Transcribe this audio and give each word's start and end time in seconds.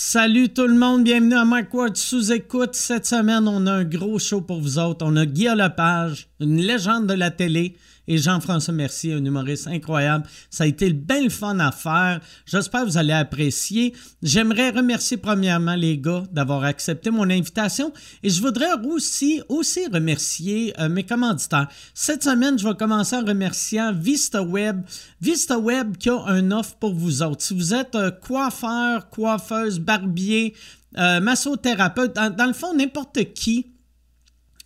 Salut 0.00 0.50
tout 0.50 0.68
le 0.68 0.76
monde, 0.76 1.02
bienvenue 1.02 1.34
à 1.34 1.44
Mike 1.44 1.74
Ward 1.74 1.96
sous 1.96 2.30
écoute. 2.30 2.76
Cette 2.76 3.04
semaine, 3.04 3.48
on 3.48 3.66
a 3.66 3.72
un 3.72 3.84
gros 3.84 4.20
show 4.20 4.40
pour 4.40 4.60
vous 4.60 4.78
autres. 4.78 5.04
On 5.04 5.16
a 5.16 5.26
Guy 5.26 5.48
Lepage, 5.48 6.28
une 6.38 6.58
légende 6.58 7.08
de 7.08 7.14
la 7.14 7.32
télé, 7.32 7.74
et 8.08 8.18
Jean-François 8.18 8.74
Mercier, 8.74 9.12
un 9.12 9.24
humoriste 9.24 9.68
incroyable. 9.68 10.26
Ça 10.50 10.64
a 10.64 10.66
été 10.66 10.92
bien 10.92 11.22
le 11.22 11.28
fun 11.28 11.58
à 11.60 11.70
faire. 11.70 12.20
J'espère 12.46 12.82
que 12.82 12.86
vous 12.86 12.96
allez 12.96 13.12
apprécier. 13.12 13.94
J'aimerais 14.22 14.70
remercier 14.70 15.18
premièrement 15.18 15.74
les 15.74 15.98
gars 15.98 16.24
d'avoir 16.32 16.64
accepté 16.64 17.10
mon 17.10 17.28
invitation 17.30 17.92
et 18.22 18.30
je 18.30 18.40
voudrais 18.40 18.72
aussi, 18.84 19.42
aussi 19.48 19.86
remercier 19.86 20.72
euh, 20.80 20.88
mes 20.88 21.04
commanditaires. 21.04 21.68
Cette 21.92 22.24
semaine, 22.24 22.58
je 22.58 22.66
vais 22.66 22.74
commencer 22.74 23.14
en 23.14 23.24
remerciant 23.24 23.92
VistaWeb. 23.92 24.82
VistaWeb 25.20 25.98
qui 25.98 26.08
a 26.08 26.18
un 26.26 26.50
offre 26.50 26.76
pour 26.76 26.94
vous 26.94 27.22
autres. 27.22 27.42
Si 27.42 27.54
vous 27.54 27.74
êtes 27.74 27.94
euh, 27.94 28.10
coiffeur, 28.10 29.10
coiffeuse, 29.10 29.78
barbier, 29.78 30.54
euh, 30.96 31.20
massothérapeute, 31.20 32.14
dans 32.14 32.46
le 32.46 32.54
fond, 32.54 32.74
n'importe 32.74 33.34
qui 33.34 33.66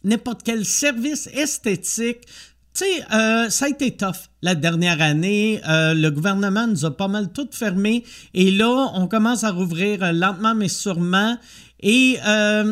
n'importe 0.04 0.42
quel 0.44 0.64
service 0.64 1.28
esthétique, 1.32 2.26
tu 2.74 2.84
sais, 2.84 3.04
euh, 3.12 3.50
ça 3.50 3.66
a 3.66 3.68
été 3.68 3.96
tough 3.96 4.28
la 4.40 4.54
dernière 4.54 5.02
année. 5.02 5.60
Euh, 5.68 5.92
le 5.92 6.10
gouvernement 6.10 6.66
nous 6.66 6.86
a 6.86 6.96
pas 6.96 7.08
mal 7.08 7.30
tout 7.32 7.48
fermé. 7.50 8.02
Et 8.32 8.50
là, 8.50 8.92
on 8.94 9.08
commence 9.08 9.44
à 9.44 9.50
rouvrir 9.50 10.02
euh, 10.02 10.12
lentement 10.12 10.54
mais 10.54 10.68
sûrement. 10.68 11.36
Et 11.80 12.18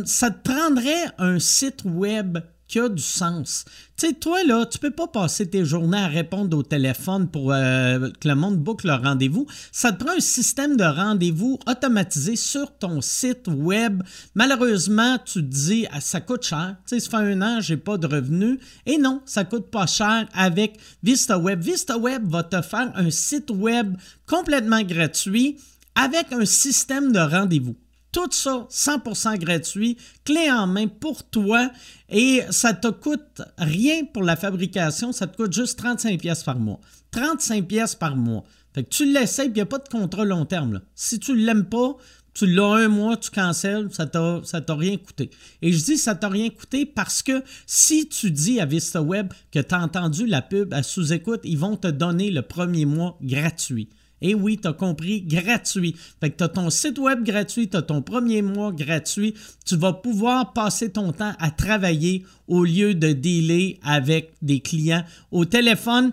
ça 0.05 0.31
te 0.31 0.49
prendrait 0.49 1.07
un 1.19 1.41
site 1.41 1.83
web 1.85 2.39
qui 2.69 2.79
a 2.79 2.89
du 2.89 3.03
sens. 3.03 3.65
Tu 4.01 4.07
sais, 4.07 4.13
toi, 4.15 4.43
là, 4.45 4.65
tu 4.65 4.79
peux 4.79 4.93
pas 4.93 5.09
passer 5.09 5.51
tes 5.51 5.63
journées 5.63 5.99
à 5.99 6.07
répondre 6.07 6.57
au 6.57 6.63
téléphone 6.63 7.29
pour 7.29 7.53
euh, 7.53 8.09
que 8.19 8.29
le 8.29 8.35
monde 8.35 8.57
boucle 8.57 8.87
le 8.87 8.95
rendez-vous. 8.95 9.47
Ça 9.73 9.93
te 9.93 10.03
prend 10.03 10.17
un 10.17 10.21
système 10.21 10.79
de 10.79 10.85
rendez-vous 10.85 11.59
automatisé 11.67 12.35
sur 12.35 12.75
ton 12.79 13.03
site 13.03 13.47
web. 13.47 14.03
Malheureusement, 14.35 15.19
tu 15.23 15.43
te 15.43 15.55
dis, 15.55 15.87
ah, 15.93 16.01
ça 16.01 16.23
coûte 16.23 16.45
cher. 16.45 16.77
Tu 16.87 16.95
sais, 16.95 17.01
ça 17.01 17.11
fait 17.11 17.17
un 17.31 17.42
an, 17.42 17.61
j'ai 17.61 17.77
pas 17.77 17.98
de 17.98 18.07
revenus. 18.07 18.59
Et 18.87 18.97
non, 18.97 19.20
ça 19.27 19.45
coûte 19.45 19.70
pas 19.70 19.87
cher 19.87 20.27
avec 20.33 20.81
VistaWeb. 21.03 21.61
VistaWeb 21.61 22.27
va 22.27 22.42
te 22.42 22.62
faire 22.62 22.91
un 22.95 23.11
site 23.11 23.51
web 23.51 23.98
complètement 24.27 24.81
gratuit 24.81 25.59
avec 25.95 26.33
un 26.33 26.47
système 26.47 27.12
de 27.12 27.19
rendez-vous. 27.19 27.77
Tout 28.12 28.30
ça 28.33 28.66
100% 28.70 29.39
gratuit, 29.39 29.97
clé 30.25 30.50
en 30.50 30.66
main 30.66 30.89
pour 30.89 31.22
toi 31.22 31.70
et 32.08 32.42
ça 32.50 32.75
te 32.75 32.89
coûte 32.89 33.42
rien 33.56 34.05
pour 34.05 34.25
la 34.25 34.34
fabrication, 34.34 35.12
ça 35.12 35.28
te 35.28 35.36
coûte 35.36 35.52
juste 35.52 35.78
35 35.78 36.20
pièces 36.20 36.42
par 36.42 36.58
mois. 36.58 36.80
35 37.12 37.67
pièces 37.67 37.94
par 37.94 38.17
mois. 38.17 38.44
Fait 38.75 38.84
que 38.84 38.89
tu 38.89 39.12
l'essayes, 39.12 39.48
il 39.48 39.52
n'y 39.52 39.61
a 39.61 39.67
pas 39.67 39.78
de 39.78 39.89
contrat 39.89 40.25
long 40.25 40.44
terme. 40.44 40.80
Si 40.94 41.19
tu 41.19 41.33
ne 41.33 41.44
l'aimes 41.44 41.67
pas, 41.67 41.97
tu 42.34 42.47
l'as 42.47 42.75
un 42.75 42.89
mois, 42.89 43.17
tu 43.17 43.30
cancelles, 43.30 43.89
ça 43.92 44.06
t'a, 44.06 44.41
t'a 44.42 44.74
rien 44.74 44.97
coûté. 44.97 45.30
Et 45.62 45.72
je 45.72 45.84
dis 45.84 45.98
ça 45.98 46.14
t'a 46.14 46.28
rien 46.28 46.48
coûté 46.50 46.86
parce 46.86 47.22
que 47.22 47.42
si 47.67 48.08
tu 48.08 48.30
dis 48.30 48.61
à 48.61 48.67
VistaWeb 48.67 49.33
que 49.52 49.58
tu 49.58 49.74
as 49.74 49.80
entendu 49.80 50.27
la 50.27 50.42
pub 50.42 50.72
à 50.72 50.83
sous-écoute, 50.83 51.41
ils 51.45 51.58
vont 51.58 51.77
te 51.77 51.89
donner 51.89 52.30
le 52.30 52.42
premier 52.42 52.86
mois 52.86 53.19
gratuit. 53.22 53.89
Et 54.23 54.35
oui, 54.35 54.59
tu 54.59 54.69
as 54.69 54.73
compris, 54.73 55.23
gratuit. 55.23 55.97
Fait 56.21 56.31
que 56.31 56.37
tu 56.37 56.45
as 56.45 56.49
ton 56.49 56.71
site 56.71 56.99
web 56.99 57.25
gratuit, 57.25 57.69
tu 57.69 57.77
as 57.77 57.83
ton 57.83 58.03
premier 58.03 58.43
mois 58.43 58.73
gratuit. 58.73 59.35
Tu 59.65 59.77
vas 59.77 59.93
pouvoir 59.93 60.53
passer 60.53 60.91
ton 60.91 61.13
temps 61.13 61.33
à 61.39 61.51
travailler 61.51 62.25
au 62.48 62.65
lieu 62.65 62.95
de 62.95 63.13
dealer 63.13 63.79
avec 63.83 64.33
des 64.43 64.61
clients 64.61 65.05
au 65.31 65.45
téléphone. 65.45 66.13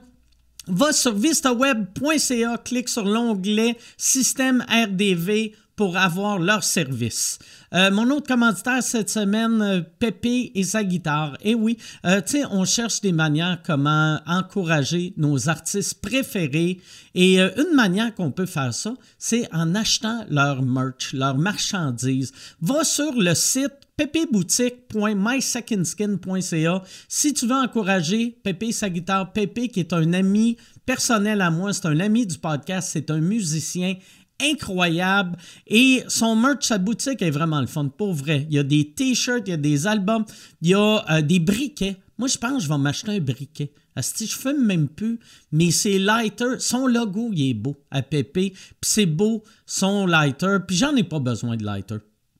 Va 0.67 0.91
sur 0.91 1.13
vistaweb.ca, 1.13 2.57
clique 2.57 2.89
sur 2.89 3.05
l'onglet 3.05 3.77
Système 3.95 4.65
RDV 4.69 5.53
pour 5.77 5.95
avoir 5.95 6.39
leur 6.39 6.63
service. 6.63 7.37
Euh, 7.73 7.91
mon 7.91 8.09
autre 8.09 8.27
commanditaire 8.27 8.81
cette 8.81 9.11
semaine, 9.11 9.61
euh, 9.61 9.81
Pépé 9.99 10.51
et 10.55 10.63
sa 10.63 10.83
guitare. 10.83 11.37
Et 11.43 11.51
eh 11.51 11.55
oui, 11.55 11.77
euh, 12.05 12.19
tu 12.19 12.39
sais, 12.39 12.45
on 12.49 12.65
cherche 12.65 12.99
des 13.01 13.11
manières 13.11 13.61
comment 13.63 14.19
encourager 14.25 15.13
nos 15.17 15.49
artistes 15.49 16.01
préférés. 16.01 16.79
Et 17.13 17.39
une 17.39 17.75
manière 17.75 18.15
qu'on 18.15 18.31
peut 18.31 18.47
faire 18.47 18.73
ça, 18.73 18.95
c'est 19.17 19.47
en 19.53 19.75
achetant 19.75 20.25
leur 20.29 20.63
merch, 20.63 21.13
leur 21.13 21.37
marchandises. 21.37 22.31
Va 22.61 22.83
sur 22.83 23.13
le 23.13 23.35
site 23.35 23.87
pépéboutique.mysecondskin.ca 23.97 26.83
si 27.07 27.33
tu 27.33 27.47
veux 27.47 27.55
encourager 27.55 28.37
Pépé 28.43 28.71
sa 28.71 28.89
guitare. 28.89 29.33
Pépé 29.33 29.69
qui 29.69 29.79
est 29.79 29.93
un 29.93 30.13
ami 30.13 30.57
personnel 30.85 31.41
à 31.41 31.49
moi, 31.51 31.73
c'est 31.73 31.87
un 31.87 31.99
ami 31.99 32.25
du 32.25 32.37
podcast, 32.37 32.89
c'est 32.93 33.11
un 33.11 33.19
musicien 33.19 33.95
incroyable. 34.41 35.37
Et 35.67 36.03
son 36.07 36.35
merch, 36.35 36.65
sa 36.65 36.77
boutique 36.77 37.21
est 37.21 37.31
vraiment 37.31 37.61
le 37.61 37.67
fun, 37.67 37.87
pour 37.87 38.13
vrai. 38.13 38.45
Il 38.49 38.55
y 38.55 38.59
a 38.59 38.63
des 38.63 38.91
t-shirts, 38.91 39.43
il 39.47 39.51
y 39.51 39.53
a 39.53 39.57
des 39.57 39.87
albums, 39.87 40.25
il 40.61 40.69
y 40.69 40.73
a 40.73 41.05
euh, 41.09 41.21
des 41.21 41.39
briquets. 41.39 41.97
Moi, 42.17 42.27
je 42.27 42.37
pense 42.37 42.57
que 42.57 42.63
je 42.63 42.67
vais 42.67 42.77
m'acheter 42.77 43.11
un 43.11 43.19
briquet. 43.19 43.71
Si 44.01 44.27
je 44.27 44.37
fume 44.37 44.65
même 44.65 44.87
plus, 44.87 45.19
mais 45.51 45.71
c'est 45.71 45.97
lighter. 45.97 46.59
Son 46.59 46.87
logo, 46.87 47.31
il 47.33 47.49
est 47.49 47.53
beau 47.53 47.75
à 47.89 48.01
Pépé. 48.01 48.51
Puis 48.51 48.77
c'est 48.83 49.05
beau, 49.05 49.43
son 49.65 50.05
lighter. 50.05 50.57
Puis 50.67 50.77
j'en 50.77 50.95
ai 50.95 51.03
pas 51.03 51.19
besoin 51.19 51.57
de 51.57 51.63
lighter. 51.63 51.97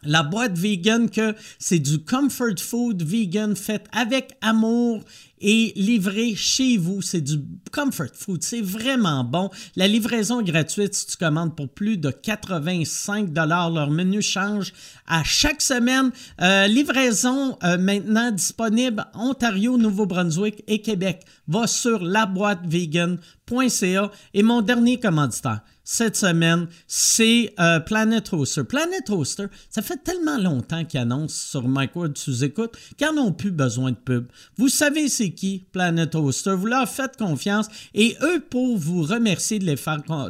La 0.04 0.24
boîte 0.24 0.58
vegan, 0.58 1.10
que 1.10 1.36
c'est 1.58 1.80
du 1.80 2.00
comfort 2.00 2.60
food 2.60 3.04
vegan 3.04 3.56
fait 3.56 3.86
avec 3.92 4.34
amour 4.42 5.04
et 5.42 5.74
livré 5.76 6.36
chez 6.36 6.78
vous. 6.78 7.02
C'est 7.02 7.22
du 7.22 7.40
comfort 7.72 8.14
food. 8.14 8.44
C'est 8.44 8.62
vraiment 8.62 9.24
bon. 9.24 9.50
La 9.76 9.88
livraison 9.88 10.42
est 10.42 10.46
gratuite 10.46 10.94
si 10.94 11.08
tu 11.08 11.18
commandes 11.18 11.56
pour 11.56 11.70
plus 11.70 11.98
de 11.98 12.12
85 12.12 13.34
dollars. 13.34 13.72
Leur 13.72 13.90
menu 13.90 14.22
change 14.22 14.74
à 15.08 15.24
chaque 15.24 15.62
semaine. 15.62 16.12
Euh, 16.42 16.68
livraison 16.68 17.58
euh, 17.64 17.78
maintenant 17.78 18.32
disponible 18.32 19.06
Ontario, 19.14 19.78
Nouveau-Brunswick 19.78 20.62
et 20.68 20.82
Québec. 20.82 21.22
Va 21.48 21.68
sur 21.68 22.04
laboîtevegan.ca 22.04 24.12
et 24.34 24.44
mon 24.44 24.62
dernier 24.62 25.00
commanditaire 25.00 25.62
cette 25.92 26.16
semaine, 26.16 26.68
c'est 26.86 27.52
euh, 27.60 27.80
Planet 27.80 28.32
Hoster. 28.32 28.64
Planet 28.64 29.10
Hoster, 29.10 29.48
ça 29.72 29.82
fait 29.82 29.98
tellement 29.98 30.38
longtemps 30.38 30.86
qu'ils 30.86 31.00
annoncent 31.00 31.50
sur 31.50 31.68
Mike 31.68 31.96
Ward 31.96 32.16
sous-écoute 32.16 32.78
qu'ils 32.96 33.12
n'ont 33.16 33.32
plus 33.32 33.50
besoin 33.50 33.90
de 33.90 33.96
pub. 33.96 34.28
Vous 34.56 34.70
savez 34.70 35.10
c'est 35.10 35.32
qui 35.32 35.66
Planet 35.72 36.14
Hoster, 36.14 36.54
vous 36.54 36.68
leur 36.68 36.88
faites 36.88 37.18
confiance 37.18 37.70
et 37.96 38.16
eux, 38.22 38.40
pour 38.40 38.78
vous 38.78 39.02
remercier 39.02 39.58
de 39.58 39.66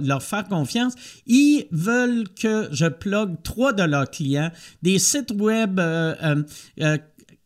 leur 0.07 0.23
faire 0.23 0.47
confiance, 0.47 0.93
ils 1.27 1.65
veulent 1.71 2.29
que 2.29 2.69
je 2.71 2.85
plug 2.85 3.35
trois 3.43 3.73
de 3.73 3.83
leurs 3.83 4.09
clients, 4.09 4.51
des 4.81 4.97
sites 4.97 5.33
web 5.37 5.77
euh, 5.81 6.41
euh, 6.79 6.97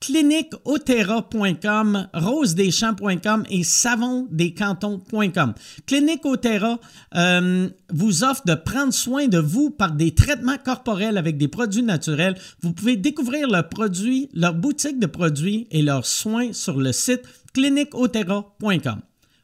cliniqueotera.com, 0.04 2.10
rosedeschamps.com 2.14 3.46
et 3.50 3.64
savondescantons.com. 3.64 5.54
Clinique 5.88 6.26
Otera 6.26 6.78
euh, 7.16 7.70
vous 7.90 8.26
offre 8.26 8.44
de 8.46 8.56
prendre 8.56 8.94
soin 8.94 9.28
de 9.28 9.38
vous 9.38 9.70
par 9.70 9.94
des 9.94 10.14
traitements 10.14 10.58
corporels 10.58 11.18
avec 11.18 11.38
des 11.38 11.48
produits 11.48 11.84
naturels. 11.84 12.36
Vous 12.62 12.74
pouvez 12.74 12.98
découvrir 12.98 13.48
leurs 13.48 13.70
produits, 13.70 14.30
leur 14.34 14.56
boutique 14.56 15.00
de 15.00 15.08
produits 15.08 15.68
et 15.72 15.82
leurs 15.82 16.06
soins 16.06 16.52
sur 16.52 16.78
le 16.78 16.92
site 16.92 17.22
cliniqueotera.com. 17.54 19.02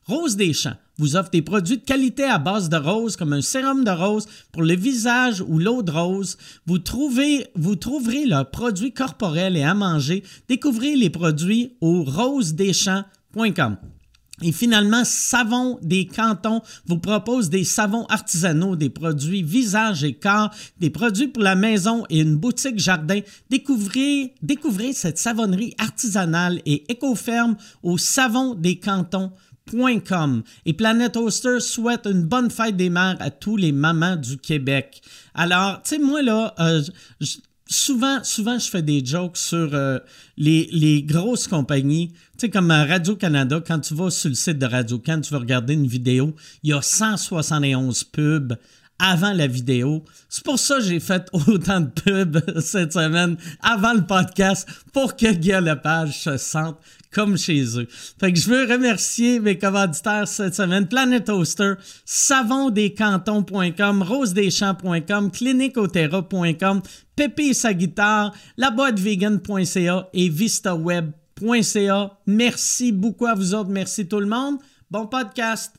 Rose 0.09 0.35
des 0.35 0.53
Champs 0.53 0.75
vous 0.97 1.15
offre 1.15 1.29
des 1.29 1.43
produits 1.43 1.77
de 1.77 1.85
qualité 1.85 2.23
à 2.23 2.39
base 2.39 2.67
de 2.67 2.77
rose, 2.77 3.15
comme 3.15 3.31
un 3.31 3.43
sérum 3.43 3.83
de 3.83 3.91
rose 3.91 4.25
pour 4.51 4.63
le 4.63 4.75
visage 4.75 5.39
ou 5.47 5.59
l'eau 5.59 5.83
de 5.83 5.91
rose. 5.91 6.35
Vous, 6.65 6.79
trouvez, 6.79 7.45
vous 7.55 7.75
trouverez 7.75 8.25
leurs 8.25 8.49
produits 8.49 8.91
corporels 8.91 9.55
et 9.55 9.63
à 9.63 9.75
manger. 9.75 10.23
Découvrez 10.47 10.95
les 10.95 11.11
produits 11.11 11.75
au 11.79 12.03
rosedeschamps.com. 12.03 13.77
Et 14.41 14.51
finalement, 14.51 15.03
Savon 15.03 15.77
des 15.81 16.07
Cantons 16.07 16.61
vous 16.85 16.97
propose 16.97 17.49
des 17.49 17.65
savons 17.65 18.05
artisanaux, 18.05 18.75
des 18.75 18.89
produits 18.89 19.43
visage 19.43 20.03
et 20.03 20.13
corps, 20.13 20.49
des 20.79 20.89
produits 20.89 21.27
pour 21.27 21.43
la 21.43 21.55
maison 21.55 22.05
et 22.09 22.21
une 22.21 22.37
boutique 22.37 22.79
jardin. 22.79 23.19
Découvrez, 23.49 24.33
découvrez 24.41 24.93
cette 24.93 25.17
savonnerie 25.17 25.75
artisanale 25.77 26.61
et 26.65 26.89
éco-ferme 26.89 27.57
au 27.83 27.97
Savon 27.97 28.55
des 28.55 28.79
Cantons. 28.79 29.31
Et 30.65 30.73
Planet 30.73 31.15
Oster 31.17 31.59
souhaite 31.59 32.05
une 32.05 32.23
bonne 32.23 32.49
fête 32.49 32.75
des 32.75 32.89
mères 32.89 33.17
à 33.19 33.29
tous 33.29 33.57
les 33.57 33.71
mamans 33.71 34.15
du 34.15 34.37
Québec. 34.37 35.01
Alors, 35.33 35.81
tu 35.83 35.95
sais, 35.95 35.99
moi, 35.99 36.21
là, 36.21 36.53
euh, 36.59 36.81
souvent, 37.67 38.23
souvent, 38.23 38.57
je 38.59 38.69
fais 38.69 38.81
des 38.81 39.05
jokes 39.05 39.37
sur 39.37 39.73
euh, 39.73 39.99
les, 40.37 40.69
les, 40.71 41.03
grosses 41.03 41.47
compagnies. 41.47 42.09
Tu 42.37 42.45
sais, 42.45 42.49
comme 42.49 42.71
Radio-Canada, 42.71 43.61
quand 43.65 43.79
tu 43.79 43.93
vas 43.93 44.09
sur 44.09 44.29
le 44.29 44.35
site 44.35 44.57
de 44.57 44.65
Radio-Can, 44.65 45.21
tu 45.21 45.33
vas 45.33 45.39
regarder 45.39 45.73
une 45.73 45.87
vidéo, 45.87 46.35
il 46.63 46.71
y 46.71 46.73
a 46.73 46.81
171 46.81 48.03
pubs 48.05 48.55
avant 48.99 49.31
la 49.31 49.47
vidéo. 49.47 50.03
C'est 50.27 50.43
pour 50.43 50.59
ça 50.59 50.75
que 50.75 50.83
j'ai 50.83 50.99
fait 50.99 51.27
autant 51.33 51.79
de 51.79 51.87
pubs 51.87 52.61
cette 52.61 52.93
semaine 52.93 53.37
avant 53.61 53.93
le 53.93 54.05
podcast 54.05 54.67
pour 54.93 55.15
que 55.15 55.31
Guillaume 55.31 55.65
Lepage 55.65 56.19
se 56.19 56.37
sente 56.37 56.77
comme 57.13 57.37
chez 57.37 57.77
eux. 57.77 57.87
Fait 58.19 58.31
que 58.31 58.39
je 58.39 58.49
veux 58.49 58.71
remercier 58.71 59.39
mes 59.39 59.57
commanditaires 59.57 60.27
cette 60.27 60.55
semaine. 60.55 60.87
Planet 60.87 61.25
Toaster, 61.25 61.73
savondescantons.com, 62.05 64.03
rosedeschamps.com, 64.03 65.31
cliniqueotera.com, 65.31 66.81
Pépé 67.15 67.53
sa 67.53 67.73
guitare, 67.73 68.33
laboîtevegan.ca 68.57 70.09
et 70.13 70.29
vistaweb.ca. 70.29 72.17
Merci 72.27 72.91
beaucoup 72.91 73.25
à 73.25 73.35
vous 73.35 73.53
autres. 73.53 73.69
Merci 73.69 74.07
tout 74.07 74.19
le 74.19 74.27
monde. 74.27 74.57
Bon 74.89 75.07
podcast. 75.07 75.73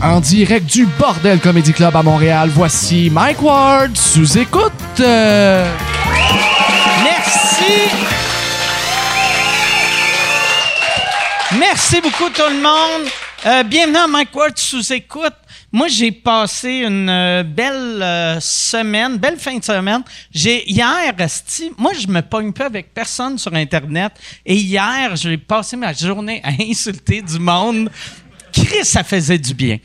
En 0.00 0.20
direct 0.20 0.66
du 0.66 0.86
Bordel 0.86 1.40
Comedy 1.40 1.72
Club 1.72 1.96
à 1.96 2.04
Montréal, 2.04 2.50
voici 2.52 3.10
Mike 3.10 3.42
Ward 3.42 3.96
sous 3.96 4.38
écoute. 4.38 4.72
Merci. 5.00 5.48
Merci 11.58 12.00
beaucoup 12.00 12.30
tout 12.30 12.48
le 12.48 12.62
monde. 12.62 13.10
Euh, 13.44 13.64
bienvenue 13.64 13.96
à 13.96 14.06
Mike 14.06 14.32
Ward 14.36 14.56
sous 14.56 14.92
écoute. 14.92 15.34
Moi, 15.72 15.88
j'ai 15.88 16.12
passé 16.12 16.84
une 16.86 17.10
euh, 17.10 17.42
belle 17.42 18.00
euh, 18.00 18.38
semaine, 18.40 19.16
belle 19.16 19.36
fin 19.36 19.58
de 19.58 19.64
semaine. 19.64 20.02
J'ai 20.30 20.70
hier, 20.70 21.12
esti, 21.18 21.72
moi, 21.76 21.90
je 21.92 22.06
me 22.06 22.22
pogne 22.22 22.52
pas 22.52 22.66
avec 22.66 22.94
personne 22.94 23.36
sur 23.36 23.52
Internet. 23.52 24.12
Et 24.46 24.54
hier, 24.54 25.16
j'ai 25.16 25.36
passé 25.38 25.76
ma 25.76 25.92
journée 25.92 26.40
à 26.44 26.50
insulter 26.62 27.20
du 27.20 27.40
monde. 27.40 27.90
Chris, 28.52 28.84
ça 28.84 29.04
faisait 29.04 29.38
du 29.38 29.54
bien. 29.54 29.78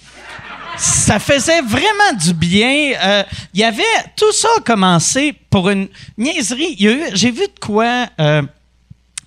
Ça 0.77 1.19
faisait 1.19 1.61
vraiment 1.61 2.13
du 2.19 2.33
bien. 2.33 2.93
Euh, 3.03 3.23
Il 3.53 3.59
y 3.59 3.63
avait 3.63 3.83
tout 4.15 4.31
ça 4.31 4.47
a 4.57 4.61
commencé 4.61 5.33
pour 5.49 5.69
une 5.69 5.87
niaiserie. 6.17 6.75
J'ai 7.13 7.31
vu 7.31 7.41
de 7.41 7.59
quoi 7.59 8.07
euh, 8.19 8.41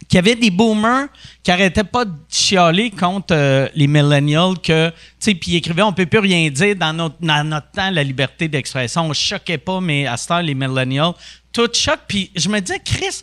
qu'il 0.09 0.17
y 0.17 0.19
avait 0.19 0.35
des 0.35 0.51
boomers 0.51 1.09
qui 1.43 1.51
arrêtaient 1.51 1.85
pas 1.85 2.05
de 2.05 2.13
chialer 2.29 2.91
contre 2.91 3.35
euh, 3.35 3.69
les 3.75 3.87
millennials 3.87 4.59
que 4.59 4.93
puis 5.21 5.39
ils 5.47 5.57
écrivaient 5.57 5.83
on 5.83 5.93
peut 5.93 6.07
plus 6.07 6.21
rien 6.21 6.49
dire 6.51 6.77
dans 6.77 6.93
notre 6.93 7.17
dans 7.21 7.45
notre 7.45 7.71
temps 7.73 7.91
la 7.91 8.05
liberté 8.05 8.47
d'expression 8.49 9.07
on 9.07 9.13
choquait 9.13 9.59
pas 9.59 9.81
mais 9.81 10.07
à 10.07 10.17
ce 10.17 10.29
temps 10.29 10.41
les 10.41 10.55
millennials 10.55 11.13
tout 11.53 11.69
choque 11.73 12.01
puis 12.07 12.31
je 12.37 12.49
me 12.49 12.61
disais 12.61 12.81
Chris 12.85 13.23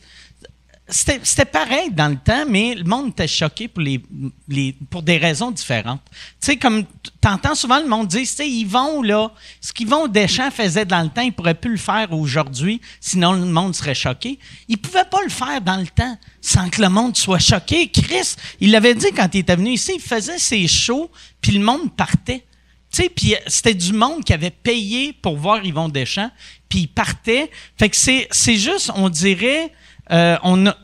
c'était 0.94 1.46
pareil 1.46 1.90
dans 1.92 2.08
le 2.08 2.18
temps, 2.18 2.46
mais 2.48 2.76
le 2.76 2.84
monde 2.84 3.10
était 3.10 3.28
choqué 3.28 3.68
pour, 3.68 3.82
les, 3.82 4.02
les- 4.48 4.74
pour 4.90 5.02
des 5.02 5.18
raisons 5.18 5.50
différentes. 5.52 6.02
Tu 6.12 6.18
sais, 6.40 6.58
comme 6.58 6.86
t'entends 7.20 7.56
souvent 7.56 7.80
le 7.80 7.88
monde 7.88 8.08
dire, 8.08 8.22
tu 8.22 8.28
sais, 8.28 8.48
ils 8.50 8.66
vont 8.66 9.02
là, 9.02 9.32
ce 9.60 9.74
qu'Yvon 9.74 10.08
Deschamps 10.08 10.52
faisait 10.52 10.86
dans 10.86 11.02
le 11.02 11.10
temps, 11.10 11.22
ils 11.22 11.34
pourraient 11.34 11.56
plus 11.56 11.72
le 11.72 11.78
faire 11.78 12.14
aujourd'hui, 12.14 12.80
sinon 13.02 13.34
le 13.34 13.46
monde 13.46 13.74
serait 13.76 13.96
choqué. 13.96 14.38
Ils 14.68 14.78
pouvaient 14.78 15.06
pas 15.10 15.22
le 15.24 15.30
faire 15.30 15.62
dans 15.62 15.78
le 15.78 15.88
temps 15.88 16.18
sans 16.42 16.70
que 16.70 16.82
le 16.82 16.90
monde 16.90 17.18
soit 17.18 17.40
choqué. 17.40 17.90
Chris, 17.90 18.36
il 18.60 18.72
l'avait 18.72 18.94
dit 18.96 19.08
quand 19.16 19.30
il 19.34 19.40
était 19.40 19.56
venu 19.56 19.72
ici, 19.72 19.94
il 19.96 20.02
faisait 20.02 20.38
ses 20.38 20.68
shows, 20.68 21.10
puis 21.42 21.54
le 21.54 21.64
monde 21.64 21.92
partait. 21.96 22.46
Tu 22.92 23.02
sais, 23.02 23.10
puis 23.10 23.34
c'était 23.48 23.74
du 23.74 23.94
monde 23.94 24.24
qui 24.24 24.34
avait 24.34 24.52
payé 24.52 25.14
pour 25.14 25.38
voir 25.38 25.66
Yvon 25.66 25.90
Deschamps, 25.90 26.30
puis 26.70 26.82
il 26.82 26.88
partait. 26.88 27.50
Fait 27.80 27.90
que 27.90 27.96
c'est 27.96 28.28
c'est 28.30 28.58
juste, 28.58 28.92
on 28.96 29.10
dirait, 29.10 29.74
euh, 30.12 30.38
on 30.44 30.68
a 30.68 30.76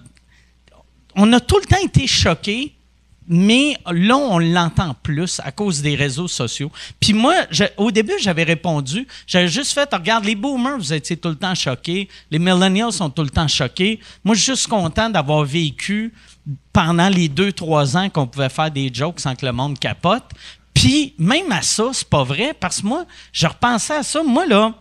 on 1.21 1.33
a 1.33 1.41
tout 1.41 1.57
le 1.59 1.65
temps 1.65 1.83
été 1.83 2.07
choqués, 2.07 2.73
mais 3.27 3.75
là, 3.91 4.15
on 4.15 4.39
l'entend 4.39 4.95
plus 5.03 5.41
à 5.43 5.51
cause 5.51 5.81
des 5.81 5.95
réseaux 5.95 6.29
sociaux. 6.29 6.71
Puis 6.97 7.11
moi, 7.11 7.35
au 7.75 7.91
début, 7.91 8.13
j'avais 8.21 8.45
répondu, 8.45 9.05
j'avais 9.27 9.49
juste 9.49 9.73
fait, 9.73 9.93
regarde, 9.93 10.23
les 10.23 10.33
boomers, 10.33 10.77
vous 10.77 10.93
étiez 10.93 11.17
tout 11.17 11.27
le 11.27 11.35
temps 11.35 11.53
choqués, 11.53 12.07
les 12.31 12.39
millennials 12.39 12.93
sont 12.93 13.09
tout 13.09 13.21
le 13.21 13.29
temps 13.29 13.49
choqués. 13.49 13.99
Moi, 14.23 14.33
je 14.33 14.41
suis 14.41 14.53
juste 14.53 14.67
content 14.67 15.09
d'avoir 15.09 15.43
vécu 15.43 16.13
pendant 16.71 17.09
les 17.09 17.27
deux, 17.27 17.51
trois 17.51 17.97
ans 17.97 18.09
qu'on 18.09 18.25
pouvait 18.25 18.49
faire 18.49 18.71
des 18.71 18.89
jokes 18.91 19.19
sans 19.19 19.35
que 19.35 19.45
le 19.45 19.51
monde 19.51 19.77
capote. 19.77 20.23
Puis 20.73 21.13
même 21.17 21.51
à 21.51 21.61
ça, 21.61 21.89
c'est 21.91 22.07
pas 22.07 22.23
vrai, 22.23 22.55
parce 22.57 22.79
que 22.79 22.87
moi, 22.87 23.05
je 23.33 23.45
repensais 23.45 23.97
à 23.97 24.03
ça. 24.03 24.23
Moi, 24.23 24.47
là, 24.47 24.73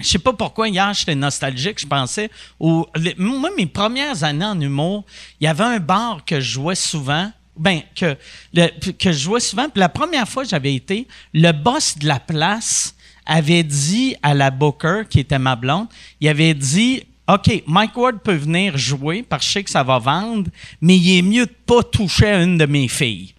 je 0.00 0.06
sais 0.08 0.18
pas 0.18 0.32
pourquoi 0.32 0.68
hier 0.68 0.92
j'étais 0.94 1.14
nostalgique. 1.14 1.80
Je 1.80 1.86
pensais 1.86 2.30
moi, 2.58 3.50
mes 3.56 3.66
premières 3.66 4.24
années 4.24 4.44
en 4.44 4.60
humour, 4.60 5.04
il 5.40 5.44
y 5.44 5.46
avait 5.46 5.64
un 5.64 5.78
bar 5.78 6.24
que 6.24 6.40
je 6.40 6.52
jouais 6.52 6.74
souvent. 6.74 7.30
Ben, 7.56 7.82
que, 7.94 8.16
je 8.54 9.12
jouais 9.12 9.40
souvent. 9.40 9.66
La 9.74 9.90
première 9.90 10.26
fois 10.26 10.44
que 10.44 10.48
j'avais 10.48 10.74
été, 10.74 11.06
le 11.34 11.52
boss 11.52 11.98
de 11.98 12.08
la 12.08 12.18
place 12.18 12.94
avait 13.26 13.62
dit 13.62 14.16
à 14.22 14.34
la 14.34 14.50
booker, 14.50 15.02
qui 15.08 15.20
était 15.20 15.38
ma 15.38 15.54
blonde, 15.54 15.86
il 16.20 16.28
avait 16.28 16.54
dit 16.54 17.04
OK, 17.28 17.62
Mike 17.66 17.96
Ward 17.96 18.18
peut 18.18 18.34
venir 18.34 18.76
jouer 18.76 19.22
parce 19.22 19.44
que 19.44 19.48
je 19.48 19.52
sais 19.52 19.64
que 19.64 19.70
ça 19.70 19.84
va 19.84 19.98
vendre, 19.98 20.50
mais 20.80 20.96
il 20.96 21.18
est 21.18 21.22
mieux 21.22 21.46
de 21.46 21.52
pas 21.66 21.82
toucher 21.82 22.26
à 22.26 22.42
une 22.42 22.58
de 22.58 22.66
mes 22.66 22.88
filles. 22.88 23.34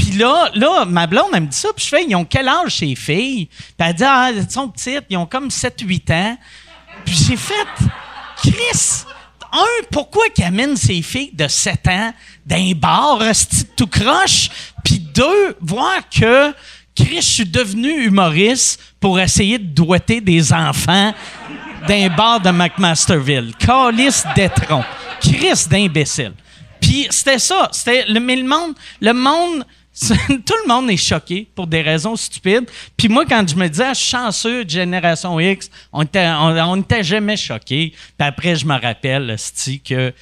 Puis 0.00 0.12
là, 0.12 0.50
là, 0.54 0.86
ma 0.86 1.06
blonde, 1.06 1.28
elle 1.34 1.42
me 1.42 1.46
dit 1.48 1.56
ça, 1.56 1.68
puis 1.76 1.84
je 1.84 1.90
fais, 1.90 2.06
ils 2.08 2.16
ont 2.16 2.24
quel 2.24 2.48
âge 2.48 2.78
ces 2.78 2.94
filles? 2.94 3.46
Puis 3.46 3.74
elle 3.78 3.92
dit, 3.92 4.02
ah, 4.06 4.30
elles 4.34 4.50
sont 4.50 4.66
petites, 4.66 5.04
ils 5.10 5.16
ont 5.18 5.26
comme 5.26 5.48
7-8 5.48 6.12
ans. 6.14 6.38
Puis 7.04 7.14
j'ai 7.28 7.36
fait, 7.36 7.66
Chris, 8.38 9.04
un, 9.52 9.84
pourquoi 9.90 10.30
qu'ils 10.34 10.44
amènent 10.44 10.78
ces 10.78 11.02
filles 11.02 11.32
de 11.34 11.46
7 11.46 11.86
ans 11.88 12.14
d'un 12.46 12.72
bar, 12.74 13.20
tout 13.76 13.86
croche? 13.88 14.48
Puis 14.82 15.00
deux, 15.00 15.54
voir 15.60 16.00
que, 16.08 16.54
Chris, 16.96 17.16
je 17.16 17.20
suis 17.20 17.44
devenu 17.44 18.06
humoriste 18.06 18.80
pour 19.00 19.20
essayer 19.20 19.58
de 19.58 19.66
doiter 19.66 20.22
des 20.22 20.50
enfants 20.50 21.12
d'un 21.86 22.08
bar 22.08 22.40
de 22.40 22.48
McMasterville. 22.48 23.52
Calice 23.58 24.24
d'étron. 24.34 24.82
Chris 25.20 25.66
d'imbécile. 25.68 26.32
Puis 26.80 27.06
c'était 27.10 27.38
ça. 27.38 27.68
C'était 27.70 28.06
le 28.06 28.18
monde, 28.20 28.74
le 29.02 29.12
monde, 29.12 29.66
tout 30.08 30.54
le 30.64 30.68
monde 30.68 30.90
est 30.90 30.96
choqué 30.96 31.46
pour 31.54 31.66
des 31.66 31.82
raisons 31.82 32.16
stupides. 32.16 32.68
Puis 32.96 33.08
moi, 33.08 33.24
quand 33.26 33.46
je 33.46 33.54
me 33.54 33.68
disais, 33.68 33.84
ah, 33.88 33.94
chanceux 33.94 34.64
de 34.64 34.70
Génération 34.70 35.38
X, 35.38 35.70
on 35.92 36.02
était, 36.02 36.26
on, 36.26 36.56
on 36.56 36.76
était 36.76 37.02
jamais 37.02 37.36
choqués. 37.36 37.90
Puis 37.90 38.26
après, 38.26 38.56
je 38.56 38.64
me 38.64 38.80
rappelle, 38.80 39.34
sti, 39.38 39.80
que 39.80 40.12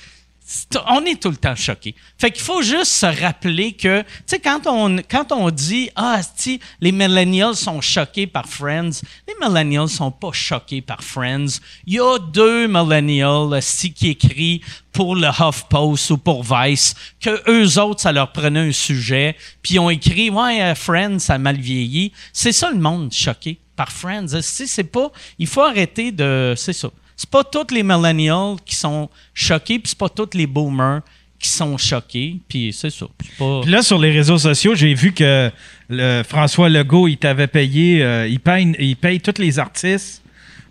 on 0.89 1.05
est 1.05 1.21
tout 1.21 1.31
le 1.31 1.37
temps 1.37 1.55
choqué. 1.55 1.95
Fait 2.17 2.31
qu'il 2.31 2.43
faut 2.43 2.63
juste 2.63 2.93
se 2.93 3.07
rappeler 3.07 3.73
que, 3.73 4.01
tu 4.01 4.07
sais, 4.27 4.39
quand 4.39 4.67
on, 4.67 4.97
quand 5.09 5.33
on 5.33 5.51
dit, 5.51 5.91
ah, 5.95 6.23
sti, 6.23 6.61
les 6.81 6.93
millennials 6.93 7.55
sont 7.55 7.81
choqués 7.81 8.27
par 8.27 8.49
Friends, 8.49 9.03
les 9.27 9.35
millennials 9.41 9.89
sont 9.89 10.11
pas 10.11 10.33
choqués 10.33 10.81
par 10.81 11.03
Friends. 11.03 11.61
Il 11.87 11.95
y 11.95 12.01
a 12.01 12.19
deux 12.19 12.67
millennials, 12.67 13.61
sti, 13.61 13.93
qui 13.93 14.09
écrivent 14.09 14.65
pour 14.93 15.15
le 15.15 15.29
HuffPost 15.29 16.11
ou 16.11 16.19
pour 16.19 16.43
Vice, 16.43 16.95
que 17.21 17.43
eux 17.49 17.81
autres, 17.81 18.01
ça 18.01 18.13
leur 18.13 18.33
prenait 18.33 18.69
un 18.69 18.73
sujet, 18.73 19.37
puis 19.63 19.75
ils 19.75 19.79
ont 19.79 19.91
écrit, 19.91 20.31
ouais, 20.31 20.63
euh, 20.63 20.75
Friends, 20.75 21.19
ça 21.19 21.35
a 21.35 21.39
mal 21.39 21.57
vieilli. 21.57 22.13
C'est 22.33 22.53
ça 22.53 22.71
le 22.71 22.79
monde 22.79 23.13
choqué 23.13 23.59
par 23.77 23.93
Friends. 23.93 24.29
Esti, 24.35 24.67
c'est 24.67 24.85
pas, 24.85 25.13
il 25.39 25.47
faut 25.47 25.63
arrêter 25.63 26.11
de, 26.11 26.55
c'est 26.57 26.73
ça. 26.73 26.91
C'est 27.19 27.29
pas 27.29 27.43
tous 27.45 27.75
les 27.75 27.83
millennials 27.83 28.57
qui 28.65 28.77
sont 28.77 29.11
choqués, 29.35 29.79
puis 29.81 29.89
c'est 29.91 29.99
pas 29.99 30.09
tous 30.09 30.31
les 30.35 30.47
boomers 30.47 31.01
qui 31.41 31.49
sont 31.49 31.77
choqués, 31.77 32.37
puis 32.49 32.73
c'est 32.73 32.91
ça. 32.91 33.07
Pas- 33.39 33.61
Puis 33.63 33.71
là, 33.71 33.83
sur 33.83 33.99
les 33.99 34.11
réseaux 34.13 34.39
sociaux, 34.39 34.75
j'ai 34.77 34.95
vu 34.95 35.13
que 35.13 35.51
le 35.91 36.23
François 36.23 36.69
Legault, 36.69 37.09
il 37.09 37.17
t'avait 37.17 37.47
payé, 37.49 38.03
euh, 38.03 38.27
il, 38.29 38.41
paye, 38.41 38.73
il 38.79 38.97
paye 38.97 39.21
tous 39.21 39.41
les 39.41 39.59
artistes 39.59 40.23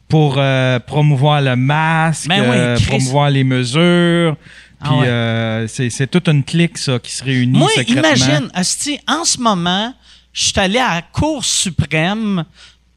pour 0.10 0.36
euh, 0.38 0.80
promouvoir 0.80 1.42
le 1.42 1.56
masque, 1.58 2.30
Ben 2.30 2.42
oui, 2.50 2.56
euh, 2.58 2.78
promouvoir 2.88 3.30
les 3.30 3.44
mesures. 3.44 4.36
Puis 4.82 4.90
Ah 4.94 4.96
ouais. 5.00 5.08
euh, 5.08 5.68
c'est 5.68 5.90
c'est 5.90 6.08
toute 6.08 6.28
une 6.30 6.44
clique, 6.46 6.78
ça, 6.78 6.98
qui 7.00 7.12
se 7.12 7.24
réunit 7.26 7.58
Moi, 7.60 7.70
secrètement. 7.76 8.02
imagine, 8.08 8.50
asti, 8.54 9.00
en 9.08 9.26
ce 9.26 9.38
moment, 9.40 9.94
je 10.32 10.44
suis 10.46 10.60
allé 10.60 10.80
à 10.80 10.96
la 10.96 11.02
Cour 11.02 11.44
suprême 11.44 12.46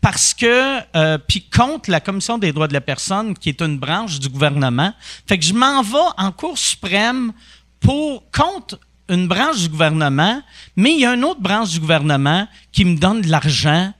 parce 0.00 0.32
que, 0.32 0.80
euh, 0.96 1.18
puis 1.18 1.42
contre 1.42 1.90
la 1.90 2.00
Commission 2.00 2.38
des 2.38 2.52
droits 2.52 2.68
de 2.68 2.72
la 2.72 2.80
personne, 2.80 3.36
qui 3.36 3.48
est 3.50 3.60
une 3.60 3.78
branche 3.78 4.18
du 4.18 4.28
gouvernement. 4.28 4.92
Fait 5.26 5.38
que 5.38 5.44
je 5.44 5.52
m'en 5.52 5.82
vais 5.82 5.98
en 6.16 6.32
Cour 6.32 6.56
suprême 6.56 7.32
pour 7.80 8.30
contre 8.30 8.78
une 9.08 9.26
branche 9.28 9.58
du 9.58 9.68
gouvernement, 9.68 10.40
mais 10.76 10.92
il 10.92 11.00
y 11.00 11.06
a 11.06 11.14
une 11.14 11.24
autre 11.24 11.40
branche 11.40 11.70
du 11.70 11.80
gouvernement 11.80 12.46
qui 12.72 12.84
me 12.84 12.96
donne 12.96 13.20
de 13.20 13.28
l'argent 13.28 13.92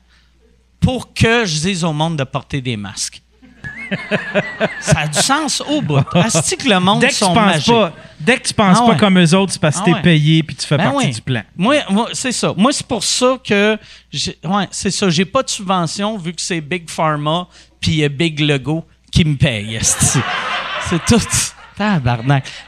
pour 0.79 1.13
que 1.13 1.45
je 1.45 1.61
dise 1.61 1.85
au 1.85 1.93
monde 1.93 2.17
de 2.17 2.25
porter 2.25 2.61
des 2.61 2.77
masques. 2.77 3.21
Ça 4.81 5.01
a 5.01 5.09
du 5.09 5.19
sens 5.19 5.63
au 5.69 5.81
bout. 5.81 6.05
Asti 6.15 6.57
que 6.57 6.69
le 6.69 6.81
monde 6.81 7.01
Dès 7.01 7.09
que 7.09 7.15
tu 7.15 7.25
penses 7.25 7.67
pas, 7.67 7.93
dès 8.19 8.39
que 8.39 8.49
tu 8.49 8.55
penses 8.55 8.79
Ah 8.81 8.87
pas 8.87 8.95
comme 8.97 9.19
eux 9.19 9.35
autres, 9.35 9.53
c'est 9.53 9.61
parce 9.61 9.81
que 9.81 9.91
Ah 9.91 9.95
t'es 9.95 10.03
payé 10.03 10.43
puis 10.43 10.57
tu 10.57 10.67
fais 10.67 10.77
Ben 10.77 10.91
partie 10.93 11.11
du 11.11 11.21
plan. 11.21 11.43
Moi, 11.57 11.77
moi, 11.89 12.09
c'est 12.13 12.33
ça. 12.33 12.55
Moi, 12.57 12.73
c'est 12.73 12.87
pour 12.87 13.05
ça 13.05 13.39
que. 13.43 13.79
Ouais, 14.45 14.69
c'est 14.71 14.91
ça. 14.91 15.09
J'ai 15.11 15.25
pas 15.25 15.43
de 15.43 15.51
subvention 15.51 16.17
vu 16.19 16.33
que 16.33 16.41
c'est 16.41 16.61
Big 16.61 16.89
Pharma 16.89 17.47
puis 17.81 18.09
Big 18.09 18.41
Logo 18.41 18.85
qui 19.11 19.25
me 19.25 19.37
paye. 19.37 19.79
C'est 19.83 21.05
tout. 21.07 21.21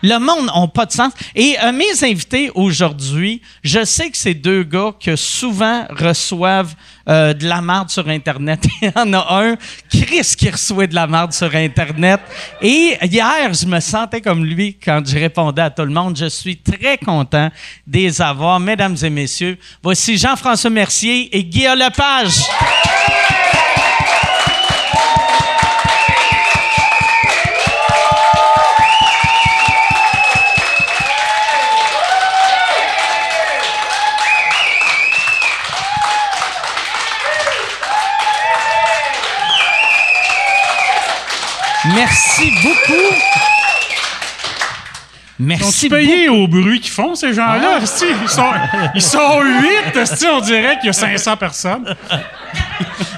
Le 0.03 0.19
monde 0.19 0.47
n'a 0.47 0.69
pas 0.69 0.87
de 0.87 0.93
sens. 0.93 1.13
Et 1.35 1.57
euh, 1.63 1.73
mes 1.73 2.05
invités 2.05 2.51
aujourd'hui, 2.55 3.43
je 3.63 3.85
sais 3.85 4.11
que 4.11 4.17
c'est 4.17 4.35
deux 4.35 4.63
gars 4.63 4.93
que 4.99 5.17
souvent 5.17 5.87
reçoivent 5.91 6.75
euh, 7.09 7.35
de 7.35 7.47
la 7.47 7.61
merde 7.61 7.91
sur 7.91 8.09
Internet. 8.09 8.65
Il 8.83 8.89
y 8.89 8.99
en 8.99 9.13
a 9.13 9.43
un, 9.43 9.57
Chris, 9.91 10.35
qui 10.37 10.51
reçoit 10.51 10.87
de 10.87 10.95
la 10.95 11.07
merde 11.07 11.33
sur 11.33 11.55
Internet. 11.55 12.21
Et 12.61 12.97
hier, 13.03 13.53
je 13.53 13.67
me 13.67 13.81
sentais 13.81 14.21
comme 14.21 14.45
lui 14.45 14.75
quand 14.75 15.03
je 15.05 15.19
répondais 15.19 15.63
à 15.63 15.71
tout 15.71 15.83
le 15.83 15.93
monde. 15.93 16.17
Je 16.17 16.27
suis 16.27 16.57
très 16.57 16.97
content 16.97 17.51
de 17.87 17.99
les 17.99 18.23
avoir. 18.23 18.61
Mesdames 18.61 18.97
et 19.03 19.11
messieurs, 19.11 19.59
voici 19.83 20.17
Jean-François 20.17 20.71
Mercier 20.71 21.37
et 21.37 21.45
Guillaume 21.45 21.79
Lepage. 21.79 22.41
Merci 41.85 42.53
beaucoup. 42.63 43.15
Merci 45.39 45.65
Sont-ils 45.65 45.91
payés 45.91 46.29
au 46.29 46.47
bruit 46.47 46.81
qu'ils 46.81 46.93
font, 46.93 47.17
ces 47.17 47.35
gens-là? 47.35 47.79
Ah. 47.79 47.81
Ils 47.81 48.29
sont, 48.29 48.53
ils 48.95 49.03
sont 49.03 49.41
huit, 49.41 50.27
on 50.33 50.41
dirait 50.41 50.77
qu'il 50.79 50.87
y 50.87 50.91
a 50.91 50.93
500 50.93 51.37
personnes. 51.37 51.97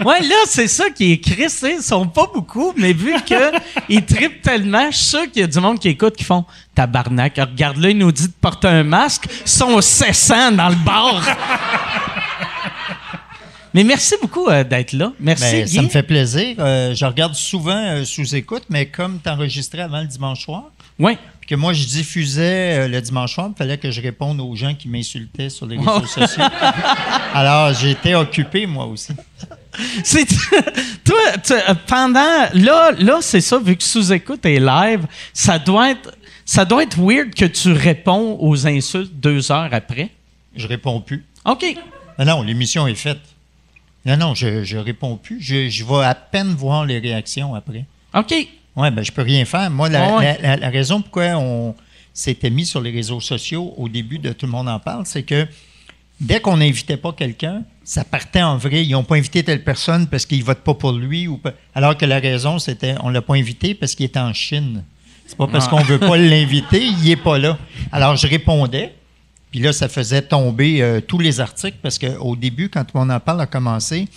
Ouais, 0.04 0.20
là, 0.20 0.36
c'est 0.46 0.68
ça 0.68 0.90
qui 0.90 1.12
est 1.12 1.18
Chris. 1.18 1.50
sais, 1.50 1.76
Ils 1.78 1.82
sont 1.82 2.06
pas 2.06 2.28
beaucoup, 2.32 2.72
mais 2.76 2.92
vu 2.92 3.14
qu'ils 3.22 4.04
trippent 4.06 4.42
tellement, 4.42 4.90
je 4.90 4.96
suis 4.96 5.06
sûr 5.06 5.30
qu'il 5.30 5.42
y 5.42 5.44
a 5.44 5.48
du 5.48 5.60
monde 5.60 5.78
qui 5.78 5.88
écoute 5.88 6.16
qui 6.16 6.24
font 6.24 6.44
Tabarnak, 6.74 7.36
regarde 7.36 7.76
là, 7.78 7.90
il 7.90 7.98
nous 7.98 8.12
dit 8.12 8.28
de 8.28 8.32
porter 8.40 8.68
un 8.68 8.84
masque. 8.84 9.26
Ils 9.44 9.50
sont 9.50 9.80
700 9.80 10.52
dans 10.52 10.68
le 10.68 10.76
bar. 10.76 11.22
Mais 13.74 13.84
merci 13.84 14.14
beaucoup 14.22 14.48
euh, 14.48 14.64
d'être 14.64 14.92
là. 14.92 15.12
Merci, 15.20 15.42
Ben, 15.52 15.66
ça 15.66 15.82
me 15.82 15.88
fait 15.88 16.02
plaisir. 16.02 16.56
Euh, 16.58 16.94
je 16.94 17.04
regarde 17.04 17.34
souvent 17.34 17.76
euh, 17.76 18.04
sous 18.04 18.34
écoute, 18.34 18.62
mais 18.70 18.86
comme 18.86 19.20
tu 19.22 19.28
enregistrais 19.28 19.82
avant 19.82 20.00
le 20.00 20.06
dimanche 20.06 20.44
soir, 20.44 20.64
Ouais. 20.98 21.18
puis 21.40 21.48
que 21.50 21.54
moi 21.56 21.72
je 21.72 21.84
diffusais 21.84 22.86
le 22.88 23.00
dimanche 23.00 23.34
soir, 23.34 23.50
il 23.52 23.58
fallait 23.58 23.78
que 23.78 23.90
je 23.90 24.00
réponde 24.00 24.40
aux 24.40 24.54
gens 24.54 24.74
qui 24.74 24.88
m'insultaient 24.88 25.48
sur 25.50 25.66
les 25.66 25.76
réseaux 25.76 26.06
sociaux. 26.06 26.44
Alors 27.34 27.74
j'étais 27.74 28.14
occupé 28.14 28.66
moi 28.66 28.86
aussi. 28.86 29.12
C'est 30.04 30.24
toi 31.04 31.16
tu- 31.44 31.52
pendant 31.88 32.20
là 32.54 32.92
là 32.96 33.18
c'est 33.20 33.40
ça 33.40 33.58
vu 33.58 33.74
que 33.76 33.82
sous 33.82 34.12
écoute 34.12 34.46
est 34.46 34.60
live 34.60 35.04
ça 35.32 35.58
doit 35.58 35.90
être 35.90 36.14
ça 36.44 36.64
doit 36.64 36.84
être 36.84 36.96
weird 37.00 37.34
que 37.34 37.44
tu 37.46 37.72
réponds 37.72 38.36
aux 38.40 38.66
insultes 38.68 39.12
deux 39.14 39.50
heures 39.50 39.70
après. 39.72 40.10
Je 40.54 40.68
réponds 40.68 41.00
plus. 41.00 41.24
Ok. 41.44 41.64
Non, 42.20 42.24
non, 42.24 42.42
l'émission 42.42 42.86
est 42.86 42.94
faite. 42.94 43.18
Non, 44.06 44.16
non, 44.16 44.34
je, 44.34 44.64
je 44.64 44.76
réponds 44.76 45.16
plus. 45.16 45.40
Je, 45.40 45.68
je 45.68 45.84
vais 45.84 46.04
à 46.04 46.14
peine 46.14 46.48
voir 46.54 46.84
les 46.84 46.98
réactions 46.98 47.54
après. 47.54 47.84
Ok. 48.14 48.34
Oui, 48.76 48.90
ben 48.90 49.02
je 49.02 49.12
peux 49.12 49.22
rien 49.22 49.44
faire. 49.44 49.70
Moi, 49.70 49.88
la, 49.88 50.16
ouais. 50.16 50.38
la- 50.42 50.48
la- 50.48 50.56
la 50.56 50.70
raison 50.70 51.00
pourquoi 51.00 51.36
on 51.36 51.74
s'était 52.12 52.50
mis 52.50 52.66
sur 52.66 52.80
les 52.80 52.90
réseaux 52.90 53.20
sociaux 53.20 53.72
au 53.76 53.88
début 53.88 54.18
de 54.18 54.32
Tout 54.32 54.46
le 54.46 54.52
monde 54.52 54.68
en 54.68 54.78
parle, 54.80 55.04
c'est 55.06 55.22
que 55.22 55.46
dès 56.20 56.40
qu'on 56.40 56.56
n'invitait 56.56 56.96
pas 56.96 57.12
quelqu'un, 57.12 57.62
ça 57.84 58.04
partait 58.04 58.42
en 58.42 58.56
vrai. 58.56 58.84
Ils 58.84 58.90
n'ont 58.92 59.04
pas 59.04 59.16
invité 59.16 59.42
telle 59.42 59.62
personne 59.64 60.06
parce 60.06 60.26
qu'ils 60.26 60.40
ne 60.40 60.44
votent 60.44 60.64
pas 60.64 60.74
pour 60.74 60.92
lui. 60.92 61.26
Ou 61.28 61.38
pas- 61.38 61.52
Alors 61.74 61.96
que 61.96 62.04
la 62.04 62.18
raison, 62.18 62.58
c'était 62.58 62.94
on 63.02 63.08
ne 63.08 63.14
l'a 63.14 63.22
pas 63.22 63.34
invité 63.36 63.74
parce 63.74 63.94
qu'il 63.94 64.04
est 64.04 64.16
en 64.16 64.32
Chine. 64.32 64.84
C'est 65.26 65.38
pas 65.38 65.46
parce 65.46 65.66
Ah. 65.66 65.70
qu'on 65.70 65.80
ne 65.80 65.84
veut 65.84 65.98
pas 65.98 66.16
l'inviter, 66.18 66.84
il 66.84 67.08
n'est 67.08 67.16
pas 67.16 67.38
là. 67.38 67.56
Alors, 67.92 68.16
je 68.16 68.26
répondais. 68.26 68.92
Puis 69.54 69.62
là, 69.62 69.72
ça 69.72 69.88
faisait 69.88 70.20
tomber 70.20 70.82
euh, 70.82 71.00
tous 71.00 71.20
les 71.20 71.38
articles 71.38 71.76
parce 71.80 71.96
qu'au 71.96 72.34
début, 72.34 72.68
quand 72.68 72.92
monde 72.92 73.12
en 73.12 73.20
parle 73.20 73.40
a 73.40 73.46
commencé, 73.46 74.08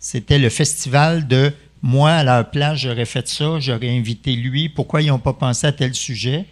c'était 0.00 0.40
le 0.40 0.48
festival 0.48 1.28
de 1.28 1.52
moi, 1.80 2.10
à 2.10 2.24
leur 2.24 2.50
place, 2.50 2.80
j'aurais 2.80 3.04
fait 3.04 3.28
ça, 3.28 3.60
j'aurais 3.60 3.96
invité 3.96 4.34
lui. 4.34 4.68
Pourquoi 4.68 5.00
ils 5.00 5.06
n'ont 5.06 5.20
pas 5.20 5.32
pensé 5.32 5.68
à 5.68 5.70
tel 5.70 5.94
sujet? 5.94 6.44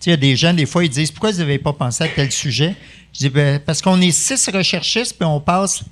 Tu 0.00 0.04
sais, 0.04 0.08
il 0.08 0.10
y 0.12 0.14
a 0.14 0.16
des 0.16 0.36
gens, 0.36 0.54
des 0.54 0.64
fois, 0.64 0.86
ils 0.86 0.88
disent 0.88 1.10
Pourquoi 1.10 1.32
vous 1.32 1.40
n'avez 1.40 1.58
pas 1.58 1.74
pensé 1.74 2.04
à 2.04 2.08
tel 2.08 2.32
sujet? 2.32 2.74
Je 3.12 3.18
dis 3.18 3.28
ben, 3.28 3.60
Parce 3.60 3.82
qu'on 3.82 4.00
est 4.00 4.10
six 4.10 4.48
recherchistes, 4.48 5.18
puis 5.18 5.26
on 5.26 5.38
passe 5.38 5.84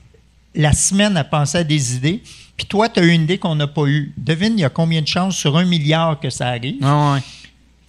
la 0.55 0.73
semaine 0.73 1.19
à 1.19 1.25
penser 1.25 1.59
à 1.59 1.65
des 1.65 1.97
idées. 1.97 2.23
Puis 2.57 2.67
toi, 2.67 2.89
tu 2.89 3.01
as 3.01 3.03
eu 3.03 3.11
une 3.11 3.25
idée 3.25 3.37
qu'on 3.37 3.57
n'a 3.57 3.67
pas 3.67 3.85
eue. 3.85 4.15
Devine, 4.17 4.55
il 4.57 4.63
y 4.63 4.65
a 4.65 4.71
combien 4.71 5.03
de 5.03 5.07
chances 5.07 5.37
sur 5.37 5.55
un 5.59 5.67
milliard 5.67 6.19
que 6.19 6.31
ça 6.31 6.49
arrive? 6.49 6.83
Ah. 6.83 7.19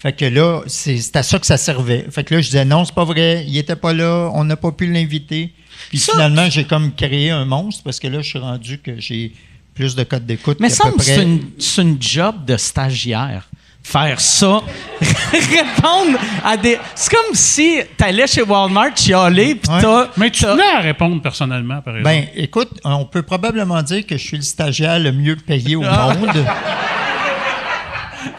Fait 0.02 0.14
que 0.14 0.26
là, 0.26 0.62
c'est 0.66 1.16
à 1.16 1.22
ça 1.22 1.38
que 1.38 1.46
ça 1.46 1.58
servait. 1.58 2.08
Fait 2.10 2.24
que 2.24 2.34
là, 2.34 2.42
je 2.42 2.48
disais 2.48 2.66
non, 2.66 2.86
c'est 2.86 2.96
pas 2.96 3.04
vrai, 3.04 3.46
il 3.48 3.56
était 3.56 3.76
pas 3.76 3.94
là, 3.94 4.32
on 4.34 4.44
n'a 4.44 4.56
pas 4.56 4.72
pu 4.72 4.92
l'inviter. 4.92 5.54
Puis 5.90 6.00
Ça- 6.00 6.14
finalement, 6.14 6.50
j'ai 6.50 6.64
comme 6.64 6.92
créé 6.96 7.30
un 7.30 7.46
monstre 7.46 7.84
parce 7.84 8.00
que 8.00 8.08
là, 8.08 8.22
je 8.22 8.30
suis 8.30 8.40
rendu 8.40 8.80
que 8.80 9.00
j'ai 9.00 9.32
plus 9.76 9.96
de 9.96 10.04
codes 10.04 10.26
d'écoute. 10.26 10.58
Mais 10.60 10.70
ça 10.70 10.86
peu 10.86 10.90
semble 10.90 10.98
que 10.98 11.54
c'est 11.60 11.82
une, 11.84 12.02
job 12.02 12.46
de 12.46 12.58
stagiaire. 12.58 13.48
Faire 13.84 14.20
ça, 14.20 14.62
répondre 15.32 16.18
à 16.44 16.58
des. 16.58 16.78
C'est 16.96 17.12
comme 17.12 17.34
si 17.36 17.82
t'allais 17.98 18.26
chez 18.28 18.42
Walmart 18.44 18.96
chialer, 18.96 19.56
puis 19.56 19.72
Ouais. 19.72 19.82
t'as. 19.82 20.08
Mais 20.18 20.30
tu 20.32 20.42
tenais 20.42 20.64
à 20.78 20.80
répondre 20.82 21.22
personnellement, 21.22 21.82
par 21.82 21.98
exemple. 21.98 22.16
Ben, 22.16 22.26
écoute, 22.36 22.70
on 22.84 23.06
peut 23.06 23.24
probablement 23.24 23.82
dire 23.84 24.06
que 24.06 24.18
je 24.18 24.24
suis 24.24 24.38
le 24.38 24.44
stagiaire 24.44 25.00
le 25.00 25.12
mieux 25.12 25.36
payé 25.36 25.76
au 25.76 25.84
Ah. 25.86 26.14
monde. 26.16 26.46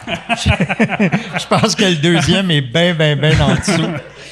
je 0.29 1.47
pense 1.47 1.75
que 1.75 1.83
le 1.83 1.95
deuxième 1.95 2.51
est 2.51 2.61
bien, 2.61 2.93
bien, 2.93 3.15
bien 3.15 3.39
en 3.39 3.55
dessous. 3.55 3.89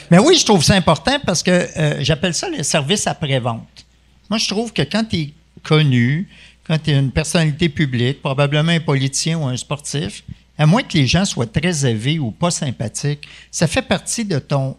Mais 0.10 0.20
oui, 0.20 0.38
je 0.38 0.46
trouve 0.46 0.64
ça 0.64 0.76
important 0.76 1.18
parce 1.26 1.42
que 1.42 1.52
euh, 1.52 1.98
j'appelle 2.02 2.34
ça 2.34 2.50
le 2.50 2.64
service 2.64 3.08
après-vente. 3.08 3.86
Moi, 4.30 4.38
je 4.38 4.48
trouve 4.48 4.74
que 4.74 4.82
quand 4.82 5.04
tu 5.04 5.18
es 5.18 5.34
connu, 5.64 6.28
quand 6.68 6.78
tu 6.78 6.92
es 6.92 6.98
une 6.98 7.12
personnalité 7.12 7.70
publique, 7.70 8.22
probablement 8.22 8.72
un 8.72 8.80
politicien 8.80 9.38
ou 9.38 9.46
un 9.46 9.58
sportif, 9.58 10.24
à 10.58 10.66
moins 10.66 10.84
que 10.84 10.98
les 10.98 11.08
gens 11.08 11.26
soient 11.26 11.48
très 11.48 11.86
élevés 11.86 12.20
ou 12.20 12.32
pas 12.32 12.52
sympathiques, 12.52 13.28
ça 13.50 13.68
fait 13.68 13.82
partie 13.82 14.26
de 14.26 14.40
ton 14.40 14.78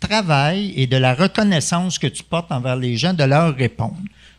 travail 0.00 0.72
et 0.76 0.86
de 0.86 0.96
la 0.96 1.14
reconnaissance 1.14 1.98
que 1.98 2.06
tu 2.06 2.22
portes 2.22 2.52
envers 2.52 2.76
les 2.76 2.96
gens 2.96 3.12
de 3.12 3.24
leur 3.24 3.54
répondre. 3.56 3.96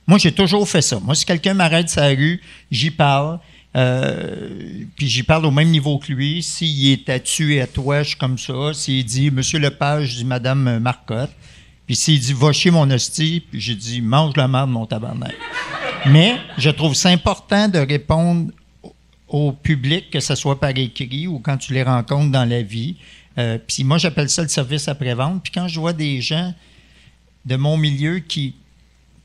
Moi, 0.08 0.18
j'ai 0.18 0.32
toujours 0.32 0.68
fait 0.68 0.82
ça. 0.82 1.00
Moi, 1.00 1.16
si 1.16 1.26
quelqu'un 1.26 1.54
m'arrête 1.54 1.94
la 1.96 2.08
rue, 2.08 2.42
j'y 2.72 2.90
parle. 2.92 3.40
Euh, 3.76 4.84
puis 4.96 5.08
j'y 5.08 5.24
parle 5.24 5.46
au 5.46 5.52
même 5.52 5.70
niveau 5.70 5.98
que 6.00 6.12
lui. 6.12 6.42
S'il 6.44 6.92
est 6.92 7.10
à 7.10 7.14
à 7.64 7.68
toi, 7.68 8.04
je 8.04 8.10
suis 8.10 8.18
comme 8.18 8.38
ça. 8.38 8.74
S'il 8.74 9.06
dit 9.06 9.30
Monsieur 9.32 9.60
Lepage, 9.60 10.12
je 10.12 10.16
dis 10.18 10.26
Madame 10.26 10.80
Marcotte. 10.80 11.32
Puis 11.86 11.96
s'il 11.96 12.20
dit 12.20 12.34
Va 12.34 12.52
chier 12.52 12.72
mon 12.72 12.90
hostie, 12.90 13.44
puis 13.50 13.60
j'ai 13.62 13.76
dit 13.76 14.02
Mange 14.02 14.36
la 14.36 14.48
merde, 14.48 14.70
mon 14.70 14.86
tabarnak. 14.86 15.36
Mais 16.08 16.36
je 16.58 16.70
trouve 16.70 16.94
ça 16.96 17.10
important 17.10 17.68
de 17.68 17.80
répondre 17.80 18.52
au- 18.84 18.94
au 19.28 19.52
public, 19.52 20.10
que 20.10 20.20
ce 20.20 20.34
soit 20.36 20.60
par 20.60 20.72
écrit 20.76 21.28
ou 21.28 21.40
quand 21.40 21.58
tu 21.58 21.74
les 21.74 21.84
rencontres 21.84 22.32
dans 22.32 22.46
la 22.46 22.62
vie. 22.62 22.96
Euh, 23.38 23.58
puis 23.66 23.84
moi, 23.84 23.98
j'appelle 23.98 24.30
ça 24.30 24.42
le 24.42 24.48
service 24.48 24.88
après-vente. 24.88 25.44
Puis 25.44 25.52
quand 25.54 25.68
je 25.68 25.80
vois 25.80 25.94
des 25.94 26.22
gens 26.22 26.54
de 27.46 27.56
mon 27.56 27.78
milieu 27.78 28.20
qui, 28.20 28.56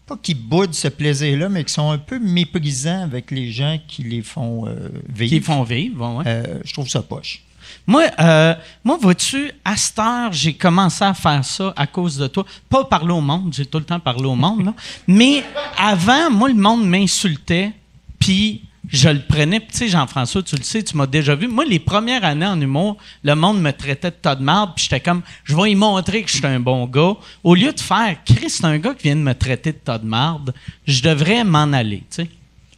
pas 0.06 0.16
qui 0.20 0.34
boudent 0.34 0.75
ce 0.75 0.88
plaisir-là, 0.88 1.49
mais 1.49 1.64
qui 1.64 1.73
sont 1.73 1.90
un 1.90 1.99
peu 1.99 2.18
méprisants 2.18 3.02
avec 3.02 3.30
les 3.30 3.50
gens 3.50 3.78
qui 3.88 4.02
les 4.02 4.23
font 4.23 4.66
euh, 4.66 4.88
vivre, 5.08 5.30
Qui 5.30 5.40
font 5.40 5.62
vivre, 5.62 6.16
ouais. 6.16 6.25
euh, 6.26 6.58
je 6.64 6.73
trouve 6.73 6.88
ça 6.88 7.02
poche. 7.02 7.42
Moi, 7.87 8.04
euh, 8.20 8.54
moi 8.82 8.99
vois-tu, 9.00 9.50
à 9.64 9.76
cette 9.76 9.99
heure, 9.99 10.32
j'ai 10.32 10.52
commencé 10.54 11.02
à 11.04 11.14
faire 11.14 11.44
ça 11.44 11.73
à 11.76 11.87
cause 11.87 12.18
de 12.18 12.26
toi. 12.26 12.44
Pas 12.68 12.84
parler 12.84 13.12
au 13.12 13.20
monde, 13.20 13.52
j'ai 13.54 13.66
tout 13.66 13.78
le 13.78 13.84
temps 13.84 14.00
parlé 14.00 14.26
au 14.26 14.34
monde, 14.34 14.66
là. 14.66 14.75
Mais 15.06 15.42
avant, 15.78 16.30
moi, 16.30 16.49
le 16.49 16.54
monde 16.54 16.87
m'insultait, 16.87 17.73
puis 18.18 18.62
je 18.88 19.09
le 19.09 19.21
prenais. 19.21 19.61
Puis, 19.61 19.69
tu 19.73 19.76
sais, 19.79 19.88
Jean-François, 19.88 20.43
tu 20.43 20.57
le 20.57 20.62
sais, 20.62 20.83
tu 20.83 20.97
m'as 20.97 21.07
déjà 21.07 21.35
vu. 21.35 21.49
Moi, 21.49 21.64
les 21.64 21.79
premières 21.79 22.25
années 22.25 22.47
en 22.47 22.61
humour, 22.61 22.97
le 23.23 23.35
monde 23.35 23.61
me 23.61 23.71
traitait 23.73 24.11
de 24.11 24.17
tas 24.17 24.35
de 24.37 24.43
merde, 24.45 24.73
puis 24.76 24.85
j'étais 24.85 25.00
comme, 25.00 25.23
je 25.45 25.57
vais 25.57 25.71
y 25.71 25.75
montrer 25.75 26.23
que 26.23 26.31
je 26.31 26.37
suis 26.37 26.47
un 26.47 26.61
bon 26.61 26.87
gars. 26.87 27.14
Au 27.43 27.55
lieu 27.55 27.73
de 27.73 27.81
faire, 27.81 28.17
Chris, 28.25 28.50
c'est 28.50 28.64
un 28.64 28.79
gars 28.79 28.95
qui 28.95 29.05
vient 29.05 29.17
de 29.17 29.21
me 29.23 29.35
traiter 29.35 29.73
de 29.73 29.79
tas 29.79 29.99
de 29.99 30.07
merde, 30.07 30.53
je 30.87 31.03
devrais 31.03 31.45
m'en 31.45 31.73
aller, 31.73 32.05
tu 32.11 32.23
sais. 32.25 32.29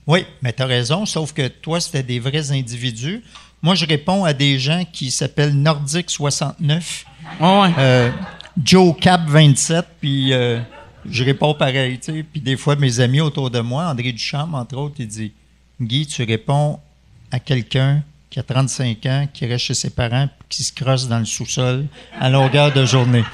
Oui, 0.06 0.24
mais 0.42 0.52
tu 0.52 0.62
as 0.62 0.66
raison, 0.66 1.04
sauf 1.04 1.32
que 1.32 1.48
toi, 1.48 1.80
c'était 1.80 2.04
des 2.04 2.20
vrais 2.20 2.52
individus. 2.52 3.22
Moi, 3.60 3.74
je 3.74 3.84
réponds 3.86 4.24
à 4.24 4.32
des 4.32 4.58
gens 4.58 4.84
qui 4.92 5.10
s'appellent 5.10 5.54
Nordic 5.56 6.08
69, 6.10 7.04
Ouais, 7.40 7.46
ouais. 7.60 7.70
euh, 7.78 8.10
Joe 8.62 8.94
Cap 9.00 9.22
27, 9.26 9.84
puis 10.00 10.32
euh, 10.32 10.60
je 11.10 11.24
réponds 11.24 11.54
pareil. 11.54 11.98
tu 11.98 12.12
sais. 12.12 12.22
Puis 12.22 12.40
des 12.40 12.56
fois, 12.56 12.76
mes 12.76 13.00
amis 13.00 13.20
autour 13.20 13.50
de 13.50 13.58
moi, 13.58 13.86
André 13.86 14.12
Duchamp, 14.12 14.54
entre 14.54 14.76
autres, 14.76 14.94
il 15.00 15.08
dit 15.08 15.32
Guy, 15.80 16.06
tu 16.06 16.22
réponds 16.24 16.78
à 17.30 17.38
quelqu'un 17.38 18.02
qui 18.30 18.38
a 18.38 18.42
35 18.42 19.06
ans, 19.06 19.28
qui 19.32 19.46
reste 19.46 19.64
chez 19.66 19.74
ses 19.74 19.90
parents, 19.90 20.28
qui 20.48 20.62
se 20.62 20.72
crosse 20.72 21.08
dans 21.08 21.18
le 21.18 21.24
sous-sol 21.24 21.86
à 22.18 22.30
longueur 22.30 22.72
de 22.72 22.84
journée. 22.84 23.24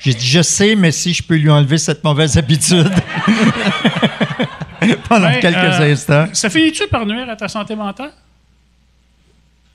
J'ai 0.00 0.14
dit, 0.14 0.26
je 0.26 0.42
sais, 0.42 0.74
mais 0.74 0.90
si 0.90 1.14
je 1.14 1.22
peux 1.22 1.36
lui 1.36 1.50
enlever 1.50 1.78
cette 1.78 2.02
mauvaise 2.02 2.36
habitude 2.36 2.90
pendant 5.08 5.30
Ben, 5.30 5.40
quelques 5.40 5.56
euh, 5.56 5.92
instants. 5.92 6.26
Ça 6.32 6.50
finit-tu 6.50 6.88
par 6.88 7.06
nuire 7.06 7.28
à 7.30 7.36
ta 7.36 7.46
santé 7.48 7.76
mentale? 7.76 8.12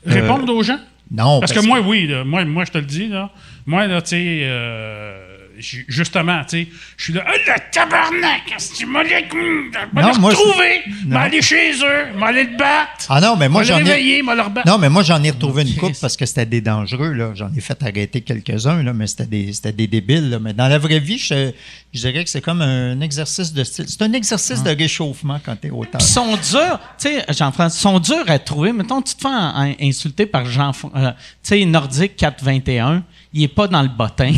Répondre 0.05 0.53
aux 0.53 0.63
gens? 0.63 0.79
Non, 1.11 1.39
Parce 1.39 1.53
que 1.53 1.65
moi, 1.65 1.79
oui, 1.79 2.07
là, 2.07 2.23
moi, 2.23 2.45
moi, 2.45 2.65
je 2.65 2.71
te 2.71 2.77
le 2.77 2.85
dis, 2.85 3.07
là. 3.07 3.31
Moi, 3.65 3.87
là, 3.87 4.01
tu 4.01 4.09
sais, 4.09 4.39
euh, 4.43 5.28
justement, 5.59 6.41
tu 6.43 6.63
sais, 6.63 6.67
je 6.97 7.03
suis 7.03 7.13
là, 7.13 7.23
ah, 7.27 7.31
le 7.33 7.71
tabarnak, 7.71 8.41
qu'est-ce 8.47 8.71
que 8.71 8.77
tu 8.77 8.85
m'as 8.85 9.03
dit? 9.03 9.09
Je 9.09 9.15
vais 9.15 10.01
Non, 10.01 10.11
le 10.13 10.19
moi, 10.19 10.29
retrouver, 10.31 10.81
non. 11.05 11.15
m'aller 11.19 11.41
chez 11.41 11.71
eux, 11.83 12.17
m'aller 12.17 12.43
le 12.45 12.57
battre. 12.57 13.05
Ah 13.09 13.19
non, 13.21 13.35
mais 13.35 13.49
moi, 13.49 13.63
j'en 13.63 13.79
ai. 13.85 14.21
Non, 14.65 14.77
mais 14.77 14.89
moi, 14.89 15.03
j'en 15.03 15.21
ai 15.23 15.31
retrouvé 15.31 15.63
une 15.63 15.75
coupe 15.75 15.93
parce 15.99 16.15
que 16.17 16.25
c'était 16.25 16.45
des 16.45 16.61
dangereux. 16.61 17.13
là. 17.13 17.31
J'en 17.35 17.51
ai 17.55 17.61
fait 17.61 17.81
arrêter 17.83 18.21
quelques-uns, 18.21 18.83
là, 18.83 18.93
mais 18.93 19.07
c'était 19.07 19.25
des, 19.25 19.53
c'était 19.53 19.71
des 19.73 19.87
débiles. 19.87 20.29
là. 20.29 20.39
Mais 20.39 20.53
dans 20.53 20.67
la 20.67 20.77
vraie 20.77 20.99
vie, 20.99 21.17
je, 21.17 21.51
je 21.93 21.99
dirais 21.99 22.23
que 22.23 22.29
c'est 22.29 22.41
comme 22.41 22.61
un 22.61 22.99
exercice 23.01 23.53
de 23.53 23.63
style. 23.63 23.85
C'est 23.87 24.01
un 24.01 24.13
exercice 24.13 24.63
de 24.63 24.69
réchauffement 24.71 25.39
quand 25.43 25.55
t'es 25.55 25.69
auteur. 25.69 26.01
Ils 26.01 26.05
sont 26.05 26.31
durs, 26.35 26.79
tu 26.99 27.09
sais, 27.09 27.25
Jean-François, 27.29 27.77
ils 27.77 27.81
sont 27.81 27.99
durs 27.99 28.29
à 28.29 28.39
trouver. 28.39 28.71
Mettons, 28.73 29.01
tu 29.01 29.15
te 29.15 29.21
fais 29.21 29.75
insulter 29.85 30.25
par 30.25 30.45
Jean, 30.45 30.71
euh, 30.95 31.11
tu 31.11 31.15
sais, 31.43 31.65
Nordique 31.65 32.15
421, 32.15 33.03
il 33.33 33.43
est 33.43 33.47
pas 33.47 33.67
dans 33.67 33.81
le 33.81 33.89
bottin. 33.89 34.31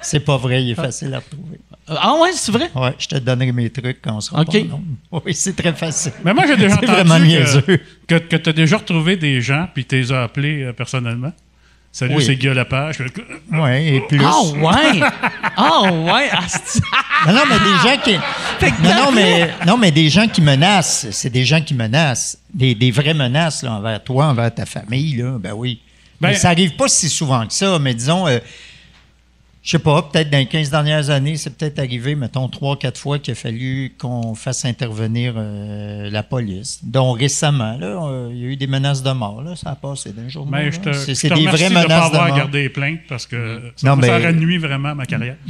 C'est 0.00 0.20
pas 0.20 0.36
vrai, 0.36 0.62
il 0.62 0.70
est 0.70 0.74
facile 0.74 1.12
à 1.14 1.18
retrouver. 1.18 1.60
Ah 1.88 2.14
ouais, 2.20 2.30
c'est 2.34 2.52
vrai? 2.52 2.70
Ouais, 2.74 2.94
je 2.98 3.08
te 3.08 3.16
donnerai 3.16 3.50
mes 3.50 3.70
trucs 3.70 4.02
quand 4.02 4.16
on 4.16 4.20
sera 4.20 4.42
OK. 4.42 4.68
pas. 4.68 4.78
Oui, 5.24 5.34
c'est 5.34 5.56
très 5.56 5.72
facile. 5.72 6.12
Mais 6.24 6.34
moi, 6.34 6.44
j'ai 6.46 6.56
déjà 6.56 6.76
C'est 6.80 6.86
vraiment 6.86 7.14
entendu 7.14 7.28
niaiseux. 7.28 7.80
que, 8.06 8.14
que, 8.18 8.36
tu 8.36 8.50
as 8.50 8.52
déjà 8.52 8.76
retrouvé 8.76 9.16
des 9.16 9.40
gens, 9.40 9.66
puis 9.72 9.84
tu 9.86 9.96
les 9.96 10.12
as 10.12 10.24
appelés 10.24 10.64
euh, 10.64 10.72
personnellement. 10.74 11.32
Salut, 11.90 12.16
Oui. 12.16 12.24
c'est 12.24 12.36
Guy 12.36 12.48
Lepage. 12.48 12.98
Oui, 13.50 13.70
et 13.88 14.00
plus. 14.06 14.20
Ah 14.22 14.42
ouais! 14.42 15.00
Ah 15.56 15.82
ouais! 15.90 16.28
Ah, 16.30 16.46
Non, 17.26 17.32
non, 17.32 17.42
mais 17.48 17.58
des 17.58 17.88
gens 17.88 18.02
qui. 18.04 18.82
Non, 18.82 18.94
non, 19.06 19.12
mais, 19.12 19.50
non, 19.66 19.76
mais 19.78 19.90
des 19.90 20.10
gens 20.10 20.28
qui 20.28 20.42
menacent. 20.42 21.06
C'est 21.10 21.30
des 21.30 21.44
gens 21.44 21.62
qui 21.62 21.72
menacent. 21.74 22.38
Des, 22.52 22.74
des 22.74 22.90
vraies 22.90 23.14
menaces 23.14 23.62
là, 23.62 23.72
envers 23.72 24.04
toi, 24.04 24.26
envers 24.26 24.54
ta 24.54 24.66
famille. 24.66 25.16
Là. 25.16 25.38
Ben 25.40 25.54
oui. 25.54 25.80
Ben- 26.20 26.28
mais 26.30 26.34
ça 26.34 26.50
arrive 26.50 26.74
pas 26.76 26.88
si 26.88 27.08
souvent 27.08 27.46
que 27.46 27.52
ça, 27.52 27.78
mais 27.78 27.94
disons. 27.94 28.26
euh, 28.26 28.38
je 29.60 29.72
sais 29.72 29.78
pas, 29.80 30.00
peut-être 30.02 30.30
dans 30.30 30.38
les 30.38 30.46
15 30.46 30.70
dernières 30.70 31.10
années, 31.10 31.36
c'est 31.36 31.50
peut-être 31.54 31.78
arrivé, 31.78 32.14
mettons, 32.14 32.48
trois, 32.48 32.78
quatre 32.78 32.98
fois 32.98 33.18
qu'il 33.18 33.32
a 33.32 33.34
fallu 33.34 33.92
qu'on 33.98 34.34
fasse 34.34 34.64
intervenir 34.64 35.34
euh, 35.36 36.08
la 36.10 36.22
police. 36.22 36.78
dont 36.82 37.12
récemment, 37.12 37.76
là, 37.76 37.86
euh, 38.06 38.28
il 38.32 38.38
y 38.38 38.44
a 38.44 38.48
eu 38.48 38.56
des 38.56 38.66
menaces 38.68 39.02
de 39.02 39.10
mort, 39.10 39.42
là, 39.42 39.56
ça 39.56 39.70
a 39.70 39.74
passé 39.74 40.12
d'un 40.12 40.28
jour. 40.28 40.46
Mais 40.46 40.70
Ben, 40.70 40.72
je 40.72 40.80
te, 40.80 40.92
C'est 40.94 41.08
je 41.08 41.14
c'est 41.14 41.28
te 41.28 41.34
des 41.34 41.46
vraies 41.46 41.68
de 41.68 41.74
pas 41.74 41.84
de 41.86 41.92
avoir 41.92 42.28
mort. 42.28 42.36
gardé 42.38 42.62
les 42.62 42.68
plaintes 42.70 43.00
parce 43.08 43.26
que 43.26 43.72
ça, 43.76 43.86
Non, 43.94 44.00
ça 44.00 44.06
mais- 44.08 44.10
aurait 44.10 44.32
nuit 44.32 44.58
vraiment 44.58 44.90
à 44.90 44.94
ma 44.94 45.04
carrière. 45.06 45.36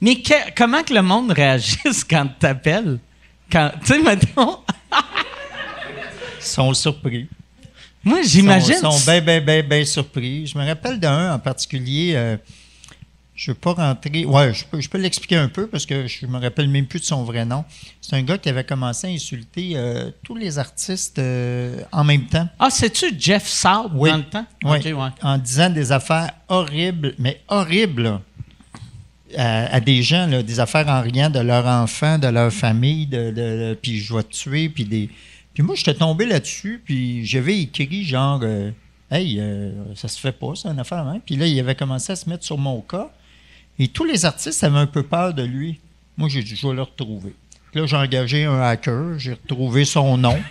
Mais 0.00 0.16
que- 0.16 0.52
comment 0.56 0.82
que 0.82 0.92
le 0.92 1.02
monde 1.02 1.30
réagisse 1.30 2.04
quand 2.08 2.26
t'appelles? 2.38 2.98
Quand, 3.50 3.70
tu 3.80 3.86
sais, 3.94 4.02
mettons, 4.02 4.58
Ils 6.40 6.42
sont 6.44 6.74
surpris. 6.74 7.26
Moi, 8.04 8.20
Ils 8.22 8.28
j'imagine. 8.28 8.74
sont, 8.76 8.90
sont 8.92 9.10
bien, 9.10 9.20
bien, 9.20 9.40
bien, 9.40 9.62
bien 9.62 9.84
surpris. 9.84 10.46
Je 10.46 10.56
me 10.58 10.64
rappelle 10.66 10.98
d'un 11.00 11.34
en 11.34 11.38
particulier. 11.38 12.12
euh, 12.14 12.36
je 13.36 13.50
ne 13.50 13.54
veux 13.54 13.58
pas 13.60 13.72
rentrer. 13.72 14.24
Ouais, 14.24 14.54
je 14.54 14.64
peux, 14.64 14.80
je 14.80 14.88
peux 14.88 14.98
l'expliquer 14.98 15.34
un 15.36 15.48
peu 15.48 15.66
parce 15.66 15.84
que 15.86 16.06
je 16.06 16.24
me 16.26 16.38
rappelle 16.38 16.68
même 16.68 16.86
plus 16.86 17.00
de 17.00 17.04
son 17.04 17.24
vrai 17.24 17.44
nom. 17.44 17.64
C'est 18.00 18.14
un 18.14 18.22
gars 18.22 18.38
qui 18.38 18.48
avait 18.48 18.62
commencé 18.62 19.08
à 19.08 19.10
insulter 19.10 19.72
euh, 19.74 20.10
tous 20.22 20.36
les 20.36 20.56
artistes 20.58 21.18
euh, 21.18 21.80
en 21.90 22.04
même 22.04 22.26
temps. 22.26 22.48
Ah, 22.60 22.70
c'est-tu 22.70 23.06
Jeff 23.18 23.48
Saab 23.48 23.90
Oui. 23.96 24.10
dans 24.10 24.18
le 24.18 24.22
temps? 24.24 24.46
Oui. 24.62 24.78
OK, 24.78 24.84
ouais. 24.84 25.08
En 25.22 25.36
disant 25.36 25.68
des 25.68 25.90
affaires 25.90 26.30
horribles, 26.48 27.14
mais 27.18 27.40
horribles, 27.48 28.20
à, 29.36 29.74
à 29.74 29.80
des 29.80 30.02
gens, 30.02 30.26
là, 30.28 30.42
des 30.42 30.60
affaires 30.60 30.86
en 30.88 31.00
riant 31.02 31.30
de 31.30 31.40
leur 31.40 31.66
enfant, 31.66 32.18
de 32.18 32.28
leur 32.28 32.52
famille, 32.52 33.06
de, 33.06 33.30
de- 33.30 33.32
de- 33.32 33.78
puis 33.80 33.98
je 33.98 34.14
vais 34.14 34.22
te 34.22 34.32
tuer, 34.32 34.68
puis 34.68 34.84
des. 34.84 35.10
Puis 35.54 35.62
moi, 35.62 35.74
j'étais 35.76 35.94
tombé 35.94 36.26
là-dessus, 36.26 36.82
puis 36.84 37.24
j'avais 37.24 37.60
écrit 37.60 38.04
genre, 38.04 38.40
euh, 38.42 38.70
hey, 39.10 39.38
euh, 39.38 39.72
ça 39.94 40.08
se 40.08 40.18
fait 40.18 40.32
pas, 40.32 40.52
c'est 40.56 40.68
une 40.68 40.80
affaire, 40.80 41.06
hein? 41.06 41.20
Puis 41.24 41.36
là, 41.36 41.46
il 41.46 41.58
avait 41.60 41.76
commencé 41.76 42.12
à 42.12 42.16
se 42.16 42.28
mettre 42.28 42.44
sur 42.44 42.58
mon 42.58 42.80
cas, 42.80 43.10
et 43.78 43.88
tous 43.88 44.04
les 44.04 44.24
artistes 44.24 44.62
avaient 44.64 44.78
un 44.78 44.86
peu 44.86 45.04
peur 45.04 45.32
de 45.32 45.42
lui. 45.42 45.80
Moi, 46.16 46.28
j'ai 46.28 46.42
dit, 46.42 46.56
je 46.56 46.66
vais 46.66 46.74
le 46.74 46.82
retrouver. 46.82 47.34
Puis 47.70 47.80
là, 47.80 47.86
j'ai 47.86 47.96
engagé 47.96 48.44
un 48.44 48.60
hacker, 48.60 49.18
j'ai 49.18 49.32
retrouvé 49.32 49.84
son 49.84 50.16
nom 50.16 50.36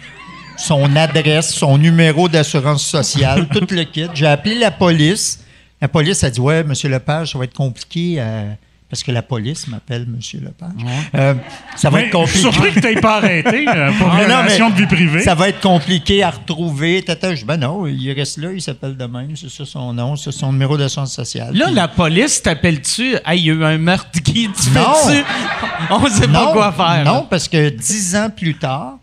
son 0.58 0.96
adresse, 0.96 1.54
son 1.54 1.78
numéro 1.78 2.30
d'assurance 2.30 2.86
sociale, 2.86 3.48
tout 3.50 3.66
le 3.72 3.84
kit. 3.84 4.08
J'ai 4.13 4.28
appelé 4.28 4.56
la 4.56 4.72
police. 4.72 5.44
La 5.82 5.88
police 5.88 6.24
a 6.24 6.30
dit 6.30 6.39
Ouais, 6.39 6.63
monsieur 6.63 6.89
Lepage, 6.89 7.34
ça 7.34 7.38
va 7.38 7.46
être 7.46 7.54
compliqué 7.54 8.16
euh, 8.18 8.54
parce 8.93 9.01
que 9.01 9.12
la 9.12 9.23
police 9.23 9.67
m'appelle 9.69 10.06
monsieur 10.08 10.39
Lepage. 10.39 10.69
Euh, 11.15 11.34
ça 11.75 11.89
va 11.89 11.97
Mais 11.97 12.06
être 12.10 12.27
je 12.27 12.32
suis 12.32 12.43
compliqué. 12.43 12.69
surpris 12.69 12.79
que 12.79 12.93
tu 12.93 13.01
pas 13.01 13.17
arrêté 13.17 13.65
euh, 13.67 13.91
pour 13.97 14.08
Ah, 14.08 14.17
non, 14.21 14.25
violation 14.27 14.69
de 14.69 14.75
vie 14.75 14.86
privée. 14.86 15.21
Ça 15.21 15.34
va 15.34 15.49
être 15.49 15.62
compliqué 15.62 16.21
à 16.21 16.29
retrouver. 16.29 17.01
Tata, 17.01 17.34
je 17.34 17.39
dis, 17.39 17.45
ben 17.45 17.58
non, 17.58 17.88
il 17.88 18.12
reste 18.12 18.38
là, 18.38 18.51
il 18.53 18.62
s'appelle 18.62 18.95
de 18.95 19.06
même, 19.06 19.36
c'est 19.36 19.49
ça 19.49 19.65
son 19.65 19.93
nom, 19.93 20.15
c'est 20.15 20.32
son 20.32 20.51
numéro 20.51 20.77
d'assurance 20.77 21.12
sociale. 21.12 21.56
Là, 21.56 21.65
Puis- 21.65 21.73
la 21.73 21.88
police 21.88 22.43
t'appelle-tu? 22.43 23.15
Hey, 23.25 23.39
il 23.39 23.45
y 23.45 23.49
a 23.49 23.53
eu 23.56 23.63
un 23.63 23.79
meurtre, 23.79 24.12
Guy, 24.21 24.47
tu 24.56 24.69
Non. 24.69 24.93
fais-tu? 24.93 25.23
On 25.89 26.08
sait 26.08 26.27
pas 26.27 26.51
quoi 26.53 26.71
faire. 26.71 27.03
Non, 27.03 27.13
là. 27.21 27.25
parce 27.27 27.47
que 27.47 27.69
dix 27.69 28.15
ans 28.15 28.29
plus 28.29 28.53
tard, 28.60 28.97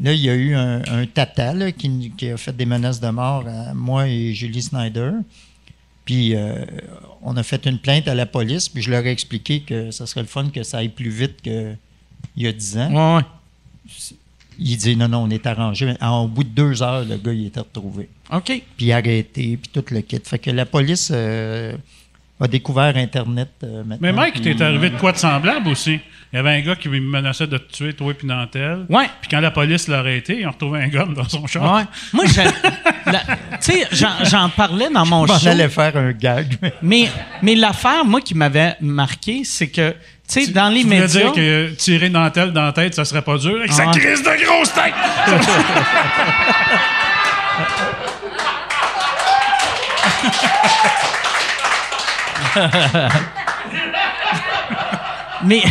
là, 0.00 0.12
il 0.12 0.20
y 0.20 0.30
a 0.30 0.34
eu 0.34 0.54
un, 0.54 0.82
un 0.82 1.04
tata 1.12 1.52
là, 1.52 1.72
qui, 1.72 2.12
qui 2.16 2.30
a 2.30 2.36
fait 2.36 2.56
des 2.56 2.64
menaces 2.64 3.00
de 3.00 3.08
mort 3.08 3.42
à 3.48 3.74
moi 3.74 4.06
et 4.06 4.32
Julie 4.34 4.62
Snyder. 4.62 5.10
Puis 6.04 6.34
euh, 6.34 6.64
on 7.22 7.36
a 7.36 7.42
fait 7.42 7.64
une 7.66 7.78
plainte 7.78 8.08
à 8.08 8.14
la 8.14 8.26
police, 8.26 8.68
puis 8.68 8.82
je 8.82 8.90
leur 8.90 9.06
ai 9.06 9.10
expliqué 9.12 9.60
que 9.60 9.90
ça 9.90 10.06
serait 10.06 10.22
le 10.22 10.26
fun 10.26 10.48
que 10.50 10.62
ça 10.62 10.78
aille 10.78 10.88
plus 10.88 11.10
vite 11.10 11.40
qu'il 11.42 11.76
y 12.36 12.46
a 12.46 12.52
dix 12.52 12.76
ans. 12.76 12.90
Ouais, 12.92 13.16
ouais. 13.18 13.24
Il 14.58 14.76
dit 14.76 14.96
non, 14.96 15.08
non, 15.08 15.18
on 15.24 15.30
est 15.30 15.46
arrangé. 15.46 15.94
En- 16.00 16.24
Au 16.24 16.28
bout 16.28 16.44
de 16.44 16.48
deux 16.50 16.82
heures, 16.82 17.04
le 17.04 17.16
gars, 17.16 17.32
il 17.32 17.46
était 17.46 17.60
retrouvé. 17.60 18.08
OK. 18.32 18.62
Puis 18.76 18.92
arrêté, 18.92 19.56
puis 19.56 19.70
tout 19.72 19.84
le 19.90 20.00
kit. 20.02 20.20
Fait 20.24 20.38
que 20.38 20.50
la 20.50 20.66
police 20.66 21.10
euh, 21.12 21.74
a 22.42 22.48
découvert 22.48 22.96
Internet 22.96 23.50
euh, 23.62 23.78
maintenant. 23.84 23.98
Mais 24.00 24.12
Mike, 24.12 24.42
t'es 24.42 24.60
arrivé 24.62 24.90
de 24.90 24.96
quoi 24.96 25.12
de 25.12 25.18
semblable 25.18 25.68
aussi? 25.68 26.00
Il 26.32 26.36
y 26.36 26.38
avait 26.38 26.50
un 26.50 26.60
gars 26.60 26.76
qui 26.76 26.88
me 26.88 26.98
menaçait 26.98 27.46
de 27.46 27.58
te 27.58 27.70
tuer, 27.72 27.92
toi 27.92 28.12
et 28.12 28.26
Nantel. 28.26 28.86
Ouais. 28.88 29.04
Puis 29.20 29.28
quand 29.30 29.40
la 29.40 29.50
police 29.50 29.86
l'a 29.86 29.98
arrêté, 29.98 30.40
ils 30.40 30.46
ont 30.46 30.50
retrouvé 30.50 30.80
un 30.82 30.88
gun 30.88 31.06
dans 31.14 31.28
son 31.28 31.46
char. 31.46 31.62
Ouais. 31.74 31.82
Moi, 32.14 32.24
tu 32.26 32.32
sais, 33.60 33.86
j'en, 34.24 34.48
parlais 34.48 34.88
dans 34.88 35.04
mon 35.04 35.26
show. 35.26 35.46
allais 35.46 35.68
faire 35.68 35.94
un 35.96 36.12
gag. 36.12 36.56
mais- 36.80 37.10
Mais, 37.42 37.54
l'affaire, 37.54 38.04
moi, 38.06 38.22
qui 38.22 38.34
m'avait 38.34 38.76
marqué, 38.80 39.42
c'est 39.44 39.68
que, 39.68 39.90
tu 39.90 39.96
sais, 40.26 40.46
dans 40.52 40.70
les 40.70 40.80
Tu 40.80 40.86
médias. 40.86 41.06
dire 41.06 41.32
que 41.32 41.70
tirer 41.74 42.08
Nantel 42.08 42.52
dans 42.52 42.64
la 42.64 42.72
tête, 42.72 42.94
ça 42.94 43.04
serait 43.04 43.22
pas 43.22 43.36
dur? 43.36 43.56
Avec 43.58 43.72
sa 43.72 43.88
Ah. 43.88 43.92
crise 43.92 44.22
de 44.22 44.44
grosse 44.46 44.72
tête! 44.72 44.94
Mais. 55.44 55.62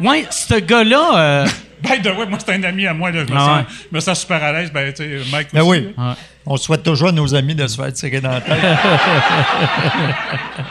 ouais, 0.00 0.26
ce 0.30 0.54
gars-là. 0.54 1.10
euh, 1.18 1.46
By 1.82 2.00
the 2.00 2.06
way, 2.16 2.26
moi, 2.26 2.38
c'est 2.44 2.54
un 2.54 2.62
ami 2.62 2.86
à 2.86 2.94
moi. 2.94 3.10
Là, 3.10 3.24
je, 3.26 3.32
me 3.32 3.38
Ah 3.38 3.64
sens, 3.68 3.74
je 3.90 3.94
me 3.96 4.00
sens 4.00 4.20
super 4.20 4.42
à 4.42 4.52
l'aise. 4.52 4.70
Ben, 4.72 4.92
tu 4.92 5.02
sais, 5.02 5.20
Mike 5.30 5.48
Ben 5.52 5.62
aussi, 5.62 5.70
oui. 5.70 5.94
On 6.46 6.56
souhaite 6.56 6.82
toujours 6.82 7.08
à 7.08 7.12
nos 7.12 7.34
amis 7.34 7.54
de 7.54 7.66
se 7.66 7.76
faire 7.76 7.92
tirer 7.92 8.20
dans 8.20 8.30
la 8.30 8.40
tête. 8.40 8.56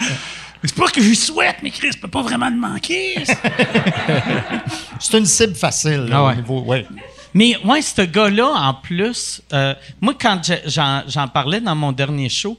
Mais 0.01 0.09
C'est 0.63 0.75
pas 0.75 0.87
que 0.87 1.01
j'y 1.01 1.15
souhaite, 1.15 1.57
mais 1.63 1.69
Chris, 1.69 1.91
peut 2.01 2.07
pas 2.07 2.21
vraiment 2.21 2.49
le 2.49 2.55
manquer. 2.57 3.15
C'est 4.99 5.17
une 5.17 5.25
cible 5.25 5.55
facile. 5.55 6.05
là, 6.09 6.15
Ah 6.17 6.23
au 6.23 6.33
niveau- 6.35 6.61
ouais. 6.63 6.85
Mais 7.33 7.55
ouais, 7.63 7.81
ce 7.81 8.01
gars-là, 8.01 8.47
en 8.47 8.73
plus, 8.73 9.41
euh, 9.53 9.73
moi, 10.01 10.13
quand 10.19 10.41
je- 10.43 10.69
j'en, 11.07 11.27
parlais 11.29 11.61
dans 11.61 11.75
mon 11.75 11.91
dernier 11.93 12.27
show, 12.29 12.57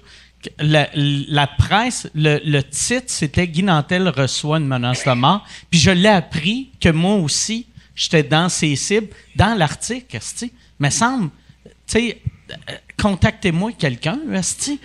la, 0.59 0.88
la 0.94 1.46
presse, 1.46 2.09
le, 2.14 2.40
le 2.44 2.62
titre, 2.62 3.07
c'était 3.09 3.46
Guy 3.46 3.62
Nantel 3.62 4.09
reçoit 4.09 4.59
une 4.59 4.66
menace 4.66 5.05
de 5.05 5.12
mort. 5.12 5.44
Puis 5.70 5.81
je 5.81 5.90
l'ai 5.90 6.09
appris 6.09 6.70
que 6.81 6.88
moi 6.88 7.14
aussi, 7.16 7.66
j'étais 7.94 8.22
dans 8.22 8.48
ces 8.48 8.74
cibles, 8.76 9.09
dans 9.37 9.55
l'article. 9.57 10.18
Me 10.81 10.90
semble, 10.90 11.31
tu 11.64 11.70
sais, 11.87 12.18
euh, 12.50 12.72
contactez-moi 13.00 13.72
quelqu'un, 13.78 14.18
sais, 14.40 14.78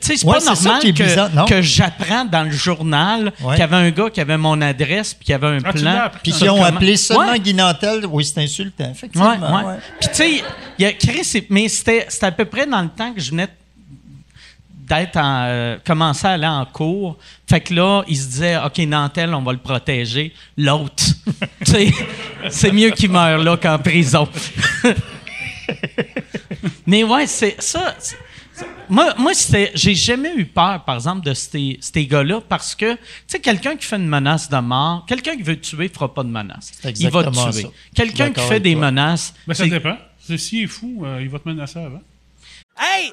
c'est 0.00 0.24
Ouais, 0.24 0.38
pas 0.38 0.44
normal 0.44 0.82
que, 0.82 0.90
bizarre, 0.90 1.30
non? 1.34 1.44
que 1.46 1.62
j'apprends 1.62 2.24
dans 2.24 2.42
le 2.44 2.50
journal 2.50 3.32
Ouais. 3.42 3.54
qu'il 3.54 3.60
y 3.60 3.62
avait 3.62 3.76
un 3.76 3.90
gars 3.90 4.10
qui 4.10 4.20
avait 4.20 4.36
mon 4.36 4.60
adresse 4.60 5.14
puis 5.14 5.26
qui 5.26 5.32
avait 5.32 5.46
un 5.46 5.58
Ah, 5.64 5.72
plan. 5.72 6.10
Puis 6.22 6.32
sur 6.32 6.40
qui 6.40 6.48
ont 6.48 6.54
comment- 6.54 6.64
appelé 6.66 6.96
seulement 6.96 7.30
Ouais. 7.32 7.38
Guy 7.40 7.54
Nantel, 7.54 8.06
oui, 8.06 8.24
c'est 8.24 8.40
insultant, 8.42 8.90
effectivement. 8.90 9.30
ouais. 9.30 9.64
ouais. 9.66 9.74
Puis 10.00 10.08
tu 10.10 10.14
sais, 10.16 10.42
il 10.78 10.82
y 10.82 10.84
a 10.86 10.92
Chris, 10.92 11.46
mais 11.48 11.68
c'était 11.68 12.06
c'était 12.08 12.26
à 12.26 12.32
peu 12.32 12.44
près 12.44 12.66
dans 12.66 12.82
le 12.82 12.88
temps 12.88 13.12
que 13.12 13.20
je 13.20 13.30
venais 13.30 13.48
d'être 14.90 15.16
en 15.16 15.44
euh, 15.46 15.76
commencer 15.86 16.26
à 16.26 16.30
aller 16.32 16.46
en 16.46 16.66
cours. 16.66 17.16
Fait 17.48 17.60
que 17.60 17.72
là, 17.72 18.02
il 18.08 18.16
se 18.16 18.26
disait 18.26 18.58
OK, 18.58 18.78
Nantel, 18.78 19.32
on 19.34 19.42
va 19.42 19.52
le 19.52 19.58
protéger. 19.58 20.34
L'autre, 20.56 20.94
tu 20.96 21.12
Tu 21.64 21.70
sais, 21.70 21.94
c'est 22.50 22.72
mieux 22.72 22.90
qu'il 22.90 23.10
meure 23.10 23.38
là 23.38 23.56
qu'en 23.56 23.78
prison. 23.78 24.28
Mais 26.86 27.04
ouais, 27.04 27.26
c'est 27.26 27.60
ça. 27.62 27.94
c'est- 27.98 28.16
Moi, 28.88 29.14
moi 29.16 29.32
c'était, 29.34 29.70
j'ai 29.74 29.94
jamais 29.94 30.32
eu 30.36 30.44
peur, 30.44 30.82
par 30.84 30.96
exemple, 30.96 31.24
de 31.24 31.32
ces, 31.34 31.78
ces 31.80 32.06
gars-là 32.06 32.40
parce 32.48 32.74
que, 32.74 32.94
tu 32.94 32.98
sais, 33.28 33.38
quelqu'un 33.40 33.76
qui 33.76 33.86
fait 33.86 33.96
une 33.96 34.08
menace 34.08 34.48
de 34.50 34.58
mort, 34.58 35.04
quelqu'un 35.06 35.36
qui 35.36 35.42
veut 35.42 35.56
te 35.56 35.66
tuer 35.68 35.88
fera 35.88 36.12
pas 36.12 36.24
de 36.24 36.28
menace. 36.28 36.72
Il 36.98 37.08
va 37.10 37.22
te 37.24 37.30
tuer. 37.30 37.62
ça. 37.62 37.68
Quelqu'un 37.94 38.32
qui 38.32 38.40
fait 38.40 38.60
des 38.60 38.72
toi. 38.74 38.86
menaces. 38.90 39.32
Mais 39.46 39.54
ça 39.54 39.66
dépend. 39.66 39.96
S'il 40.36 40.64
est 40.64 40.66
fou, 40.66 41.02
euh, 41.04 41.18
il 41.22 41.28
va 41.28 41.38
te 41.38 41.48
menacer 41.48 41.78
avant. 41.78 42.02
Hey, 42.78 43.12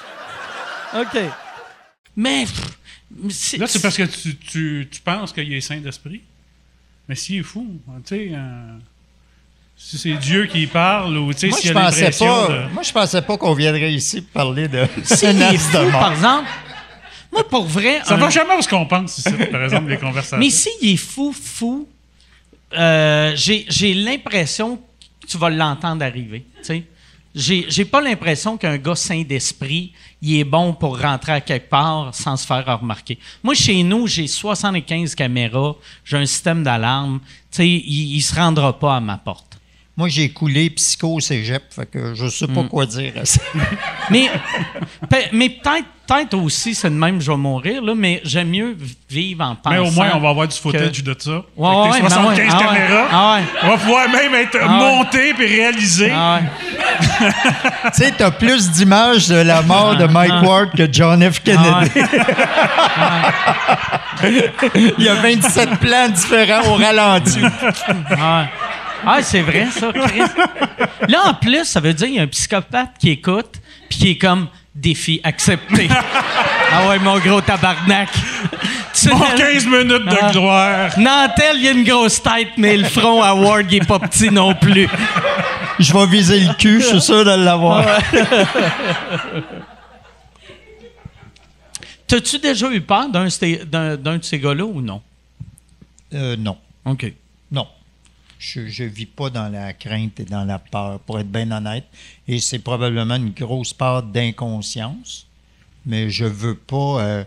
OK. 0.95 1.21
Mais. 2.15 2.45
Là, 3.57 3.67
c'est 3.67 3.81
parce 3.81 3.97
que 3.97 4.03
tu, 4.03 4.37
tu, 4.37 4.87
tu 4.89 5.01
penses 5.01 5.33
qu'il 5.33 5.51
est 5.53 5.61
saint 5.61 5.77
d'esprit. 5.77 6.21
Mais 7.09 7.15
s'il 7.15 7.39
est 7.39 7.43
fou, 7.43 7.67
tu 8.05 8.15
sais, 8.15 8.31
euh, 8.33 8.77
si 9.75 9.97
c'est 9.97 10.13
Dieu 10.13 10.45
qui 10.45 10.65
parle 10.67 11.17
ou 11.17 11.33
tu 11.33 11.39
sais, 11.39 11.47
Moi, 11.49 11.57
s'il 11.59 11.69
je 11.69 11.73
y 11.73 11.77
a 11.77 11.81
pensais 11.81 12.01
l'impression 12.01 12.47
pas, 12.47 12.53
de... 12.53 12.73
moi, 12.73 12.83
je 12.83 12.91
pensais 12.93 13.21
pas 13.21 13.37
qu'on 13.37 13.53
viendrait 13.53 13.93
ici 13.93 14.21
pour 14.21 14.31
parler 14.31 14.67
de 14.69 14.85
fou, 15.03 15.25
de 15.25 15.91
mort. 15.91 15.99
par 15.99 16.11
exemple. 16.13 16.49
Moi, 17.33 17.47
pour 17.49 17.65
vrai. 17.65 17.99
Ça 18.05 18.13
un- 18.13 18.17
va 18.17 18.29
jamais 18.29 18.55
où 18.57 18.61
ce 18.61 18.67
qu'on 18.69 18.85
pense, 18.85 19.17
ici, 19.17 19.29
par 19.51 19.63
exemple, 19.63 19.89
les 19.89 19.97
conversations. 19.97 20.37
Mais 20.37 20.49
s'il 20.49 20.89
est 20.93 20.97
fou, 20.97 21.33
fou, 21.33 21.87
euh, 22.73 23.33
j'ai 23.35 23.65
j'ai 23.67 23.93
l'impression 23.93 24.77
que 24.77 25.27
tu 25.27 25.37
vas 25.37 25.49
l'entendre 25.49 26.03
arriver. 26.05 26.45
tu 26.59 26.63
sais. 26.63 26.83
J'ai 27.33 27.85
pas 27.85 28.01
l'impression 28.01 28.57
qu'un 28.57 28.77
gars 28.77 28.95
sain 28.95 29.21
d'esprit, 29.21 29.93
il 30.21 30.37
est 30.39 30.43
bon 30.43 30.73
pour 30.73 30.99
rentrer 30.99 31.31
à 31.33 31.41
quelque 31.41 31.69
part 31.69 32.13
sans 32.13 32.35
se 32.35 32.45
faire 32.45 32.65
remarquer. 32.79 33.17
Moi, 33.43 33.53
chez 33.53 33.83
nous, 33.83 34.05
j'ai 34.07 34.27
75 34.27 35.15
caméras, 35.15 35.75
j'ai 36.03 36.17
un 36.17 36.25
système 36.25 36.63
d'alarme. 36.63 37.19
Tu 37.51 37.57
sais, 37.57 37.67
il, 37.67 38.15
il 38.17 38.21
se 38.21 38.35
rendra 38.35 38.77
pas 38.77 38.97
à 38.97 38.99
ma 38.99 39.17
porte. 39.17 39.47
Moi, 39.97 40.07
j'ai 40.07 40.29
coulé 40.29 40.69
psycho 40.71 41.15
au 41.15 41.19
cégep, 41.19 41.63
fait 41.69 41.85
que 41.85 42.13
je 42.15 42.27
sais 42.27 42.47
Hmm. 42.47 42.53
pas 42.55 42.63
quoi 42.63 42.85
dire 42.85 43.13
à 43.21 43.25
ça. 43.25 43.41
Mais, 44.09 44.29
pe- 45.09 45.29
mais 45.33 45.49
peut-être 45.49 46.29
peut 46.29 46.37
aussi, 46.37 46.73
c'est 46.75 46.89
de 46.89 46.95
même, 46.95 47.21
je 47.21 47.29
vais 47.31 47.37
mourir, 47.37 47.81
là, 47.81 47.93
mais 47.95 48.19
j'aime 48.25 48.49
mieux 48.49 48.75
vivre 49.09 49.43
en 49.45 49.55
pensant. 49.55 49.69
Mais 49.69 49.79
au 49.87 49.91
moins, 49.91 50.11
on 50.15 50.19
va 50.19 50.29
avoir 50.29 50.47
du 50.47 50.57
footage 50.57 51.01
que- 51.03 51.09
de 51.09 51.15
ça. 51.17 51.43
Ouais, 51.55 51.69
Avec 51.69 51.91
ouais, 51.93 51.97
tes 51.97 52.03
ben 52.03 52.09
75 52.09 52.37
ouais. 52.37 52.47
Ah 52.51 52.57
ouais. 52.57 52.63
caméras. 52.65 53.07
Ah 53.11 53.35
ouais. 53.35 53.43
On 53.63 53.67
va 53.69 53.77
pouvoir 53.77 54.09
même 54.09 54.35
être 54.35 54.57
ouais. 54.57 54.67
monté 54.67 55.33
puis 55.35 55.45
réalisé. 55.47 56.09
Ah 56.13 56.39
ouais. 56.41 56.80
Tu 57.01 58.03
sais, 58.03 58.13
t'as 58.17 58.31
plus 58.31 58.69
d'images 58.71 59.27
de 59.27 59.35
la 59.35 59.61
mort 59.61 59.95
de 59.95 60.05
Mike 60.05 60.43
Ward 60.43 60.69
que 60.75 60.87
John 60.91 61.21
F. 61.31 61.41
Ah 61.47 61.83
Kennedy. 61.89 61.99
Il 64.99 65.03
y 65.03 65.09
a 65.09 65.15
27 65.15 65.79
plans 65.79 66.09
différents 66.09 66.67
au 66.71 66.75
ralenti. 66.75 67.39
Ah, 68.19 68.45
ah, 69.05 69.17
c'est 69.21 69.41
vrai, 69.41 69.67
ça, 69.71 69.91
Chris. 69.91 70.21
Là, 71.07 71.19
en 71.25 71.33
plus, 71.33 71.65
ça 71.65 71.79
veut 71.79 71.93
dire 71.93 72.07
qu'il 72.07 72.15
y 72.17 72.19
a 72.19 72.23
un 72.23 72.27
psychopathe 72.27 72.91
qui 72.99 73.09
écoute, 73.09 73.55
puis 73.89 73.97
qui 73.99 74.11
est 74.11 74.17
comme 74.17 74.47
défi 74.75 75.19
accepté. 75.23 75.89
ah 76.71 76.87
ouais, 76.87 76.99
mon 76.99 77.17
gros 77.19 77.41
tabarnak. 77.41 78.09
Sais, 78.93 79.09
15 79.09 79.65
minutes 79.65 80.05
de 80.05 80.17
Ah. 80.21 80.31
gloire. 80.31 80.89
Nantel, 80.97 81.57
il 81.57 81.67
a 81.67 81.71
une 81.71 81.83
grosse 81.83 82.21
tête, 82.21 82.49
mais 82.57 82.77
le 82.77 82.85
front 82.87 83.23
à 83.23 83.33
Ward, 83.33 83.65
il 83.71 83.77
est 83.81 83.87
pas 83.87 83.97
petit 83.99 84.29
non 84.29 84.53
plus. 84.53 84.87
Je 85.81 85.93
vais 85.93 86.05
viser 86.05 86.39
le 86.41 86.53
cul, 86.53 86.79
je 86.79 86.85
suis 86.87 87.01
sûr 87.01 87.25
de 87.25 87.31
l'avoir. 87.31 87.83
T'as-tu 92.07 92.37
déjà 92.39 92.71
eu 92.71 92.81
peur 92.81 93.09
d'un, 93.09 93.27
d'un 93.97 94.17
de 94.17 94.23
ces 94.23 94.37
gars-là 94.39 94.65
ou 94.65 94.81
non? 94.81 95.01
Euh, 96.13 96.35
non, 96.35 96.57
OK. 96.85 97.11
non. 97.51 97.67
Je 98.37 98.59
ne 98.83 98.89
vis 98.89 99.05
pas 99.05 99.29
dans 99.29 99.49
la 99.49 99.73
crainte 99.73 100.19
et 100.19 100.25
dans 100.25 100.43
la 100.43 100.59
peur, 100.59 100.99
pour 100.99 101.19
être 101.19 101.31
bien 101.31 101.49
honnête. 101.51 101.85
Et 102.27 102.39
c'est 102.39 102.59
probablement 102.59 103.15
une 103.15 103.31
grosse 103.31 103.73
part 103.73 104.03
d'inconscience. 104.03 105.25
Mais 105.85 106.09
je 106.09 106.25
veux 106.25 106.55
pas. 106.55 107.01
euh, 107.01 107.23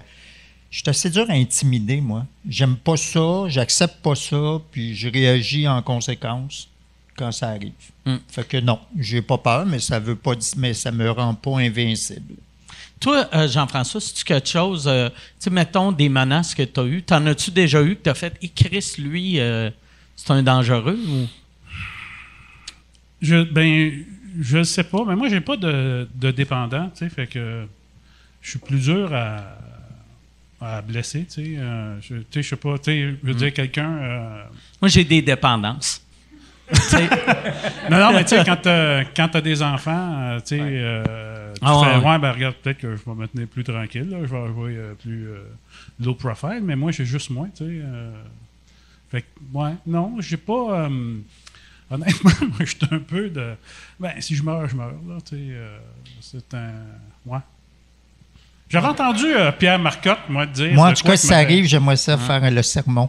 je 0.71 0.79
suis 0.81 0.91
assez 0.91 1.11
dur 1.11 1.27
à 1.29 1.33
intimider, 1.35 2.01
moi. 2.01 2.27
J'aime 2.49 2.77
pas 2.77 2.97
ça, 2.97 3.45
j'accepte 3.49 4.03
pas 4.03 4.15
ça, 4.17 4.61
puis 4.71 4.95
je 4.95 5.09
réagis 5.09 5.67
en 5.69 5.81
conséquence 5.83 6.69
quand 7.17 7.33
ça 7.33 7.49
arrive. 7.51 7.73
Hmm. 8.07 8.17
Fait 8.29 8.47
que 8.47 8.57
non, 8.59 8.79
j'ai 8.99 9.23
pas 9.23 9.39
peur, 9.39 9.67
mais 9.67 9.79
ça 9.79 9.99
veut 9.99 10.17
pas 10.17 10.35
dire- 10.35 10.55
mais 10.57 10.75
ça 10.75 10.91
me 10.91 11.11
rend 11.11 11.35
pas 11.35 11.59
invincible. 11.59 12.35
Toi, 13.01 13.29
euh, 13.35 13.49
Jean-François, 13.49 14.01
si 14.01 14.15
tu 14.15 14.25
quelque 14.25 14.49
chose, 14.49 14.87
euh, 14.89 15.09
tu 15.41 15.51
mettons 15.51 15.93
des 15.93 16.09
menaces 16.09 16.55
que 16.55 16.63
tu 16.63 16.81
as 16.81 16.85
eues, 16.85 17.03
t'en 17.03 17.25
as-tu 17.27 17.51
déjà 17.51 17.83
eu 17.83 17.97
que 17.97 18.03
tu 18.05 18.11
as 18.11 18.15
fait, 18.15 18.35
et 18.41 18.49
Chris, 18.49 18.95
lui, 18.99 19.39
euh, 19.41 19.71
c'est 20.17 20.31
un 20.31 20.43
dangereux 20.43 20.99
ou? 21.09 21.27
Je, 23.21 23.43
ben, 23.43 24.05
je 24.41 24.63
sais 24.63 24.85
pas, 24.85 25.05
mais 25.07 25.17
moi, 25.17 25.29
j'ai 25.29 25.41
pas 25.41 25.57
de, 25.57 26.09
de 26.15 26.31
dépendant, 26.31 26.91
tu 26.91 26.99
sais, 27.01 27.09
fait 27.11 27.27
que 27.27 27.67
je 28.43 28.51
suis 28.51 28.59
plus 28.59 28.79
dur 28.81 29.11
à, 29.15 29.45
à 30.61 30.83
blesser, 30.83 31.25
tu 31.25 31.31
sais. 31.45 31.55
euh, 31.59 32.01
je, 32.01 32.43
sais, 32.43 32.57
pas, 32.57 32.79
tu 32.79 32.85
sais, 32.85 33.01
je 33.23 33.27
veux 33.27 33.35
dire, 33.35 33.53
quelqu'un... 33.53 33.91
euh, 33.99 34.43
Moi, 34.81 34.89
j'ai 34.89 35.05
des 35.05 35.23
dépendances. 35.23 36.01
Tu 36.73 36.97
Non, 37.91 37.99
non, 37.99 38.13
mais 38.13 38.25
tu 38.25 38.31
sais, 38.37 38.43
quand 38.45 38.57
t'as 38.63 39.05
t'as 39.29 39.41
des 39.41 39.63
enfants, 39.63 40.13
euh, 40.23 40.41
tu 40.41 40.57
sais, 40.57 40.61
euh, 40.61 41.53
tu 41.55 41.61
Ah, 41.63 41.81
fais, 41.85 41.99
ouais, 41.99 42.11
ouais, 42.11 42.19
ben 42.19 42.33
regarde, 42.33 42.55
peut-être 42.57 42.79
que 42.79 42.97
je 42.97 43.03
vais 43.05 43.15
me 43.15 43.27
tenir 43.29 43.47
plus 43.49 43.65
tranquille, 43.65 44.09
là, 44.11 44.19
je 44.23 44.27
vais 44.35 44.47
jouer 44.49 44.77
euh, 44.77 44.95
plus 44.95 45.29
euh, 45.29 45.39
low 46.01 46.15
profile, 46.15 46.61
mais 46.63 46.75
moi, 46.77 46.91
j'ai 46.93 47.05
juste 47.05 47.31
moins, 47.31 47.49
tu 47.55 47.65
sais. 47.65 47.71
euh, 47.71 48.13
fait 49.11 49.23
que, 49.23 49.27
ouais, 49.59 49.73
non, 49.87 50.17
j'ai 50.21 50.37
pas. 50.39 50.87
euh, 50.87 51.19
honnêtement, 51.91 52.31
moi, 52.41 52.59
je 52.61 52.65
suis 52.65 52.79
un 52.91 52.99
peu 52.99 53.29
de. 53.29 53.55
Ben, 54.01 54.13
si 54.21 54.35
je 54.35 54.43
meurs, 54.43 54.67
je 54.69 54.75
meurs, 54.77 54.93
là, 55.07 55.17
tu 55.25 55.37
sais. 55.37 55.43
euh, 55.51 55.79
c'est 56.21 56.55
un. 56.55 56.71
Ouais. 57.27 57.39
J'avais 58.71 58.89
entendu 58.89 59.27
euh, 59.27 59.53
Pierre 59.53 59.79
Marcotte, 59.79 60.21
moi, 60.29 60.47
dire. 60.47 60.73
Moi, 60.73 60.89
en 60.89 60.93
tout 60.95 61.05
cas, 61.07 61.17
si 61.17 61.27
ça 61.27 61.37
arrive, 61.37 61.67
j'aimerais 61.67 61.97
ça 61.97 62.17
faire 62.17 62.51
le 62.51 62.63
sermon. 62.63 63.09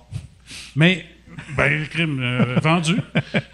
mais, 0.76 1.06
ben, 1.56 1.88
crime, 1.88 2.20
euh, 2.22 2.60
vendu. 2.62 2.96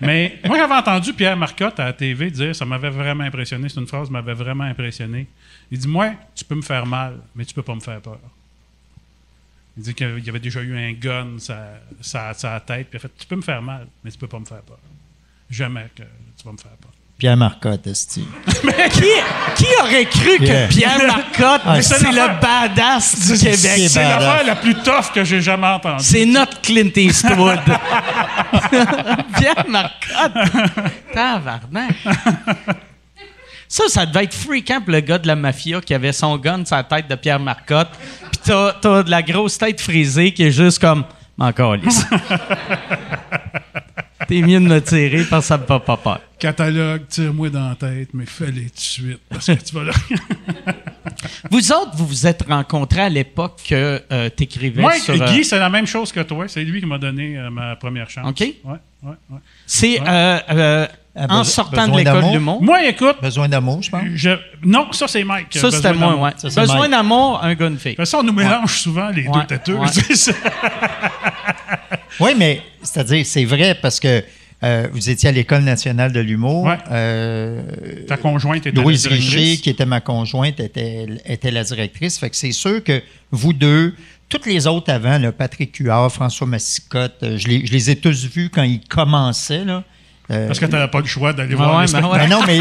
Mais 0.01 0.39
moi, 0.45 0.57
j'avais 0.57 0.73
entendu 0.73 1.13
Pierre 1.13 1.37
Marcotte 1.37 1.79
à 1.79 1.85
la 1.85 1.93
TV 1.93 2.31
dire, 2.31 2.55
ça 2.55 2.65
m'avait 2.65 2.89
vraiment 2.89 3.23
impressionné, 3.23 3.69
c'est 3.69 3.79
une 3.79 3.87
phrase 3.87 4.07
qui 4.07 4.13
m'avait 4.13 4.33
vraiment 4.33 4.63
impressionné. 4.63 5.27
Il 5.69 5.79
dit, 5.79 5.87
moi, 5.87 6.13
tu 6.35 6.45
peux 6.45 6.55
me 6.55 6.61
faire 6.61 6.85
mal, 6.85 7.19
mais 7.35 7.45
tu 7.45 7.53
peux 7.53 7.63
pas 7.63 7.75
me 7.75 7.79
faire 7.79 8.01
peur. 8.01 8.19
Il 9.77 9.83
dit 9.83 9.93
qu'il 9.93 10.23
y 10.23 10.29
avait 10.29 10.39
déjà 10.39 10.61
eu 10.61 10.75
un 10.77 10.93
gun 10.93 11.39
sa, 11.39 11.79
sa, 12.01 12.33
sa 12.33 12.59
tête, 12.59 12.87
puis 12.89 12.97
il 12.97 12.97
a 12.97 12.99
fait, 12.99 13.11
tu 13.17 13.25
peux 13.25 13.37
me 13.37 13.41
faire 13.41 13.61
mal, 13.61 13.87
mais 14.03 14.11
tu 14.11 14.17
peux 14.17 14.27
pas 14.27 14.39
me 14.39 14.45
faire 14.45 14.61
peur. 14.61 14.79
Jamais 15.49 15.87
que 15.95 16.03
tu 16.03 16.45
vas 16.45 16.51
me 16.51 16.57
faire 16.57 16.71
peur. 16.71 16.90
Pierre 17.21 17.37
Marcotte, 17.37 17.85
esti. 17.85 18.25
qui, 18.47 19.03
qui 19.55 19.65
aurait 19.79 20.05
cru 20.05 20.39
que 20.39 20.43
Yeah. 20.43 20.67
Pierre 20.69 20.97
Marcotte, 21.05 21.61
Ah, 21.63 21.79
c'est 21.79 21.93
c'est 21.99 22.11
le 22.11 22.41
badass 22.41 23.15
du 23.15 23.37
C'est- 23.37 23.51
Québec? 23.51 23.89
c'est 23.89 23.99
badass. 23.99 24.19
l'affaire 24.23 24.43
la 24.47 24.55
plus 24.55 24.73
tough 24.81 25.11
que 25.13 25.23
j'ai 25.23 25.39
jamais 25.39 25.67
entendue. 25.67 26.03
C'est 26.03 26.25
notre 26.25 26.59
Clint 26.61 26.89
Eastwood. 26.95 27.59
Pierre 29.37 29.65
Marcotte. 29.67 30.51
Tabarnak. 31.13 31.93
Ça, 33.67 33.83
ça 33.87 34.07
devait 34.07 34.23
être 34.23 34.33
freakant 34.33 34.81
pour 34.81 34.91
le 34.91 35.01
gars 35.01 35.19
de 35.19 35.27
la 35.27 35.35
mafia 35.35 35.79
qui 35.79 35.93
avait 35.93 36.13
son 36.13 36.37
gun 36.37 36.65
sur 36.65 36.75
la 36.75 36.83
tête 36.83 37.07
de 37.07 37.13
Pierre 37.13 37.39
Marcotte. 37.39 37.89
Puis 38.31 38.41
t'as, 38.45 38.73
t'as 38.81 39.03
de 39.03 39.11
la 39.11 39.21
grosse 39.21 39.59
tête 39.59 39.79
frisée 39.79 40.33
qui 40.33 40.41
est 40.41 40.51
juste 40.51 40.79
comme. 40.79 41.03
Encore. 41.37 41.75
T'es 44.31 44.41
mieux 44.41 44.61
de 44.61 44.65
me 44.65 44.79
tirer 44.79 45.25
parce 45.29 45.43
que 45.43 45.47
ça 45.49 45.57
me 45.57 45.65
fait 45.65 45.79
pas 45.85 45.97
peur. 45.97 46.21
Catalogue, 46.39 47.05
tire-moi 47.09 47.49
dans 47.49 47.67
la 47.67 47.75
tête, 47.75 48.09
mais 48.13 48.25
fais-le 48.25 48.61
tout 48.61 48.75
de 48.75 48.79
suite, 48.79 49.19
parce 49.29 49.45
que 49.45 49.51
tu 49.51 49.75
vas 49.75 49.83
là. 49.83 49.91
Vous 51.51 51.71
autres, 51.73 51.91
vous 51.95 52.05
vous 52.07 52.25
êtes 52.27 52.43
rencontrés 52.47 53.01
à 53.01 53.09
l'époque 53.09 53.59
que 53.67 54.01
euh, 54.11 54.29
t'écrivais 54.29 54.81
Moi, 54.81 54.93
sur. 54.93 55.13
euh, 55.21 55.25
Guy, 55.27 55.43
c'est 55.43 55.59
la 55.59 55.69
même 55.69 55.85
chose 55.85 56.11
que 56.13 56.21
toi. 56.21 56.45
C'est 56.47 56.63
lui 56.63 56.79
qui 56.79 56.85
m'a 56.85 56.97
donné 56.97 57.37
euh, 57.37 57.49
ma 57.49 57.75
première 57.75 58.09
chance. 58.09 58.27
OK. 58.29 58.39
Ouais, 58.39 58.55
ouais, 59.03 59.09
ouais. 59.29 59.37
c'est 59.65 59.99
Ouais. 59.99 60.07
euh, 60.07 60.39
euh, 60.51 60.87
Ah, 61.15 61.25
en 61.29 61.41
beso- 61.41 61.43
sortant 61.51 61.87
de 61.89 61.97
l'école 61.97 62.13
d'amour? 62.13 62.29
de 62.31 62.37
l'humour. 62.37 62.63
Moi, 62.63 62.85
écoute, 62.87 63.17
Besoin 63.21 63.49
d'amour, 63.49 63.81
je 63.83 63.89
pense. 63.91 64.01
je... 64.15 64.29
non, 64.63 64.91
ça, 64.93 65.07
c'est 65.09 65.23
Mike. 65.25 65.47
Ça, 65.51 65.67
euh, 65.67 65.71
c'était 65.71 65.93
moi, 65.93 66.15
ouais. 66.15 66.31
Ça, 66.37 66.61
Besoin 66.61 66.87
d'amour, 66.87 67.39
un 67.43 67.53
gars, 67.53 67.67
une 67.67 67.77
fille. 67.77 67.91
De 67.91 67.95
toute 67.97 68.05
façon, 68.05 68.19
on 68.19 68.23
nous 68.23 68.33
mélange 68.33 68.77
souvent 68.79 69.09
les 69.09 69.27
Ouais, 69.27 69.39
deux 69.41 69.45
têteux. 69.47 69.75
ouais. 69.75 69.87
Oui, 72.19 72.31
mais 72.37 72.61
c'est-à-dire, 72.83 73.25
c'est 73.25 73.45
vrai 73.45 73.75
parce 73.81 73.99
que 73.99 74.23
Euh, 74.63 74.87
vous 74.93 75.09
étiez 75.09 75.27
à 75.29 75.31
l'École 75.31 75.63
nationale 75.63 76.11
de 76.11 76.19
l'humour. 76.19 76.65
Ouais. 76.65 76.77
Euh, 76.91 77.61
Ta 78.07 78.15
conjointe 78.17 78.67
était 78.67 78.79
Louise 78.79 79.05
la 79.05 79.09
directrice. 79.09 79.33
Richer, 79.35 79.57
qui 79.57 79.69
était 79.71 79.87
ma 79.87 80.01
conjointe, 80.01 80.59
était, 80.59 81.07
était 81.25 81.49
la 81.49 81.63
directrice. 81.63 82.19
Fait 82.19 82.29
que 82.29 82.35
c'est 82.35 82.51
sûr 82.51 82.83
que 82.83 83.01
vous 83.31 83.53
deux, 83.53 83.95
toutes 84.29 84.45
les 84.45 84.67
autres 84.67 84.93
avant, 84.93 85.17
là, 85.17 85.31
Patrick 85.31 85.75
Huard, 85.77 86.11
François 86.11 86.45
Massicotte, 86.45 87.15
euh, 87.23 87.39
je 87.39 87.47
les, 87.47 87.65
je 87.65 87.71
les 87.71 87.89
ai 87.89 87.95
tous 87.95 88.25
vus 88.27 88.51
quand 88.53 88.61
ils 88.61 88.81
commençaient. 88.87 89.65
Là. 89.65 89.83
Euh, 90.29 90.45
Parce 90.45 90.59
que 90.59 90.65
tu 90.67 90.71
n'avais 90.73 90.91
pas 90.91 90.99
le 90.99 91.07
choix 91.07 91.33
d'aller 91.33 91.55
Ouais, 91.55 91.55
voir 91.55 91.77
ouais, 91.79 91.87
les 91.87 91.93
ben 91.93 91.99
spectacles. 91.99 92.29
ben 92.29 92.37
non, 92.37 92.43
mais, 92.45 92.59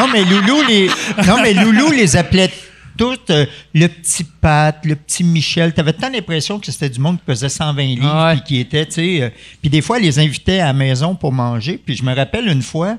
non, 0.00 0.06
mais 0.12 0.24
Loulou 0.24 0.62
les, 0.68 0.86
non, 1.26 1.42
mais 1.42 1.52
Loulou 1.52 1.90
les 1.90 2.14
appelait 2.16 2.48
toutes 2.96 3.30
euh, 3.30 3.46
le 3.74 3.86
petit 3.88 4.24
Pat, 4.24 4.76
le 4.84 4.96
petit 4.96 5.24
Michel. 5.24 5.72
Tu 5.74 5.80
avais 5.80 5.92
tant 5.92 6.08
l'impression 6.10 6.58
que 6.58 6.70
c'était 6.70 6.88
du 6.90 7.00
monde 7.00 7.18
qui 7.18 7.24
pesait 7.24 7.48
120 7.48 7.82
livres 7.82 8.06
Ah 8.06 8.28
ouais. 8.28 8.34
puis 8.36 8.44
qui 8.44 8.58
était, 8.60 8.86
tu 8.86 8.92
sais. 8.92 9.22
euh, 9.22 9.30
puis 9.60 9.70
des 9.70 9.80
fois, 9.82 9.98
elle 9.98 10.04
les 10.04 10.18
invitait 10.18 10.60
à 10.60 10.66
la 10.66 10.72
maison 10.72 11.14
pour 11.14 11.32
manger. 11.32 11.78
Puis 11.78 11.96
je 11.96 12.04
me 12.04 12.14
rappelle 12.14 12.48
une 12.48 12.62
fois, 12.62 12.96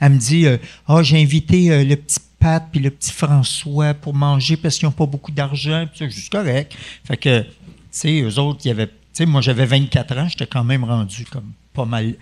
elle 0.00 0.12
me 0.12 0.18
dit 0.18 0.46
Ah, 0.86 1.02
j'ai 1.02 1.20
invité 1.22 1.70
euh, 1.70 1.84
le 1.84 1.96
petit 1.96 2.20
Pat 2.38 2.64
puis 2.70 2.80
le 2.80 2.90
petit 2.90 3.10
François 3.12 3.94
pour 3.94 4.14
manger 4.14 4.56
parce 4.56 4.76
qu'ils 4.78 4.86
n'ont 4.86 4.92
pas 4.92 5.06
beaucoup 5.06 5.32
d'argent. 5.32 5.86
Puis 5.92 5.98
ça, 5.98 6.14
C'est 6.20 6.30
correct. 6.30 6.74
Fait 7.04 7.16
que, 7.16 7.40
tu 7.42 7.48
sais, 7.90 8.20
eux 8.22 8.38
autres, 8.38 8.60
il 8.64 8.68
y 8.68 8.70
avait. 8.70 8.86
Tu 8.86 8.92
sais, 9.12 9.26
moi, 9.26 9.40
j'avais 9.40 9.66
24 9.66 10.18
ans, 10.18 10.28
j'étais 10.28 10.46
quand 10.46 10.62
même 10.62 10.84
rendu 10.84 11.24
comme 11.24 11.50
pas 11.72 11.84
mal 11.84 12.14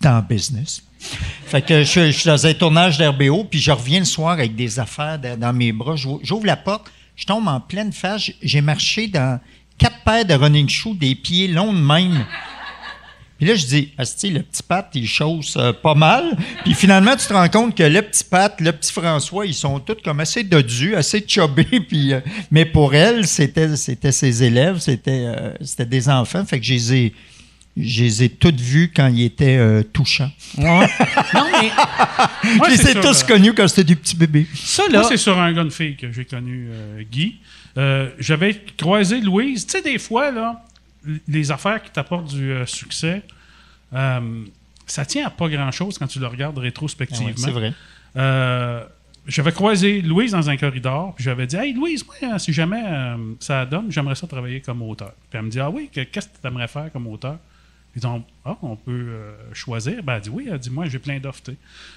dans 0.00 0.22
business. 0.22 0.82
Fait 1.46 1.62
que 1.62 1.84
je, 1.84 2.10
suis 2.10 2.26
dans 2.26 2.46
un 2.46 2.54
tournage 2.54 2.98
d'RBO, 2.98 3.44
puis 3.44 3.60
je 3.60 3.70
reviens 3.70 4.00
le 4.00 4.04
soir 4.04 4.32
avec 4.32 4.56
des 4.56 4.78
affaires 4.78 5.18
dans, 5.18 5.52
mes 5.52 5.72
bras. 5.72 5.94
J'ouvre 5.96 6.46
la 6.46 6.56
porte, 6.56 6.90
je 7.14 7.26
tombe 7.26 7.46
en 7.48 7.60
pleine 7.60 7.92
face. 7.92 8.30
J'ai 8.42 8.60
marché 8.60 9.06
dans 9.08 9.40
quatre 9.78 10.02
paires 10.04 10.24
de 10.24 10.34
running 10.34 10.68
shoes, 10.68 10.94
des 10.94 11.14
pieds 11.14 11.48
longs 11.48 11.72
de 11.72 11.78
même. 11.78 12.24
Puis 13.38 13.46
là, 13.46 13.54
je 13.54 13.66
dis, 13.66 13.92
Asti, 13.98 14.30
le 14.30 14.42
petit 14.42 14.62
Pat, 14.62 14.88
il 14.94 15.06
chausse 15.06 15.56
euh, 15.58 15.72
pas 15.72 15.94
mal. 15.94 16.38
Puis 16.64 16.72
finalement, 16.72 17.14
tu 17.16 17.26
te 17.26 17.34
rends 17.34 17.48
compte 17.50 17.76
que 17.76 17.82
le 17.82 18.00
petit 18.00 18.24
Pat, 18.24 18.58
le 18.60 18.72
petit 18.72 18.90
François, 18.90 19.44
ils 19.44 19.54
sont 19.54 19.78
tous 19.78 19.98
comme 20.02 20.20
assez 20.20 20.42
dodus, 20.42 20.94
assez 20.94 21.22
chubby. 21.26 21.80
Puis, 21.88 22.14
euh, 22.14 22.20
mais 22.50 22.64
pour 22.64 22.94
elle, 22.94 23.26
c'était, 23.26 23.76
c'était 23.76 24.12
ses 24.12 24.42
élèves, 24.42 24.78
c'était, 24.78 25.26
euh, 25.26 25.52
c'était 25.60 25.84
des 25.84 26.08
enfants. 26.08 26.46
Fait 26.46 26.58
que 26.58 26.64
je 26.64 26.72
les 26.72 26.94
ai, 26.94 27.14
je 27.76 28.02
les 28.04 28.22
ai 28.24 28.28
toutes 28.30 28.60
vus 28.60 28.90
quand 28.94 29.08
ils 29.08 29.22
étaient 29.24 29.56
euh, 29.58 29.82
touchants. 29.82 30.30
Ouais. 30.56 30.88
non, 31.34 31.44
mais 31.60 31.70
Moi, 32.56 32.68
je 32.68 32.74
les 32.76 32.80
ai 32.88 32.92
sur, 32.92 33.00
tous 33.02 33.22
euh, 33.22 33.26
connus 33.26 33.52
quand 33.54 33.68
c'était 33.68 33.84
des 33.84 33.96
petits 33.96 34.16
bébés. 34.16 34.46
ça, 34.54 34.84
Moi, 34.90 35.02
là. 35.02 35.04
c'est 35.08 35.16
sur 35.16 35.38
un 35.38 35.52
gars 35.52 35.64
de 35.64 35.70
fille 35.70 35.96
que 35.96 36.10
j'ai 36.10 36.24
connu 36.24 36.68
euh, 36.70 37.02
Guy. 37.10 37.36
Euh, 37.76 38.08
J'avais 38.18 38.54
croisé 38.78 39.20
Louise. 39.20 39.66
Tu 39.66 39.72
sais, 39.72 39.82
des 39.82 39.98
fois, 39.98 40.30
là, 40.30 40.64
les 41.28 41.50
affaires 41.50 41.82
qui 41.82 41.90
t'apportent 41.90 42.32
du 42.34 42.50
euh, 42.50 42.64
succès, 42.66 43.22
euh, 43.92 44.44
ça 44.86 45.04
tient 45.04 45.26
à 45.26 45.30
pas 45.30 45.48
grand-chose 45.48 45.98
quand 45.98 46.06
tu 46.06 46.18
le 46.18 46.26
regardes 46.26 46.56
Ah 46.58 46.62
rétrospectivement. 46.62 47.26
ouais, 47.28 47.34
c'est 47.36 47.50
vrai. 47.50 47.72
Euh, 48.16 48.82
j'avais 49.26 49.52
croisé 49.52 50.00
Louise 50.02 50.32
dans 50.32 50.48
un 50.48 50.56
corridor, 50.56 51.14
puis 51.14 51.24
j'avais 51.24 51.46
dit 51.46 51.56
Hey 51.56 51.72
Louise, 51.74 52.04
moi, 52.06 52.38
si 52.38 52.52
jamais 52.52 52.82
euh, 52.86 53.16
ça 53.40 53.66
donne, 53.66 53.86
j'aimerais 53.90 54.14
ça 54.14 54.26
travailler 54.26 54.60
comme 54.60 54.80
auteur. 54.82 55.12
Puis 55.28 55.38
elle 55.38 55.42
me 55.44 55.50
dit 55.50 55.60
Ah 55.60 55.68
oui, 55.68 55.90
que- 55.92 56.00
qu'est-ce 56.04 56.28
que 56.28 56.40
tu 56.40 56.46
aimerais 56.46 56.68
faire 56.68 56.90
comme 56.92 57.06
auteur 57.08 57.36
Ils 57.96 58.06
ont 58.06 58.22
Ah, 58.44 58.58
on 58.62 58.76
peut 58.76 58.92
euh, 58.92 59.54
choisir. 59.54 60.02
Ben, 60.02 60.16
elle 60.16 60.20
dit 60.22 60.30
Oui, 60.30 60.48
elle 60.50 60.58
dit 60.58 60.70
Moi, 60.70 60.86
j'ai 60.86 60.98
plein 60.98 61.18
d'offres. 61.18 61.42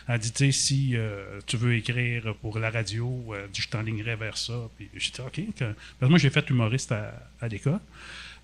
Elle 0.08 0.20
dit 0.20 0.32
Tu 0.32 0.52
si 0.52 0.96
euh, 0.96 1.40
tu 1.46 1.58
veux 1.58 1.76
écrire 1.76 2.34
pour 2.42 2.58
la 2.58 2.72
radio, 2.72 3.34
euh, 3.34 3.48
je 3.54 3.68
t'enlignerai 3.68 4.16
vers 4.16 4.38
ça. 4.38 4.70
Puis 4.78 4.90
j'ai 4.96 5.12
dit 5.12 5.22
OK. 5.22 5.42
Parce 5.58 5.74
que 6.00 6.06
moi, 6.06 6.18
j'ai 6.18 6.30
fait 6.30 6.50
humoriste 6.50 6.92
à, 6.92 7.14
à 7.42 7.48
l'école. 7.48 7.80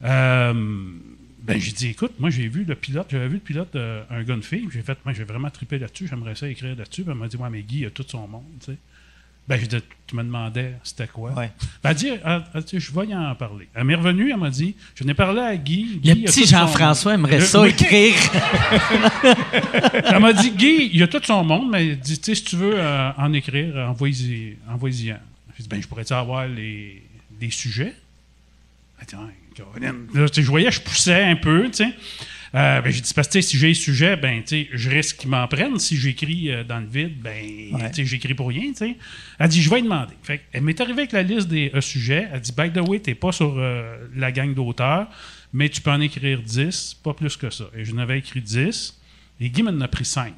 Euh, 0.04 0.54
ben, 1.46 1.60
j'ai 1.60 1.72
dit, 1.72 1.90
écoute, 1.90 2.14
moi, 2.20 2.32
j'ai 2.32 2.48
vu 2.48 2.64
le 2.64 2.76
pilote, 2.76 3.08
j'avais 3.10 3.28
vu 3.28 3.36
le 3.36 3.40
pilote 3.40 3.72
d'un 3.72 4.24
gars 4.24 4.36
j'ai 4.42 4.82
fait, 4.82 4.98
moi, 5.06 5.14
j'ai 5.14 5.24
vraiment 5.24 5.50
trippé 5.52 5.78
là-dessus, 5.78 6.08
j'aimerais 6.08 6.34
ça 6.34 6.50
écrire 6.50 6.76
là-dessus. 6.76 7.04
Puis 7.04 7.12
elle 7.12 7.18
m'a 7.18 7.28
dit, 7.28 7.38
ouais, 7.38 7.50
mais 7.52 7.62
Guy, 7.62 7.80
il 7.82 7.86
a 7.86 7.92
tout 7.92 8.06
son 8.08 8.28
monde. 8.28 8.44
Ben, 9.48 9.60
dit, 9.68 9.78
tu 10.08 10.16
me 10.16 10.24
demandais, 10.24 10.74
c'était 10.84 11.06
quoi? 11.08 11.32
Ouais. 11.34 11.52
Ben, 11.84 11.92
elle 11.92 11.96
dit, 11.96 12.08
elle- 12.10 12.44
elle 12.54 12.64
dit, 12.64 12.80
je 12.80 12.92
vais 12.92 13.06
y 13.06 13.16
en 13.16 13.36
parler. 13.36 13.68
Elle 13.76 13.84
m'est 13.84 13.94
revenue, 13.96 14.32
elle 14.32 14.38
m'a 14.40 14.50
dit, 14.50 14.76
je 14.96 15.04
n'ai 15.04 15.14
parlé 15.14 15.40
à 15.42 15.56
Guy. 15.56 16.00
Le 16.04 16.14
Guy 16.14 16.24
petit 16.24 16.48
son 16.48 16.58
Jean-François 16.58 17.14
aimerait 17.14 17.38
Le- 17.40 17.46
ça 17.46 17.68
écrire. 17.68 18.16
Elle 20.06 20.20
m'a 20.20 20.34
dit, 20.34 20.52
Guy, 20.52 20.90
il 20.94 21.04
a 21.04 21.08
tout 21.08 21.22
son 21.24 21.44
monde, 21.44 21.70
mais 21.72 21.88
elle 21.90 22.00
dit, 22.00 22.18
tu 22.20 22.26
sais, 22.26 22.36
si 22.36 22.44
tu 22.44 22.56
veux 22.56 22.74
euh, 22.76 23.12
en 23.18 23.34
écrire, 23.34 23.76
envoie-y 23.90 24.58
envoie-y 24.70 25.12
un. 25.12 25.20
J'ai 25.58 25.64
dit, 25.64 25.70
ben, 25.70 25.82
je 25.82 25.88
pourrais-tu 25.88 26.14
avoir 26.14 26.48
les, 26.48 27.02
des 27.40 27.50
sujets? 27.52 27.94
Caroline. 29.56 30.08
Là, 30.14 30.28
sais, 30.36 30.42
je 30.44 30.48
voyais, 30.50 30.72
je 30.72 30.82
poussais 30.82 31.24
un 31.24 31.36
peu, 31.36 31.66
tu 31.70 31.78
sais. 31.86 31.90
Euh, 32.56 32.82
ben, 32.82 32.90
j'ai 32.90 33.02
dit, 33.02 33.14
parce 33.14 33.28
que 33.28 33.42
si 33.42 33.58
j'ai 33.58 33.68
les 33.68 33.74
sujets, 33.74 34.16
ben, 34.16 34.42
je 34.48 34.90
risque 34.90 35.18
qu'ils 35.18 35.30
m'en 35.30 35.46
prennent. 35.48 35.78
Si 35.78 35.98
j'écris 35.98 36.52
euh, 36.52 36.64
dans 36.64 36.80
le 36.80 36.86
vide, 36.86 37.20
ben, 37.22 37.34
Ouais. 37.74 37.92
j'écris 37.94 38.34
pour 38.34 38.48
rien, 38.48 38.70
tu 38.72 38.76
sais. 38.78 38.96
Elle 39.40 39.50
dit, 39.50 39.62
je 39.62 39.70
vais 39.70 39.82
demander. 39.82 40.14
Fait 40.24 40.42
elle 40.54 40.62
m'est 40.64 40.80
arrivée 40.80 41.02
avec 41.02 41.12
la 41.12 41.24
liste 41.24 41.50
des 41.50 41.70
euh, 41.76 41.82
sujets. 41.82 42.28
Elle 42.32 42.40
dit, 42.40 42.54
by 42.58 42.72
the 42.72 42.78
way, 42.88 43.00
t'es 43.00 43.16
pas 43.16 43.34
sur 43.34 43.56
la 44.16 44.32
gang 44.32 44.54
d'auteurs, 44.54 45.08
mais 45.52 45.68
tu 45.68 45.82
peux 45.82 45.92
en 45.92 46.00
écrire 46.00 46.42
10, 46.42 47.02
pas 47.04 47.14
plus 47.14 47.36
que 47.36 47.50
ça. 47.50 47.66
Et 47.76 47.84
je 47.84 47.94
n'avais 47.94 48.20
écrit 48.20 48.42
10, 48.42 49.00
et 49.42 49.50
Guy 49.50 49.62
m'en 49.62 49.82
a 49.82 49.88
pris 49.90 50.06
5. 50.06 50.34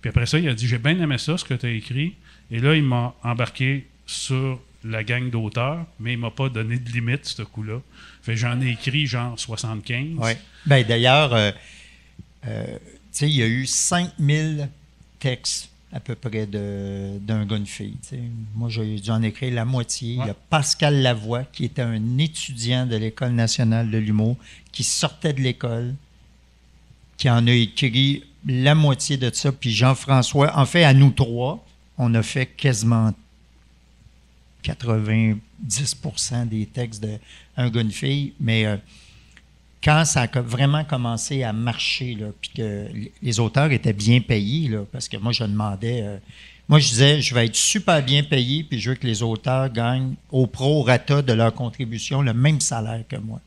Puis 0.00 0.08
après 0.08 0.26
ça, 0.26 0.38
il 0.38 0.48
a 0.48 0.54
dit 0.54 0.66
J'ai 0.66 0.78
bien 0.78 0.98
aimé 0.98 1.18
ça, 1.18 1.36
ce 1.36 1.44
que 1.44 1.54
tu 1.54 1.66
as 1.66 1.70
écrit. 1.70 2.14
Et 2.50 2.58
là, 2.58 2.74
il 2.74 2.82
m'a 2.84 3.14
embarqué 3.22 3.86
sur 4.06 4.60
la 4.84 5.04
gang 5.04 5.30
d'auteurs, 5.30 5.84
mais 6.00 6.12
il 6.14 6.18
m'a 6.18 6.30
pas 6.30 6.48
donné 6.48 6.78
de 6.78 6.90
limite, 6.90 7.24
ce 7.26 7.42
coup-là. 7.42 7.80
Fait 8.22 8.36
j'en 8.36 8.60
ai 8.60 8.70
écrit 8.70 9.06
genre 9.06 9.38
75. 9.38 10.16
Ouais. 10.18 10.38
Ben, 10.66 10.84
D'ailleurs, 10.86 11.32
euh, 11.34 11.50
euh, 12.46 12.78
il 13.20 13.28
y 13.28 13.42
a 13.42 13.46
eu 13.46 13.66
5000 13.66 14.68
textes 15.18 15.68
à 15.92 16.00
peu 16.00 16.14
près 16.14 16.46
de- 16.46 17.18
d'un 17.18 17.44
gars, 17.44 17.56
une 17.56 17.66
fille. 17.66 17.96
Moi, 18.54 18.70
j'ai 18.70 18.98
dû 18.98 19.10
en 19.10 19.22
écrire 19.22 19.52
la 19.54 19.64
moitié. 19.66 20.14
Il 20.14 20.26
y 20.26 20.30
a 20.30 20.34
Pascal 20.34 21.02
Lavoie, 21.02 21.44
qui 21.44 21.66
était 21.66 21.82
un 21.82 22.18
étudiant 22.18 22.86
de 22.86 22.96
l'École 22.96 23.32
nationale 23.32 23.90
de 23.90 23.98
l'humour, 23.98 24.36
qui 24.72 24.84
sortait 24.84 25.34
de 25.34 25.40
l'école, 25.42 25.94
qui 27.18 27.28
en 27.28 27.46
a 27.46 27.52
écrit 27.52 28.24
la 28.46 28.74
moitié 28.74 29.16
de 29.18 29.30
ça. 29.32 29.52
Puis 29.52 29.70
Jean-François, 29.70 30.58
en 30.58 30.64
fait, 30.64 30.82
à 30.84 30.94
nous 30.94 31.10
trois, 31.10 31.64
on 31.98 32.14
a 32.14 32.22
fait 32.22 32.46
quasiment 32.46 33.12
90% 34.64 36.48
des 36.48 36.66
textes 36.66 37.02
de 37.02 37.18
un 37.56 37.70
gars, 37.70 37.84
fille. 37.90 38.32
Mais 38.40 38.66
euh, 38.66 38.76
quand 39.82 40.04
ça 40.04 40.22
a 40.22 40.40
vraiment 40.40 40.84
commencé 40.84 41.42
à 41.42 41.52
marcher, 41.52 42.16
puis 42.40 42.50
que 42.56 42.86
les 43.20 43.40
auteurs 43.40 43.70
étaient 43.72 43.92
bien 43.92 44.20
payés, 44.20 44.70
parce 44.90 45.08
que 45.08 45.16
moi, 45.16 45.32
je 45.32 45.44
demandais. 45.44 46.02
euh, 46.02 46.18
moi, 46.68 46.78
je 46.78 46.88
disais, 46.88 47.20
je 47.20 47.34
vais 47.34 47.46
être 47.46 47.56
super 47.56 48.02
bien 48.02 48.22
payé, 48.22 48.62
puis 48.64 48.80
je 48.80 48.90
veux 48.90 48.96
que 48.96 49.06
les 49.06 49.22
auteurs 49.22 49.68
gagnent 49.68 50.14
au 50.30 50.46
pro-rata 50.46 51.20
de 51.20 51.32
leur 51.32 51.52
contribution 51.52 52.22
le 52.22 52.32
même 52.32 52.60
salaire 52.60 53.02
que 53.08 53.16
moi. 53.16 53.40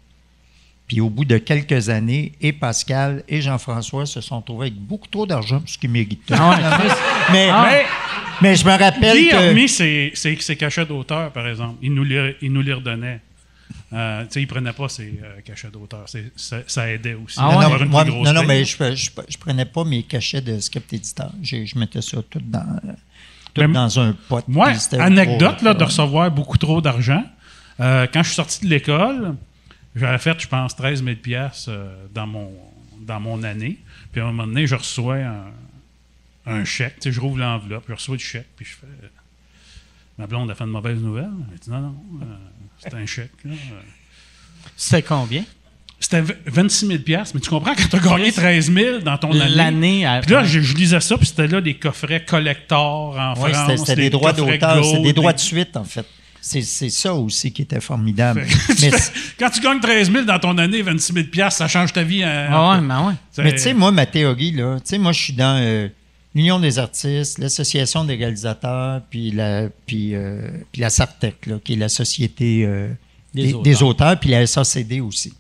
Puis 0.87 1.01
au 1.01 1.09
bout 1.09 1.25
de 1.25 1.37
quelques 1.39 1.89
années, 1.89 2.33
et 2.41 2.53
Pascal 2.53 3.23
et 3.27 3.41
Jean-François 3.41 4.05
se 4.05 4.21
sont 4.21 4.41
trouvés 4.41 4.67
avec 4.67 4.75
beaucoup 4.79 5.07
trop 5.07 5.25
d'argent 5.25 5.59
pour 5.59 5.67
ce 5.69 5.77
qu'ils 5.79 5.89
méritaient. 5.89 6.35
mais, 7.31 7.49
Mais 7.51 7.85
mais 8.41 8.55
je 8.55 8.65
me 8.65 8.71
rappelle 8.77 9.17
Guy 9.17 9.31
a 9.31 9.39
remis 9.47 9.67
ses, 9.69 10.11
ses- 10.13 10.35
ses 10.39 10.55
cachets 10.55 10.85
d'auteur, 10.85 11.31
par 11.31 11.47
exemple. 11.47 11.75
Il 11.81 11.93
nous 11.93 12.03
les, 12.03 12.35
il 12.41 12.51
nous 12.53 12.61
les 12.61 12.73
redonnait. 12.73 13.21
Euh, 13.93 14.23
tu 14.23 14.27
sais, 14.31 14.41
il 14.41 14.47
prenait 14.47 14.73
pas 14.73 14.89
ses 14.89 15.19
euh, 15.23 15.39
cachets 15.43 15.69
d'auteur. 15.69 16.05
Ça, 16.35 16.57
ça 16.67 16.91
aidait 16.91 17.13
aussi. 17.15 17.37
Ah 17.39 17.51
moi, 17.87 18.03
non, 18.05 18.23
non, 18.33 18.39
paye. 18.41 18.47
mais 18.47 18.65
je, 18.65 18.75
je, 18.95 19.09
je 19.29 19.37
prenais 19.37 19.65
pas 19.65 19.83
mes 19.85 20.03
cachets 20.03 20.41
de 20.41 20.59
script 20.59 20.91
éditeur. 20.93 21.31
Je, 21.41 21.65
je 21.65 21.79
mettais 21.79 22.01
ça 22.01 22.17
tout 22.29 22.41
dans, 22.43 22.59
euh, 22.59 22.91
tout 23.53 23.61
Mais 23.61 23.67
dans 23.69 23.99
un 23.99 24.13
pot. 24.27 24.43
Moi, 24.47 24.71
anecdote 24.99 25.57
trop- 25.57 25.65
là, 25.65 25.73
de 25.73 25.83
recevoir 25.83 26.29
beaucoup 26.29 26.57
trop 26.57 26.81
d'argent. 26.81 27.23
Euh, 27.79 28.05
quand 28.13 28.21
je 28.21 28.27
suis 28.27 28.35
sorti 28.35 28.65
de 28.65 28.69
l'école, 28.69 29.35
j'avais 29.95 30.17
fait, 30.17 30.39
je 30.39 30.47
pense, 30.47 30.75
13 30.75 31.03
000 31.03 31.15
piastres, 31.17 31.69
euh, 31.69 32.05
dans, 32.13 32.27
mon, 32.27 32.51
dans 33.01 33.19
mon 33.19 33.43
année. 33.43 33.77
Puis 34.11 34.21
à 34.21 34.25
un 34.25 34.27
moment 34.31 34.47
donné, 34.47 34.67
je 34.67 34.75
reçois 34.75 35.17
un, 35.17 35.45
un 36.45 36.65
chèque. 36.65 36.95
Tu 36.95 37.01
sais, 37.03 37.11
je 37.11 37.19
rouvre 37.21 37.37
l'enveloppe, 37.37 37.85
je 37.87 37.93
reçois 37.93 38.17
du 38.17 38.23
chèque, 38.23 38.47
puis 38.55 38.65
je 38.65 38.71
fais... 38.71 38.85
euh, 39.05 39.07
ma 40.17 40.27
blonde 40.27 40.49
a 40.51 40.55
fait 40.55 40.63
une 40.63 40.69
mauvaise 40.71 40.99
nouvelle. 40.99 41.29
Elle 41.51 41.59
dit 41.59 41.69
non, 41.69 41.79
non, 41.79 41.95
euh, 42.21 42.25
c'est 42.79 42.93
un 42.93 43.05
chèque. 43.05 43.31
là. 43.45 43.51
C'est 44.75 45.01
combien? 45.03 45.43
C'était 45.99 46.21
v- 46.21 46.35
26 46.45 46.87
000 46.87 46.99
piastres, 46.99 47.35
mais 47.35 47.41
tu 47.41 47.49
comprends 47.49 47.73
quand 47.73 47.87
tu 47.89 47.95
as 47.95 47.99
gagné 47.99 48.31
13 48.31 48.71
000 48.71 48.99
dans 48.99 49.17
ton 49.17 49.31
année? 49.31 49.55
L'année 49.55 50.05
à- 50.05 50.19
Puis 50.21 50.31
là, 50.31 50.43
je, 50.43 50.59
je 50.59 50.75
lisais 50.75 50.99
ça, 50.99 51.17
puis 51.17 51.25
c'était 51.25 51.47
là 51.47 51.61
des 51.61 51.75
coffrets 51.75 52.25
collector 52.25 53.17
en 53.17 53.33
Oui, 53.41 53.51
France. 53.53 53.67
c'était- 53.71 53.77
c'était 53.77 53.95
des 54.03 54.09
droits 54.09 54.33
d'auteur, 54.33 54.83
c'est 54.83 54.91
Gold, 54.91 55.03
des 55.03 55.13
droits 55.13 55.33
de 55.33 55.39
suite, 55.39 55.77
en 55.77 55.83
fait. 55.85 56.05
C'est 56.47 56.61
c'est 56.61 56.89
ça 56.91 57.11
aussi 57.15 57.51
qui 57.51 57.63
était 57.63 57.81
formidable. 57.81 58.45
Tu 58.77 58.85
mais 58.85 58.91
fais- 58.91 59.11
quand 59.39 59.49
tu 59.49 59.61
gagnes 59.61 59.79
13 59.79 60.11
000 60.11 60.25
dans 60.25 60.37
ton 60.37 60.55
année, 60.59 60.83
26 60.83 61.11
000 61.13 61.25
piastres, 61.31 61.57
ça 61.57 61.67
change 61.67 61.91
ta 61.91 62.03
vie. 62.03 62.21
hein. 62.23 62.47
Ah 62.51 62.71
ouais, 62.79 62.87
ben 62.87 63.07
ouais. 63.07 63.13
Mais 63.43 63.51
tu 63.53 63.57
sais, 63.59 63.73
moi, 63.73 63.91
ma 63.91 64.05
théorie, 64.05 64.51
là, 64.51 64.75
tu 64.75 64.81
sais, 64.89 64.97
moi, 64.99 65.11
je 65.11 65.21
suis 65.23 65.33
dans 65.33 65.57
euh, 65.59 65.87
l'Union 66.35 66.59
des 66.59 66.77
artistes, 66.77 67.39
l'Association 67.39 68.05
des 68.05 68.13
réalisateurs, 68.15 69.01
puis 69.09 69.31
la, 69.31 69.69
puis, 69.87 70.13
euh, 70.13 70.47
puis 70.71 70.81
la 70.81 70.91
SARTEC, 70.91 71.47
là, 71.47 71.55
qui 71.63 71.73
est 71.73 71.77
la 71.77 71.89
Société 71.89 72.63
euh, 72.63 72.89
Des 73.33 73.45
des, 73.47 73.53
auteurs. 73.53 73.63
des 73.63 73.83
auteurs, 73.83 74.19
puis 74.19 74.29
la 74.29 74.45
SACD 74.45 75.01
aussi. 75.01 75.33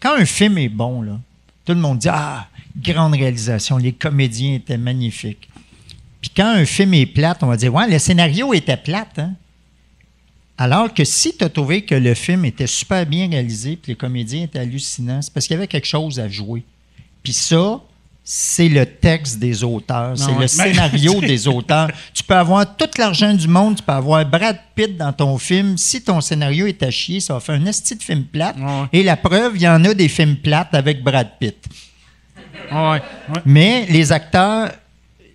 Quand 0.00 0.14
un 0.16 0.24
film 0.24 0.56
est 0.56 0.70
bon, 0.70 1.02
là, 1.02 1.18
tout 1.66 1.74
le 1.74 1.80
monde 1.80 1.98
dit 1.98 2.08
Ah, 2.10 2.46
grande 2.82 3.12
réalisation. 3.12 3.76
Les 3.76 3.92
comédiens 3.92 4.54
étaient 4.54 4.78
magnifiques. 4.78 5.50
Puis 6.22 6.30
quand 6.34 6.48
un 6.48 6.64
film 6.64 6.94
est 6.94 7.04
plate, 7.06 7.42
on 7.42 7.46
va 7.46 7.58
dire, 7.58 7.74
ouais, 7.74 7.88
le 7.90 7.98
scénario 7.98 8.54
était 8.54 8.78
plate, 8.78 9.18
hein? 9.18 9.32
Alors 10.60 10.92
que 10.92 11.04
si 11.04 11.34
tu 11.34 11.42
as 11.42 11.48
trouvé 11.48 11.80
que 11.80 11.94
le 11.94 12.12
film 12.12 12.44
était 12.44 12.66
super 12.66 13.06
bien 13.06 13.30
réalisé, 13.30 13.78
puis 13.82 13.92
les 13.92 13.96
comédiens 13.96 14.42
étaient 14.42 14.58
hallucinants, 14.58 15.22
c'est 15.22 15.32
parce 15.32 15.46
qu'il 15.46 15.54
y 15.54 15.56
avait 15.56 15.66
quelque 15.66 15.86
chose 15.86 16.20
à 16.20 16.28
jouer. 16.28 16.64
Puis 17.22 17.32
ça, 17.32 17.80
c'est 18.22 18.68
le 18.68 18.84
texte 18.84 19.38
des 19.38 19.64
auteurs, 19.64 20.18
c'est 20.18 20.30
ouais. 20.32 20.42
le 20.42 20.46
scénario 20.48 21.18
des 21.22 21.48
auteurs. 21.48 21.88
Tu 22.12 22.22
peux 22.22 22.34
avoir 22.34 22.76
tout 22.76 22.90
l'argent 22.98 23.32
du 23.32 23.48
monde, 23.48 23.76
tu 23.76 23.82
peux 23.82 23.92
avoir 23.92 24.22
Brad 24.26 24.58
Pitt 24.74 24.98
dans 24.98 25.14
ton 25.14 25.38
film. 25.38 25.78
Si 25.78 26.02
ton 26.02 26.20
scénario 26.20 26.66
est 26.66 26.82
à 26.82 26.90
chier, 26.90 27.20
ça 27.20 27.32
va 27.32 27.40
faire 27.40 27.54
un 27.54 27.64
esti 27.64 27.96
de 27.96 28.02
film 28.02 28.24
plate. 28.24 28.58
Ouais. 28.58 28.86
Et 28.92 29.02
la 29.02 29.16
preuve, 29.16 29.52
il 29.54 29.62
y 29.62 29.68
en 29.68 29.82
a 29.86 29.94
des 29.94 30.08
films 30.08 30.36
plates 30.36 30.74
avec 30.74 31.02
Brad 31.02 31.38
Pitt. 31.40 31.56
Ouais. 32.70 33.00
Mais 33.46 33.86
les 33.88 34.12
acteurs, 34.12 34.72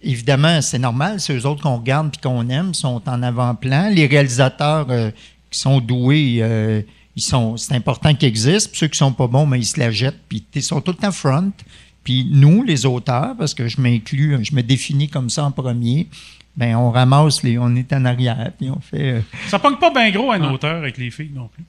évidemment, 0.05 0.61
c'est 0.61 0.79
normal, 0.79 1.19
c'est 1.19 1.33
eux 1.35 1.45
autres 1.45 1.61
qu'on 1.61 1.77
regarde 1.77 2.11
puis 2.11 2.21
qu'on 2.21 2.47
aime, 2.49 2.73
sont 2.73 3.01
en 3.07 3.21
avant-plan. 3.23 3.89
Les 3.91 4.05
réalisateurs 4.07 4.87
euh, 4.89 5.11
qui 5.51 5.59
sont 5.59 5.79
doués, 5.81 6.37
euh, 6.41 6.81
ils 7.15 7.21
sont, 7.23 7.57
c'est 7.57 7.73
important 7.75 8.13
qu'ils 8.13 8.27
existent. 8.29 8.69
Puis 8.71 8.79
ceux 8.79 8.87
qui 8.87 8.97
sont 8.97 9.11
pas 9.13 9.27
bons, 9.27 9.45
mais 9.45 9.59
ils 9.59 9.65
se 9.65 9.79
la 9.79 9.91
jettent, 9.91 10.19
puis 10.29 10.43
ils 10.53 10.63
sont 10.63 10.81
tout 10.81 10.91
le 10.91 10.97
temps 10.97 11.11
front. 11.11 11.51
Puis 12.03 12.27
nous, 12.31 12.63
les 12.63 12.85
auteurs, 12.85 13.35
parce 13.37 13.53
que 13.53 13.67
je 13.67 13.81
m'inclus, 13.81 14.37
je 14.43 14.53
me 14.55 14.61
définis 14.61 15.09
comme 15.09 15.29
ça 15.29 15.43
en 15.43 15.51
premier, 15.51 16.07
ben 16.55 16.75
on 16.75 16.91
ramasse 16.91 17.41
les, 17.43 17.57
on 17.57 17.75
est 17.75 17.91
en 17.93 18.05
arrière, 18.05 18.51
puis 18.57 18.69
on 18.69 18.79
fait. 18.79 19.11
euh, 19.15 19.21
Ça 19.47 19.59
pogne 19.59 19.75
pas 19.77 19.89
bien 19.91 20.11
gros 20.11 20.31
un 20.31 20.53
auteur 20.53 20.77
avec 20.77 20.97
les 20.97 21.09
filles 21.11 21.31
non 21.33 21.49
plus. 21.53 21.63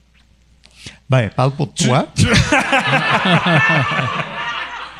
ben 1.08 1.30
parle 1.30 1.52
pour 1.52 1.72
toi. 1.72 2.06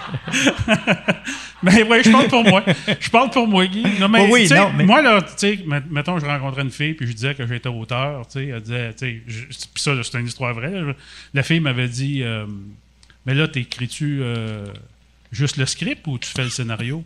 Mais 1.63 1.83
oui, 1.83 1.99
je 2.05 2.11
parle 2.11 2.29
pour 2.29 2.45
moi. 2.45 2.63
Je 3.01 3.11
parle 3.11 3.31
pour 3.31 3.47
moi, 3.49 3.67
Guy. 3.67 3.83
Non, 3.99 4.09
mais, 4.09 4.21
Oh 4.29 4.33
oui, 4.33 4.43
tu 4.43 4.49
sais, 4.49 4.57
non, 4.59 4.71
mais- 4.77 4.85
Moi, 4.85 5.01
là, 5.03 5.23
tu 5.23 5.29
sais, 5.37 5.59
met- 5.67 5.83
mettons, 5.91 6.19
je 6.19 6.27
rencontrais 6.27 6.63
une 6.63 6.71
fille, 6.71 6.95
puis 6.95 7.07
je 7.07 7.13
disais 7.13 7.35
que 7.35 7.47
j'étais 7.47 7.69
auteur, 7.69 8.27
tu 8.27 8.33
sais, 8.41 8.47
elle 8.49 8.61
disait, 8.61 8.93
tu 8.95 8.99
sais, 8.99 9.23
puis 9.73 9.83
ça, 9.83 9.93
c'est 10.03 10.19
une 10.21 10.27
histoire 10.27 10.53
vraie. 10.55 10.73
La 11.35 11.43
fille 11.43 11.61
m'avait 11.61 11.89
dit, 11.89 12.23
euh, 12.23 12.47
mais 13.25 13.35
là, 13.35 13.49
t'écris-tu 13.49 14.21
euh, 14.23 14.67
juste 15.33 15.57
le 15.57 15.67
script 15.67 16.07
ou 16.07 16.19
tu 16.19 16.29
fais 16.29 16.45
le 16.45 16.51
scénario? 16.51 17.03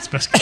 C'est 0.00 0.10
parce 0.10 0.26
que 0.28 0.38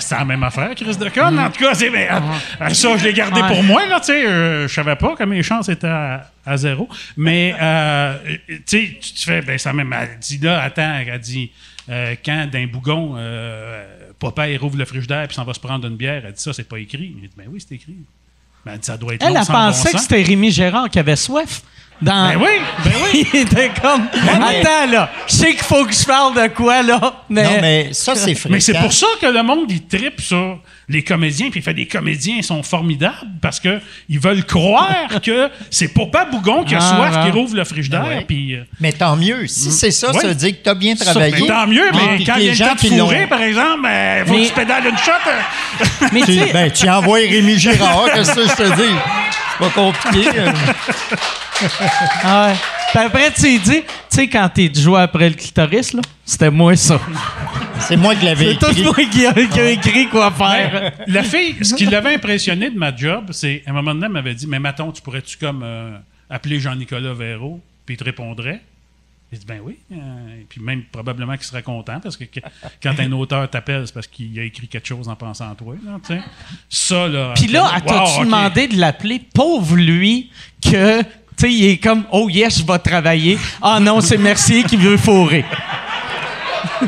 c'est 0.00 0.14
la 0.16 0.24
même 0.24 0.42
affaire, 0.42 0.74
Chris 0.74 0.96
de 0.96 1.08
Con. 1.08 1.38
En 1.38 1.50
tout 1.50 1.62
cas, 1.62 1.74
c'est, 1.74 1.90
mais, 1.90 2.08
euh, 2.10 2.68
ça, 2.70 2.96
je 2.96 3.04
l'ai 3.04 3.12
gardé 3.12 3.40
Ouais. 3.40 3.48
pour 3.48 3.62
moi, 3.62 3.86
là, 3.86 4.00
tu 4.00 4.06
sais. 4.06 4.26
euh, 4.26 4.66
je 4.68 4.74
savais 4.74 4.96
pas 4.96 5.14
que 5.14 5.24
mes 5.24 5.42
chances 5.42 5.68
étaient 5.68 5.86
à, 5.86 6.30
à 6.44 6.56
zéro. 6.56 6.88
Mais, 7.16 7.54
euh, 7.60 8.14
tu 8.48 8.58
sais, 8.66 8.98
tu 9.00 9.12
tu 9.14 9.24
fais, 9.24 9.40
ben, 9.42 9.56
ça 9.58 9.72
même, 9.72 9.92
elle 9.98 10.18
dit 10.18 10.38
là, 10.38 10.62
attends, 10.62 10.94
elle 11.06 11.18
dit, 11.20 11.50
euh, 11.88 12.14
quand 12.24 12.46
d'un 12.50 12.66
bougon, 12.66 13.14
euh, 13.16 13.84
papa, 14.18 14.48
il 14.48 14.56
rouvre 14.58 14.76
le 14.78 14.84
frigidaire 14.84 15.26
puis 15.28 15.34
s'en 15.36 15.44
va 15.44 15.54
se 15.54 15.60
prendre 15.60 15.86
une 15.86 15.96
bière, 15.96 16.22
elle 16.26 16.32
dit 16.32 16.42
ça, 16.42 16.52
c'est 16.52 16.68
pas 16.68 16.78
écrit. 16.78 17.14
Dit, 17.20 17.30
ben 17.36 17.44
oui, 17.48 17.64
c'est 17.66 17.74
écrit. 17.74 17.96
Ben, 18.64 18.72
elle 18.74 18.78
dit, 18.80 18.86
ça 18.86 18.96
doit 18.96 19.14
être 19.14 19.22
Elle 19.24 19.34
long 19.34 19.40
a 19.40 19.44
bon 19.44 19.52
pensé 19.52 19.92
que 19.92 19.98
c'était 19.98 20.22
Rémi 20.22 20.50
Gérard 20.50 20.88
qui 20.90 20.98
avait 20.98 21.16
soif. 21.16 21.62
Dans... 22.02 22.28
Ben 22.28 22.36
oui, 22.38 22.48
ben 22.84 22.92
oui. 23.04 23.26
Il 23.34 23.40
était 23.40 23.70
comme. 23.80 24.06
Attends, 24.28 24.90
là. 24.90 25.10
Je 25.26 25.34
sais 25.34 25.52
qu'il 25.52 25.62
faut 25.62 25.84
que 25.84 25.94
je 25.94 26.04
parle 26.04 26.34
de 26.34 26.48
quoi, 26.48 26.82
là. 26.82 27.00
Mais. 27.28 27.44
Non, 27.44 27.50
mais 27.60 27.88
ça, 27.92 28.14
c'est 28.16 28.34
fréquent. 28.34 28.52
Mais 28.54 28.60
c'est 28.60 28.74
pour 28.78 28.92
ça 28.92 29.06
que 29.20 29.26
le 29.26 29.42
monde, 29.42 29.70
il 29.70 29.86
tripe 29.86 30.20
sur 30.20 30.58
les 30.88 31.02
comédiens, 31.02 31.48
puis 31.50 31.60
il 31.60 31.62
fait 31.62 31.72
des 31.72 31.86
comédiens, 31.86 32.34
ils 32.38 32.44
sont 32.44 32.62
formidables 32.62 33.16
parce 33.40 33.58
que 33.58 33.80
ils 34.08 34.18
veulent 34.18 34.44
croire 34.44 35.06
que 35.24 35.48
c'est 35.70 35.88
Papa 35.88 36.26
Bougon 36.26 36.62
qui 36.64 36.74
a 36.74 36.78
Ah, 36.82 36.96
soif, 37.10 37.24
qui 37.24 37.30
rouvre 37.30 37.56
le 37.56 37.64
frigidaire, 37.64 38.04
Ouais. 38.06 38.24
puis... 38.28 38.54
euh, 38.54 38.64
Mais 38.80 38.92
tant 38.92 39.16
mieux. 39.16 39.46
Si 39.46 39.70
c'est 39.70 39.90
ça, 39.90 40.12
ça 40.12 40.26
veut 40.28 40.34
dire 40.34 40.50
que 40.50 40.62
tu 40.62 40.68
as 40.68 40.74
bien 40.74 40.94
ça, 40.94 41.06
travaillé. 41.06 41.32
ben, 41.40 41.46
tant 41.46 41.66
mieux, 41.66 41.88
Ah, 41.90 41.96
mais 41.96 42.24
quand 42.24 42.34
il 42.36 42.42
y 42.42 42.48
a 42.48 42.48
les 42.48 42.48
le 42.48 42.54
gens 42.54 42.66
temps 42.66 42.74
de 42.74 42.78
qui 42.80 42.98
fourrer, 42.98 43.26
par 43.28 43.40
exemple, 43.40 43.88
il 43.88 44.26
faut 44.26 44.32
Mais- 44.34 44.42
que 44.42 44.48
tu 44.48 44.52
pédales 44.54 44.86
une 44.86 44.98
shot. 44.98 45.12
euh. 45.26 46.06
mais 46.12 46.20
tu 46.22 46.52
ben, 46.52 46.70
tu 46.70 46.88
envoies 46.90 47.20
Rémi 47.30 47.58
Girard, 47.58 48.06
qu'est-ce 48.12 48.34
que 48.34 48.42
je 48.42 48.54
te 48.54 48.76
dis? 48.76 48.94
C'est 49.52 49.58
pas 49.64 49.70
compliqué. 49.70 50.30
Ah 52.22 52.48
ouais. 52.48 52.54
Puis 52.90 52.98
après, 53.02 53.32
tu 53.32 53.42
lui 53.42 53.58
dis, 53.58 53.80
tu 53.82 53.86
sais, 54.08 54.28
quand 54.28 54.48
t'es 54.52 54.70
joué 54.72 55.00
après 55.00 55.28
le 55.28 55.34
clitoris, 55.34 55.92
là, 55.92 56.02
c'était 56.24 56.50
moi 56.50 56.76
ça. 56.76 57.00
C'est 57.80 57.96
moi 57.96 58.14
qui 58.14 58.24
l'avais 58.24 58.52
C'est 58.54 58.58
tout 58.58 58.70
écrit. 58.70 58.82
moi 58.84 58.94
qui 59.10 59.26
a, 59.26 59.32
qui 59.32 59.60
a 59.60 59.70
écrit 59.70 60.08
quoi 60.08 60.30
faire. 60.30 60.92
La 61.08 61.22
fille, 61.22 61.56
ce 61.62 61.74
qui 61.74 61.86
l'avait 61.86 62.14
impressionné 62.14 62.70
de 62.70 62.78
ma 62.78 62.94
job, 62.94 63.30
c'est 63.32 63.62
à 63.66 63.70
un 63.70 63.72
moment 63.74 63.94
donné, 63.94 64.06
elle 64.06 64.12
m'avait 64.12 64.34
dit 64.34 64.46
Mais 64.46 64.58
Maton, 64.58 64.92
tu 64.92 65.02
pourrais-tu 65.02 65.36
comme 65.38 65.62
euh, 65.64 65.96
appeler 66.30 66.60
Jean-Nicolas 66.60 67.12
Véraud 67.14 67.60
Puis 67.84 67.94
il 67.94 67.98
te 67.98 68.04
répondrait. 68.04 68.60
J'ai 69.32 69.38
dit 69.38 69.46
Ben 69.46 69.58
oui. 69.62 69.76
Euh, 69.92 69.96
et 70.40 70.46
puis 70.48 70.60
même 70.62 70.84
probablement 70.84 71.34
qu'il 71.34 71.44
serait 71.44 71.62
content 71.64 71.98
parce 72.00 72.16
que 72.16 72.24
que- 72.24 72.40
quand 72.82 72.94
un 73.00 73.10
auteur 73.12 73.50
t'appelle, 73.50 73.82
c'est 73.86 73.92
parce 73.94 74.06
qu'il 74.06 74.38
a 74.38 74.44
écrit 74.44 74.68
quelque 74.68 74.86
chose 74.86 75.08
en 75.08 75.16
pensant 75.16 75.50
à 75.50 75.54
toi. 75.56 75.74
Là, 75.84 75.98
ça, 76.70 77.08
là. 77.08 77.32
Puis 77.34 77.48
là, 77.48 77.64
wow, 77.64 77.80
t'as-tu 77.84 78.20
demandé 78.24 78.68
de 78.68 78.76
l'appeler, 78.78 79.20
pauvre 79.34 79.76
lui, 79.76 80.30
que, 80.62 81.02
tu 81.36 81.46
sais, 81.46 81.52
il 81.52 81.64
est 81.70 81.76
comme, 81.78 82.04
oh 82.12 82.28
yes, 82.28 82.58
je 82.60 82.64
vais 82.66 82.78
travailler. 82.78 83.38
Ah 83.60 83.78
non, 83.80 84.00
c'est 84.00 84.18
Mercier 84.18 84.62
qui 84.64 84.76
veut 84.76 84.96
fourrer. 84.96 85.44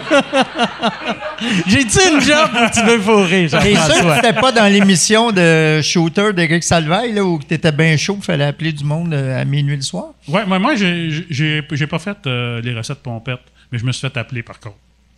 J'ai-tu 1.67 1.99
une 2.11 2.21
job 2.21 2.51
où 2.55 2.71
tu 2.73 2.83
veux 2.85 2.99
fourrer, 3.01 3.47
T'es 3.51 3.75
sûr 3.75 4.21
que 4.23 4.41
pas 4.41 4.53
dans 4.53 4.71
l'émission 4.73 5.31
de 5.33 5.81
Shooter 5.83 6.33
d'Éric 6.33 6.65
Salvaille, 6.65 7.13
là, 7.13 7.25
où 7.25 7.39
t'étais 7.39 7.73
bien 7.73 7.97
chaud, 7.97 8.17
il 8.21 8.25
fallait 8.25 8.45
appeler 8.45 8.73
du 8.73 8.85
monde 8.85 9.13
euh, 9.13 9.41
à 9.41 9.45
minuit 9.45 9.77
le 9.77 9.83
soir? 9.83 10.07
Ouais, 10.29 10.45
moi, 10.47 10.59
moi 10.59 10.75
j'ai- 10.75 11.63
pas 11.91 11.99
fait 11.99 12.17
euh, 12.27 12.61
les 12.63 12.75
recettes 12.75 13.03
pompettes, 13.03 13.41
mais 13.71 13.79
je 13.79 13.85
me 13.85 13.93
suis 13.93 14.01
fait 14.09 14.17
appeler 14.17 14.43
par 14.43 14.59
contre. 14.61 14.77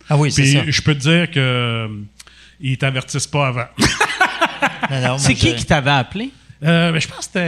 Ah 0.09 0.17
oui, 0.17 0.31
c'est 0.31 0.41
Puis 0.41 0.53
ça. 0.53 0.59
je 0.67 0.81
peux 0.81 0.93
te 0.95 0.99
dire 0.99 1.31
que 1.31 1.39
euh, 1.39 1.87
ils 2.59 2.77
t'avertissent 2.77 3.27
pas 3.27 3.47
avant. 3.47 3.65
C'est 5.17 5.35
qui 5.35 5.49
je- 5.51 5.55
qui 5.55 5.65
t'avait 5.65 5.91
appelé? 5.91 6.31
Euh, 6.63 6.91
mais 6.91 6.99
je 6.99 7.07
pense 7.07 7.17
que 7.19 7.23
c'était 7.25 7.39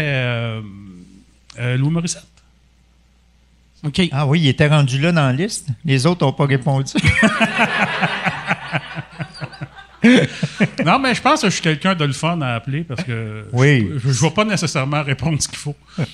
euh, 1.60 1.78
Louis 1.78 1.90
Morissette. 1.92 2.24
OK. 3.84 4.02
Ah 4.12 4.28
oui, 4.28 4.42
il 4.42 4.48
était 4.48 4.68
rendu 4.68 5.00
là 5.00 5.12
dans 5.12 5.26
la 5.28 5.34
liste. 5.34 5.68
Les 5.86 6.06
autres 6.06 6.26
n'ont 6.26 6.34
pas 6.34 6.46
répondu. 6.46 6.94
Non, 10.84 10.98
mais 10.98 11.14
je 11.14 11.22
pense 11.22 11.42
que 11.42 11.48
je 11.50 11.54
suis 11.54 11.62
quelqu'un 11.62 11.94
de 11.94 12.06
le 12.06 12.14
fun 12.14 12.42
à 12.42 12.56
appeler 12.56 12.84
parce 12.84 13.04
que 13.04 13.46
Oui. 13.54 13.88
je 14.04 14.08
ne 14.08 14.14
vais 14.14 14.32
pas 14.32 14.46
nécessairement 14.46 15.04
répondre 15.04 15.40
ce 15.42 15.48
qu'il 15.48 15.58
faut. 15.60 15.76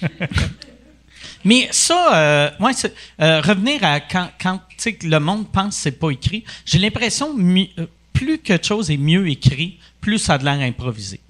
Mais 1.45 1.69
ça, 1.71 2.15
euh, 2.15 2.49
ouais, 2.59 2.73
c'est- 2.73 2.93
euh, 3.21 3.39
revenir 3.39 3.81
à 3.85 4.01
quand, 4.01 4.29
quand 4.41 4.57
tu 4.69 4.75
sais, 4.77 4.93
que 4.95 5.07
le 5.07 5.19
monde 5.21 5.49
pense 5.49 5.75
que 5.77 5.81
c'est 5.83 5.91
pas 5.97 6.09
écrit, 6.09 6.43
j'ai 6.65 6.79
l'impression 6.79 7.33
mi- 7.33 7.71
euh, 7.79 7.85
plus 8.11 8.39
quelque 8.39 8.65
chose 8.65 8.91
est 8.91 8.97
mieux 8.97 9.29
écrit, 9.29 9.77
plus 10.01 10.17
ça 10.17 10.33
a 10.33 10.37
de 10.37 10.43
l'air 10.43 10.59
improvisé. 10.59 11.21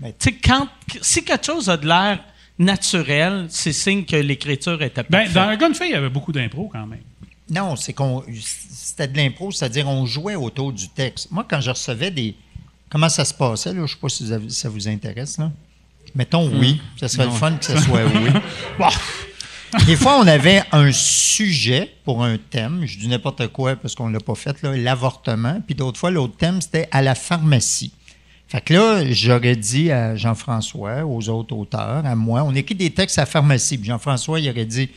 Mais- 0.00 0.14
Tu 0.18 0.30
sais, 0.30 0.32
quand, 0.42 0.68
si 1.02 1.22
quelque 1.22 1.44
chose 1.44 1.68
a 1.68 1.76
de 1.76 1.86
l'air 1.86 2.20
naturel, 2.60 3.46
c'est 3.48 3.72
signe 3.72 4.04
que 4.04 4.16
l'écriture 4.16 4.80
était 4.82 5.02
Ben, 5.02 5.24
parfaite. 5.24 5.32
dans 5.32 5.40
un 5.48 5.56
Gunfay, 5.56 5.88
il 5.88 5.92
y 5.92 5.94
avait 5.94 6.10
beaucoup 6.10 6.30
d'impro 6.30 6.68
quand 6.72 6.86
même. 6.86 7.00
Non, 7.50 7.74
c'est 7.74 7.92
qu'on 7.92 8.22
c'était 8.70 9.08
de 9.08 9.16
l'impro, 9.16 9.50
c'est-à-dire 9.50 9.88
on 9.88 10.06
jouait 10.06 10.36
autour 10.36 10.72
du 10.72 10.88
texte. 10.88 11.30
Moi, 11.32 11.44
quand 11.48 11.60
je 11.60 11.70
recevais 11.70 12.10
des. 12.12 12.36
Comment 12.88 13.08
ça 13.08 13.24
se 13.24 13.34
passait, 13.34 13.70
là? 13.70 13.76
Je 13.76 13.80
ne 13.82 13.86
sais 13.86 13.96
pas 14.00 14.08
si 14.08 14.50
ça 14.54 14.68
vous 14.68 14.88
intéresse, 14.88 15.38
là. 15.38 15.50
Mettons 16.14 16.48
oui. 16.48 16.80
Ça 16.98 17.08
serait 17.08 17.26
le 17.26 17.30
fun 17.32 17.52
que 17.52 17.64
ce 17.64 17.76
soit 17.78 18.02
oui. 18.04 18.30
Des 19.86 19.94
fois, 19.94 20.18
on 20.18 20.26
avait 20.26 20.62
un 20.72 20.90
sujet 20.90 21.94
pour 22.04 22.24
un 22.24 22.36
thème. 22.36 22.84
Je 22.86 22.98
dis 22.98 23.06
n'importe 23.06 23.46
quoi 23.48 23.76
parce 23.76 23.94
qu'on 23.94 24.08
ne 24.08 24.14
l'a 24.14 24.20
pas 24.20 24.34
fait, 24.34 24.60
là, 24.62 24.76
l'avortement. 24.76 25.60
Puis 25.64 25.76
d'autres 25.76 25.98
fois, 25.98 26.10
l'autre 26.10 26.36
thème, 26.36 26.60
c'était 26.60 26.88
à 26.90 27.02
la 27.02 27.14
pharmacie. 27.14 27.92
Fait 28.50 28.60
que 28.60 28.74
là, 28.74 29.04
j'aurais 29.12 29.54
dit 29.54 29.92
à 29.92 30.16
Jean-François, 30.16 31.04
aux 31.06 31.28
autres 31.28 31.54
auteurs, 31.54 32.04
à 32.04 32.14
moi, 32.16 32.42
on 32.44 32.52
écrit 32.54 32.74
des 32.74 32.90
textes 32.90 33.18
à 33.18 33.22
la 33.22 33.26
pharmacie. 33.26 33.78
Puis 33.78 33.86
Jean-François, 33.88 34.40
il 34.40 34.50
aurait 34.50 34.64
dit 34.64 34.88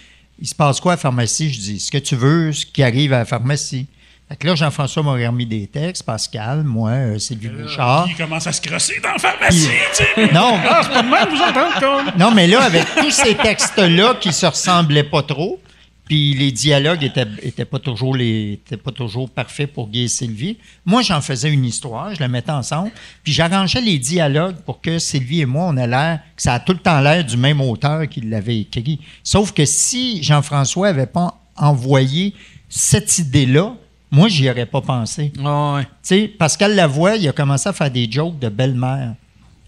Il 0.41 0.47
se 0.47 0.55
passe 0.55 0.79
quoi 0.79 0.93
à 0.93 0.95
la 0.95 0.99
pharmacie? 1.01 1.53
Je 1.53 1.59
dis 1.59 1.79
Ce 1.79 1.91
que 1.91 1.99
tu 1.99 2.15
veux, 2.15 2.51
ce 2.51 2.65
qui 2.65 2.81
arrive 2.81 3.13
à 3.13 3.19
la 3.19 3.25
pharmacie. 3.25 3.85
Fait 4.27 4.37
que 4.37 4.47
là, 4.47 4.55
Jean-François 4.55 5.03
m'aurait 5.03 5.27
remis 5.27 5.45
des 5.45 5.67
textes, 5.67 6.03
Pascal, 6.03 6.63
moi, 6.63 6.89
euh, 6.91 7.19
Sylvie 7.19 7.49
Bouchard. 7.49 8.05
Qui 8.07 8.15
commence 8.15 8.47
à 8.47 8.53
se 8.53 8.61
crosser 8.61 8.99
dans 9.03 9.11
la 9.11 9.19
pharmacie, 9.19 9.67
tu 9.95 10.03
sais. 10.03 10.33
Non, 10.33 10.57
Ah, 10.67 10.79
c'est 10.81 10.89
pas 10.93 11.03
de 11.03 11.09
même, 11.09 11.29
vous 11.29 11.41
autres, 11.43 11.57
hein, 11.57 11.79
comme- 11.79 12.19
non, 12.19 12.31
mais 12.33 12.47
là, 12.47 12.61
avec 12.63 12.85
tous 12.95 13.11
ces 13.11 13.35
textes-là 13.35 14.15
qui 14.19 14.33
se 14.33 14.45
ressemblaient 14.47 15.03
pas 15.03 15.21
trop, 15.21 15.59
puis 16.05 16.33
les 16.33 16.51
dialogues 16.51 17.03
étaient, 17.03 17.27
étaient 17.41 17.65
pas 17.65 17.79
toujours 17.79 18.15
les 18.15 18.53
étaient 18.53 18.77
pas 18.77 18.91
toujours 18.91 19.29
parfaits 19.29 19.71
pour 19.71 19.89
Guy 19.89 20.03
et 20.03 20.07
Sylvie. 20.07 20.57
Moi, 20.85 21.01
j'en 21.01 21.21
faisais 21.21 21.51
une 21.51 21.65
histoire, 21.65 22.13
je 22.13 22.19
la 22.19 22.27
mettais 22.27 22.51
ensemble, 22.51 22.91
puis 23.23 23.31
j'arrangeais 23.31 23.81
les 23.81 23.99
dialogues 23.99 24.57
pour 24.65 24.81
que 24.81 24.99
Sylvie 24.99 25.41
et 25.41 25.45
moi, 25.45 25.65
on 25.67 25.77
ait 25.77 25.87
l'air 25.87 26.19
que 26.35 26.41
ça 26.41 26.55
a 26.55 26.59
tout 26.59 26.73
le 26.73 26.79
temps 26.79 26.99
l'air 26.99 27.23
du 27.23 27.37
même 27.37 27.61
auteur 27.61 28.07
qui 28.09 28.21
l'avait 28.21 28.59
écrit. 28.59 28.99
Sauf 29.23 29.53
que 29.53 29.65
si 29.65 30.21
Jean-François 30.23 30.89
avait 30.89 31.05
pas 31.05 31.39
envoyé 31.55 32.33
cette 32.67 33.17
idée-là, 33.19 33.75
moi, 34.11 34.27
j'y 34.27 34.47
aurais 34.47 34.67
pas 34.67 34.81
pensé. 34.81 35.31
Ah 35.43 35.75
ouais. 35.75 35.83
Tu 35.83 35.89
sais, 36.03 36.27
Pascal 36.27 36.75
Lavoie, 36.75 37.15
il 37.15 37.27
a 37.27 37.31
commencé 37.31 37.67
à 37.67 37.73
faire 37.73 37.89
des 37.89 38.07
jokes 38.11 38.37
de 38.37 38.47
belle-mère. 38.47 39.15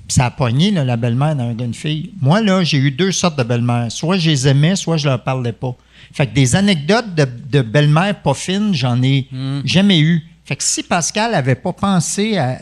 Puis 0.07 0.13
ça 0.13 0.25
a 0.25 0.31
pogné, 0.31 0.69
là, 0.69 0.83
la 0.83 0.97
belle-mère 0.97 1.35
d'un 1.35 1.53
gars, 1.53 1.65
une 1.65 1.73
fille. 1.73 2.11
Moi, 2.21 2.41
là, 2.41 2.63
j'ai 2.63 2.77
eu 2.77 2.91
deux 2.91 3.11
sortes 3.11 3.39
de 3.39 3.43
belles-mères. 3.43 3.91
Soit 3.91 4.19
je 4.19 4.29
les 4.29 4.47
aimais, 4.47 4.75
soit 4.75 4.97
je 4.97 5.09
leur 5.09 5.23
parlais 5.23 5.51
pas. 5.51 5.75
Fait 6.15 6.27
que 6.27 6.33
des 6.33 6.55
anecdotes 6.55 7.13
de, 7.13 7.27
de 7.51 7.61
belle-mère 7.61 8.21
pas 8.21 8.33
fines, 8.33 8.73
j'en 8.73 9.03
ai 9.03 9.27
jamais 9.65 9.99
eu. 9.99 10.23
Fait 10.45 10.55
que 10.55 10.63
si 10.63 10.81
Pascal 10.81 11.33
avait 11.35 11.55
pas 11.55 11.73
pensé 11.73 12.37
à, 12.37 12.57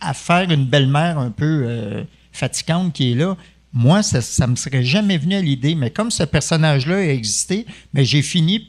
à 0.00 0.14
faire 0.14 0.50
une 0.50 0.64
belle-mère 0.64 1.18
un 1.18 1.30
peu 1.30 1.64
euh, 1.66 2.04
fatigante 2.32 2.94
qui 2.94 3.12
est 3.12 3.14
là, 3.14 3.36
moi, 3.72 4.02
ça, 4.02 4.22
ça 4.22 4.46
me 4.46 4.56
serait 4.56 4.82
jamais 4.82 5.18
venu 5.18 5.34
à 5.34 5.42
l'idée. 5.42 5.74
Mais 5.74 5.90
comme 5.90 6.10
ce 6.10 6.22
personnage-là 6.22 6.96
a 6.96 7.08
existé, 7.08 7.66
mais 7.92 8.06
j'ai 8.06 8.22
fini 8.22 8.66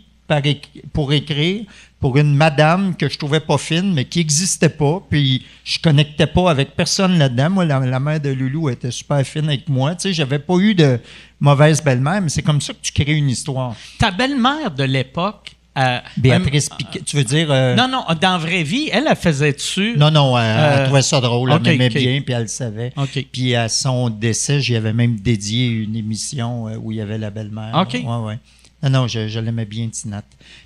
pour 0.93 1.13
écrire 1.13 1.63
pour 1.99 2.15
une 2.17 2.35
madame 2.35 2.95
que 2.95 3.09
je 3.09 3.17
trouvais 3.17 3.39
pas 3.39 3.57
fine, 3.57 3.91
mais 3.93 4.05
qui 4.05 4.19
n'existait 4.19 4.69
pas. 4.69 5.01
Puis 5.09 5.43
je 5.63 5.79
connectais 5.79 6.27
pas 6.27 6.51
avec 6.51 6.75
personne 6.75 7.17
là-dedans. 7.17 7.49
Moi, 7.49 7.65
la, 7.65 7.79
la 7.79 7.99
mère 7.99 8.19
de 8.19 8.29
Loulou 8.29 8.69
était 8.69 8.91
super 8.91 9.25
fine 9.25 9.45
avec 9.45 9.67
moi. 9.67 9.95
Tu 9.95 10.03
sais, 10.09 10.13
j'avais 10.13 10.37
pas 10.39 10.57
eu 10.57 10.75
de 10.75 10.99
mauvaise 11.39 11.81
belle-mère, 11.83 12.21
mais 12.21 12.29
c'est 12.29 12.43
comme 12.43 12.61
ça 12.61 12.73
que 12.73 12.79
tu 12.83 12.91
crées 12.91 13.13
une 13.15 13.29
histoire. 13.29 13.75
Ta 13.97 14.11
belle-mère 14.11 14.69
de 14.71 14.83
l'époque. 14.83 15.53
euh, 15.79 15.99
Béatrice 16.17 16.69
euh, 16.71 16.75
Piquet, 16.75 17.01
tu 17.03 17.15
veux 17.15 17.23
dire... 17.23 17.47
euh, 17.49 17.73
Non, 17.75 17.87
non, 17.87 18.03
dans 18.21 18.31
la 18.33 18.37
vraie 18.37 18.63
vie, 18.63 18.89
elle, 18.91 19.05
elle 19.09 19.15
faisait-tu. 19.15 19.95
non, 19.97 20.11
non, 20.11 20.37
elle, 20.37 20.43
elle 20.45 20.79
Euh, 20.81 20.83
trouvait 20.85 21.01
ça 21.01 21.19
drôle, 21.19 21.51
elle 21.51 21.61
m'aimait 21.63 21.89
bien, 21.89 22.21
puis 22.21 22.33
elle 22.35 22.41
le 22.43 22.47
savait. 22.47 22.93
Puis 23.31 23.55
à 23.55 23.69
son 23.69 24.09
décès, 24.11 24.59
j'y 24.61 24.75
avais 24.75 24.93
même 24.93 25.15
dédié 25.19 25.67
une 25.67 25.95
émission 25.95 26.65
où 26.83 26.91
il 26.91 26.97
y 26.99 27.01
avait 27.01 27.17
la 27.17 27.31
belle-mère. 27.31 27.71
OK. 27.75 27.93
Ouais, 27.93 28.25
ouais. 28.27 28.39
Non, 28.83 28.89
non, 28.89 29.07
je, 29.07 29.27
je 29.27 29.39
l'aimais 29.39 29.65
bien, 29.65 29.89
Tinat. 29.89 30.23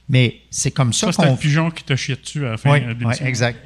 Mais 0.10 0.42
c'est 0.50 0.72
comme 0.72 0.92
ça, 0.94 1.12
Ça, 1.12 1.24
qu'on 1.24 1.32
le 1.32 1.38
pigeon 1.38 1.72
qui 1.72 1.84
t'a 1.84 1.96
chié 1.96 2.16
dessus 2.16 2.46
à 2.46 2.52
la 2.52 2.58
fin 2.58 2.74
Oui, 2.74 2.82
de 2.96 3.06
oui, 3.06 3.14
exact. 3.22 3.60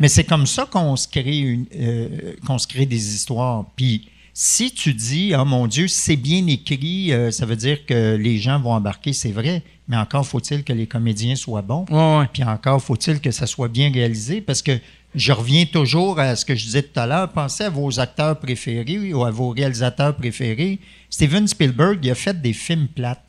Mais 0.00 0.08
c'est 0.08 0.24
comme 0.24 0.46
ça 0.46 0.66
qu'on 0.66 0.96
se 0.96 1.08
crée 1.08 1.38
une, 1.38 1.66
euh, 1.76 2.34
qu'on 2.46 2.58
se 2.58 2.66
crée 2.66 2.84
des 2.86 3.14
histoires. 3.14 3.64
Puis 3.76 4.08
si 4.32 4.72
tu 4.72 4.92
dis, 4.92 5.32
oh 5.38 5.44
mon 5.44 5.66
Dieu, 5.66 5.86
c'est 5.88 6.16
bien 6.16 6.46
écrit, 6.48 7.12
euh, 7.12 7.30
ça 7.30 7.46
veut 7.46 7.56
dire 7.56 7.86
que 7.86 8.16
les 8.16 8.38
gens 8.38 8.60
vont 8.60 8.72
embarquer, 8.72 9.12
c'est 9.12 9.30
vrai. 9.30 9.62
Mais 9.86 9.96
encore 9.96 10.26
faut-il 10.26 10.64
que 10.64 10.72
les 10.72 10.86
comédiens 10.86 11.36
soient 11.36 11.62
bons. 11.62 11.84
Ouais, 11.90 12.18
ouais. 12.18 12.26
Puis 12.32 12.42
encore 12.42 12.82
faut-il 12.82 13.20
que 13.20 13.30
ça 13.30 13.46
soit 13.46 13.68
bien 13.68 13.92
réalisé 13.92 14.40
parce 14.40 14.62
que 14.62 14.78
je 15.14 15.32
reviens 15.32 15.64
toujours 15.66 16.18
à 16.18 16.34
ce 16.34 16.44
que 16.44 16.56
je 16.56 16.64
disais 16.64 16.82
tout 16.82 16.98
à 16.98 17.06
l'heure. 17.06 17.30
Pensez 17.30 17.64
à 17.64 17.70
vos 17.70 18.00
acteurs 18.00 18.38
préférés 18.40 19.12
ou 19.14 19.24
à 19.24 19.30
vos 19.30 19.50
réalisateurs 19.50 20.16
préférés. 20.16 20.80
Steven 21.08 21.46
Spielberg, 21.46 22.00
il 22.02 22.10
a 22.10 22.14
fait 22.16 22.40
des 22.40 22.52
films 22.52 22.88
plates. 22.88 23.22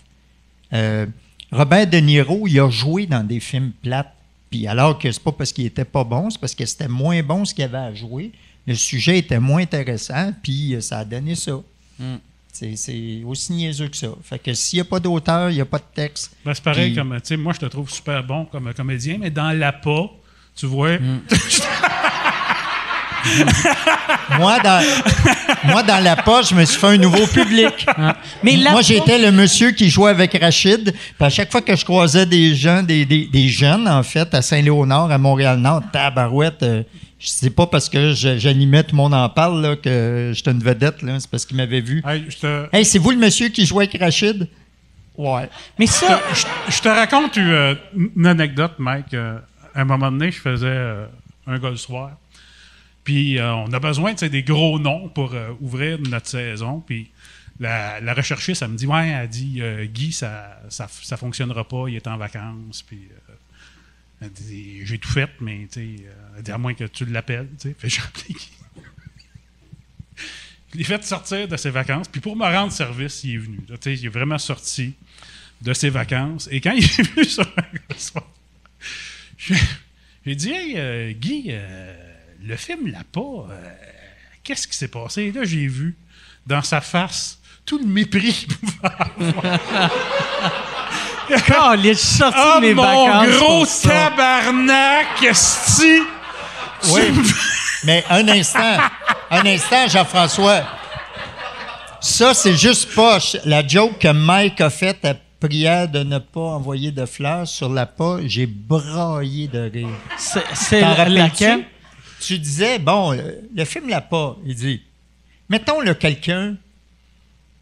Euh, 0.73 1.05
Robert 1.51 1.87
De 1.87 1.97
Niro, 1.97 2.47
il 2.47 2.59
a 2.59 2.69
joué 2.69 3.05
dans 3.05 3.23
des 3.25 3.39
films 3.39 3.71
plates. 3.81 4.11
Puis 4.49 4.67
alors 4.67 4.97
que 4.99 5.11
c'est 5.11 5.23
pas 5.23 5.31
parce 5.31 5.51
qu'il 5.51 5.65
était 5.65 5.85
pas 5.85 6.03
bon, 6.03 6.29
c'est 6.29 6.39
parce 6.39 6.55
que 6.55 6.65
c'était 6.65 6.87
moins 6.87 7.21
bon 7.23 7.45
ce 7.45 7.53
qu'il 7.53 7.63
avait 7.63 7.77
à 7.77 7.93
jouer. 7.93 8.31
Le 8.67 8.73
sujet 8.75 9.17
était 9.19 9.39
moins 9.39 9.61
intéressant, 9.61 10.33
puis 10.41 10.75
euh, 10.75 10.81
ça 10.81 10.99
a 10.99 11.05
donné 11.05 11.35
ça. 11.35 11.59
Mm. 11.99 12.15
C'est- 12.51 13.21
aussi 13.25 13.51
niaiseux 13.51 13.89
que 13.89 13.97
ça. 13.97 14.07
Fait 14.23 14.39
que 14.39 14.53
s'il 14.53 14.77
n'y 14.77 14.81
a 14.81 14.85
pas 14.85 14.99
d'auteur, 15.01 15.49
il 15.49 15.55
n'y 15.55 15.61
a 15.61 15.65
pas 15.65 15.77
de 15.77 15.83
texte. 15.93 16.31
Ben, 16.45 16.53
c'est 16.53 16.63
pareil 16.63 16.91
Puis- 16.91 16.95
comme, 16.95 17.13
tu 17.15 17.21
sais, 17.25 17.37
moi, 17.37 17.51
je 17.53 17.59
te 17.59 17.65
trouve 17.65 17.89
super 17.91 18.23
bon 18.23 18.45
comme 18.45 18.73
comédien, 18.73 19.17
mais 19.19 19.29
dans 19.29 19.51
l'appât, 19.51 20.09
tu 20.55 20.65
vois, 20.67 20.97
Mm. 20.97 21.21
Moi, 24.37 24.59
dans, 24.59 24.81
moi, 25.65 25.83
dans 25.83 26.03
la 26.03 26.15
poche, 26.15 26.49
je 26.49 26.55
me 26.55 26.65
suis 26.65 26.79
fait 26.79 26.87
un 26.87 26.97
nouveau 26.97 27.25
public. 27.27 27.85
Mais 28.43 28.57
là, 28.57 28.71
Moi, 28.71 28.81
j'étais 28.81 29.17
le 29.17 29.31
monsieur 29.31 29.71
qui 29.71 29.89
jouait 29.89 30.09
avec 30.11 30.37
Rachid. 30.39 30.91
Puis 30.93 31.25
à 31.25 31.29
chaque 31.29 31.51
fois 31.51 31.61
que 31.61 31.75
je 31.75 31.85
croisais 31.85 32.25
des 32.25 32.55
gens, 32.55 32.83
des, 32.83 33.05
des- 33.05 33.25
des 33.27 33.47
jeunes, 33.49 33.87
en 33.87 34.03
fait, 34.03 34.33
à 34.33 34.41
Saint-Léonard, 34.41 35.11
à 35.11 35.17
Montréal-Nord, 35.17 35.83
tabarouette, 35.91 36.63
euh, 36.63 36.83
je 37.19 37.27
sais 37.27 37.49
pas 37.49 37.65
parce 37.67 37.87
que 37.89 38.13
j'animais, 38.13 38.83
tout 38.83 38.91
le 38.91 38.97
monde 38.97 39.13
en 39.13 39.29
parle, 39.29 39.61
là, 39.61 39.75
que 39.75 40.31
j'étais 40.33 40.51
une 40.51 40.63
vedette, 40.63 41.01
là. 41.01 41.19
C'est 41.19 41.29
parce 41.29 41.45
qu'ils 41.45 41.57
m'avaient 41.57 41.81
vu. 41.81 42.03
hey, 42.07 42.25
je 42.29 42.37
te, 42.37 42.65
Hey, 42.75 42.83
c'est 42.85 42.99
vous 42.99 43.11
le 43.11 43.17
monsieur 43.17 43.49
qui 43.49 43.65
jouait 43.65 43.85
avec 43.87 43.99
Rachid? 44.01 44.47
Ouais. 45.17 45.49
mais 45.79 45.87
ça, 45.87 46.19
je- 46.33 46.73
je 46.75 46.81
te 46.81 46.89
raconte 46.89 47.37
euh, 47.37 47.73
une 48.17 48.27
anecdote, 48.27 48.73
Mike. 48.79 49.13
Euh, 49.13 49.37
à 49.73 49.81
un 49.81 49.85
moment 49.85 50.11
donné, 50.11 50.29
je 50.31 50.39
faisais 50.41 50.67
euh, 50.67 51.05
un 51.47 51.57
gars 51.57 51.69
le 51.69 51.77
soir. 51.77 52.11
Puis 53.05 53.37
euh, 53.37 53.53
on 53.53 53.71
a 53.71 53.79
besoin 53.79 54.13
des 54.15 54.43
gros 54.43 54.79
noms 54.79 55.07
pour 55.09 55.35
euh, 55.35 55.51
ouvrir 55.61 55.99
notre 56.01 56.27
saison. 56.27 56.81
Puis 56.81 57.11
la, 57.59 58.01
la 58.01 58.13
recherchiste, 58.15 58.63
elle 58.63 58.69
me 58.69 58.77
dit 58.77 58.87
Ouais, 58.87 59.07
elle 59.07 59.29
dit 59.29 59.61
euh, 59.61 59.85
Guy, 59.85 60.11
ça, 60.11 60.59
ça, 60.69 60.87
fonctionnera 61.15 61.65
pas, 61.65 61.85
il 61.87 61.95
est 61.95 62.07
en 62.07 62.17
vacances. 62.17 62.81
Puis 62.81 63.07
elle 64.19 64.31
dit 64.31 64.85
J'ai 64.85 64.97
tout 64.97 65.11
fait, 65.11 65.29
mais 65.39 65.67
elle 65.75 66.43
dit 66.43 66.51
à 66.51 66.57
moins 66.57 66.73
que 66.73 66.85
tu 66.85 67.05
l'appelles. 67.05 67.47
Fait 67.77 67.87
j'ai 67.87 68.01
appelé 68.01 68.33
Guy. 68.33 68.49
Je 70.73 70.79
l'ai 70.79 70.83
fait 70.83 71.03
sortir 71.03 71.47
de 71.47 71.55
ses 71.55 71.69
vacances. 71.69 72.07
Puis 72.07 72.19
pour 72.19 72.35
me 72.35 72.43
rendre 72.43 72.71
service, 72.71 73.23
il 73.23 73.35
est 73.35 73.37
venu. 73.37 73.59
là. 73.69 73.75
Il 73.85 74.05
est 74.05 74.09
vraiment 74.09 74.39
sorti 74.39 74.95
de 75.61 75.73
ses 75.73 75.89
vacances. 75.89 76.49
Et 76.51 76.59
quand 76.59 76.71
il 76.71 76.83
est 76.83 77.01
venu 77.01 77.23
sur 77.23 77.45
soir, 77.97 78.27
j'ai 79.37 80.35
dit 80.35 80.49
Hey, 80.51 81.13
Guy, 81.13 81.51
le 82.45 82.55
film 82.55 82.87
l'a 82.91 83.03
pas. 83.11 83.19
euh, 83.51 83.69
Qu'est-ce 84.43 84.67
qui 84.67 84.77
s'est 84.77 84.87
passé? 84.87 85.23
Et 85.23 85.31
là, 85.31 85.41
j'ai 85.43 85.67
vu 85.67 85.95
dans 86.45 86.61
sa 86.61 86.81
face 86.81 87.39
tout 87.65 87.79
le 87.79 87.85
mépris 87.85 88.31
qu'il 88.33 88.55
pouvait 88.57 88.77
avoir. 88.83 89.89
quand 91.47 91.75
j'ai 91.81 91.95
sorti 91.95 92.37
Ah, 92.39 92.59
mes 92.61 92.73
mon 92.73 92.83
vacances. 92.83 93.37
gros 93.39 93.65
tabarnak, 93.65 95.23
esti! 95.23 96.01
Oui. 96.91 97.01
Mais 97.85 98.03
un 98.09 98.27
instant, 98.27 98.77
un 99.31 99.45
instant, 99.45 99.87
Jean-François. 99.87 100.61
Ça, 101.99 102.33
c'est 102.35 102.55
juste 102.55 102.93
poche. 102.93 103.35
La 103.45 103.65
joke 103.67 103.97
que 103.97 104.09
Mike 104.11 104.61
a 104.61 104.69
faite 104.69 105.03
à 105.05 105.15
prière 105.39 105.87
de 105.87 106.03
ne 106.03 106.19
pas 106.19 106.39
envoyer 106.41 106.91
de 106.91 107.05
fleurs 107.07 107.47
sur 107.47 107.69
la 107.69 107.87
pas, 107.87 108.17
j'ai 108.25 108.45
braillé 108.45 109.47
de 109.47 109.69
rire. 109.71 109.87
C'est 110.17 110.43
c'est 110.53 110.81
T'en 110.81 110.89
rappelles-tu? 110.93 111.17
laquelle? 111.19 111.65
Tu 112.25 112.39
disais, 112.39 112.79
bon, 112.79 113.11
le, 113.11 113.41
le 113.55 113.65
film 113.65 113.89
l'a 113.89 114.01
pas. 114.01 114.37
Il 114.45 114.55
dit, 114.55 114.81
mettons 115.49 115.79
le 115.81 115.93
quelqu'un 115.93 116.55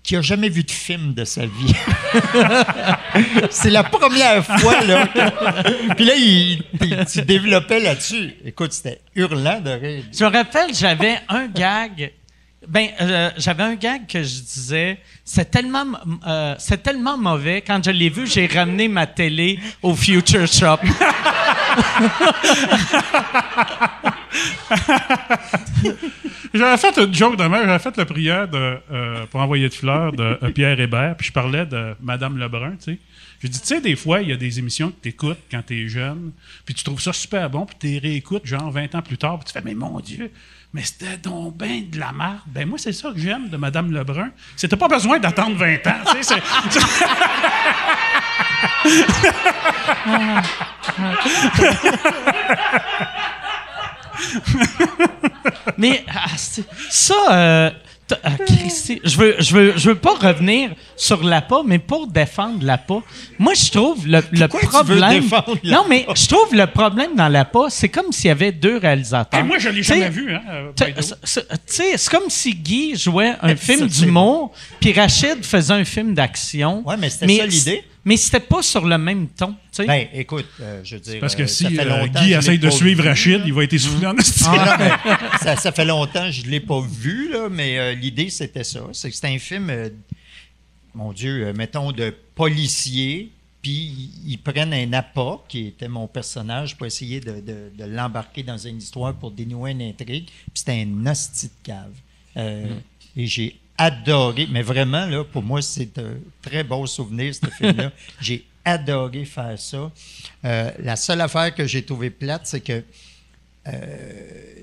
qui 0.04 0.16
a 0.16 0.22
jamais 0.22 0.50
vu 0.50 0.64
de 0.64 0.72
film 0.72 1.14
de 1.14 1.24
sa 1.26 1.46
vie. 1.46 1.74
c'est 3.50 3.70
la 3.70 3.84
première 3.84 4.46
fois, 4.46 4.82
là. 4.82 5.08
Puis 5.96 6.06
là, 6.06 6.14
il, 6.16 6.64
il- 6.82 7.06
tu 7.12 7.22
développais 7.22 7.80
là-dessus. 7.80 8.34
Écoute, 8.46 8.74
c'était 8.74 9.00
hurlant 9.16 9.62
de 9.62 9.72
rire. 9.72 10.04
Je 10.18 10.24
me 10.26 10.30
rappelle, 10.30 10.74
j'avais 10.74 11.20
un 11.30 11.48
gag. 11.48 12.12
Ben, 12.68 12.90
euh, 13.02 13.30
j'avais 13.38 13.64
un 13.64 13.76
gag 13.76 14.08
que 14.08 14.24
je 14.24 14.42
disais, 14.42 14.98
c'est 15.26 15.52
tellement, 15.52 15.86
euh, 16.26 16.56
c'est 16.58 16.82
tellement 16.82 17.18
mauvais. 17.18 17.62
Quand 17.62 17.84
je 17.84 17.92
l'ai 17.92 18.10
vu, 18.10 18.26
j'ai 18.26 18.48
ramené 18.48 18.88
ma 18.88 19.06
télé 19.06 19.60
au 19.82 19.94
Future 19.96 20.48
Shop. 20.48 20.78
J'avais 26.54 26.78
fait 26.78 26.96
une 26.98 27.14
joke 27.14 27.36
de 27.36 27.44
même, 27.44 27.66
j'avais 27.66 27.80
fait 27.80 27.98
la 27.98 28.06
prière 28.06 28.48
de, 28.48 28.78
euh, 28.92 29.26
pour 29.26 29.40
envoyer 29.40 29.68
de 29.70 29.74
fleurs 29.74 30.12
de 30.12 30.38
Pierre 30.52 30.80
Hébert, 30.80 31.16
puis 31.18 31.28
je 31.28 31.34
parlais 31.34 31.66
de 31.66 31.96
Madame 32.00 32.38
Lebrun, 32.38 32.76
tu 32.76 32.94
sais. 32.94 33.00
J'ai 33.42 33.50
dit, 33.50 33.60
tu 33.60 33.68
sais, 33.68 33.82
des 33.82 33.96
fois, 33.96 34.22
il 34.22 34.30
y 34.30 34.32
a 34.32 34.38
des 34.38 34.60
émissions 34.60 34.92
que 34.92 35.02
tu 35.02 35.10
écoutes 35.10 35.40
quand 35.50 35.64
tu 35.66 35.84
es 35.84 35.88
jeune, 35.88 36.32
puis 36.64 36.76
tu 36.76 36.84
trouves 36.84 37.02
ça 37.02 37.12
super 37.12 37.50
bon, 37.50 37.66
puis 37.66 37.76
tu 37.80 37.88
les 37.88 38.00
réécoutes, 38.00 38.46
genre 38.46 38.70
20 38.72 38.94
ans 38.94 39.02
plus 39.02 39.18
tard, 39.18 39.40
puis 39.40 39.48
tu 39.48 39.54
fais, 39.54 39.62
mais 39.66 39.74
mon 39.74 40.00
Dieu, 40.00 40.32
mais 40.74 40.82
c'était 40.84 41.18
donc 41.18 41.56
ben 41.58 41.90
de 41.90 42.00
la 42.00 42.12
merde. 42.12 42.40
Ben 42.48 42.68
moi, 42.68 42.78
c'est 42.80 42.94
ça 42.94 43.12
que 43.12 43.20
j'aime 43.20 43.50
de 43.50 43.58
Madame 43.58 43.92
Lebrun. 43.92 44.32
T'as 44.60 44.76
pas 44.78 44.88
besoin 44.88 45.20
d'attendre 45.20 45.56
20 45.56 45.86
ans, 45.88 45.94
tu 46.12 46.24
sais. 46.24 46.36
c'est- 46.36 46.80
Mais 55.78 56.04
ah, 56.14 56.26
ça, 56.90 57.14
euh, 57.32 57.70
ah, 58.24 58.32
Christy, 58.46 59.00
je 59.04 59.18
veux, 59.18 59.36
je 59.40 59.54
veux, 59.56 59.74
je 59.78 59.90
veux 59.90 59.96
pas 59.96 60.14
revenir 60.16 60.72
sur 60.96 61.24
l'APA, 61.24 61.62
mais 61.66 61.80
pour 61.80 62.08
défendre 62.08 62.64
l'APA, 62.64 62.96
moi 63.40 63.54
je 63.54 63.72
trouve 63.72 64.06
le, 64.08 64.22
le 64.32 64.48
problème. 64.48 65.22
défendre 65.22 65.58
non, 65.64 65.86
mais 65.88 66.06
je 66.16 66.28
trouve 66.28 66.54
le 66.54 66.68
problème 66.68 67.16
dans 67.16 67.28
l'APA, 67.30 67.68
c'est 67.70 67.90
comme 67.90 68.12
s'il 68.12 68.28
y 68.28 68.32
avait 68.32 68.52
deux 68.52 68.78
réalisateurs. 68.78 69.40
Hey, 69.40 69.46
moi, 69.46 69.58
je 69.58 69.70
l'ai 69.70 69.84
jamais 69.84 70.10
vu, 70.10 70.34
hein, 70.34 70.42
euh, 70.50 70.72
Tu 70.76 70.86
sais, 71.66 71.98
c'est 71.98 72.10
comme 72.10 72.30
si 72.30 72.54
Guy 72.56 72.96
jouait 72.96 73.34
un 73.42 73.50
Ça, 73.56 73.56
film 73.56 73.88
d'humour, 73.88 74.52
puis 74.80 74.92
Rachid 74.94 75.44
faisait 75.44 75.74
un 75.74 75.86
film 75.86 76.14
d'action. 76.14 76.84
Ouais, 76.86 76.98
mais 76.98 77.10
c'était 77.10 77.38
ça 77.38 77.46
l'idée. 77.46 77.84
Mais 78.06 78.18
c'était 78.18 78.42
pas 78.42 78.62
sur 78.62 78.86
le 78.86 78.98
même 78.98 79.28
ton. 79.30 79.52
tu 79.52 79.58
sais. 79.72 79.86
Ben, 79.86 80.08
écoute, 80.14 80.46
euh, 80.60 80.82
je 80.84 80.96
veux 80.96 81.02
dire. 81.02 81.20
Parce 81.22 81.36
que 81.36 81.44
euh, 81.44 81.48
si 81.48 81.64
ça 81.64 81.70
fait 81.70 81.90
euh, 81.90 82.08
Guy 82.08 82.34
essaye 82.34 82.60
de 82.60 82.70
suivre 82.70 83.02
vu. 83.02 83.08
Rachid, 83.08 83.42
il 83.46 83.54
va 83.54 83.64
être 83.64 83.74
essoufflé 83.74 84.06
en. 84.08 84.16
Ah, 84.46 84.78
non, 84.78 85.38
ça, 85.42 85.56
ça 85.56 85.72
fait 85.72 85.86
longtemps 85.86 86.26
que 86.26 86.32
je 86.32 86.44
ne 86.46 86.50
l'ai 86.50 86.60
pas 86.60 86.82
vu, 86.82 87.32
là, 87.32 87.48
mais 87.50 87.80
euh, 87.80 87.94
l'idée, 87.94 88.30
c'était 88.30 88.66
ça. 88.66 88.82
C'est 88.92 89.10
que 89.10 89.16
c'était 89.16 89.30
un 89.30 89.40
film, 89.40 89.70
euh, 89.70 89.90
mon 90.94 91.14
Dieu, 91.14 91.48
euh, 91.48 91.54
mettons, 91.54 91.92
de 91.94 92.14
policier 92.36 93.30
Puis 93.62 94.12
ils- 94.28 94.38
prennent 94.38 94.74
un 94.74 94.92
appât, 94.92 95.40
qui 95.48 95.68
était 95.68 95.88
mon 95.88 96.06
personnage, 96.08 96.76
pour 96.76 96.86
essayer 96.86 97.22
de, 97.22 97.40
de- 97.40 97.72
de 97.78 97.86
l'embarquer 97.86 98.44
dans 98.44 98.58
une 98.58 98.80
histoire 98.80 99.14
pour 99.14 99.32
dénouer 99.32 99.72
une 99.72 99.82
intrigue. 99.84 100.26
Puis 100.26 100.52
c'était 100.56 100.86
un 100.86 101.06
hostie 101.10 101.48
de 101.48 101.52
cave. 101.64 101.94
Euh, 102.36 102.66
Et 103.16 103.26
j'ai 103.28 103.56
adoré, 103.78 104.48
mais 104.52 104.62
vraiment, 104.62 105.06
là, 105.06 105.24
pour 105.24 105.44
moi, 105.44 105.62
c'est 105.62 105.98
un 105.98 106.16
très 106.42 106.64
beau 106.64 106.86
souvenir, 106.86 107.34
ce 107.34 107.46
film-là. 107.50 107.92
j'ai 108.22 108.46
adoré 108.66 109.26
faire 109.26 109.58
ça. 109.60 109.92
Euh, 110.46 110.72
la 110.80 110.96
seule 110.96 111.22
affaire 111.22 111.54
que 111.54 111.66
j'ai 111.66 111.84
trouvé 111.84 112.10
plate, 112.10 112.46
c'est 112.46 112.62
que 112.62 112.84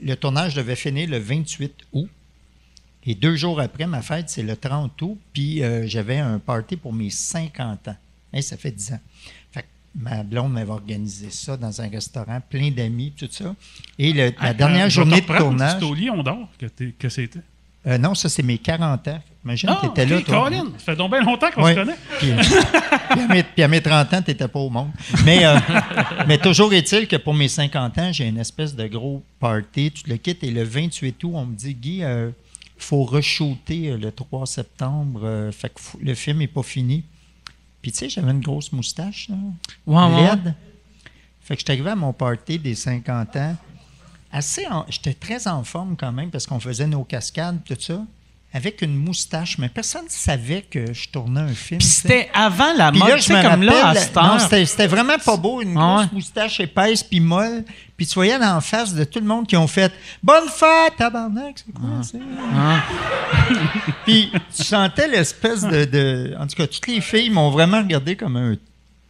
le 0.02 0.14
tournage 0.16 0.54
devait 0.54 0.76
finir 0.76 1.08
le 1.08 1.18
28 1.18 1.72
août. 1.92 2.08
Et 3.06 3.14
deux 3.14 3.34
jours 3.34 3.60
après 3.60 3.86
ma 3.86 4.02
fête, 4.02 4.28
c'est 4.28 4.42
le 4.42 4.56
30 4.56 5.00
août, 5.02 5.18
puis 5.32 5.62
euh, 5.62 5.86
j'avais 5.86 6.18
un 6.18 6.38
party 6.38 6.76
pour 6.76 6.92
mes 6.92 7.08
50 7.10 7.88
ans. 7.88 7.96
Ça 8.42 8.56
fait 8.58 8.70
10 8.70 8.92
ans. 8.92 9.00
Fait 9.52 9.62
que 9.62 9.66
ma 9.94 10.22
blonde 10.22 10.52
m'avait 10.52 10.70
organisé 10.70 11.30
ça 11.30 11.56
dans 11.56 11.80
un 11.80 11.88
restaurant, 11.88 12.40
plein 12.48 12.70
d'amis, 12.70 13.12
tout 13.16 13.28
ça. 13.30 13.54
Et 13.98 14.12
le- 14.12 14.26
la 14.26 14.32
Ah, 14.38 14.54
dernière 14.54 14.86
euh, 14.86 14.90
journée 14.90 15.22
de 15.22 15.26
tournage. 15.26 15.72
C'était 15.80 15.84
au 15.86 15.94
Lion 15.94 16.22
d'Or 16.22 16.46
que, 16.58 16.66
t'es- 16.66 16.92
que 16.98 17.08
c'était. 17.08 17.40
Euh, 17.86 17.96
non, 17.98 18.14
ça, 18.14 18.28
c'est 18.28 18.42
mes 18.42 18.58
40 18.58 19.08
ans. 19.08 19.20
Imagine, 19.42 19.70
Ah, 19.72 19.80
tu 19.82 19.86
étais 19.88 20.02
ok, 20.04 20.10
là, 20.10 20.20
toi. 20.22 20.44
Colin, 20.44 20.64
ça 20.76 20.84
fait 20.92 20.96
donc 20.96 21.10
bien 21.12 21.22
longtemps 21.22 21.50
qu'on 21.50 21.62
Ouais. 21.64 21.74
se 21.74 21.78
connaît. 21.80 21.96
Puis, 22.18 22.30
puis 23.10 23.20
à 23.22 23.26
mes, 23.28 23.42
puis 23.42 23.62
à 23.62 23.68
mes 23.68 23.80
30 23.80 24.12
ans, 24.14 24.22
tu 24.22 24.30
n'étais 24.30 24.48
pas 24.48 24.58
au 24.58 24.68
monde. 24.68 24.90
Mais, 25.24 25.46
euh, 25.46 25.56
mais 26.28 26.36
toujours 26.36 26.74
est-il 26.74 27.08
que 27.08 27.16
pour 27.16 27.32
mes 27.32 27.48
50 27.48 27.96
ans, 27.98 28.12
j'ai 28.12 28.28
une 28.28 28.36
espèce 28.38 28.76
de 28.76 28.86
gros 28.86 29.22
party. 29.38 29.92
Tu 29.92 30.10
le 30.10 30.16
quittes 30.18 30.44
et 30.44 30.50
le 30.50 30.62
28 30.62 31.24
août, 31.24 31.30
on 31.34 31.46
me 31.46 31.54
dit, 31.56 31.72
Guy, 31.74 31.98
il 32.02 32.32
faut 32.76 33.04
re-shooter 33.04 33.92
euh, 33.92 33.96
le 33.96 34.12
3 34.12 34.46
septembre. 34.46 35.20
euh, 35.24 35.50
fait 35.52 35.70
que 35.70 35.80
le 36.02 36.14
film 36.14 36.38
n'est 36.38 36.46
pas 36.46 36.62
fini. 36.62 37.02
Puis 37.80 37.92
tu 37.92 37.98
sais, 37.98 38.08
j'avais 38.10 38.32
une 38.32 38.40
grosse 38.42 38.72
moustache, 38.72 39.30
là, 39.30 39.36
Ouais, 39.86 40.14
ouais. 40.16 40.22
laide. 40.30 40.54
Fait 41.40 41.54
que 41.56 41.60
je 41.60 41.64
suis 41.64 41.72
arrivé 41.72 41.88
à 41.90 41.96
mon 41.96 42.12
party 42.12 42.58
des 42.58 42.74
50 42.74 43.36
ans. 43.36 43.56
Assez 44.32 44.66
en- 44.68 44.86
J'étais 44.88 45.14
très 45.14 45.48
en 45.48 45.64
forme 45.64 45.96
quand 45.96 46.12
même 46.12 46.30
parce 46.30 46.46
qu'on 46.46 46.60
faisait 46.60 46.86
nos 46.86 47.04
cascades, 47.04 47.58
tout 47.64 47.76
ça. 47.78 48.00
Avec 48.52 48.82
une 48.82 48.96
moustache, 48.96 49.58
mais 49.58 49.68
personne 49.68 50.06
ne 50.06 50.10
savait 50.10 50.62
que 50.62 50.92
je 50.92 51.08
tournais 51.08 51.40
un 51.40 51.54
film. 51.54 51.80
C'était 51.80 52.28
avant 52.34 52.72
la 52.76 52.90
mode, 52.90 53.08
me 53.12 53.48
comme 53.48 53.62
là, 53.62 53.90
à 53.90 54.64
c'était 54.64 54.88
vraiment 54.88 55.18
pas 55.24 55.36
beau, 55.36 55.62
une 55.62 55.74
grosse 55.74 56.00
ouais. 56.02 56.08
moustache 56.12 56.58
épaisse 56.58 57.04
puis 57.04 57.20
molle. 57.20 57.64
Puis 57.96 58.08
tu 58.08 58.14
voyais 58.14 58.34
en 58.44 58.60
face 58.60 58.92
de 58.92 59.04
tout 59.04 59.20
le 59.20 59.26
monde 59.26 59.46
qui 59.46 59.56
ont 59.56 59.68
fait 59.68 59.92
«Bonne 60.22 60.48
fête, 60.48 60.96
tabarnak!» 60.98 61.62
C'est 61.64 61.72
quoi, 61.72 62.02
ça? 62.02 62.18
Ah. 62.52 62.82
Puis 64.04 64.32
tu 64.56 64.64
sentais 64.64 65.06
l'espèce 65.06 65.62
de, 65.62 65.84
de- 65.84 66.34
En 66.40 66.46
tout 66.48 66.56
cas, 66.56 66.66
toutes 66.66 66.88
les 66.88 67.00
filles 67.00 67.30
m'ont 67.30 67.50
vraiment 67.50 67.78
regardé 67.78 68.16
comme 68.16 68.36
un 68.36 68.56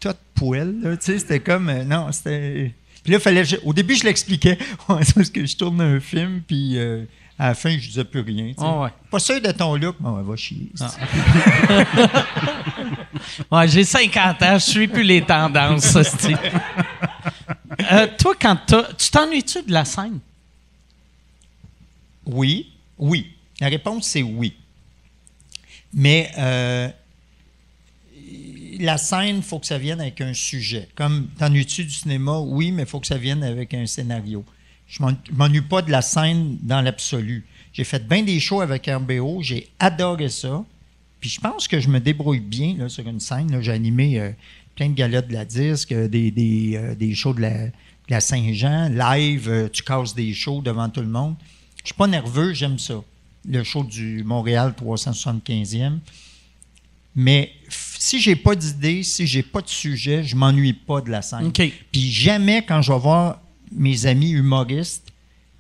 tas 0.01 0.13
de 0.13 0.19
poêle. 0.35 0.75
là, 0.83 0.97
Tu 0.99 1.13
sais, 1.13 1.19
c'était 1.19 1.41
comme... 1.41 1.69
euh, 1.71 1.85
non, 1.85 2.13
c'était... 2.13 2.75
Puis 3.11 3.17
là, 3.17 3.21
fallait... 3.21 3.43
Au 3.65 3.73
début, 3.73 3.97
je 3.97 4.05
l'expliquais. 4.05 4.57
Parce 4.87 5.31
que 5.31 5.45
je 5.45 5.57
tourne 5.57 5.81
un 5.81 5.99
film, 5.99 6.43
puis... 6.47 6.79
euh, 6.79 7.05
à 7.37 7.49
la 7.49 7.55
fin, 7.55 7.77
je 7.77 7.89
disais 7.89 8.05
plus 8.05 8.21
rien. 8.21 8.53
Ah 8.59 8.83
ouais. 8.83 8.91
Pas 9.11 9.19
sûr 9.19 9.41
de 9.41 9.51
ton 9.51 9.75
look, 9.75 9.97
mais 9.99 10.11
ouais, 10.11 10.23
va 10.23 10.37
chier. 10.37 10.71
Ouais, 13.51 13.67
j'ai 13.67 13.83
50 13.83 14.43
ans, 14.43 14.59
je 14.59 14.71
suis 14.71 14.87
plus 14.87 15.03
les 15.03 15.23
tendances, 15.23 15.97
Euh, 17.91 18.07
toi, 18.19 18.35
quand 18.41 18.57
tu 18.97 19.11
t'ennuies-tu 19.11 19.63
de 19.63 19.73
la 19.73 19.85
scène? 19.85 20.19
Oui, 22.27 22.71
oui. 22.99 23.33
La 23.61 23.69
réponse, 23.69 24.07
c'est 24.07 24.23
oui. 24.23 24.55
Mais 25.93 26.31
euh, 26.39 26.89
la 28.81 28.99
scène, 28.99 29.37
il 29.37 29.43
faut 29.43 29.59
que 29.59 29.67
ça 29.67 29.79
vienne 29.79 30.01
avec 30.01 30.21
un 30.21 30.35
sujet. 30.35 30.89
Comme 30.95 31.29
t'ennuies-tu 31.39 31.85
du 31.85 31.91
cinéma? 31.91 32.39
Oui, 32.41 32.73
mais 32.73 32.83
il 32.83 32.89
faut 32.89 33.01
que 33.01 33.07
ça 33.07 33.17
vienne 33.19 33.43
avec 33.43 33.75
un 33.75 33.87
scénario. 33.87 34.45
Je 34.87 35.03
m'en- 35.03 35.11
je 35.11 35.33
m'ennuie 35.33 35.61
pas 35.61 35.83
de 35.83 35.91
la 35.91 36.03
scène 36.03 36.59
dans 36.63 36.81
l'absolu. 36.81 37.47
J'ai 37.73 37.85
fait 37.85 38.07
bien 38.07 38.23
des 38.23 38.41
shows 38.41 38.61
avec 38.61 38.87
RBO, 38.87 39.41
j'ai 39.43 39.69
adoré 39.79 40.29
ça. 40.29 40.65
Puis 41.21 41.31
je 41.31 41.41
pense 41.41 41.69
que 41.69 41.79
je 41.79 41.89
me 41.89 42.01
débrouille 42.01 42.41
bien 42.41 42.89
sur 42.89 43.07
une 43.07 43.21
scène. 43.21 43.61
J'ai 43.63 43.73
animé 43.73 44.19
euh, 44.19 44.31
plein 44.75 44.89
de 44.89 44.95
galas 44.95 45.23
de 45.23 45.33
la 45.33 45.45
disque, 45.45 45.93
euh, 45.93 46.09
euh, 46.13 46.95
des 46.95 47.15
shows 47.15 47.35
de 47.35 47.43
la, 48.09 48.21
Saint-Jean, 48.21 48.89
live, 48.89 49.71
tu 49.73 49.83
casses 49.83 50.15
des 50.15 50.33
shows 50.35 50.63
devant 50.63 50.89
tout 50.89 51.01
le 51.03 51.07
monde. 51.09 51.37
Je 51.83 51.87
suis 51.89 51.95
pas 51.95 52.09
nerveux, 52.09 52.53
j'aime 52.55 52.79
ça. 52.79 53.03
Le 53.49 53.63
show 53.63 53.85
du 53.85 54.25
Montréal 54.25 54.75
375e. 54.77 56.01
Mais 57.15 57.53
si 58.03 58.19
j'ai 58.19 58.35
pas 58.35 58.55
d'idée, 58.55 59.03
si 59.03 59.27
j'ai 59.27 59.43
pas 59.43 59.61
de 59.61 59.69
sujet, 59.69 60.25
je 60.25 60.35
m'ennuie 60.35 60.73
pas 60.73 61.03
de 61.03 61.11
la 61.11 61.21
scène. 61.21 61.45
Puis 61.93 62.11
jamais 62.11 62.65
quand 62.65 62.81
je 62.81 62.91
vais 62.93 62.99
voir 62.99 63.41
mes 63.71 64.07
amis 64.07 64.31
humoristes, 64.31 65.07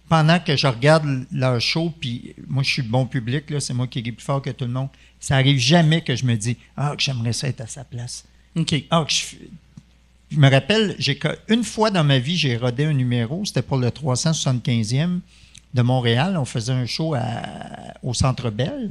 pendant 0.09 0.41
que 0.41 0.57
je 0.57 0.66
regarde 0.66 1.26
leur 1.30 1.61
show, 1.61 1.93
puis 2.01 2.34
moi 2.49 2.62
je 2.62 2.70
suis 2.72 2.82
le 2.82 2.88
bon 2.88 3.05
public, 3.07 3.51
là, 3.51 3.61
c'est 3.61 3.74
moi 3.74 3.86
qui 3.86 4.01
ris 4.01 4.12
plus 4.12 4.24
fort 4.24 4.41
que 4.41 4.51
tout 4.51 4.64
le 4.64 4.70
monde, 4.72 4.88
ça 5.20 5.36
arrive 5.36 5.59
jamais 5.59 6.01
que 6.01 6.16
je 6.16 6.24
me 6.24 6.34
dis 6.34 6.57
Ah, 6.76 6.95
que 6.97 7.03
j'aimerais 7.03 7.32
ça 7.34 7.47
être 7.47 7.61
à 7.61 7.66
sa 7.66 7.84
place. 7.84 8.24
OK. 8.57 8.74
Ah, 8.91 9.05
que 9.07 9.12
je, 9.12 9.24
je 10.30 10.36
me 10.41 10.51
rappelle, 10.51 10.97
j'ai 10.99 11.18
une 11.49 11.62
fois 11.62 11.91
dans 11.91 12.05
ma 12.05 12.18
vie, 12.18 12.36
j'ai 12.38 12.57
rodé 12.57 12.86
un 12.86 12.95
numéro, 12.95 13.45
c'était 13.45 13.62
pour 13.62 13.76
le 13.76 13.88
375e 13.88 15.20
de 15.74 15.82
Montréal. 15.82 16.36
On 16.38 16.45
faisait 16.45 16.72
un 16.72 16.86
show 16.86 17.14
à- 17.14 17.95
au 18.03 18.14
Centre 18.14 18.51
Bell. 18.51 18.91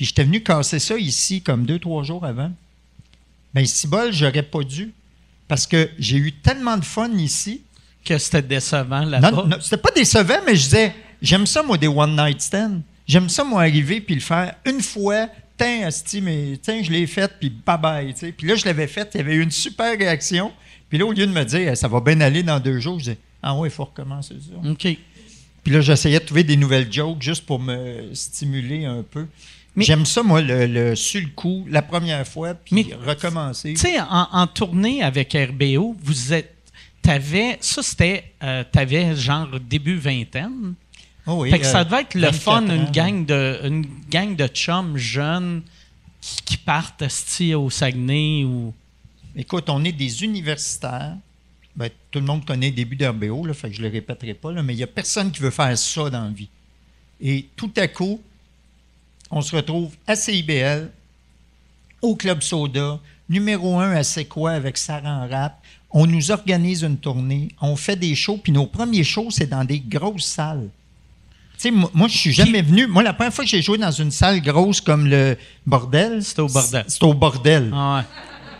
Puis 0.00 0.06
j'étais 0.06 0.24
venu 0.24 0.42
casser 0.42 0.78
ça 0.78 0.96
ici 0.96 1.42
comme 1.42 1.66
deux, 1.66 1.78
trois 1.78 2.02
jours 2.04 2.24
avant. 2.24 2.50
Ben, 3.52 3.66
si 3.66 3.86
bol, 3.86 4.10
j'aurais 4.14 4.42
pas 4.42 4.62
dû. 4.62 4.94
Parce 5.46 5.66
que 5.66 5.90
j'ai 5.98 6.16
eu 6.16 6.32
tellement 6.32 6.78
de 6.78 6.86
fun 6.86 7.10
ici. 7.18 7.60
Que 8.02 8.16
c'était 8.16 8.40
décevant 8.40 9.04
là-bas. 9.04 9.30
Non, 9.30 9.46
non, 9.46 9.58
c'était 9.60 9.76
pas 9.76 9.90
décevant, 9.90 10.38
mais 10.46 10.56
je 10.56 10.62
disais, 10.62 10.94
j'aime 11.20 11.44
ça, 11.44 11.62
moi, 11.62 11.76
des 11.76 11.86
one-night 11.86 12.40
stands. 12.40 12.80
J'aime 13.06 13.28
ça, 13.28 13.44
moi, 13.44 13.60
arriver 13.60 14.00
puis 14.00 14.14
le 14.14 14.22
faire 14.22 14.54
une 14.64 14.80
fois. 14.80 15.28
Tiens, 15.58 15.88
asti, 15.88 16.22
mais 16.22 16.58
tiens, 16.62 16.82
je 16.82 16.90
l'ai 16.90 17.06
fait, 17.06 17.30
puis 17.38 17.50
bye-bye. 17.50 18.32
Puis 18.32 18.46
là, 18.46 18.54
je 18.54 18.64
l'avais 18.64 18.86
fait, 18.86 19.10
il 19.12 19.18
y 19.18 19.20
avait 19.20 19.34
eu 19.34 19.42
une 19.42 19.50
super 19.50 19.98
réaction. 19.98 20.50
Puis 20.88 20.96
là, 20.96 21.04
au 21.04 21.12
lieu 21.12 21.26
de 21.26 21.32
me 21.32 21.44
dire, 21.44 21.76
ça 21.76 21.88
va 21.88 22.00
bien 22.00 22.22
aller 22.22 22.42
dans 22.42 22.58
deux 22.58 22.80
jours, 22.80 22.98
je 23.00 23.04
disais, 23.04 23.18
ah 23.42 23.54
ouais, 23.54 23.68
il 23.68 23.70
faut 23.70 23.84
recommencer 23.84 24.36
ça. 24.36 24.66
OK. 24.66 24.96
Puis 25.62 25.74
là, 25.74 25.82
j'essayais 25.82 26.20
de 26.20 26.24
trouver 26.24 26.44
des 26.44 26.56
nouvelles 26.56 26.90
jokes 26.90 27.20
juste 27.20 27.44
pour 27.44 27.58
me 27.58 28.14
stimuler 28.14 28.86
un 28.86 29.02
peu. 29.02 29.26
J'aime 29.76 30.04
ça, 30.04 30.22
moi, 30.22 30.40
le, 30.42 30.66
le 30.66 30.96
sur 30.96 31.20
le 31.20 31.28
coup, 31.28 31.64
la 31.70 31.82
première 31.82 32.26
fois, 32.26 32.54
puis 32.54 32.74
Mais- 32.74 32.94
recommencer. 33.06 33.74
Tu 33.74 33.80
sais, 33.80 34.00
en, 34.00 34.28
en 34.32 34.46
tournée 34.46 35.02
avec 35.02 35.32
RBO, 35.34 35.96
vous 36.02 36.32
êtes. 36.32 36.54
T'avais. 37.02 37.56
Ça, 37.60 37.82
c'était. 37.82 38.32
euh, 38.42 38.62
T'avais 38.70 39.14
genre 39.16 39.48
début 39.60 39.96
vingtaine. 39.96 40.74
Oh 41.26 41.42
oui, 41.42 41.50
fait 41.50 41.60
que 41.60 41.66
ça 41.66 41.80
euh, 41.80 41.84
devait 41.84 42.00
être 42.02 42.14
le 42.14 42.26
24 42.26 42.40
fun, 42.42 42.62
une 42.68 42.90
gang 42.90 43.24
de, 43.24 43.60
une 43.64 43.86
gang 44.10 44.34
de 44.34 44.46
chums 44.48 44.96
jeunes 44.96 45.62
qui, 46.20 46.42
qui 46.44 46.56
partent 46.56 47.02
esti, 47.02 47.54
au 47.54 47.70
Saguenay 47.70 48.44
ou. 48.44 48.74
Écoute, 49.36 49.70
on 49.70 49.84
est 49.84 49.92
des 49.92 50.24
universitaires. 50.24 51.14
Ben, 51.76 51.88
tout 52.10 52.18
le 52.18 52.26
monde 52.26 52.44
connaît 52.44 52.70
le 52.70 52.74
début 52.74 52.96
d'RBO, 52.96 53.46
là, 53.46 53.54
fait 53.54 53.70
que 53.70 53.76
je 53.76 53.80
ne 53.82 53.86
le 53.86 53.92
répéterai 53.92 54.34
pas, 54.34 54.50
là, 54.50 54.62
mais 54.62 54.74
il 54.74 54.78
n'y 54.78 54.82
a 54.82 54.88
personne 54.88 55.30
qui 55.30 55.40
veut 55.40 55.50
faire 55.52 55.78
ça 55.78 56.10
dans 56.10 56.24
la 56.24 56.30
vie. 56.30 56.48
Et 57.20 57.46
tout 57.54 57.70
à 57.76 57.86
coup, 57.86 58.20
on 59.30 59.40
se 59.40 59.54
retrouve 59.54 59.92
à 60.06 60.16
CIBL, 60.16 60.90
au 62.02 62.16
Club 62.16 62.42
Soda, 62.42 62.98
numéro 63.28 63.78
un 63.78 63.92
à 63.92 64.02
C'est 64.02 64.24
quoi 64.24 64.52
avec 64.52 64.76
Sarah 64.76 65.24
en 65.24 65.28
rap. 65.28 65.62
On 65.90 66.06
nous 66.06 66.30
organise 66.30 66.82
une 66.82 66.96
tournée, 66.96 67.48
on 67.60 67.76
fait 67.76 67.96
des 67.96 68.14
shows, 68.14 68.38
puis 68.42 68.52
nos 68.52 68.66
premiers 68.66 69.04
shows, 69.04 69.30
c'est 69.30 69.48
dans 69.48 69.64
des 69.64 69.80
grosses 69.80 70.24
salles. 70.26 70.68
Tu 71.54 71.68
sais, 71.68 71.70
moi, 71.70 71.90
moi, 71.92 72.08
je 72.08 72.16
suis 72.16 72.32
jamais 72.32 72.62
venu. 72.62 72.86
Moi, 72.86 73.02
la 73.02 73.12
première 73.12 73.34
fois 73.34 73.44
que 73.44 73.50
j'ai 73.50 73.60
joué 73.60 73.76
dans 73.76 73.90
une 73.90 74.10
salle 74.10 74.40
grosse 74.40 74.80
comme 74.80 75.06
le 75.06 75.36
Bordel, 75.66 76.22
C'était 76.24 76.40
au 76.40 76.48
Bordel. 76.48 76.84
C'était 76.88 77.04
au 77.04 77.14
Bordel. 77.14 77.70
Ah 77.74 77.96
ouais. 77.96 78.04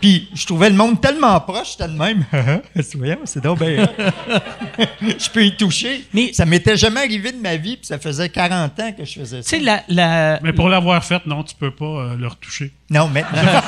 Puis 0.01 0.27
je 0.33 0.45
trouvais 0.47 0.69
le 0.69 0.75
monde 0.75 0.99
tellement 0.99 1.39
proche, 1.39 1.73
j'étais 1.77 1.87
de 1.87 1.97
même. 1.97 2.25
Voyons, 2.95 3.19
c'est 3.25 3.43
donc 3.43 3.59
bien. 3.59 3.87
je 5.01 5.29
peux 5.29 5.45
y 5.45 5.55
toucher. 5.55 6.05
Mais- 6.13 6.33
ça 6.33 6.45
m'était 6.45 6.75
jamais 6.75 7.01
arrivé 7.01 7.31
de 7.31 7.39
ma 7.41 7.55
vie, 7.55 7.77
puis 7.77 7.85
ça 7.85 7.99
faisait 7.99 8.29
40 8.29 8.79
ans 8.79 8.91
que 8.93 9.05
je 9.05 9.19
faisais 9.19 9.43
ça. 9.43 9.49
sais, 9.49 9.59
la. 9.59 9.83
la 9.87 10.39
Mais 10.41 10.53
pour 10.53 10.69
l'avoir 10.69 11.03
fait, 11.05 11.25
non, 11.27 11.43
tu 11.43 11.55
peux 11.55 11.71
pas 11.71 11.85
euh, 11.85 12.15
le 12.17 12.27
retoucher. 12.27 12.71
Non, 12.89 13.07
maintenant. 13.07 13.41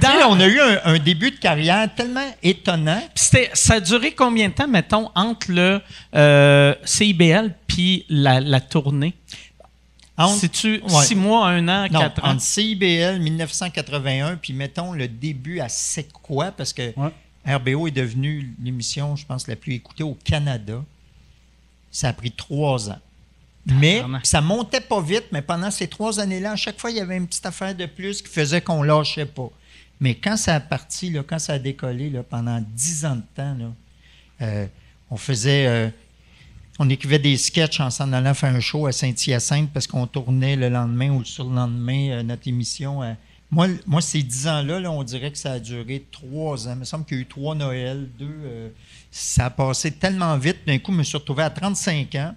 Sais, 0.00 0.24
on 0.28 0.38
a 0.40 0.46
eu 0.46 0.60
un, 0.60 0.80
un 0.84 0.98
début 0.98 1.30
de 1.30 1.36
carrière 1.36 1.88
tellement 1.94 2.26
étonnant. 2.42 3.00
Ça 3.14 3.74
a 3.74 3.80
duré 3.80 4.12
combien 4.12 4.48
de 4.48 4.54
temps, 4.54 4.68
mettons, 4.68 5.10
entre 5.14 5.50
le 5.52 5.80
euh, 6.14 6.74
CIBL 6.84 7.54
puis 7.66 8.04
la, 8.08 8.40
la 8.40 8.60
tournée? 8.60 9.14
Entre- 10.18 10.38
C'est-tu 10.40 10.80
Ouais. 10.82 11.04
six 11.04 11.14
mois, 11.14 11.48
un 11.48 11.68
an, 11.68 11.88
Non, 11.90 12.00
quatre 12.00 12.24
ans? 12.24 12.30
entre 12.30 12.40
CIBL 12.42 13.20
1981, 13.20 14.36
puis 14.36 14.52
mettons 14.52 14.92
le 14.92 15.08
début 15.08 15.60
à 15.60 15.68
C'est 15.68 16.10
quoi, 16.12 16.52
parce 16.52 16.72
que 16.72 16.92
Ouais. 16.98 17.10
RBO 17.46 17.86
est 17.86 17.90
devenu 17.92 18.54
l'émission, 18.62 19.14
je 19.16 19.24
pense, 19.26 19.46
la 19.46 19.56
plus 19.56 19.74
écoutée 19.74 20.02
au 20.02 20.16
Canada. 20.24 20.82
Ça 21.90 22.08
a 22.08 22.12
pris 22.12 22.32
trois 22.32 22.90
ans. 22.90 22.98
Mais 23.66 23.96
Tabarnak. 23.96 24.26
ça 24.26 24.40
montait 24.40 24.80
pas 24.80 25.00
vite, 25.00 25.24
mais 25.32 25.42
pendant 25.42 25.70
ces 25.70 25.88
trois 25.88 26.20
années-là, 26.20 26.52
à 26.52 26.56
chaque 26.56 26.78
fois, 26.78 26.90
il 26.90 26.96
y 26.96 27.00
avait 27.00 27.16
une 27.16 27.26
petite 27.26 27.46
affaire 27.46 27.74
de 27.74 27.86
plus 27.86 28.22
qui 28.22 28.28
faisait 28.28 28.60
qu'on 28.60 28.82
lâchait 28.82 29.26
pas. 29.26 29.50
Mais 30.00 30.14
quand 30.14 30.36
ça 30.36 30.54
a 30.56 30.60
parti, 30.60 31.10
là, 31.10 31.22
quand 31.26 31.38
ça 31.38 31.54
a 31.54 31.58
décollé, 31.58 32.10
là, 32.10 32.22
pendant 32.22 32.62
dix 32.74 33.04
ans 33.04 33.16
de 33.16 33.22
temps, 33.34 33.54
là, 33.58 33.72
euh, 34.42 34.66
on 35.10 35.16
faisait... 35.16 35.66
euh, 35.66 35.90
on 36.78 36.88
écrivait 36.90 37.18
des 37.18 37.36
sketchs 37.36 37.80
en 37.80 37.90
s'en 37.90 38.12
allant 38.12 38.34
faire 38.34 38.54
un 38.54 38.60
show 38.60 38.86
à 38.86 38.92
Saint-Hyacinthe 38.92 39.70
parce 39.72 39.86
qu'on 39.86 40.06
tournait 40.06 40.56
le 40.56 40.68
lendemain 40.68 41.10
ou 41.10 41.20
le 41.20 41.24
surlendemain 41.24 42.10
euh, 42.10 42.22
notre 42.22 42.46
émission. 42.48 43.02
à- 43.02 43.14
Moi, 43.50 43.68
moi, 43.86 44.00
ces 44.02 44.22
dix 44.22 44.46
ans-là, 44.46 44.80
là, 44.80 44.90
on 44.90 45.02
dirait 45.02 45.30
que 45.32 45.38
ça 45.38 45.52
a 45.52 45.58
duré 45.60 46.04
trois 46.12 46.68
ans. 46.68 46.72
Il 46.74 46.80
me 46.80 46.84
semble 46.84 47.04
qu'il 47.06 47.16
y 47.16 47.20
a 47.20 47.22
eu 47.22 47.26
trois 47.26 47.54
Noëls, 47.54 48.08
deux. 48.18 48.28
euh, 48.44 48.68
ça 49.10 49.46
a 49.46 49.50
passé 49.50 49.90
tellement 49.92 50.36
vite. 50.36 50.58
D'un 50.66 50.78
coup, 50.78 50.92
je 50.92 50.98
me 50.98 51.02
suis 51.02 51.16
retrouvé 51.16 51.42
à 51.44 51.50
35 51.50 52.14
ans. 52.16 52.34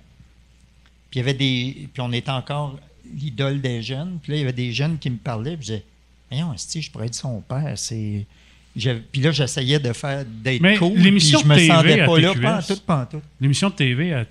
Puis 1.11 1.19
il 1.19 1.21
y 1.21 1.21
avait 1.21 1.33
des. 1.33 1.89
Puis 1.93 2.01
on 2.01 2.11
était 2.13 2.29
encore 2.31 2.79
l'idole 3.13 3.59
des 3.61 3.81
jeunes. 3.81 4.19
Puis 4.21 4.31
là, 4.31 4.37
il 4.37 4.41
y 4.41 4.43
avait 4.43 4.53
des 4.53 4.71
jeunes 4.71 4.97
qui 4.99 5.09
me 5.09 5.17
parlaient. 5.17 5.57
Puis 5.57 5.65
je 5.67 5.71
disais, 5.73 5.85
Voyons, 6.31 6.53
je 6.55 6.91
pourrais 6.91 7.07
être 7.07 7.15
son 7.15 7.41
père. 7.41 7.73
C'est. 7.75 8.25
Puis 8.75 9.21
là, 9.21 9.31
j'essayais 9.31 9.79
de 9.79 9.91
faire 9.93 10.23
d'être 10.25 10.61
Mais 10.61 10.77
cool. 10.77 10.97
l'émission 10.97 11.39
puis 11.39 11.47
je 11.47 11.53
me 11.53 11.55
de 11.55 11.59
TV 11.59 11.73
sentais 11.73 12.01
à 12.01 12.05
pas 12.05 12.19
là, 12.19 12.29
TQS, 12.33 12.41
pas 12.41 12.57
en 12.57 12.61
tout, 12.61 12.81
pas 12.85 12.97
en 12.97 13.05
tout. 13.05 13.21
L'émission 13.41 13.69
de 13.69 13.73
TV 13.73 14.13
à, 14.13 14.25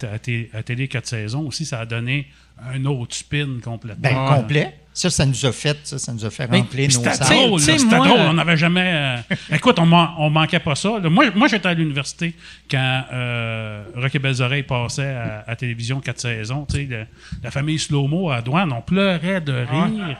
à, 0.55 0.63
Télé 0.63 0.89
4 0.89 1.07
saisons 1.07 1.47
aussi, 1.47 1.67
ça 1.67 1.81
a 1.81 1.87
donné 1.87 2.27
un 2.73 2.85
autre 2.87 3.15
spin 3.15 3.47
complètement. 3.63 4.01
Ben, 4.11 4.41
complet. 4.41 4.75
Ça, 4.95 5.11
ça 5.11 5.25
nous 5.25 5.47
a 5.47 5.53
fait, 5.53 5.79
ça, 5.85 5.97
ça 5.97 6.13
nous 6.13 6.25
a 6.25 6.31
fait 6.31 6.49
Mais 6.51 6.59
remplir 6.59 6.89
nos 6.89 6.91
C'était 7.05 7.25
drôle, 7.35 7.61
c'était 7.61 7.85
moi, 7.85 7.99
drôle. 8.09 8.19
euh, 8.19 8.31
On 8.31 8.33
n'avait 8.33 8.57
jamais. 8.57 8.91
euh, 8.93 9.17
Écoute, 9.55 9.79
on, 9.79 9.87
man- 9.87 10.09
on 10.19 10.29
manquait 10.29 10.59
pas 10.59 10.75
ça. 10.75 10.99
là. 10.99 11.09
Moi, 11.09 11.27
moi 11.37 11.47
j'étais 11.47 11.69
à 11.69 11.75
l'université 11.75 12.35
quand 12.69 13.05
euh, 13.13 13.85
Rock 13.95 14.13
et 14.13 14.19
Belles 14.19 14.43
Oreilles 14.43 14.65
passait 14.65 15.15
à, 15.15 15.45
à 15.47 15.55
télévision 15.55 16.01
quatre 16.01 16.19
saisons. 16.21 16.67
Tu 16.69 16.79
sais, 16.79 16.83
le- 16.91 17.07
la 17.45 17.53
famille 17.53 17.79
Slow-Mo 17.79 18.31
à 18.31 18.43
Douane, 18.43 18.73
on 18.73 18.81
pleurait 18.83 19.41
de 19.41 19.53
rire. 19.53 20.17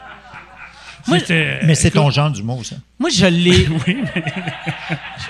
Mais 1.07 1.75
c'est 1.75 1.91
ton 1.91 2.09
genre 2.09 2.29
d'humour, 2.31 2.65
ça. 2.65 2.75
Moi, 2.99 3.09
je 3.09 3.25
l'ai. 3.25 3.67
Oui, 3.87 3.97
mais 4.15 4.23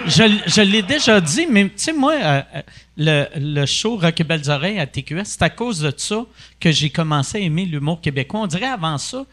je, 0.08 0.24
je 0.48 0.62
l'ai 0.62 0.82
déjà 0.82 1.20
dit, 1.22 1.46
mais 1.50 1.66
tu 1.66 1.72
sais, 1.76 1.94
moi, 1.94 2.14
euh, 2.14 2.42
euh, 2.56 2.62
le, 2.98 3.26
le 3.36 3.66
show 3.66 3.98
Rock 3.98 4.20
et 4.20 4.24
Belles 4.24 4.50
Oreilles 4.50 4.80
à 4.80 4.88
TQS, 4.88 5.24
c'est 5.26 5.42
à 5.42 5.50
cause 5.50 5.80
de 5.80 5.94
ça 5.96 6.24
que 6.60 6.72
j'ai 6.72 6.90
commencé 6.90 7.38
à 7.38 7.42
aimer 7.42 7.66
l'humour 7.66 8.02
québécois. 8.02 8.42
On 8.42 8.48
dirait 8.48 8.66
avant 8.68 8.98
ça, 8.98 9.24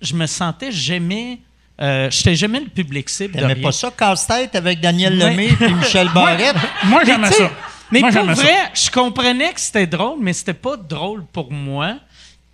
je 0.00 0.14
me 0.14 0.26
sentais, 0.26 0.72
j'aimais. 0.72 1.38
Euh, 1.80 2.08
j'étais 2.10 2.36
jamais 2.36 2.60
le 2.60 2.66
public 2.68 3.08
cible 3.10 3.34
T'aimais 3.34 3.56
pas 3.56 3.72
ça, 3.72 3.90
casse-tête 3.90 4.54
avec 4.54 4.80
Daniel. 4.80 5.18
Lemay 5.18 5.48
et 5.60 5.68
Michel 5.72 6.08
Barrette? 6.14 6.54
moi, 6.84 7.00
Mais 7.04 7.12
j'aimais 7.12 7.30
ça. 7.32 7.50
Mais 7.90 8.00
Moi, 8.00 8.10
pour 8.10 8.20
j'aimais 8.20 8.34
ça. 8.36 8.42
vrai, 8.42 8.56
je 8.74 8.90
comprenais 8.90 9.52
que 9.52 9.60
c'était 9.60 9.86
drôle, 9.86 10.18
mais 10.20 10.32
c'était 10.32 10.54
pas 10.54 10.76
drôle 10.76 11.24
pour 11.32 11.50
moi. 11.52 11.96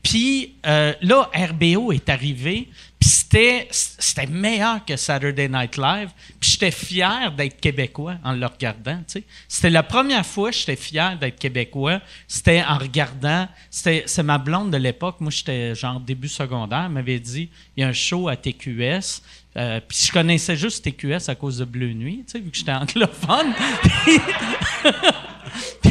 Puis 0.02 0.54
euh, 0.66 0.94
là, 1.02 1.30
RBO 1.34 1.92
est 1.92 2.08
arrivé, 2.08 2.68
puis 2.98 3.08
c'était, 3.08 4.26
meilleur 4.28 4.84
que 4.84 4.94
Saturday 4.96 5.48
Night 5.48 5.78
Live. 5.78 6.10
Puis 6.38 6.50
j'étais 6.50 6.70
fier 6.70 7.32
d'être 7.32 7.58
québécois 7.58 8.16
en 8.22 8.32
le 8.32 8.44
regardant. 8.44 9.00
C'était 9.48 9.70
la 9.70 9.82
première 9.82 10.26
fois 10.26 10.50
que 10.50 10.56
j'étais 10.56 10.76
fier 10.76 11.18
d'être 11.18 11.38
québécois. 11.38 12.00
C'était 12.28 12.62
en 12.62 12.76
regardant. 12.76 13.48
C'est 13.70 14.22
ma 14.22 14.36
blonde 14.36 14.70
de 14.70 14.76
l'époque. 14.76 15.16
Moi, 15.20 15.30
j'étais 15.30 15.74
genre 15.74 15.98
début 15.98 16.28
secondaire. 16.28 16.84
Elle 16.86 16.92
m'avait 16.92 17.20
dit 17.20 17.48
il 17.76 17.80
y 17.80 17.84
a 17.84 17.88
un 17.88 17.94
show 17.94 18.28
à 18.28 18.36
TQS. 18.36 19.22
Euh, 19.56 19.80
puis 19.86 19.98
je 20.06 20.12
connaissais 20.12 20.56
juste 20.56 20.84
TQS 20.84 21.28
à 21.28 21.34
cause 21.34 21.58
de 21.58 21.64
Bleu 21.64 21.92
Nuit, 21.92 22.24
vu 22.34 22.50
que 22.50 22.56
j'étais 22.56 22.72
anglophone. 22.72 23.54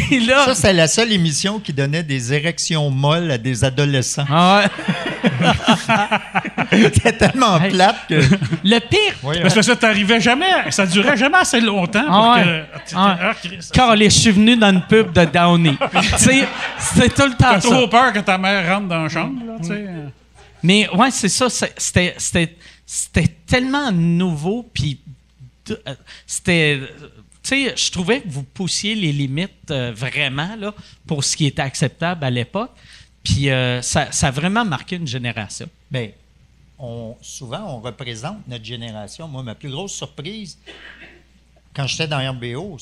Là. 0.28 0.45
Ça, 0.45 0.55
c'est 0.55 0.74
la 0.74 0.88
seule 0.88 1.12
émission 1.12 1.60
qui 1.60 1.74
donnait 1.74 2.03
des 2.03 2.34
érections 2.34 2.89
molles 2.89 3.32
à 3.32 3.38
des 3.38 3.64
adolescents. 3.64 4.26
Ah 4.30 4.64
ouais. 4.64 5.49
C'était 6.93 7.14
tellement 7.14 7.60
Hey. 7.60 7.72
plate 7.72 7.95
que. 8.07 8.16
Le 8.64 8.80
pire, 8.80 9.41
Parce 9.41 9.53
que 9.53 9.62
ça 9.62 9.76
t'arrivait 9.76 10.22
jamais, 10.22 10.70
ça 10.72 10.86
durait 10.86 11.18
jamais 11.18 11.38
assez 11.38 11.60
longtemps 11.62 12.05
pour 12.05 12.14
Ah 12.16 12.36
ouais. 12.38 12.43
que. 12.43 12.93
Ah. 12.95 13.18
Ah, 13.22 13.36
quand 13.74 13.95
je 13.97 14.10
suis 14.10 14.32
venu 14.32 14.55
dans 14.55 14.70
une 14.72 14.82
pub 14.82 15.12
de 15.14 15.26
Downey. 15.26 15.76
C'était 16.18 17.10
tout 17.16 17.26
le 17.28 17.32
temps 17.32 17.53
T'as 17.53 17.60
trop 17.60 17.88
peur 17.88 18.14
que 18.14 18.20
ta 18.20 18.38
mère 18.38 18.76
rentre 18.76 18.88
dans 18.88 19.03
la 19.03 19.10
chambre, 19.10 19.41
là, 19.45 19.53
tu 19.62 19.68
sais? 19.70 19.86
Mais 20.64 20.89
ouais, 20.93 21.12
c'est 21.12 21.30
ça. 21.30 21.47
c'est- 21.49 21.74
C'était, 22.86 23.28
tellement 23.47 23.91
nouveau, 23.91 24.68
puis 24.74 24.99
euh, 25.70 25.76
c'était. 26.26 26.80
Je 27.55 27.91
trouvais 27.91 28.21
que 28.21 28.27
vous 28.29 28.43
poussiez 28.43 28.95
les 28.95 29.11
limites 29.11 29.71
euh, 29.71 29.91
vraiment 29.93 30.55
là, 30.55 30.73
pour 31.07 31.23
ce 31.23 31.35
qui 31.35 31.45
était 31.45 31.61
acceptable 31.61 32.23
à 32.23 32.29
l'époque. 32.29 32.71
Puis 33.23 33.49
euh, 33.49 33.81
ça, 33.81 34.09
a 34.21 34.31
vraiment 34.31 34.65
marqué 34.65 34.95
une 34.95 35.07
génération. 35.07 35.67
Bien, 35.91 36.09
souvent, 37.21 37.75
on 37.75 37.79
représente 37.81 38.47
notre 38.47 38.63
génération. 38.65 39.27
Moi, 39.27 39.43
ma 39.43 39.55
plus 39.55 39.69
grosse 39.69 39.93
surprise, 39.93 40.57
quand 41.75 41.85
j'étais 41.87 42.07
dans 42.07 42.19
RBO, 42.31 42.77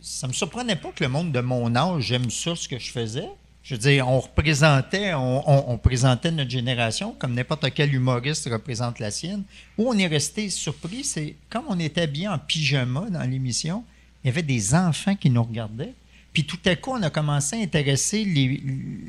ça 0.00 0.28
me 0.28 0.32
surprenait 0.32 0.76
pas 0.76 0.90
que 0.94 1.02
le 1.04 1.10
monde 1.10 1.32
de 1.32 1.40
mon 1.40 1.74
âge 1.74 2.12
aime 2.12 2.30
ça, 2.30 2.54
ce 2.56 2.68
que 2.68 2.78
je 2.78 2.90
faisais. 2.90 3.28
Je 3.62 3.74
veux 3.74 3.80
dire, 3.80 4.08
on 4.08 4.20
représentait, 4.20 5.12
on, 5.14 5.70
on- 5.70 5.76
présentait 5.78 6.30
notre 6.30 6.50
génération 6.50 7.14
comme 7.18 7.34
n'importe 7.34 7.66
quel 7.74 7.94
humoriste 7.94 8.48
représente 8.50 8.98
la 8.98 9.10
sienne. 9.10 9.42
Où 9.76 9.90
on 9.90 9.98
est 9.98 10.06
resté 10.06 10.48
surpris, 10.48 11.04
c'est 11.04 11.36
comme 11.50 11.64
on 11.68 11.78
était 11.78 12.00
habillé 12.02 12.26
en 12.28 12.38
pyjama 12.38 13.10
dans 13.10 13.22
l'émission, 13.22 13.84
il 14.24 14.28
y 14.28 14.30
avait 14.30 14.42
des 14.42 14.74
enfants 14.74 15.14
qui 15.16 15.30
nous 15.30 15.42
regardaient. 15.42 15.94
Puis 16.32 16.44
tout 16.44 16.58
à 16.64 16.76
coup, 16.76 16.92
on 16.92 17.02
a 17.02 17.10
commencé 17.10 17.56
à 17.56 17.60
intéresser 17.60 18.24
les- 18.24 18.62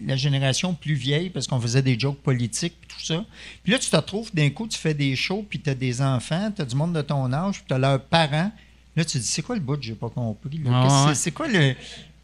la 0.07 0.15
génération 0.15 0.73
plus 0.73 0.95
vieille 0.95 1.29
parce 1.29 1.45
qu'on 1.45 1.59
faisait 1.61 1.83
des 1.83 1.99
jokes 1.99 2.17
politiques, 2.19 2.73
puis 2.81 2.89
tout 2.97 3.05
ça. 3.05 3.23
Puis 3.63 3.71
là, 3.71 3.77
tu 3.77 3.89
te 3.91 3.95
retrouves, 3.95 4.33
d'un 4.33 4.49
coup, 4.49 4.67
tu 4.67 4.77
fais 4.77 4.95
des 4.95 5.15
shows, 5.15 5.45
puis 5.47 5.59
tu 5.59 5.69
as 5.69 5.75
des 5.75 6.01
enfants, 6.01 6.51
tu 6.55 6.63
as 6.63 6.65
du 6.65 6.75
monde 6.75 6.93
de 6.93 7.01
ton 7.03 7.31
âge, 7.31 7.57
puis 7.57 7.65
tu 7.67 7.73
as 7.75 7.77
leurs 7.77 8.01
parents. 8.03 8.51
Là, 8.95 9.05
tu 9.05 9.13
te 9.13 9.17
dis, 9.19 9.27
c'est 9.27 9.43
quoi 9.43 9.55
le 9.55 9.61
bout? 9.61 9.77
Que 9.77 9.83
j'ai 9.83 9.93
pas 9.93 10.09
compris? 10.09 10.61
Ah 10.67 11.05
ouais. 11.09 11.15
c'est 11.15 11.31
quoi 11.31 11.47
le. 11.47 11.75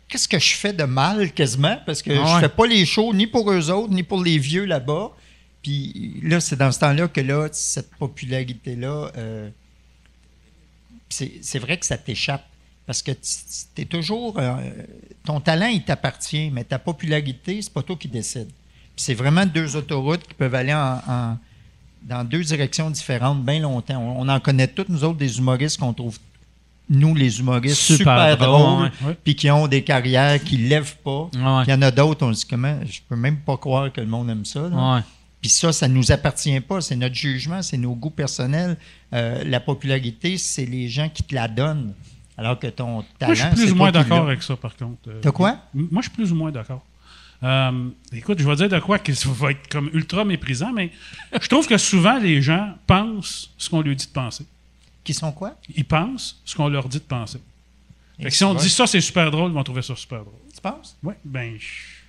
Qu'est-ce 0.09 0.27
que 0.27 0.39
je 0.39 0.53
fais 0.55 0.73
de 0.73 0.83
mal 0.85 1.31
quasiment? 1.31 1.77
Parce 1.85 2.01
que 2.01 2.11
Ah 2.11 2.25
je 2.25 2.33
ouais. 2.35 2.39
fais 2.41 2.49
pas 2.49 2.65
les 2.65 2.85
shows 2.85 3.13
ni 3.13 3.27
pour 3.27 3.51
eux 3.51 3.69
autres, 3.69 3.93
ni 3.93 4.01
pour 4.03 4.23
les 4.23 4.38
vieux 4.39 4.65
là-bas. 4.65 5.11
Puis 5.61 6.19
là, 6.23 6.39
c'est 6.39 6.55
dans 6.55 6.71
ce 6.71 6.79
temps-là 6.79 7.07
que 7.07 7.21
là, 7.21 7.49
cette 7.51 7.91
popularité-là, 7.95 9.11
euh, 9.17 9.49
c'est 11.09 11.33
c'est 11.41 11.59
vrai 11.59 11.77
que 11.77 11.85
ça 11.85 11.97
t'échappe. 11.97 12.45
Parce 12.88 13.01
que 13.03 13.11
tu 13.11 13.81
es 13.81 13.85
toujours. 13.85 14.39
euh, 14.39 14.55
ton 15.25 15.39
talent, 15.39 15.67
il 15.67 15.83
t'appartient, 15.83 16.49
mais 16.51 16.63
ta 16.63 16.79
popularité, 16.79 17.61
c'est 17.61 17.71
pas 17.73 17.83
toi 17.83 17.95
qui 17.99 18.07
décide. 18.07 18.47
C'est 18.95 19.13
vraiment 19.13 19.45
deux 19.45 19.75
autoroutes 19.75 20.25
qui 20.25 20.33
peuvent 20.33 20.55
aller 20.55 20.73
en, 20.73 21.01
en- 21.07 21.38
dans 22.03 22.23
deux 22.23 22.43
directions 22.43 22.89
différentes 22.89 23.43
bien 23.43 23.59
longtemps. 23.59 23.97
On, 24.01 24.21
on 24.21 24.29
en 24.29 24.39
connaît 24.39 24.67
tous, 24.67 24.85
nous 24.89 25.03
autres, 25.03 25.17
des 25.17 25.38
humoristes 25.38 25.77
qu'on 25.79 25.93
trouve, 25.93 26.17
nous, 26.89 27.13
les 27.13 27.39
humoristes, 27.41 27.75
Super 27.75 27.97
super, 27.97 28.38
drôles, 28.38 28.91
puis 29.23 29.35
qui 29.35 29.51
ont 29.51 29.67
des 29.67 29.83
carrières 29.83 30.41
qui 30.41 30.57
ne 30.57 30.69
lèvent 30.69 30.95
pas. 31.03 31.29
Ouais. 31.35 31.63
Il 31.67 31.69
y 31.69 31.73
en 31.73 31.81
a 31.81 31.91
d'autres, 31.91 32.25
on 32.25 32.33
se 32.33 32.39
dit 32.39 32.47
comment, 32.49 32.79
je 32.89 33.01
peux 33.09 33.17
même 33.17 33.38
pas 33.41 33.57
croire 33.57 33.91
que 33.91 33.99
le 33.99 34.07
monde 34.07 34.29
aime 34.29 34.45
ça. 34.45 34.61
là. 34.69 34.95
Ouais. 34.95 35.01
Puis 35.41 35.49
ça, 35.49 35.73
ça 35.73 35.88
ne 35.89 35.93
nous 35.93 36.11
appartient 36.13 36.59
pas. 36.61 36.79
C'est 36.79 36.95
notre 36.95 37.13
jugement, 37.15 37.61
c'est 37.61 37.77
nos 37.77 37.93
goûts 37.93 38.09
personnels. 38.09 38.77
Euh, 39.13 39.43
la 39.45 39.59
popularité, 39.59 40.38
c'est 40.38 40.65
les 40.65 40.88
gens 40.88 41.09
qui 41.09 41.23
te 41.23 41.35
la 41.35 41.49
donnent. 41.49 41.93
Alors 42.38 42.59
que 42.59 42.67
ton 42.67 43.03
talent, 43.17 43.27
Moi, 43.29 43.35
je 43.35 43.41
suis 43.41 43.49
plus 43.55 43.71
ou 43.71 43.75
moins 43.75 43.91
d'accord 43.91 44.21
avec 44.27 44.43
ça, 44.43 44.55
par 44.55 44.75
contre. 44.75 44.97
Euh, 45.07 45.19
T'as 45.21 45.31
quoi? 45.31 45.57
Moi, 45.73 46.01
je 46.01 46.07
suis 46.09 46.15
plus 46.15 46.31
ou 46.31 46.35
moins 46.35 46.51
d'accord. 46.51 46.83
Euh, 47.43 47.89
écoute, 48.13 48.39
je 48.39 48.47
vais 48.47 48.55
dire 48.55 48.69
de 48.69 48.79
quoi 48.79 48.99
que 48.99 49.13
ça 49.15 49.29
va 49.31 49.51
être 49.51 49.67
comme 49.69 49.89
ultra 49.93 50.23
méprisant, 50.25 50.71
mais 50.73 50.91
je 51.39 51.47
trouve 51.47 51.67
que 51.67 51.77
souvent, 51.77 52.17
les 52.17 52.41
gens 52.41 52.75
pensent 52.85 53.51
ce 53.57 53.69
qu'on 53.69 53.81
leur 53.81 53.95
dit 53.95 54.05
de 54.07 54.11
penser. 54.11 54.45
Qui 55.03 55.13
sont 55.13 55.31
quoi? 55.31 55.55
Ils 55.75 55.85
pensent 55.85 56.39
ce 56.45 56.55
qu'on 56.55 56.67
leur 56.67 56.88
dit 56.89 56.97
de 56.99 57.03
penser. 57.03 57.39
Fait 58.21 58.25
que 58.29 58.35
si 58.35 58.43
on 58.43 58.53
dit 58.55 58.69
ça, 58.69 58.88
c'est 58.88 59.01
super 59.01 59.29
drôle, 59.31 59.51
ils 59.51 59.53
vont 59.53 59.63
trouver 59.63 59.81
ça 59.83 59.95
super 59.95 60.19
drôle. 60.19 60.33
Tu 60.53 60.59
penses? 60.61 60.97
Oui, 61.03 61.13
ben. 61.23 61.55
je- 61.59 61.65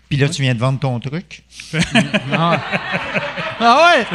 Puis 0.09 0.17
là, 0.17 0.29
tu 0.31 0.41
viens 0.43 0.55
de 0.55 0.59
vendre 0.59 0.79
ton 0.79 0.99
truc. 1.01 1.43
Ah, 2.33 2.61
Ah 3.61 3.93
ouais? 3.99 4.07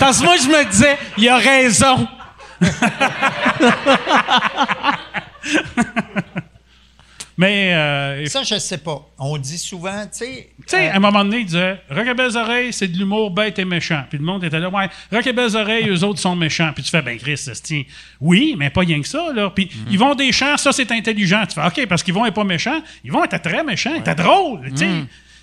Parce 0.00 0.18
que 0.20 0.24
moi, 0.24 0.36
je 0.36 0.48
me 0.48 0.70
disais, 0.70 0.98
il 1.16 1.28
a 1.28 1.36
raison. 1.38 2.08
Mais, 7.40 7.72
euh, 7.72 8.26
Ça, 8.26 8.42
je 8.42 8.58
sais 8.58 8.78
pas. 8.78 9.08
On 9.16 9.38
dit 9.38 9.58
souvent, 9.58 10.02
tu 10.06 10.18
sais. 10.24 10.50
Tu 10.58 10.64
sais, 10.66 10.88
euh, 10.88 10.92
à 10.92 10.96
un 10.96 10.98
moment 10.98 11.22
donné, 11.24 11.38
il 11.38 11.46
disait 11.46 11.80
Rock 11.88 12.04
et 12.08 12.14
Belles 12.14 12.36
Oreilles, 12.36 12.72
c'est 12.72 12.88
de 12.88 12.98
l'humour 12.98 13.30
bête 13.30 13.56
et 13.60 13.64
méchant. 13.64 14.02
Puis 14.10 14.18
le 14.18 14.24
monde 14.24 14.42
était 14.42 14.58
là, 14.58 14.68
ouais, 14.68 14.88
Rock 15.12 15.24
et 15.24 15.32
Belles 15.32 15.54
Oreilles, 15.54 15.88
eux 15.88 16.02
autres 16.02 16.18
sont 16.18 16.34
méchants. 16.34 16.72
Puis 16.74 16.82
tu 16.82 16.90
fais, 16.90 17.00
ben 17.00 17.16
Chris, 17.16 17.36
ça 17.38 17.54
se 17.54 17.62
tient. 17.62 17.84
Oui, 18.20 18.56
mais 18.58 18.70
pas 18.70 18.80
rien 18.80 19.00
que 19.00 19.06
ça, 19.06 19.32
là. 19.32 19.50
Puis 19.50 19.66
Mhm. 19.72 19.86
ils 19.92 19.98
vont 20.00 20.16
des 20.16 20.32
champs, 20.32 20.56
ça 20.56 20.72
c'est 20.72 20.90
intelligent. 20.90 21.44
Tu 21.46 21.54
fais, 21.54 21.64
OK, 21.64 21.86
parce 21.88 22.02
qu'ils 22.02 22.14
vont 22.14 22.26
être 22.26 22.34
pas 22.34 22.42
méchants, 22.42 22.82
ils 23.04 23.12
vont 23.12 23.22
être 23.22 23.40
très 23.40 23.62
méchants, 23.62 23.94
être 23.94 24.16
drôles, 24.16 24.70
tu 24.72 24.78
sais. 24.78 24.90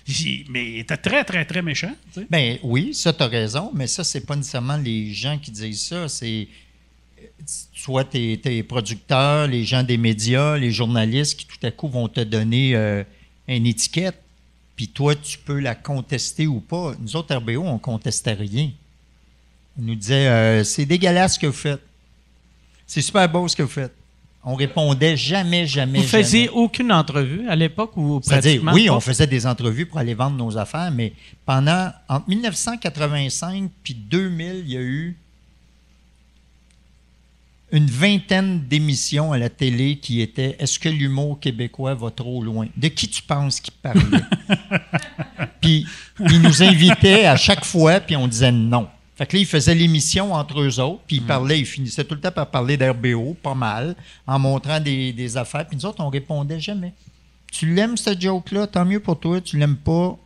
J- 0.06 0.44
Mais 0.50 0.84
t'es 0.86 0.98
très, 0.98 1.24
très, 1.24 1.46
très 1.46 1.62
méchant. 1.62 1.92
tu 2.12 2.20
sais. 2.20 2.26
Ben 2.28 2.58
oui, 2.62 2.92
ça, 2.92 3.14
tu 3.14 3.22
as 3.22 3.26
raison, 3.26 3.70
mais 3.74 3.86
ça, 3.86 4.04
c'est 4.04 4.26
pas 4.26 4.36
nécessairement 4.36 4.76
les 4.76 5.14
gens 5.14 5.38
qui 5.38 5.50
disent 5.50 5.80
ça. 5.86 6.08
C'est 6.08 6.46
soit 7.72 8.04
tes, 8.04 8.38
tes 8.38 8.62
producteurs, 8.62 9.46
les 9.46 9.64
gens 9.64 9.82
des 9.82 9.96
médias, 9.96 10.56
les 10.56 10.72
journalistes 10.72 11.38
qui 11.38 11.46
tout 11.46 11.64
à 11.64 11.70
coup 11.70 11.88
vont 11.88 12.08
te 12.08 12.20
donner 12.20 12.74
euh, 12.74 13.02
une 13.48 13.66
étiquette. 13.66 14.20
puis 14.74 14.88
toi, 14.88 15.14
tu 15.14 15.38
peux 15.38 15.60
la 15.60 15.74
contester 15.74 16.46
ou 16.46 16.60
pas. 16.60 16.94
Nous 17.00 17.16
autres, 17.16 17.34
RBO, 17.34 17.62
on 17.62 17.78
contestait 17.78 18.34
rien. 18.34 18.70
On 19.78 19.82
nous 19.82 19.94
disait, 19.94 20.28
euh, 20.28 20.64
c'est 20.64 20.86
dégueulasse 20.86 21.34
ce 21.34 21.38
que 21.38 21.46
vous 21.46 21.52
faites. 21.52 21.82
C'est 22.86 23.02
super 23.02 23.28
beau 23.28 23.46
ce 23.48 23.56
que 23.56 23.62
vous 23.62 23.68
faites. 23.68 23.94
On 24.48 24.54
répondait 24.54 25.16
jamais, 25.16 25.66
jamais, 25.66 25.98
Vous 25.98 26.06
faisiez 26.06 26.44
jamais. 26.44 26.56
aucune 26.56 26.92
entrevue 26.92 27.48
à 27.48 27.56
l'époque 27.56 27.96
ou 27.96 28.20
pratiquement 28.20 28.72
oui, 28.72 28.86
pas? 28.86 28.94
on 28.94 29.00
faisait 29.00 29.26
des 29.26 29.44
entrevues 29.44 29.86
pour 29.86 29.98
aller 29.98 30.14
vendre 30.14 30.36
nos 30.36 30.56
affaires, 30.56 30.92
mais 30.92 31.12
pendant, 31.44 31.90
entre 32.08 32.28
1985 32.28 33.68
puis 33.82 33.94
2000, 33.94 34.62
il 34.64 34.72
y 34.72 34.76
a 34.76 34.80
eu 34.80 35.16
une 37.72 37.86
vingtaine 37.86 38.60
d'émissions 38.68 39.32
à 39.32 39.38
la 39.38 39.48
télé 39.48 39.96
qui 39.96 40.20
étaient 40.20 40.56
Est-ce 40.58 40.78
que 40.78 40.88
l'humour 40.88 41.40
québécois 41.40 41.94
va 41.94 42.10
trop 42.10 42.42
loin? 42.42 42.68
De 42.76 42.88
qui 42.88 43.08
tu 43.08 43.22
penses 43.22 43.60
qu'il 43.60 43.74
parlait? 43.74 44.22
puis 45.60 45.86
ils 46.20 46.42
nous 46.42 46.62
invitaient 46.62 47.26
à 47.26 47.36
chaque 47.36 47.64
fois, 47.64 48.00
puis 48.00 48.16
on 48.16 48.28
disait 48.28 48.52
non. 48.52 48.88
Fait 49.16 49.26
que 49.26 49.34
là, 49.34 49.40
ils 49.40 49.46
faisaient 49.46 49.74
l'émission 49.74 50.34
entre 50.34 50.60
eux 50.60 50.78
autres, 50.78 51.00
puis 51.06 51.16
ils 51.16 51.22
parlaient, 51.22 51.58
ils 51.58 51.66
finissaient 51.66 52.04
tout 52.04 52.14
le 52.14 52.20
temps 52.20 52.30
par 52.30 52.50
parler 52.50 52.76
d'RBO, 52.76 53.34
pas 53.42 53.54
mal, 53.54 53.96
en 54.26 54.38
montrant 54.38 54.78
des, 54.78 55.12
des 55.14 55.36
affaires, 55.38 55.66
puis 55.66 55.76
nous 55.76 55.86
autres, 55.86 56.04
on 56.04 56.10
répondait 56.10 56.60
jamais. 56.60 56.92
Tu 57.50 57.74
l'aimes, 57.74 57.96
cette 57.96 58.20
joke-là, 58.20 58.66
tant 58.66 58.84
mieux 58.84 59.00
pour 59.00 59.18
toi. 59.18 59.40
Tu 59.40 59.56
l'aimes 59.56 59.76
pas, 59.76 60.16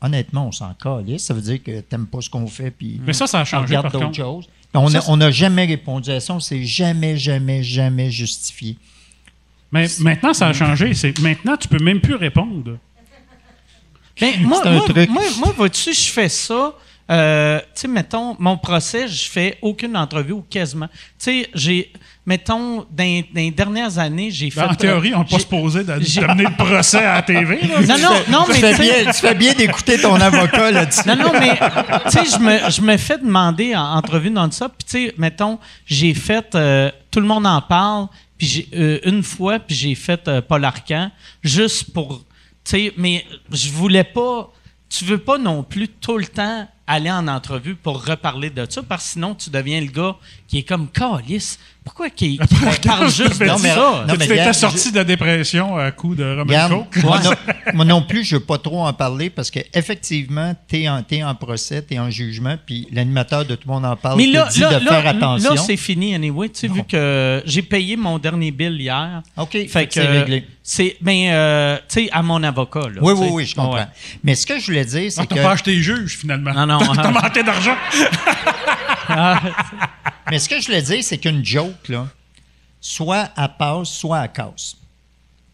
honnêtement, 0.00 0.46
on 0.46 0.52
s'en 0.52 0.72
calisse. 0.72 1.24
Ça 1.24 1.34
veut 1.34 1.42
dire 1.42 1.62
que 1.62 1.80
t'aimes 1.80 2.06
pas 2.06 2.22
ce 2.22 2.30
qu'on 2.30 2.46
fait, 2.46 2.70
puis 2.70 2.98
Mais 3.04 3.12
ça, 3.12 3.26
ça 3.26 3.40
a 3.40 3.42
on 3.42 3.44
changé, 3.44 3.66
regarde 3.66 3.84
par 3.84 3.92
d'autres 3.92 4.04
contre. 4.06 4.16
choses. 4.16 4.48
On 4.74 5.16
n'a 5.16 5.30
jamais 5.30 5.66
répondu 5.66 6.10
à 6.10 6.20
ça. 6.20 6.34
On 6.34 6.40
s'est 6.40 6.64
jamais, 6.64 7.16
jamais, 7.16 7.62
jamais 7.62 8.10
justifié. 8.10 8.76
Mais 9.72 9.86
maintenant, 10.00 10.32
ça 10.32 10.48
a 10.48 10.52
changé. 10.52 10.94
C'est 10.94 11.18
Maintenant, 11.20 11.56
tu 11.56 11.68
peux 11.68 11.82
même 11.82 12.00
plus 12.00 12.14
répondre. 12.14 12.78
Ben, 14.20 14.34
moi, 14.42 14.60
C'est 14.62 14.68
un 14.68 14.72
moi, 14.74 14.84
truc. 14.88 15.08
moi, 15.08 15.22
moi, 15.38 15.54
vois-tu, 15.56 15.94
je 15.94 16.08
fais 16.10 16.28
ça. 16.28 16.74
Euh, 17.10 17.58
tu 17.74 17.82
sais, 17.82 17.88
mettons, 17.88 18.36
mon 18.38 18.56
procès, 18.56 19.08
je 19.08 19.28
fais 19.28 19.58
aucune 19.62 19.96
entrevue 19.96 20.32
ou 20.32 20.42
quasiment. 20.48 20.86
Tu 20.88 20.94
sais, 21.18 21.48
j'ai, 21.54 21.92
mettons, 22.24 22.86
dans, 22.90 23.22
dans 23.24 23.24
les 23.34 23.50
dernières 23.50 23.98
années, 23.98 24.30
j'ai 24.30 24.48
fait. 24.50 24.60
Ben, 24.60 24.68
en 24.70 24.74
théorie, 24.74 25.12
on 25.14 25.20
n'est 25.20 25.24
pas 25.24 25.38
supposé 25.40 25.82
d'amener 25.82 26.44
le 26.44 26.56
procès 26.56 26.98
à 27.04 27.14
la 27.14 27.22
TV. 27.22 27.58
là. 27.62 27.80
Non, 27.80 27.98
non, 27.98 28.14
non, 28.30 28.44
tu, 28.44 28.52
mais 28.52 28.58
fais 28.60 28.70
tu 28.70 28.76
sais- 28.76 29.02
bien, 29.02 29.12
tu 29.12 29.18
fais 29.20 29.34
bien 29.34 29.54
d'écouter 29.54 30.00
ton 30.00 30.14
avocat 30.14 30.70
là-dessus. 30.70 31.00
Non, 31.08 31.16
non, 31.16 31.32
mais 31.32 31.58
tu 32.10 32.10
sais, 32.10 32.24
je 32.26 32.38
me, 32.38 32.70
je 32.70 32.80
me 32.80 32.96
fais 32.96 33.18
demander 33.18 33.74
en 33.74 33.96
entrevue 33.96 34.30
non-stop. 34.30 34.72
Puis 34.78 34.86
tu 34.88 35.06
sais, 35.08 35.14
mettons, 35.18 35.58
j'ai 35.86 36.14
fait 36.14 36.54
euh, 36.54 36.90
Tout 37.10 37.18
le 37.20 37.26
monde 37.26 37.46
en 37.46 37.60
parle, 37.60 38.06
puis 38.38 38.46
j'ai 38.46 38.68
euh, 38.74 39.00
une 39.04 39.24
fois, 39.24 39.58
puis 39.58 39.74
j'ai 39.74 39.94
fait 39.96 40.28
euh, 40.28 40.40
Paul 40.40 40.64
Arcan, 40.64 41.10
juste 41.42 41.92
pour. 41.92 42.24
Tu 42.64 42.70
sais, 42.70 42.92
mais 42.96 43.24
je 43.50 43.68
voulais 43.70 44.04
pas. 44.04 44.52
Tu 44.88 45.04
veux 45.04 45.18
pas 45.18 45.38
non 45.38 45.62
plus 45.64 45.88
tout 45.88 46.18
le 46.18 46.26
temps 46.26 46.68
aller 46.90 47.10
en 47.10 47.28
entrevue 47.28 47.76
pour 47.76 48.04
reparler 48.04 48.50
de 48.50 48.66
ça, 48.68 48.82
parce 48.82 49.04
que 49.04 49.10
sinon 49.12 49.36
tu 49.36 49.48
deviens 49.48 49.80
le 49.80 49.86
gars 49.86 50.16
qui 50.48 50.58
est 50.58 50.62
comme 50.64 50.88
Calice. 50.88 51.60
Pourquoi 51.90 52.10
qu'il 52.10 52.38
parle 52.86 53.10
juste 53.10 53.40
de 53.40 53.46
Non, 53.46 53.58
mais- 53.58 53.68
ça? 53.74 54.04
non, 54.06 54.12
tu 54.12 54.18
mais 54.18 54.24
étais 54.26 54.34
regarde, 54.34 54.54
sorti 54.54 54.92
de 54.92 54.96
la 54.96 55.04
dépression 55.04 55.76
à 55.76 55.90
coup 55.90 56.14
de 56.14 56.24
Romanco. 56.24 56.86
moi, 57.02 57.18
non, 57.20 57.30
moi 57.74 57.84
non 57.84 58.02
plus, 58.02 58.22
je 58.24 58.36
ne 58.36 58.40
veux 58.40 58.46
pas 58.46 58.58
trop 58.58 58.86
en 58.86 58.92
parler 58.92 59.28
parce 59.28 59.50
qu'effectivement, 59.50 60.54
tu 60.68 60.82
es 60.82 60.88
en, 60.88 61.02
t'es 61.02 61.22
en 61.24 61.34
procès, 61.34 61.84
tu 61.84 61.94
es 61.94 61.98
en 61.98 62.08
jugement, 62.08 62.56
puis 62.64 62.86
l'animateur 62.92 63.44
de 63.44 63.56
Tout 63.56 63.66
le 63.68 63.74
monde 63.74 63.84
en 63.86 63.96
parle 63.96 64.16
Mais 64.18 64.26
te 64.28 64.32
là, 64.34 64.48
dit 64.50 64.60
là, 64.60 64.78
de 64.78 64.84
là, 64.84 64.90
faire 65.02 65.06
attention. 65.08 65.54
là, 65.54 65.60
c'est 65.60 65.76
fini 65.76 66.14
anyway. 66.14 66.48
Tu 66.48 66.60
sais, 66.60 66.68
vu 66.68 66.84
que 66.84 67.42
j'ai 67.44 67.62
payé 67.62 67.96
mon 67.96 68.18
dernier 68.18 68.52
bill 68.52 68.80
hier. 68.80 69.22
OK, 69.36 69.50
Fait 69.52 69.66
fait 69.68 69.86
que 69.88 69.94
c'est 69.94 70.06
réglé. 70.06 70.46
C'est, 70.62 70.96
mais 71.02 71.30
euh, 71.32 71.76
tu 71.88 72.04
sais, 72.04 72.08
à 72.12 72.22
mon 72.22 72.40
avocat. 72.44 72.80
Là, 72.94 73.00
Oui, 73.02 73.12
tu 73.14 73.20
oui, 73.20 73.28
oui, 73.32 73.46
je 73.46 73.54
comprends. 73.56 73.74
Ouais. 73.74 73.86
Mais 74.22 74.36
ce 74.36 74.46
que 74.46 74.60
je 74.60 74.66
voulais 74.66 74.84
dire, 74.84 75.10
c'est 75.10 75.20
Ah, 75.20 75.26
que. 75.26 75.34
T'as 75.34 75.42
pas 75.42 75.50
acheté 75.52 75.74
juge, 75.82 76.16
finalement. 76.18 76.52
Non, 76.54 76.66
non, 76.66 76.78
T'as 76.94 77.08
hein. 77.08 77.10
manqué 77.10 77.42
d'argent. 77.42 77.74
Mais 80.30 80.38
ce 80.38 80.48
que 80.48 80.60
je 80.60 80.66
voulais 80.66 80.82
dire, 80.82 81.02
c'est 81.02 81.18
qu'une 81.18 81.44
joke, 81.44 81.88
là, 81.88 82.08
soit 82.80 83.30
à 83.36 83.48
passe, 83.48 83.88
soit 83.90 84.18
à 84.20 84.28
casse. 84.28 84.76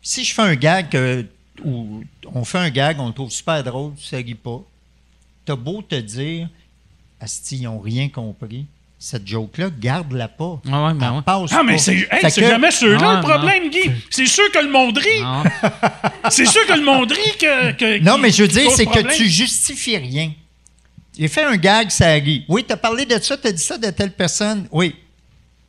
Si 0.02 0.24
je 0.24 0.32
fais 0.34 0.42
un 0.42 0.54
gag, 0.54 0.94
euh, 0.94 1.22
ou 1.64 2.02
on 2.32 2.44
fait 2.44 2.58
un 2.58 2.70
gag, 2.70 3.00
on 3.00 3.08
le 3.08 3.12
trouve 3.14 3.30
super 3.30 3.62
drôle, 3.64 3.92
ça 4.00 4.18
rit 4.18 4.34
pas, 4.34 4.60
t'as 5.44 5.56
beau 5.56 5.82
te 5.82 5.94
dire, 5.96 6.48
Asti, 7.20 7.56
ils 7.56 7.62
n'ont 7.62 7.80
rien 7.80 8.08
compris. 8.08 8.66
Cette 8.98 9.26
joke-là, 9.28 9.68
garde-la 9.78 10.26
pas. 10.28 10.60
Ah 10.72 10.86
ouais, 10.86 10.94
ben 10.94 11.08
Elle 11.10 11.16
ouais. 11.16 11.22
passe 11.22 11.50
Ah, 11.52 11.62
mais 11.62 11.76
c'est 11.76 11.94
hey, 12.10 12.22
que- 12.22 12.40
jamais 12.40 12.70
ceux-là 12.70 12.98
Ah, 13.02 13.16
le 13.16 13.22
problème, 13.28 13.68
Guy. 13.70 13.90
C'est 14.10 14.26
sûr 14.26 14.50
que 14.50 14.58
le 14.58 14.70
monde 14.70 14.96
rit. 14.96 15.22
C'est 16.30 16.46
sûr 16.46 16.66
que 16.66 16.72
le 16.72 16.82
monde 16.84 17.12
rit 17.12 17.36
que. 17.38 17.72
que- 17.72 17.98
Non, 18.02 18.14
qui- 18.16 18.20
mais 18.22 18.30
je 18.30 18.42
veux 18.42 18.48
dire, 18.48 18.70
c'est 18.70 18.86
que 18.86 19.14
tu 19.14 19.28
justifies 19.28 19.98
rien. 19.98 20.32
J'ai 21.18 21.28
fait 21.28 21.44
un 21.44 21.56
gag, 21.56 21.90
ça 21.90 22.12
rit. 22.12 22.44
Oui, 22.48 22.64
t'as 22.66 22.76
parlé 22.76 23.04
de 23.06 23.18
ça, 23.20 23.36
t'as 23.36 23.52
dit 23.52 23.62
ça 23.62 23.78
de 23.78 23.90
telle 23.90 24.12
personne. 24.12 24.66
Oui. 24.70 24.94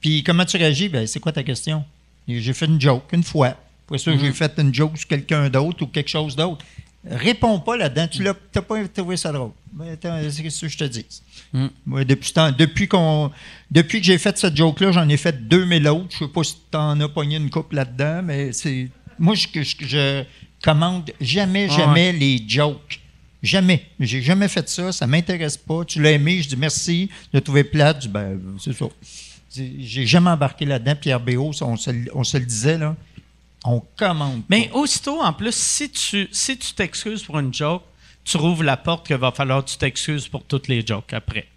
Puis 0.01 0.23
comment 0.23 0.45
tu 0.45 0.57
réagis? 0.57 0.89
Ben, 0.89 1.07
c'est 1.07 1.19
quoi 1.19 1.31
ta 1.31 1.43
question? 1.43 1.83
J'ai 2.27 2.53
fait 2.53 2.65
une 2.65 2.79
joke 2.81 3.03
une 3.13 3.23
fois. 3.23 3.55
Après 3.85 3.97
ça, 3.97 4.11
Mm-hmm. 4.11 4.19
j'ai 4.19 4.31
fait 4.33 4.53
une 4.57 4.73
joke 4.73 4.97
sur 4.97 5.07
quelqu'un 5.07 5.49
d'autre 5.49 5.83
ou 5.83 5.87
quelque 5.87 6.09
chose 6.09 6.35
d'autre. 6.35 6.65
Réponds 7.09 7.59
pas 7.59 7.77
là-dedans. 7.77 8.07
Tu 8.09 8.21
l'as 8.21 8.33
t'as 8.51 8.61
pas 8.61 8.85
trouvé 8.89 9.15
ça 9.15 9.31
drôle. 9.31 9.51
Ben, 9.71 9.97
c'est 10.01 10.49
ce 10.49 10.61
que 10.65 10.67
je 10.67 10.77
te 10.77 10.83
dis. 10.83 11.05
Mm. 11.53 11.67
Moi, 11.85 12.03
depuis, 12.03 12.33
temps- 12.33 12.51
depuis, 12.51 12.87
qu'on, 12.89 13.31
depuis 13.71 13.99
que 14.01 14.05
j'ai 14.05 14.17
fait 14.17 14.37
cette 14.37 14.57
joke-là, 14.57 14.91
j'en 14.91 15.07
ai 15.07 15.15
fait 15.15 15.47
2000 15.47 15.87
autres. 15.87 16.07
Je 16.11 16.17
sais 16.25 16.27
pas 16.27 16.43
si 16.43 16.55
t'en 16.69 16.99
as 16.99 17.07
pogné 17.07 17.37
une 17.37 17.49
couple 17.49 17.75
là-dedans, 17.75 18.21
mais 18.23 18.51
c'est. 18.51 18.89
Moi, 19.17 19.35
je, 19.35 19.47
je, 19.63 19.75
je 19.87 20.23
commande 20.61 21.09
jamais, 21.21 21.67
Ah 21.71 21.77
jamais 21.77 22.11
les 22.11 22.43
jokes. 22.45 22.99
Jamais. 23.43 23.85
J'ai 23.99 24.21
jamais 24.21 24.47
fait 24.47 24.67
ça. 24.67 24.91
Ça 24.91 25.05
m'intéresse 25.07 25.57
pas. 25.57 25.85
Tu 25.85 26.01
l'as 26.01 26.11
aimé. 26.11 26.41
Je 26.41 26.49
dis 26.49 26.57
merci. 26.57 27.09
Je 27.31 27.37
l'ai 27.37 27.43
trouvé 27.43 27.63
plate. 27.63 27.97
Je 27.97 28.07
dis, 28.07 28.13
ben, 28.13 28.39
c'est 28.59 28.73
ça. 28.73 28.85
J'ai 29.55 30.05
jamais 30.05 30.29
embarqué 30.29 30.65
là-dedans. 30.65 30.95
Pierre 30.95 31.21
ça, 31.53 31.65
on 31.65 31.77
se, 31.77 31.89
le- 31.91 32.11
on 32.15 32.23
se 32.23 32.37
le 32.37 32.45
disait, 32.45 32.77
là. 32.77 32.95
On 33.65 33.81
commande. 33.97 34.43
Mais 34.49 34.69
aussitôt, 34.73 35.21
en 35.21 35.33
plus, 35.33 35.53
si 35.55 35.89
tu 35.89 36.27
si 36.31 36.57
tu 36.57 36.73
t'excuses 36.73 37.23
pour 37.23 37.39
une 37.39 37.53
joke, 37.53 37.83
tu 38.23 38.37
rouvres 38.37 38.63
la 38.63 38.77
porte 38.77 39.07
qu'il 39.07 39.15
va 39.17 39.31
falloir 39.31 39.63
que 39.65 39.69
tu 39.71 39.77
t'excuses 39.77 40.27
pour 40.27 40.43
toutes 40.43 40.67
les 40.67 40.85
jokes 40.85 41.11
après. 41.13 41.47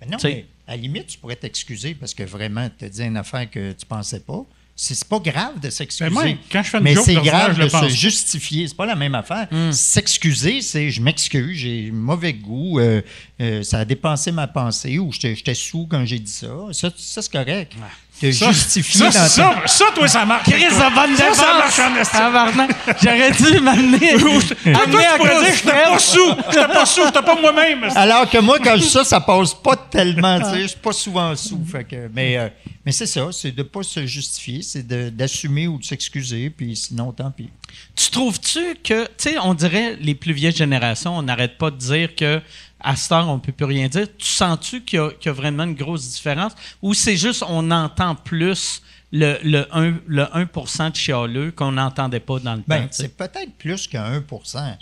Ben 0.00 0.10
non, 0.10 0.18
mais 0.22 0.46
à 0.66 0.72
la 0.72 0.76
limite, 0.76 1.06
tu 1.08 1.18
pourrais 1.18 1.36
t'excuser 1.36 1.94
parce 1.94 2.14
que 2.14 2.22
vraiment, 2.24 2.68
tu 2.78 2.84
as 2.84 2.88
dit 2.88 3.02
une 3.02 3.16
affaire 3.16 3.48
que 3.50 3.72
tu 3.72 3.86
pensais 3.86 4.20
pas. 4.20 4.44
C'est 4.82 5.04
pas 5.04 5.18
grave 5.18 5.60
de 5.60 5.68
s'excuser. 5.68 6.08
Ben 6.08 6.14
moi, 6.14 6.24
quand 6.50 6.62
je 6.62 6.70
fais 6.70 6.78
une 6.78 6.84
mais 6.84 6.96
c'est 6.96 7.12
grave 7.16 7.54
je 7.54 7.64
de 7.64 7.68
se 7.68 7.76
pense 7.76 7.92
justifier. 7.92 8.66
C'est 8.66 8.76
pas 8.76 8.86
la 8.86 8.94
même 8.94 9.14
affaire. 9.14 9.46
Hmm. 9.50 9.72
S'excuser, 9.72 10.62
c'est 10.62 10.88
je 10.88 11.02
m'excuse, 11.02 11.58
j'ai 11.58 11.90
mauvais 11.90 12.32
goût, 12.32 12.78
euh, 12.78 13.02
euh, 13.42 13.62
ça 13.62 13.80
a 13.80 13.84
dépensé 13.84 14.32
ma 14.32 14.46
pensée 14.46 14.98
ou 14.98 15.12
j'étais 15.12 15.52
sous 15.52 15.86
quand 15.86 16.06
j'ai 16.06 16.18
dit 16.18 16.32
ça. 16.32 16.48
Ça, 16.72 16.90
ça, 16.96 17.20
c'est 17.20 17.30
correct. 17.30 17.74
Te 18.20 18.30
Ça, 18.32 18.52
justifier 18.52 18.98
ça, 19.00 19.06
dans 19.06 19.12
ta- 19.12 19.28
ça, 19.28 19.54
ça, 19.66 19.84
toi, 19.94 20.06
ça 20.08 20.26
marche. 20.26 20.50
Chris, 20.50 20.64
ça 20.70 20.90
va 20.90 21.06
Ça, 21.16 21.32
ça 21.34 21.54
marche 21.54 21.78
en. 21.78 22.18
Tabarnak. 22.18 22.70
J'aurais 23.02 23.30
dû 23.30 23.60
m'amener. 23.60 24.12
Toi, 24.18 24.40
tu 24.42 24.72
pourrais 25.16 25.40
dire, 25.40 25.50
de 25.50 25.56
j'étais 25.56 25.70
pas 25.70 25.98
sous, 25.98 26.34
j'étais 26.50 26.66
pas 26.68 26.86
sous, 26.86 27.04
j'étais 27.06 27.22
pas 27.22 27.40
moi-même. 27.40 27.84
Alors 27.96 28.28
que 28.28 28.36
moi, 28.38 28.58
quand 28.58 28.76
je 28.76 28.82
dis 28.82 28.90
ça, 28.90 29.04
ça 29.04 29.20
passe 29.20 29.54
pas 29.54 29.74
tellement, 29.76 30.38
tu 30.38 30.44
sais, 30.50 30.62
je 30.62 30.66
suis 30.68 30.78
pas 30.78 30.92
souvent 30.92 31.34
sous. 31.34 31.64
Fait 31.70 31.84
que, 31.84 32.08
mais 32.14 32.36
euh, 32.36 32.48
mais 32.84 32.92
c'est 32.92 33.06
ça, 33.06 33.28
c'est 33.32 33.52
de 33.52 33.62
pas 33.62 33.82
se 33.82 34.04
justifier, 34.06 34.60
c'est 34.62 34.86
de- 34.86 35.08
d'assumer 35.08 35.66
ou 35.68 35.78
de 35.78 35.84
s'excuser, 35.84 36.50
puis 36.50 36.76
sinon, 36.76 37.12
tant 37.12 37.30
pis. 37.30 37.48
Tu 37.96 38.10
trouves-tu 38.10 38.60
que, 38.84 39.04
tu 39.04 39.10
sais, 39.18 39.36
on 39.42 39.54
dirait 39.54 39.96
les 40.00 40.14
plus 40.14 40.32
vieilles 40.34 40.54
générations, 40.54 41.16
on 41.16 41.22
n'arrête 41.22 41.56
pas 41.56 41.70
de 41.70 41.76
dire 41.76 42.14
que 42.14 42.40
à 42.82 42.96
cette 42.96 43.12
heure, 43.12 43.28
on 43.28 43.38
peut 43.38 43.52
plus 43.52 43.66
rien 43.66 43.88
dire. 43.88 44.06
Tu 44.16 44.26
sens-tu 44.26 44.82
qu'il 44.82 44.98
y, 44.98 45.02
a- 45.02 45.10
qu'il 45.10 45.26
y 45.26 45.28
a 45.28 45.32
vraiment 45.32 45.64
une 45.64 45.74
grosse 45.74 46.08
différence? 46.10 46.52
Ou 46.82 46.94
c'est 46.94 47.16
juste 47.16 47.44
on 47.48 47.70
entend 47.70 48.14
plus 48.14 48.82
le, 49.12 49.38
le 49.42 49.66
1, 49.74 49.98
le 50.06 50.26
1 50.36 50.90
de 50.90 50.96
chialeux 50.96 51.50
qu'on 51.52 51.72
n'entendait 51.72 52.20
pas 52.20 52.38
dans 52.38 52.54
le 52.54 52.62
Ben, 52.66 52.82
temps? 52.82 52.88
c'est 52.92 53.16
peut-être 53.16 53.52
plus 53.58 53.86
que 53.88 53.96
1 53.98 54.20
Tu 54.20 54.76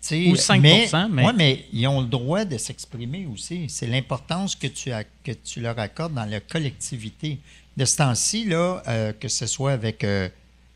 sais, 0.00 0.26
Ou 0.30 0.34
5 0.36 0.60
mais, 0.60 0.88
mais- 1.10 1.24
ouais, 1.26 1.32
mais 1.32 1.64
ils 1.72 1.86
ont 1.86 2.00
le 2.00 2.08
droit 2.08 2.44
de 2.44 2.58
s'exprimer 2.58 3.26
aussi. 3.32 3.66
C'est 3.68 3.86
l'importance 3.86 4.56
que 4.56 4.66
tu, 4.66 4.90
as- 4.90 5.04
que 5.04 5.30
tu 5.32 5.60
leur 5.60 5.78
accordes 5.78 6.14
dans 6.14 6.24
la 6.24 6.40
collectivité. 6.40 7.38
De 7.76 7.84
ce 7.84 7.96
temps-ci, 7.98 8.44
là, 8.46 8.82
euh, 8.88 9.12
que 9.12 9.28
ce 9.28 9.46
soit 9.46 9.72
avec 9.72 10.02
euh, 10.04 10.28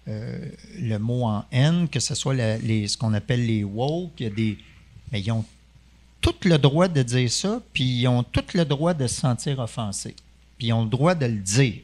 euh, 0.08 0.38
le 0.78 0.98
mot 0.98 1.24
en 1.24 1.44
N, 1.50 1.88
que 1.88 1.98
ce 1.98 2.14
soit 2.14 2.34
la- 2.34 2.56
les, 2.58 2.86
ce 2.86 2.96
qu'on 2.96 3.12
appelle 3.14 3.44
les 3.44 3.64
woke, 3.64 4.12
il 4.20 4.22
y 4.22 4.26
a 4.28 4.30
des. 4.30 4.58
mais 5.10 5.20
ils 5.20 5.30
ont 5.32 5.44
tout 6.20 6.34
le 6.44 6.58
droit 6.58 6.88
de 6.88 7.02
dire 7.02 7.30
ça, 7.30 7.60
puis 7.72 7.84
ils 7.84 8.08
ont 8.08 8.22
tout 8.22 8.44
le 8.54 8.64
droit 8.64 8.94
de 8.94 9.06
se 9.06 9.20
sentir 9.20 9.58
offensés. 9.58 10.16
Puis 10.58 10.68
ils 10.68 10.72
ont 10.72 10.82
le 10.82 10.90
droit 10.90 11.14
de 11.14 11.26
le 11.26 11.38
dire. 11.38 11.74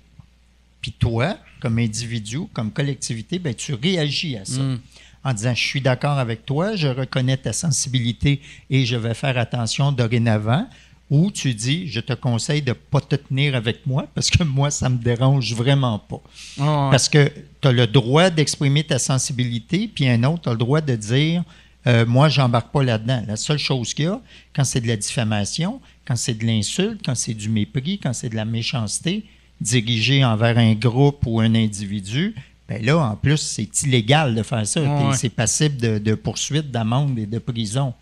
Puis 0.80 0.92
toi, 0.92 1.36
comme 1.60 1.78
individu, 1.78 2.40
comme 2.52 2.72
collectivité, 2.72 3.38
ben, 3.38 3.54
tu 3.54 3.74
réagis 3.74 4.36
à 4.36 4.44
ça. 4.44 4.60
Mm. 4.60 4.80
En 5.24 5.32
disant, 5.32 5.54
je 5.54 5.64
suis 5.64 5.80
d'accord 5.80 6.18
avec 6.18 6.44
toi, 6.44 6.74
je 6.74 6.88
reconnais 6.88 7.36
ta 7.36 7.52
sensibilité 7.52 8.40
et 8.68 8.84
je 8.84 8.96
vais 8.96 9.14
faire 9.14 9.38
attention 9.38 9.92
dorénavant. 9.92 10.66
Ou 11.08 11.30
tu 11.30 11.52
dis, 11.54 11.88
je 11.88 12.00
te 12.00 12.14
conseille 12.14 12.62
de 12.62 12.70
ne 12.70 12.74
pas 12.74 13.00
te 13.00 13.14
tenir 13.16 13.54
avec 13.54 13.86
moi 13.86 14.08
parce 14.14 14.30
que 14.30 14.42
moi, 14.42 14.70
ça 14.70 14.88
me 14.88 14.96
dérange 14.96 15.54
vraiment 15.54 15.98
pas. 15.98 16.22
Ouais. 16.58 16.90
Parce 16.90 17.08
que 17.08 17.30
tu 17.60 17.68
as 17.68 17.72
le 17.72 17.86
droit 17.86 18.30
d'exprimer 18.30 18.82
ta 18.82 18.98
sensibilité, 18.98 19.88
puis 19.94 20.08
un 20.08 20.24
autre, 20.24 20.48
as 20.48 20.52
le 20.52 20.58
droit 20.58 20.80
de 20.80 20.96
dire 20.96 21.44
Euh, 21.86 22.06
moi, 22.06 22.28
j'embarque 22.28 22.70
pas 22.72 22.82
là-dedans. 22.84 23.24
La 23.26 23.36
seule 23.36 23.58
chose 23.58 23.92
qu'il 23.94 24.04
y 24.04 24.08
a, 24.08 24.20
quand 24.54 24.64
c'est 24.64 24.80
de 24.80 24.86
la 24.88 24.96
diffamation, 24.96 25.80
quand 26.06 26.16
c'est 26.16 26.34
de 26.34 26.44
l'insulte, 26.46 27.00
quand 27.04 27.14
c'est 27.16 27.34
du 27.34 27.48
mépris, 27.48 27.98
quand 27.98 28.12
c'est 28.12 28.28
de 28.28 28.36
la 28.36 28.44
méchanceté 28.44 29.24
dirigée 29.60 30.24
envers 30.24 30.58
un 30.58 30.74
groupe 30.74 31.24
ou 31.26 31.40
un 31.40 31.54
individu, 31.54 32.34
ben 32.68 32.84
là, 32.84 32.98
en 32.98 33.16
plus, 33.16 33.36
c'est 33.38 33.82
illégal 33.82 34.34
de 34.34 34.42
faire 34.42 34.66
ça. 34.66 34.80
Ouais. 34.82 35.16
C'est 35.16 35.28
passible 35.28 35.76
de, 35.76 35.98
de 35.98 36.14
poursuite, 36.14 36.70
d'amende 36.70 37.18
et 37.18 37.26
de 37.26 37.38
prison. 37.38 37.94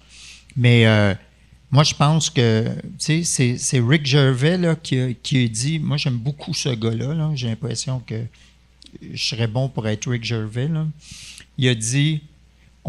Mais 0.57 0.87
euh, 0.87 1.15
moi, 1.71 1.83
je 1.85 1.95
pense 1.95 2.29
que, 2.29 2.65
tu 2.67 2.91
sais, 2.99 3.23
c'est- 3.25 3.57
c'est 3.59 3.81
Rick 3.81 4.05
Gervais 4.05 4.59
là, 4.59 4.75
qui, 4.77 4.99
a, 4.99 5.13
qui 5.15 5.45
a 5.45 5.49
dit, 5.49 5.79
moi, 5.79 5.97
j'aime 5.97 6.19
beaucoup 6.19 6.53
ce 6.53 6.69
gars-là. 6.69 7.15
là. 7.15 7.31
J'ai 7.35 7.49
l'impression 7.49 8.01
que 8.01 8.23
je 9.15 9.23
serais 9.25 9.47
bon 9.47 9.69
pour 9.69 9.89
être 9.89 10.11
Rick 10.11 10.25
Gervais. 10.25 10.69
là. 10.69 10.87
Il 11.59 11.69
a 11.69 11.75
dit, 11.75 12.23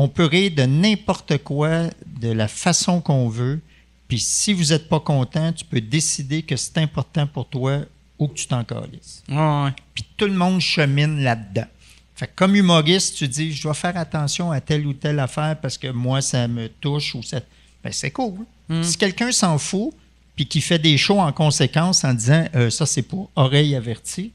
on 0.02 0.08
peut 0.08 0.26
rire 0.26 0.52
de 0.56 0.64
n'importe 0.64 1.38
quoi, 1.44 1.84
de 2.20 2.32
la 2.32 2.48
façon 2.48 3.02
qu'on 3.02 3.30
veut, 3.30 3.62
puis 4.08 4.18
si 4.20 4.52
vous 4.52 4.72
n'êtes 4.72 4.90
pas 4.90 5.00
content, 5.00 5.54
tu 5.54 5.64
peux 5.64 5.80
décider 5.80 6.42
que 6.42 6.56
c'est 6.56 6.80
important 6.80 7.28
pour 7.28 7.48
toi 7.48 7.82
ou 8.18 8.28
que 8.28 8.34
tu 8.34 8.48
t'en 8.48 8.64
calisses 8.64 9.22
Ouais, 9.30 9.70
puis 9.94 10.04
tout 10.18 10.26
le 10.26 10.34
monde 10.34 10.60
chemine 10.60 11.22
là-dedans. 11.22 11.68
Fait 12.16 12.26
que 12.26 12.32
comme 12.36 12.56
humoriste, 12.56 13.16
tu 13.16 13.28
dis, 13.28 13.54
je 13.54 13.62
dois 13.62 13.76
faire 13.76 13.96
attention 13.96 14.50
à 14.52 14.60
telle 14.60 14.88
ou 14.88 14.94
telle 14.94 15.20
affaire 15.20 15.56
parce 15.62 15.78
que 15.78 15.92
moi, 15.92 16.20
ça 16.22 16.48
me 16.48 16.68
touche 16.68 17.14
ou 17.14 17.22
ça. 17.22 17.40
Ben, 17.84 17.94
c'est 17.94 18.12
cool. 18.12 18.40
Si 18.82 18.98
quelqu'un 18.98 19.32
s'en 19.32 19.60
fout, 19.60 19.94
puis 20.36 20.48
qui 20.48 20.62
fait 20.62 20.80
des 20.80 20.98
shows 20.98 21.20
en 21.20 21.32
conséquence 21.32 22.04
en 22.04 22.16
disant, 22.16 22.46
euh, 22.56 22.72
ça, 22.72 22.88
c'est 22.88 23.04
pour 23.04 23.30
oreille 23.36 23.76
avertie, 23.76 24.32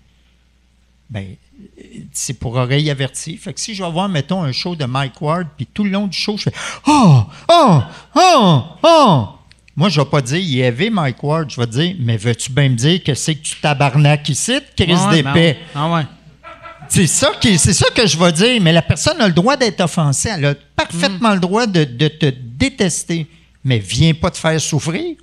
ben, 1.10 1.34
c'est 2.12 2.34
pour 2.38 2.57
oreille 2.57 2.90
avertie. 2.90 3.36
Fait 3.36 3.52
que 3.52 3.61
si 3.61 3.74
je 3.74 3.82
vais 3.82 3.90
voir, 3.90 4.09
mettons, 4.09 4.42
un 4.42 4.52
show 4.52 4.74
de 4.76 4.84
Mike 4.84 5.20
Ward, 5.20 5.48
puis 5.57 5.66
tout 5.66 5.84
le 5.84 5.90
long 5.90 6.07
du 6.07 6.16
show, 6.16 6.36
je 6.36 6.44
fais 6.44 6.52
Oh, 6.86 7.22
oh, 7.50 7.80
oh, 8.14 8.62
oh. 8.82 9.28
Moi, 9.76 9.90
je 9.90 10.00
vais 10.00 10.07
pas 10.07 10.22
dire, 10.22 10.38
il 10.38 10.61
est 10.61 10.64
élevé, 10.68 10.88
Mike 10.90 11.22
Ward. 11.22 11.50
Je 11.50 11.61
vais 11.61 11.66
dire, 11.66 11.94
mais 12.00 12.16
veux-tu 12.16 12.50
bien 12.50 12.70
me 12.70 12.76
dire 12.76 13.02
que 13.04 13.14
c'est 13.14 13.34
que 13.34 13.42
tu 13.42 13.57
tabarnak 13.61 14.28
ici, 14.28 14.59
Chris 14.76 14.94
Ah 14.96 15.11
ouais, 15.11 15.22
ben 15.22 15.32
d'épais? 15.34 15.59
ouais. 15.59 15.59
Ah 15.74 15.92
ouais. 15.92 16.02
C'est 16.88 17.07
ça, 17.07 17.32
qui, 17.40 17.59
c'est 17.59 17.72
ça 17.72 17.86
que 17.94 18.07
je 18.07 18.16
vais 18.16 18.32
dire, 18.32 18.62
mais 18.62 18.72
la 18.72 18.80
personne 18.82 19.20
a 19.20 19.26
le 19.26 19.34
droit 19.34 19.57
d'être 19.57 19.80
offensée. 19.80 20.30
Elle 20.34 20.44
a 20.46 20.54
parfaitement 20.76 21.34
le 21.34 21.40
droit 21.40 21.66
de, 21.66 21.84
de 21.84 22.09
te 22.09 22.26
détester. 22.26 23.26
Mais 23.64 23.78
viens 23.80 24.14
pas 24.14 24.30
te 24.30 24.38
faire 24.38 24.61
souffrir. 24.61 25.16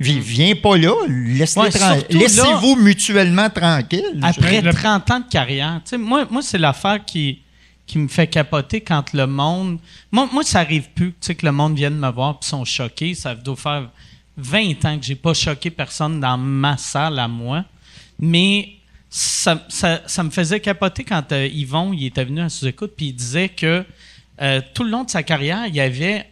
Vi- 0.00 0.20
Viens 0.20 0.54
pas 0.54 0.76
là. 0.76 0.92
Laisse-les 1.08 1.62
Ouais, 1.62 1.70
tran- 1.70 1.94
surtout 1.98 2.18
Laissez-vous 2.18 2.76
mutuellement 2.76 3.50
tranquille. 3.50 4.20
Après 4.22 4.60
Le- 4.60 4.72
30 4.72 5.10
ans 5.10 5.20
de 5.20 5.28
carrière, 5.28 5.80
tu 5.84 5.90
sais, 5.90 5.98
moi, 5.98 6.26
moi 6.30 6.40
c'est 6.42 6.58
l'affaire 6.58 7.04
qui, 7.04 7.40
qui 7.86 7.98
me 7.98 8.06
fait 8.08 8.26
capoter 8.28 8.80
quand 8.80 9.12
le 9.12 9.26
monde. 9.26 9.78
Moi, 10.12 10.28
moi 10.32 10.44
ça 10.44 10.60
arrive 10.60 10.88
plus 10.94 11.12
que 11.12 11.44
le 11.44 11.52
monde 11.52 11.74
vienne 11.76 11.96
me 11.98 12.10
voir 12.10 12.38
et 12.40 12.44
sont 12.44 12.64
choqués. 12.64 13.14
Ça 13.14 13.34
doit 13.34 13.56
faire 13.56 13.88
20 14.36 14.84
ans 14.84 14.98
que 14.98 15.04
j'ai 15.04 15.16
pas 15.16 15.34
choqué 15.34 15.70
personne 15.70 16.20
dans 16.20 16.38
ma 16.38 16.76
salle 16.76 17.18
à 17.18 17.26
moi. 17.26 17.64
Mais 18.20 18.74
ça, 19.10 19.64
ça- 19.68 20.02
ça 20.06 20.22
me 20.22 20.30
faisait 20.30 20.60
capoter 20.60 21.02
quand 21.02 21.32
euh, 21.32 21.46
Yvon 21.48 21.92
il 21.92 22.06
était 22.06 22.24
venu 22.24 22.40
à 22.42 22.48
sous-écoute 22.48 22.92
puis 22.96 23.06
il 23.06 23.12
disait 23.14 23.48
que 23.48 23.84
euh, 24.40 24.60
tout 24.74 24.84
le 24.84 24.90
long 24.90 25.02
de 25.02 25.10
sa 25.10 25.22
carrière, 25.24 25.66
il 25.66 25.74
y 25.74 25.80
avait 25.80 26.26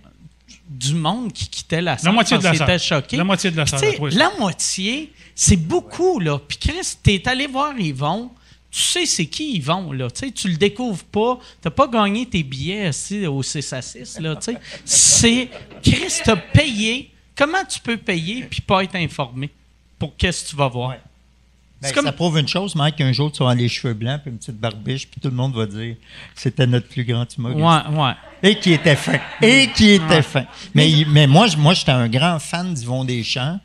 du 0.68 0.94
monde 0.94 1.32
qui 1.32 1.48
quittait 1.48 1.80
la 1.80 1.96
salle 1.96 2.12
moitié 2.12 2.38
de 2.38 2.42
la 2.44 2.54
salle. 2.54 2.80
choqué. 2.80 3.16
La 3.16 3.24
moitié 3.24 3.50
de 3.50 3.56
la 3.56 3.66
salle. 3.66 3.94
La 4.12 4.32
moitié, 4.38 5.12
c'est 5.34 5.56
beaucoup, 5.56 6.18
là. 6.18 6.38
Puis 6.38 6.58
Chris, 6.58 6.96
t'es 7.02 7.26
allé 7.28 7.46
voir 7.46 7.78
Yvon, 7.78 8.30
tu 8.70 8.80
sais 8.80 9.06
c'est 9.06 9.26
qui 9.26 9.56
Yvon, 9.56 9.92
là. 9.92 10.10
Tu 10.10 10.26
sais, 10.26 10.32
tu 10.32 10.48
le 10.48 10.56
découvres 10.56 11.04
pas, 11.04 11.38
t'as 11.60 11.70
pas 11.70 11.86
gagné 11.86 12.26
tes 12.26 12.42
billets 12.42 12.90
au 13.26 13.42
6 13.42 13.72
à 13.72 13.82
6, 13.82 14.18
là, 14.20 14.36
tu 14.36 14.52
sais. 14.52 14.58
C'est... 14.84 15.48
Chris, 15.82 16.20
t'as 16.24 16.36
payé. 16.36 17.10
Comment 17.36 17.64
tu 17.68 17.80
peux 17.80 17.96
payer 17.98 18.44
puis 18.44 18.62
pas 18.62 18.82
être 18.82 18.96
informé 18.96 19.50
pour 19.98 20.16
qu'est-ce 20.16 20.44
que 20.44 20.50
tu 20.50 20.56
vas 20.56 20.68
voir? 20.68 20.90
Ouais. 20.90 21.00
Ben, 21.88 21.94
comme- 21.94 22.04
Ça 22.06 22.12
prouve 22.12 22.38
une 22.38 22.48
chose, 22.48 22.74
Mike, 22.74 22.96
qu'un 22.96 23.12
jour, 23.12 23.30
tu 23.32 23.38
vas 23.38 23.50
avoir 23.50 23.54
les 23.56 23.68
cheveux 23.68 23.94
blancs 23.94 24.20
puis 24.22 24.30
une 24.30 24.38
petite 24.38 24.56
barbiche, 24.58 25.08
puis 25.08 25.20
tout 25.20 25.28
le 25.28 25.34
monde 25.34 25.54
va 25.54 25.66
dire 25.66 25.96
c'était 26.34 26.66
notre 26.66 26.88
plus 26.88 27.04
grand 27.04 27.26
humoriste. 27.36 27.60
Ouais, 27.60 27.98
ouais. 28.02 28.12
Et 28.42 28.58
qui 28.58 28.72
était 28.72 28.96
fin. 28.96 29.18
Et 29.42 29.68
qui 29.74 29.90
était 29.92 30.22
fin. 30.22 30.44
Mais, 30.74 31.26
moi, 31.26 31.46
j'étais 31.74 31.92
un 31.92 32.08
grand 32.08 32.38
fan 32.38 32.74
d'Yvon 32.74 33.04
Deschamps. 33.04 33.58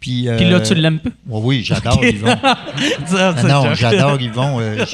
Puis, 0.00 0.28
Puis 0.36 0.44
là, 0.50 0.56
euh, 0.56 0.60
tu 0.60 0.74
l'aimes 0.74 1.00
peu? 1.00 1.10
Oui, 1.26 1.40
oui, 1.44 1.64
j'adore 1.64 2.04
Yvon. 2.04 2.26
Ça, 3.06 3.34
Ah 3.36 3.42
non, 3.42 3.74
j'adore 3.74 4.20
Yvon. 4.20 4.60
euh, 4.60 4.84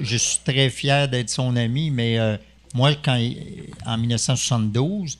je 0.00 0.16
suis 0.16 0.38
très 0.44 0.70
fier 0.70 1.08
d'être 1.08 1.30
son 1.30 1.54
ami, 1.56 1.90
mais 1.90 2.18
euh, 2.18 2.36
moi, 2.74 2.90
quand, 3.02 3.18
en 3.86 3.96
1972, 3.96 5.18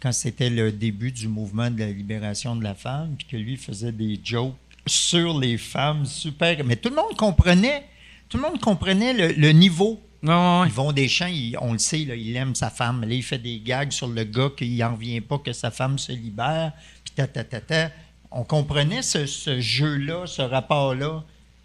quand 0.00 0.12
c'était 0.12 0.50
le 0.50 0.72
début 0.72 1.12
du 1.12 1.28
mouvement 1.28 1.70
de 1.70 1.78
la 1.80 1.86
libération 1.90 2.56
de 2.56 2.62
la 2.64 2.74
femme, 2.74 3.14
puis 3.18 3.26
que 3.30 3.36
lui 3.36 3.56
faisait 3.56 3.92
des 3.92 4.18
jokes 4.24 4.54
sur 4.88 5.38
les 5.38 5.58
femmes, 5.58 6.04
super. 6.06 6.64
Mais 6.64 6.76
tout 6.76 6.88
le 6.90 6.96
monde 6.96 7.16
comprenait, 7.16 7.84
tout 8.28 8.36
le 8.38 8.42
monde 8.42 8.60
comprenait 8.60 9.12
le, 9.12 9.28
le 9.34 9.50
niveau. 9.52 10.00
Ouais, 10.22 10.30
ouais, 10.30 10.60
ouais. 10.62 10.66
Yvon 10.68 10.92
Deschamps, 10.92 11.26
il- 11.28 11.56
on 11.60 11.72
le 11.74 11.78
sait, 11.78 12.04
là, 12.04 12.16
il 12.16 12.34
aime 12.36 12.54
sa 12.54 12.70
femme. 12.70 13.02
Là, 13.02 13.14
il 13.14 13.22
fait 13.22 13.38
des 13.38 13.60
gags 13.60 13.92
sur 13.92 14.08
le 14.08 14.24
gars 14.24 14.50
qu'il 14.56 14.76
n'en 14.76 14.94
revient 14.94 15.20
pas 15.20 15.38
que 15.38 15.52
sa 15.52 15.70
femme 15.70 15.98
se 15.98 16.10
libère. 16.12 16.72
Puis 17.04 17.14
ta, 17.14 17.26
ta, 17.26 17.44
ta, 17.44 17.60
ta. 17.60 17.90
On 18.30 18.42
comprenait 18.44 19.02
ce, 19.02 19.26
ce 19.26 19.60
jeu-là, 19.60 20.26
ce 20.26 20.42
rapport-là, 20.42 21.22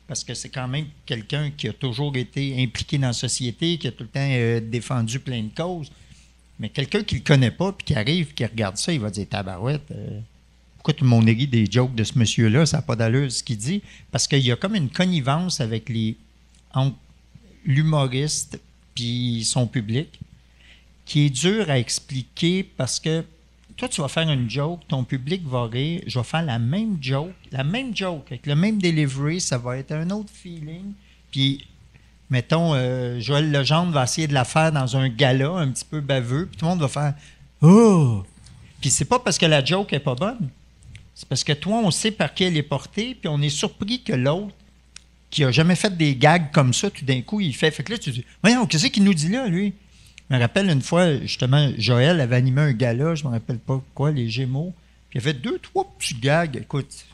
parce 0.08 0.24
que 0.24 0.34
c'est 0.34 0.50
quand 0.50 0.68
même 0.68 0.86
quelqu'un 1.06 1.50
qui 1.50 1.68
a 1.68 1.74
toujours 1.74 2.16
été 2.16 2.62
impliqué 2.62 2.98
dans 2.98 3.08
la 3.08 3.14
société, 3.14 3.78
qui 3.78 3.88
a 3.88 3.92
tout 3.92 4.04
le 4.04 4.10
temps 4.10 4.20
euh, 4.30 4.60
défendu 4.62 5.20
plein 5.20 5.42
de 5.42 5.50
causes. 5.56 5.92
Mais 6.60 6.70
quelqu'un 6.70 7.04
qui 7.04 7.16
ne 7.16 7.20
le 7.22 7.26
connaît 7.26 7.52
pas, 7.52 7.72
puis 7.72 7.86
qui 7.86 7.96
arrive, 7.96 8.34
qui 8.36 8.46
regarde 8.46 8.78
ça, 8.78 8.94
il 8.94 9.00
va 9.00 9.10
dire 9.10 9.28
Tabarouette, 9.28 9.90
euh, 9.92 10.20
pourquoi 10.84 10.96
tout 11.00 11.06
le 11.06 11.12
monde 11.12 11.26
rit 11.28 11.48
des 11.48 11.66
jokes 11.66 11.96
de 11.96 12.04
ce 12.04 12.20
monsieur-là 12.20 12.66
Ça 12.66 12.78
n'a 12.78 12.82
pas 12.82 12.98
d'allure 12.98 13.32
ce 13.32 13.42
qu'il 13.42 13.56
dit. 13.56 13.82
Parce 14.12 14.28
qu'il 14.28 14.40
y 14.40 14.52
a 14.52 14.58
comme 14.58 14.76
une 14.76 14.90
connivence 14.90 15.62
avec 15.62 15.88
les. 15.88 16.18
entre 16.74 16.98
l'humoriste 17.64 18.60
puis 18.94 19.46
son 19.46 19.66
public 19.66 20.20
qui 21.06 21.28
est 21.28 21.30
dur 21.30 21.70
à 21.70 21.80
expliquer 21.80 22.64
parce 22.64 23.00
que 23.00 23.24
toi, 23.78 23.88
tu 23.88 24.02
vas 24.02 24.10
faire 24.10 24.30
une 24.30 24.50
joke, 24.50 24.82
ton 24.90 25.06
public 25.06 25.48
va 25.48 25.68
rire, 25.68 26.02
je 26.06 26.20
vais 26.20 26.26
faire 26.26 26.44
la 26.44 26.60
même 26.60 26.98
joke, 27.02 27.32
la 27.54 27.64
même 27.64 27.96
joke, 27.96 28.26
avec 28.28 28.46
le 28.46 28.56
même 28.56 28.78
delivery, 28.78 29.40
ça 29.40 29.58
va 29.58 29.78
être 29.78 29.94
un 29.94 30.10
autre 30.10 30.30
feeling. 30.34 30.92
Puis, 31.32 31.66
mettons, 32.30 32.74
euh, 32.76 33.22
Joël 33.22 33.50
Legendre 33.52 33.94
va 33.94 34.04
essayer 34.04 34.28
de 34.28 34.34
la 34.34 34.44
faire 34.44 34.74
dans 34.74 34.98
un 34.98 35.08
gala 35.08 35.50
un 35.52 35.72
petit 35.72 35.86
peu 35.86 36.02
baveux, 36.02 36.46
puis 36.46 36.58
tout 36.58 36.66
le 36.66 36.72
monde 36.72 36.82
va 36.82 36.90
faire 36.90 37.14
Oh! 37.62 38.24
Puis 38.82 38.90
c'est 38.90 39.06
pas 39.06 39.20
parce 39.20 39.38
que 39.38 39.46
la 39.46 39.64
joke 39.64 39.94
est 39.94 40.00
pas 40.00 40.16
bonne. 40.16 40.50
C'est 41.16 41.28
parce 41.28 41.44
que 41.44 41.54
toi, 41.54 41.78
on 41.84 41.92
sait 41.92 42.12
par 42.12 42.34
qui 42.34 42.44
elle 42.44 42.58
est 42.58 42.64
portée, 42.64 43.16
puis 43.16 43.28
on 43.28 43.42
est 43.42 43.50
surpris 43.50 44.02
que 44.02 44.14
l'autre, 44.14 44.54
qui 45.30 45.44
a 45.44 45.52
jamais 45.52 45.76
fait 45.76 45.96
des 45.96 46.16
gags 46.16 46.52
comme 46.52 46.74
ça, 46.74 46.90
tout 46.90 47.06
d'un 47.06 47.22
coup, 47.22 47.40
il 47.42 47.56
fait. 47.56 47.72
Fait 47.72 47.84
que 47.84 47.92
là, 47.92 47.98
tu 47.98 48.12
dis, 48.12 48.26
voyons, 48.42 48.66
qu'est-ce 48.66 48.88
qu'il 48.88 49.04
nous 49.04 49.14
dit 49.14 49.30
là, 49.30 49.48
lui? 49.48 49.74
Je 50.30 50.36
me 50.36 50.40
rappelle 50.40 50.70
une 50.70 50.82
fois, 50.82 51.20
justement, 51.20 51.72
Joël 51.78 52.22
avait 52.22 52.36
animé 52.36 52.62
un 52.62 52.72
gala, 52.72 53.16
je 53.16 53.24
me 53.24 53.30
rappelle 53.30 53.60
pas 53.60 53.84
quoi, 53.94 54.12
les 54.12 54.30
Gémeaux. 54.30 54.74
Puis 55.10 55.20
il 55.20 55.24
y 55.24 55.28
avait 55.28 55.38
deux, 55.38 55.60
trois 55.60 55.92
petits 55.98 56.16
gags. 56.16 56.56
Écoute, 56.56 57.06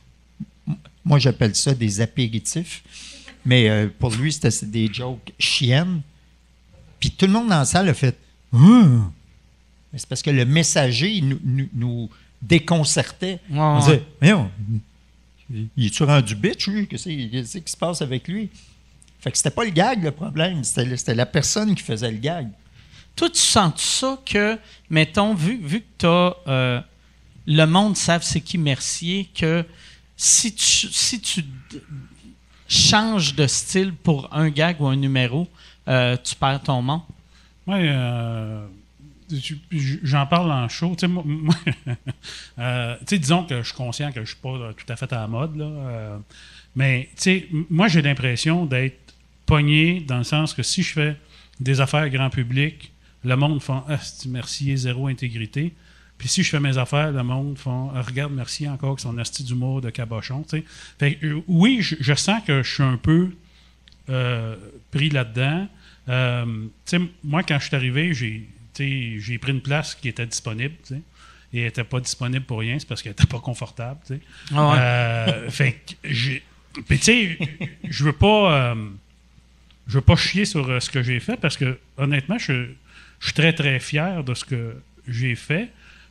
moi, 1.04 1.20
j'appelle 1.20 1.56
ça 1.56 1.74
des 1.74 2.02
apéritifs. 2.02 2.84
Mais 3.46 3.70
euh, 3.70 3.88
pour 4.00 4.12
lui, 4.12 4.32
c'était 4.32 4.66
des 4.66 4.94
jokes 4.94 5.34
chiennes. 5.40 6.02
Puis 7.00 7.12
tout 7.12 7.26
le 7.26 7.32
monde 7.32 7.50
dans 7.50 7.60
la 7.60 7.66
salle 7.66 7.90
a 7.90 7.94
fait 7.94 8.18
Hum! 8.54 9.12
C'est 9.96 10.08
parce 10.08 10.22
que 10.22 10.30
le 10.30 10.46
messager 10.46 11.12
il 11.12 11.40
nous 11.74 12.10
déconcertait. 12.42 13.40
Ouais, 13.50 13.60
On 13.60 13.76
ouais. 13.80 14.02
disait, 14.22 15.70
il 15.78 15.86
est-tu 15.88 16.04
rendu 16.04 16.36
bitch, 16.36 16.68
lui? 16.68 16.88
Qu'est-ce 16.88 17.10
qu'est-ce 17.10 17.58
qui 17.58 17.72
se 17.72 17.78
passe 17.78 18.02
avec 18.02 18.28
lui? 18.28 18.50
Fait 19.20 19.32
que 19.32 19.38
c'était 19.38 19.50
pas 19.50 19.66
le 19.66 19.72
gag, 19.72 20.04
le 20.04 20.12
problème. 20.12 20.64
C'était 20.64 21.16
la 21.16 21.26
personne 21.26 21.76
qui 21.76 21.84
faisait 21.84 22.12
le 22.12 22.18
gag. 22.18 22.48
Toi, 23.16 23.30
tu 23.30 23.40
sens 23.40 23.82
ça 23.82 24.20
que, 24.26 24.58
mettons, 24.90 25.34
vu, 25.34 25.58
vu 25.62 25.82
que 25.82 25.86
tu 25.98 26.06
as. 26.06 26.84
le 27.48 27.66
monde 27.66 27.98
savent 27.98 28.24
c'est 28.24 28.42
qui 28.42 28.58
Mercier, 28.58 29.28
que 29.36 29.66
si 30.16 30.54
tu, 30.54 30.88
si 30.92 31.20
tu 31.20 31.44
changes 32.68 33.34
de 33.36 33.48
style 33.48 33.94
pour 33.94 34.30
un 34.34 34.50
gag 34.50 34.80
ou 34.80 34.88
un 34.88 34.96
numéro, 34.96 35.48
euh, 35.88 36.16
tu 36.24 36.36
perds 36.36 36.62
ton 36.64 36.82
monde? 36.82 37.02
Moi, 37.66 37.78
euh, 37.78 38.66
tu- 38.68 38.79
j'en 40.04 40.26
parle 40.26 40.52
en 40.52 40.68
show. 40.70 40.92
Tu 40.96 41.02
sais, 41.02 41.08
moi- 41.08 41.24
moi, 41.26 41.56
euh, 42.60 42.96
disons 43.08 43.44
que 43.46 43.62
je 43.62 43.68
suis 43.68 43.76
conscient 43.76 44.12
que 44.12 44.22
je 44.22 44.28
suis 44.28 44.36
pas 44.42 44.50
euh, 44.50 44.74
tout 44.74 44.92
à 44.92 44.96
fait 44.96 45.12
à 45.14 45.22
la 45.22 45.28
mode, 45.28 45.56
là. 45.58 45.66
euh, 45.66 46.18
mais, 46.76 47.10
moi, 47.70 47.88
j'ai 47.88 48.02
l'impression 48.02 48.66
d'être 48.66 49.14
pogné 49.46 50.00
dans 50.02 50.20
le 50.20 50.24
sens 50.24 50.54
que 50.54 50.64
si 50.64 50.84
je 50.84 50.94
fais 50.94 51.16
des 51.60 51.82
affaires 51.82 52.08
grand 52.10 52.30
public, 52.30 52.92
le 53.24 53.36
monde 53.36 53.62
font 53.62 53.84
Ah, 53.90 54.00
Mercier, 54.28 54.78
zéro 54.78 55.08
intégrité. 55.08 55.74
Puis 56.18 56.28
si 56.28 56.44
je 56.44 56.50
fais 56.50 56.60
mes 56.60 56.78
affaires, 56.78 57.12
le 57.12 57.24
monde 57.24 57.58
font 57.58 57.92
Ah, 57.96 58.02
Regarde 58.02 58.34
Mercier 58.34 58.70
encore 58.70 58.90
avec 58.92 59.00
son 59.00 59.18
asti 59.18 59.44
d'humour 59.44 59.82
de 59.82 59.90
cabochon. 59.90 60.46
Fait 61.00 61.16
que, 61.16 61.42
oui, 61.48 61.80
je, 61.82 61.96
je 62.00 62.14
sens 62.14 62.42
que 62.46 62.62
je 62.64 62.74
suis 62.74 62.84
un 62.84 62.98
peu 62.98 63.30
pris 64.92 65.10
là-dedans. 65.10 65.68
Moi, 67.24 67.44
quand 67.44 67.60
je 67.60 67.66
suis 67.68 67.76
arrivé, 67.76 68.14
j'ai, 68.14 68.48
j'ai 68.84 69.38
pris 69.38 69.52
une 69.52 69.62
place 69.62 69.96
qui 69.96 70.10
était 70.10 70.26
disponible. 70.26 70.76
Et 71.52 71.60
elle 71.62 71.64
n'était 71.66 71.84
pas 71.84 72.00
disponible 72.00 72.46
pour 72.46 72.60
rien, 72.60 72.78
c'est 72.78 72.88
parce 72.88 73.02
qu'elle 73.02 73.12
n'était 73.14 73.26
pas 73.26 73.40
confortable, 73.40 74.00
tu 74.06 74.14
sais. 74.16 74.20
Ah 74.54 74.70
ouais. 74.70 74.78
Euh, 74.80 75.50
fait 75.50 75.72
que 75.74 75.94
j'ai. 76.04 76.44
Puis, 76.88 77.00
tu 77.00 77.04
sais, 77.06 77.38
je 77.90 78.04
veux 78.04 78.14
pas. 78.14 78.54
euh, 78.72 78.76
je 79.88 79.94
veux 79.96 80.02
pas 80.02 80.16
chier 80.16 80.46
sur 80.46 80.70
euh, 80.70 80.80
ce 80.80 80.90
que 80.92 81.02
j'ai 81.02 81.20
fait 81.20 81.36
parce 81.38 81.58
que, 81.58 81.80
honnêtement, 81.98 82.38
je, 82.38 82.68
je 83.20 83.26
suis 83.26 83.34
très, 83.34 83.54
très 83.54 83.80
fier 83.80 84.24
de 84.24 84.36
ce 84.36 84.46
que 84.46 84.76
j'ai 85.08 85.34
fait. 85.36 85.70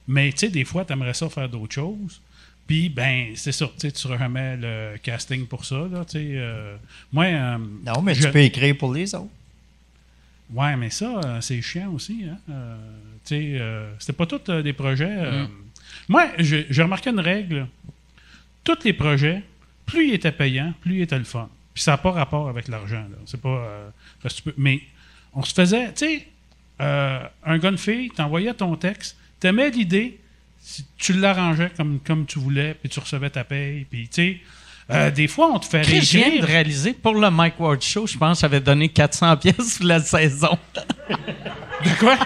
Mais, 0.09 0.33
tu 0.33 0.39
sais, 0.39 0.49
des 0.49 0.65
fois, 0.65 0.85
tu 0.85 0.93
aimerais 0.93 1.15
ça 1.15 1.29
faire 1.29 1.49
d'autres 1.49 1.75
choses. 1.75 2.21
Puis, 2.67 2.89
ben, 2.89 3.29
c'est 3.37 3.53
ça, 3.53 3.67
tu 3.67 3.73
sais, 3.89 3.93
tu 3.93 4.09
remets 4.09 4.57
le 4.57 4.97
casting 5.03 5.47
pour 5.47 5.65
ça, 5.65 5.87
là, 5.91 6.05
euh, 6.17 6.77
moi. 7.13 7.25
euh, 7.27 7.59
Non, 7.87 8.03
mais 8.03 8.15
je- 8.17 8.25
tu 8.27 8.31
peux 8.33 8.41
écrire 8.41 8.77
pour 8.77 8.93
les 8.93 9.15
autres. 9.15 9.29
Ouais, 10.53 10.77
mais 10.77 10.91
ça, 10.91 11.21
euh, 11.25 11.41
c'est 11.41 11.61
chiant 11.61 11.93
aussi. 11.93 12.25
Hein? 12.25 12.39
Euh, 12.51 12.77
tu 13.25 13.29
sais, 13.35 13.59
euh, 13.61 13.93
c'était 13.99 14.15
pas 14.15 14.27
tous 14.27 14.51
des 14.63 14.73
projets. 14.73 15.09
euh, 15.11 15.47
Moi, 16.09 16.27
j'ai 16.39 16.83
remarqué 16.83 17.11
une 17.11 17.21
règle. 17.21 17.67
Tous 18.65 18.79
les 18.85 18.93
projets, 18.93 19.43
plus 19.87 20.09
ils 20.09 20.15
étaient 20.15 20.33
payants, 20.33 20.73
plus 20.81 20.97
ils 20.97 21.03
étaient 21.03 21.19
le 21.19 21.25
fun. 21.25 21.49
Puis 21.75 21.83
ça 21.83 21.93
n'a 21.93 21.99
pas 21.99 22.11
rapport 22.13 22.49
avec 22.49 22.69
l'argent. 22.69 23.05
C'est 23.27 23.41
pas. 23.41 23.91
parce 24.23 24.35
que 24.35 24.39
tu 24.41 24.43
peux- 24.51 24.55
mais 24.57 24.81
on 25.35 25.43
se 25.43 25.55
faisait. 25.55 25.93
Tu 25.93 26.07
sais, 26.07 26.29
euh, 26.81 27.21
un 27.45 27.59
gars, 27.59 27.71
une 27.71 27.79
fille, 27.79 28.11
t'envoyais 28.11 28.55
ton 28.55 28.75
texte, 28.77 29.17
t'aimais 29.41 29.71
l'idée, 29.71 30.19
tu 30.97 31.13
l'arrangeais 31.15 31.71
comme, 31.77 32.01
comme 32.01 32.27
tu 32.27 32.39
voulais, 32.39 32.75
puis 32.75 32.89
tu 32.89 32.99
recevais 33.01 33.31
ta 33.31 33.45
paye. 33.45 33.85
Puis, 33.85 34.09
tu 34.09 34.15
sais, 34.15 34.41
euh, 34.91 35.11
des 35.11 35.29
fois, 35.29 35.51
on 35.55 35.59
te 35.59 35.67
fait 35.67 35.83
Chris, 35.83 36.01
je 36.03 36.19
viens 36.19 36.41
de 36.41 36.47
réaliser, 36.47 36.93
pour 36.95 37.15
le 37.15 37.31
Mike 37.31 37.59
Ward 37.61 37.83
Show, 37.83 38.07
je 38.07 38.17
pense 38.17 38.39
que 38.39 38.41
j'avais 38.43 38.61
donné 38.61 38.89
400 38.89 39.37
pièces 39.37 39.77
pour 39.79 39.87
la 39.87 40.01
saison. 40.01 40.57
De 41.85 41.91
quoi? 42.01 42.17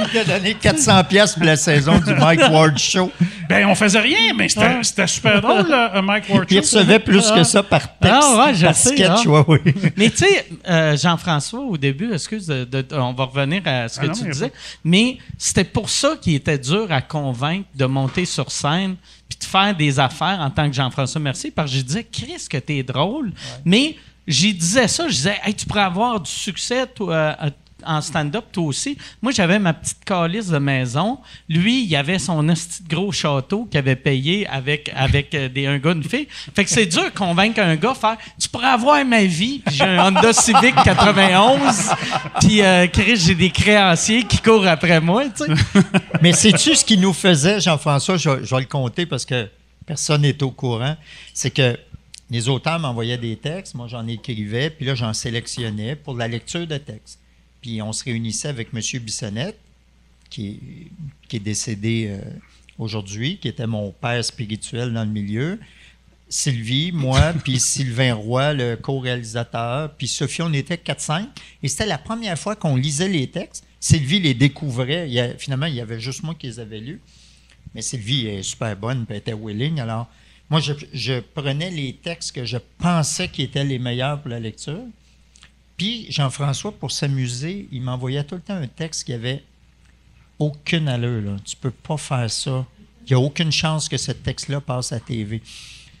Il 0.00 0.06
t'a 0.14 0.24
donné 0.24 0.54
400 0.54 1.04
pièces 1.04 1.34
pour 1.34 1.44
la 1.44 1.56
saison 1.56 1.98
du 1.98 2.14
Mike 2.14 2.40
Ward 2.50 2.78
Show. 2.78 3.12
Ben, 3.50 3.66
on 3.66 3.74
faisait 3.74 4.00
rien, 4.00 4.32
mais 4.34 4.48
c'était 4.48 4.82
c'était 4.82 5.06
super 5.06 5.42
drôle, 5.42 5.70
un 5.70 6.00
Mike 6.00 6.24
Ward 6.30 6.46
Puis 6.46 6.56
il 6.56 6.62
Show. 6.64 6.78
recevait 6.78 6.98
plus 7.00 7.30
que 7.30 7.44
ça 7.44 7.62
par 7.62 7.98
texte. 7.98 8.14
Ah 8.22 8.46
ouais, 8.46 8.54
je 8.54 8.64
par 8.64 8.74
sais, 8.74 8.88
sketch, 8.94 9.10
ah. 9.26 9.28
ouais, 9.28 9.44
oui. 9.46 9.74
Mais 9.98 10.08
tu 10.08 10.16
sais, 10.18 10.46
euh, 10.70 10.96
Jean-François, 10.96 11.60
au 11.60 11.76
début, 11.76 12.14
excuse, 12.14 12.46
de- 12.46 12.64
de- 12.64 12.86
on 12.92 13.12
va 13.12 13.24
revenir 13.24 13.60
à 13.66 13.88
ce 13.88 14.00
que 14.00 14.06
Ah 14.06 14.08
non, 14.08 14.14
tu 14.14 14.22
mais 14.22 14.28
a 14.30 14.32
disais, 14.32 14.48
pas- 14.48 14.56
mais 14.84 15.18
c'était 15.36 15.64
pour 15.64 15.90
ça 15.90 16.14
qu'il 16.18 16.34
était 16.34 16.56
dur 16.58 16.86
à 16.90 17.02
convaincre 17.02 17.68
de 17.74 17.84
monter 17.84 18.24
sur 18.24 18.50
scène 18.50 18.96
puis 19.28 19.38
de 19.38 19.44
faire 19.44 19.74
des 19.74 19.98
affaires 19.98 20.38
en 20.40 20.50
tant 20.50 20.68
que 20.68 20.74
Jean-François 20.74 21.20
Mercier, 21.20 21.50
parce 21.50 21.70
que 21.70 21.78
je 21.78 21.82
disais, 21.82 22.04
Chris, 22.04 22.46
que 22.48 22.58
t'es 22.58 22.82
drôle, 22.82 23.32
mais 23.64 23.96
j'y 24.26 24.54
disais 24.54 24.88
ça, 24.88 25.08
je 25.08 25.14
disais, 25.14 25.38
hey, 25.44 25.54
tu 25.54 25.66
pourrais 25.66 25.82
avoir 25.82 26.20
du 26.20 26.30
succès, 26.30 26.86
toi, 26.86 27.36
euh, 27.42 27.50
en 27.86 28.00
stand-up, 28.00 28.44
toi 28.52 28.64
aussi. 28.64 28.96
Moi, 29.22 29.32
j'avais 29.32 29.58
ma 29.58 29.72
petite 29.72 30.04
calice 30.04 30.48
de 30.48 30.58
maison. 30.58 31.18
Lui, 31.48 31.84
il 31.84 31.96
avait 31.96 32.18
son 32.18 32.46
gros 32.88 33.12
château 33.12 33.64
qu'il 33.64 33.78
avait 33.78 33.96
payé 33.96 34.46
avec, 34.46 34.90
avec 34.94 35.34
euh, 35.34 35.48
des, 35.48 35.66
un 35.66 35.78
gars, 35.78 35.92
une 35.92 36.04
fille. 36.04 36.28
Fait 36.54 36.64
que 36.64 36.70
c'est 36.70 36.86
dur 36.86 37.04
de 37.04 37.10
convaincre 37.10 37.60
un 37.60 37.76
gars, 37.76 37.94
faire 37.94 38.16
Tu 38.38 38.48
pourrais 38.48 38.68
avoir 38.68 39.04
ma 39.04 39.24
vie, 39.24 39.60
puis 39.64 39.76
j'ai 39.76 39.84
un 39.84 40.06
Honda 40.06 40.32
Civic 40.32 40.74
91, 40.84 41.90
puis 42.40 42.62
euh, 42.62 42.86
j'ai 43.14 43.34
des 43.34 43.50
créanciers 43.50 44.24
qui 44.24 44.38
courent 44.38 44.66
après 44.66 45.00
moi. 45.00 45.24
Mais 46.22 46.32
sais-tu 46.32 46.74
ce 46.74 46.84
qui 46.84 46.98
nous 46.98 47.12
faisait, 47.12 47.60
Jean-François, 47.60 48.16
je, 48.16 48.44
je 48.44 48.54
vais 48.54 48.60
le 48.60 48.66
compter 48.66 49.06
parce 49.06 49.24
que 49.24 49.48
personne 49.86 50.22
n'est 50.22 50.42
au 50.42 50.50
courant, 50.50 50.96
c'est 51.32 51.50
que 51.50 51.76
les 52.30 52.48
auteurs 52.48 52.78
m'envoyaient 52.78 53.18
des 53.18 53.36
textes, 53.36 53.74
moi 53.74 53.86
j'en 53.86 54.06
écrivais, 54.06 54.70
puis 54.70 54.86
là 54.86 54.94
j'en 54.94 55.12
sélectionnais 55.12 55.94
pour 55.94 56.16
la 56.16 56.28
lecture 56.28 56.66
de 56.66 56.76
textes. 56.78 57.20
Puis 57.64 57.80
on 57.80 57.94
se 57.94 58.04
réunissait 58.04 58.48
avec 58.48 58.68
M. 58.74 58.80
Bissonnette, 59.00 59.58
qui 60.28 60.48
est, 60.48 61.28
qui 61.28 61.36
est 61.36 61.40
décédé 61.40 62.08
euh, 62.10 62.20
aujourd'hui, 62.78 63.38
qui 63.38 63.48
était 63.48 63.66
mon 63.66 63.90
père 63.90 64.22
spirituel 64.22 64.92
dans 64.92 65.02
le 65.06 65.10
milieu. 65.10 65.58
Sylvie, 66.28 66.92
moi, 66.92 67.32
puis 67.42 67.58
Sylvain 67.58 68.12
Roy, 68.16 68.52
le 68.52 68.76
co-réalisateur, 68.76 69.94
puis 69.94 70.08
Sophie, 70.08 70.42
on 70.42 70.52
était 70.52 70.74
4-5. 70.76 71.26
Et 71.62 71.68
c'était 71.68 71.86
la 71.86 71.96
première 71.96 72.38
fois 72.38 72.54
qu'on 72.54 72.76
lisait 72.76 73.08
les 73.08 73.28
textes. 73.28 73.64
Sylvie 73.80 74.20
les 74.20 74.34
découvrait. 74.34 75.08
Il 75.08 75.14
y 75.14 75.20
a- 75.20 75.34
finalement, 75.38 75.64
il 75.64 75.74
y 75.74 75.80
avait 75.80 76.00
juste 76.00 76.22
moi 76.22 76.34
qui 76.38 76.48
les 76.48 76.60
avais 76.60 76.80
lus. 76.80 77.00
Mais 77.74 77.80
Sylvie 77.80 78.26
est 78.26 78.42
super 78.42 78.76
bonne, 78.76 79.06
puis 79.06 79.14
elle 79.14 79.20
était 79.20 79.32
willing. 79.32 79.80
Alors, 79.80 80.06
moi, 80.50 80.60
je, 80.60 80.74
je 80.92 81.20
prenais 81.20 81.70
les 81.70 81.94
textes 81.94 82.32
que 82.32 82.44
je 82.44 82.58
pensais 82.76 83.28
qui 83.28 83.40
étaient 83.40 83.64
les 83.64 83.78
meilleurs 83.78 84.20
pour 84.20 84.28
la 84.28 84.38
lecture. 84.38 84.82
Puis 85.76 86.06
Jean-François, 86.10 86.72
pour 86.72 86.90
s'amuser, 86.92 87.68
il 87.72 87.82
m'envoyait 87.82 88.22
tout 88.24 88.36
le 88.36 88.40
temps 88.40 88.54
un 88.54 88.66
texte 88.66 89.04
qui 89.04 89.12
avait 89.12 89.42
aucune 90.38 90.88
allure. 90.88 91.22
Là. 91.32 91.36
Tu 91.44 91.56
peux 91.56 91.70
pas 91.70 91.96
faire 91.96 92.30
ça. 92.30 92.64
Il 93.06 93.10
n'y 93.10 93.14
a 93.14 93.18
aucune 93.20 93.52
chance 93.52 93.88
que 93.88 93.96
ce 93.96 94.12
texte-là 94.12 94.60
passe 94.60 94.92
à 94.92 95.00
TV. 95.00 95.42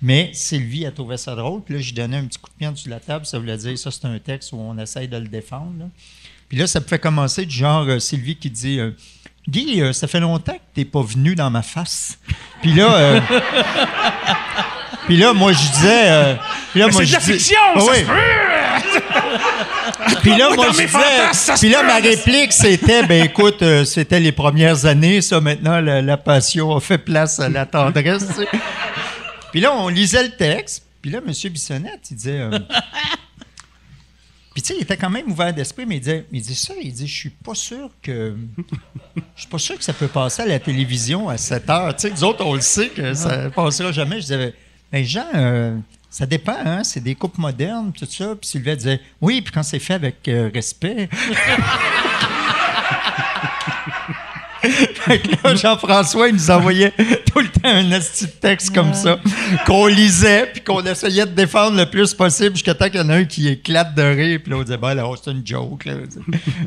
Mais 0.00 0.30
Sylvie 0.32 0.86
a 0.86 0.90
trouvé 0.92 1.16
ça 1.16 1.34
drôle. 1.34 1.62
Puis 1.62 1.74
là, 1.74 1.80
je 1.80 1.92
donnais 1.94 2.16
un 2.18 2.24
petit 2.26 2.38
coup 2.38 2.50
de 2.50 2.56
pied 2.56 2.68
sur 2.76 2.90
la 2.90 3.00
table. 3.00 3.26
Ça 3.26 3.38
voulait 3.38 3.56
dire, 3.56 3.78
ça, 3.78 3.90
c'est 3.90 4.04
un 4.04 4.18
texte 4.18 4.52
où 4.52 4.56
on 4.58 4.76
essaye 4.78 5.08
de 5.08 5.16
le 5.16 5.28
défendre. 5.28 5.72
là. 5.78 5.86
Puis 6.48 6.58
là, 6.58 6.66
ça 6.66 6.78
me 6.80 6.84
fait 6.84 6.98
commencer 6.98 7.46
du 7.46 7.54
genre 7.56 7.84
euh, 7.88 7.98
Sylvie 7.98 8.36
qui 8.36 8.50
dit 8.50 8.78
euh, 8.78 8.90
Guy, 9.48 9.80
euh, 9.82 9.92
ça 9.92 10.06
fait 10.06 10.20
longtemps 10.20 10.52
que 10.54 10.58
tu 10.74 10.80
n'es 10.80 10.84
pas 10.84 11.02
venu 11.02 11.34
dans 11.34 11.50
ma 11.50 11.62
face. 11.62 12.18
Puis 12.62 12.72
là, 12.74 13.22
puis 15.06 15.16
là, 15.16 15.32
moi, 15.32 15.52
je 15.52 15.58
disais. 15.58 16.36
puis 16.70 16.80
là, 16.80 16.86
Mais 16.86 16.92
moi, 16.92 17.02
c'est 17.04 17.06
de 17.06 17.12
la 17.12 17.20
fiction, 17.20 17.56
Ah 17.74 17.80
ça 17.80 17.90
oui. 17.90 17.98
se 17.98 18.04
peut! 18.04 19.53
Puis 20.22 20.36
là, 20.36 20.50
moi, 20.54 20.66
je 20.72 20.82
disais. 20.82 21.54
Puis 21.60 21.68
là, 21.70 21.82
ma 21.82 21.96
réplique, 21.96 22.52
c'était 22.52 23.06
ben 23.06 23.24
écoute, 23.24 23.62
euh, 23.62 23.84
c'était 23.84 24.20
les 24.20 24.32
premières 24.32 24.84
années, 24.86 25.20
ça, 25.20 25.40
maintenant, 25.40 25.80
la, 25.80 26.02
la 26.02 26.16
passion 26.16 26.74
a 26.74 26.80
fait 26.80 26.98
place 26.98 27.40
à 27.40 27.48
la 27.48 27.66
tendresse. 27.66 28.26
tu 28.28 28.34
sais. 28.34 28.48
Puis 29.52 29.60
là, 29.60 29.72
on 29.72 29.88
lisait 29.88 30.22
le 30.24 30.30
texte. 30.36 30.84
Puis 31.02 31.10
là, 31.10 31.18
M. 31.26 31.32
Bissonnette, 31.52 32.00
il 32.10 32.16
disait. 32.16 32.40
euh, 32.40 32.58
puis 34.54 34.62
tu 34.62 34.68
sais, 34.68 34.74
il 34.78 34.82
était 34.82 34.96
quand 34.96 35.10
même 35.10 35.30
ouvert 35.30 35.52
d'esprit, 35.52 35.84
mais 35.86 35.96
il 35.96 36.00
disait, 36.00 36.26
il 36.32 36.40
dit 36.42 36.54
ça, 36.54 36.74
il 36.80 36.92
dit, 36.92 37.06
je 37.06 37.14
suis 37.14 37.30
pas 37.30 37.54
sûr 37.54 37.90
que. 38.02 38.36
Je 39.36 39.40
suis 39.42 39.48
pas 39.48 39.58
sûr 39.58 39.76
que 39.76 39.84
ça 39.84 39.92
peut 39.92 40.08
passer 40.08 40.42
à 40.42 40.46
la 40.46 40.58
télévision 40.58 41.28
à 41.28 41.36
7 41.36 41.70
heures. 41.70 41.94
Tu 41.96 42.02
sais, 42.08 42.10
nous 42.14 42.24
autres, 42.24 42.44
on 42.44 42.54
le 42.54 42.60
sait 42.60 42.88
que 42.88 43.14
ça 43.14 43.50
passera 43.50 43.92
jamais. 43.92 44.16
Je 44.16 44.20
disais, 44.22 44.54
mais 44.92 45.04
Jean, 45.04 45.26
euh, 45.34 45.76
ça 46.14 46.26
dépend, 46.26 46.54
hein? 46.64 46.84
C'est 46.84 47.02
des 47.02 47.16
couples 47.16 47.40
modernes, 47.40 47.90
tout 47.92 48.06
ça. 48.08 48.36
Puis 48.40 48.48
Sylvia 48.48 48.76
disait, 48.76 49.00
oui, 49.20 49.42
puis 49.42 49.52
quand 49.52 49.64
c'est 49.64 49.80
fait 49.80 49.94
avec 49.94 50.28
euh, 50.28 50.48
respect. 50.54 51.08
Fait 54.62 55.18
que 55.18 55.28
là, 55.42 55.54
Jean-François, 55.56 56.28
il 56.28 56.34
nous 56.34 56.50
envoyait 56.52 56.92
tout 57.32 57.40
le 57.40 57.48
temps 57.48 57.68
un 57.68 57.90
esti 57.90 58.26
de 58.26 58.30
texte 58.30 58.72
comme 58.72 58.94
ça, 58.94 59.18
qu'on 59.66 59.86
lisait, 59.86 60.46
puis 60.52 60.62
qu'on 60.62 60.82
essayait 60.82 61.26
de 61.26 61.32
défendre 61.32 61.76
le 61.76 61.84
plus 61.84 62.14
possible 62.14 62.54
jusqu'à 62.54 62.74
temps 62.74 62.88
qu'il 62.88 63.00
y 63.00 63.02
en 63.02 63.08
a 63.10 63.16
un 63.16 63.24
qui 63.24 63.48
éclate 63.48 63.94
de 63.96 64.02
rire, 64.02 64.38
puis 64.40 64.52
là, 64.52 64.58
on 64.58 64.62
disait, 64.62 64.78
ben 64.78 64.94
là, 64.94 65.10
c'est 65.22 65.32
une 65.32 65.44
joke, 65.44 65.84
là. 65.84 65.94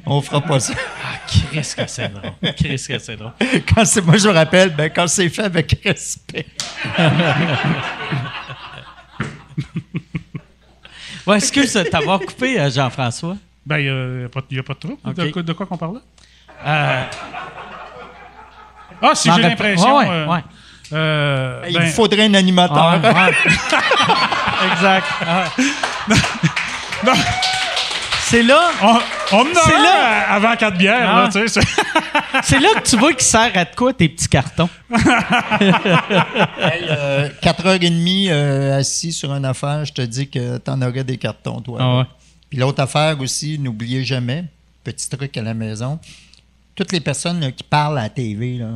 On 0.05 0.21
fera 0.21 0.41
pas 0.41 0.59
ça. 0.59 0.73
Ah, 1.03 1.19
Chris, 1.25 1.73
que 1.75 1.87
c'est 1.87 2.09
drôle. 2.09 2.53
Chris, 2.57 2.85
que 2.85 2.99
c'est 2.99 3.15
drôle. 3.15 3.31
Quand 3.73 3.85
c'est, 3.85 4.01
moi, 4.01 4.17
je 4.17 4.27
me 4.27 4.33
rappelle, 4.33 4.75
ben, 4.75 4.91
quand 4.93 5.07
c'est 5.07 5.29
fait 5.29 5.43
avec 5.43 5.79
respect. 5.85 6.45
Ouais, 11.25 11.37
excuse 11.37 11.73
de 11.73 11.83
t'avoir 11.83 12.19
coupé, 12.19 12.59
euh, 12.59 12.69
Jean-François? 12.69 13.35
Ben, 13.65 13.79
il 13.79 13.83
n'y 13.83 13.89
a, 14.25 14.29
pas 14.29 14.41
de 14.73 14.79
trouble. 14.79 14.97
De, 15.13 15.29
quoi- 15.31 15.41
de 15.43 15.53
quoi 15.53 15.65
qu'on 15.65 15.77
parle 15.77 15.95
là? 15.95 16.01
Euh, 16.65 17.03
Ah, 19.01 19.11
si 19.13 19.29
j'ai 19.31 19.41
l'impression. 19.41 19.97
Ouais, 19.97 20.07
ouais, 20.07 20.11
euh, 20.13 20.27
ouais. 20.27 20.43
euh, 20.93 21.65
Il 21.69 21.77
ben, 21.77 21.87
faudrait 21.91 22.25
un 22.25 22.33
animateur. 22.33 22.77
Ah, 22.77 22.97
ouais. 22.97 23.35
exact. 24.71 25.07
Ah. 25.21 25.43
non, 27.05 27.13
C'est 28.29 28.43
là, 28.43 28.59
on, 28.81 28.99
on 29.31 29.39
en 29.39 29.45
a 29.51 29.61
C'est 29.65 29.71
là. 29.71 30.27
à- 30.29 30.35
avant 30.35 30.55
quatre 30.57 30.77
bières, 30.77 31.09
Ah. 31.09 31.21
là, 31.23 31.29
tu 31.31 31.47
sais. 31.47 31.61
c'est- 32.43 32.59
là 32.59 32.69
que 32.75 32.87
tu 32.89 32.97
vois 32.97 33.13
qu'il 33.13 33.21
sert 33.21 33.51
à 33.55 33.63
de 33.65 33.73
quoi 33.75 33.93
tes 33.93 34.09
petits 34.09 34.27
cartons? 34.27 34.69
Hey, 36.59 36.83
euh, 36.89 37.29
4h30 37.41 38.27
euh, 38.29 38.79
assis 38.79 39.13
sur 39.13 39.33
une 39.33 39.45
affaire, 39.45 39.85
je 39.85 39.93
te 39.93 40.01
dis 40.01 40.27
que 40.29 40.57
t'en 40.57 40.81
aurais 40.81 41.03
des 41.03 41.17
cartons, 41.17 41.61
toi. 41.61 41.77
Ah 41.81 41.97
ouais. 41.99 42.03
Puis 42.49 42.59
l'autre 42.59 42.81
affaire 42.81 43.19
aussi, 43.21 43.57
n'oubliez 43.59 44.03
jamais, 44.03 44.43
petit 44.83 45.09
truc 45.09 45.35
à 45.37 45.41
la 45.41 45.53
maison, 45.53 45.99
toutes 46.75 46.91
les 46.91 46.99
personnes 46.99 47.39
là, 47.39 47.51
qui 47.51 47.63
parlent 47.63 47.97
à 47.97 48.03
la 48.03 48.09
TV, 48.09 48.57
là, 48.57 48.67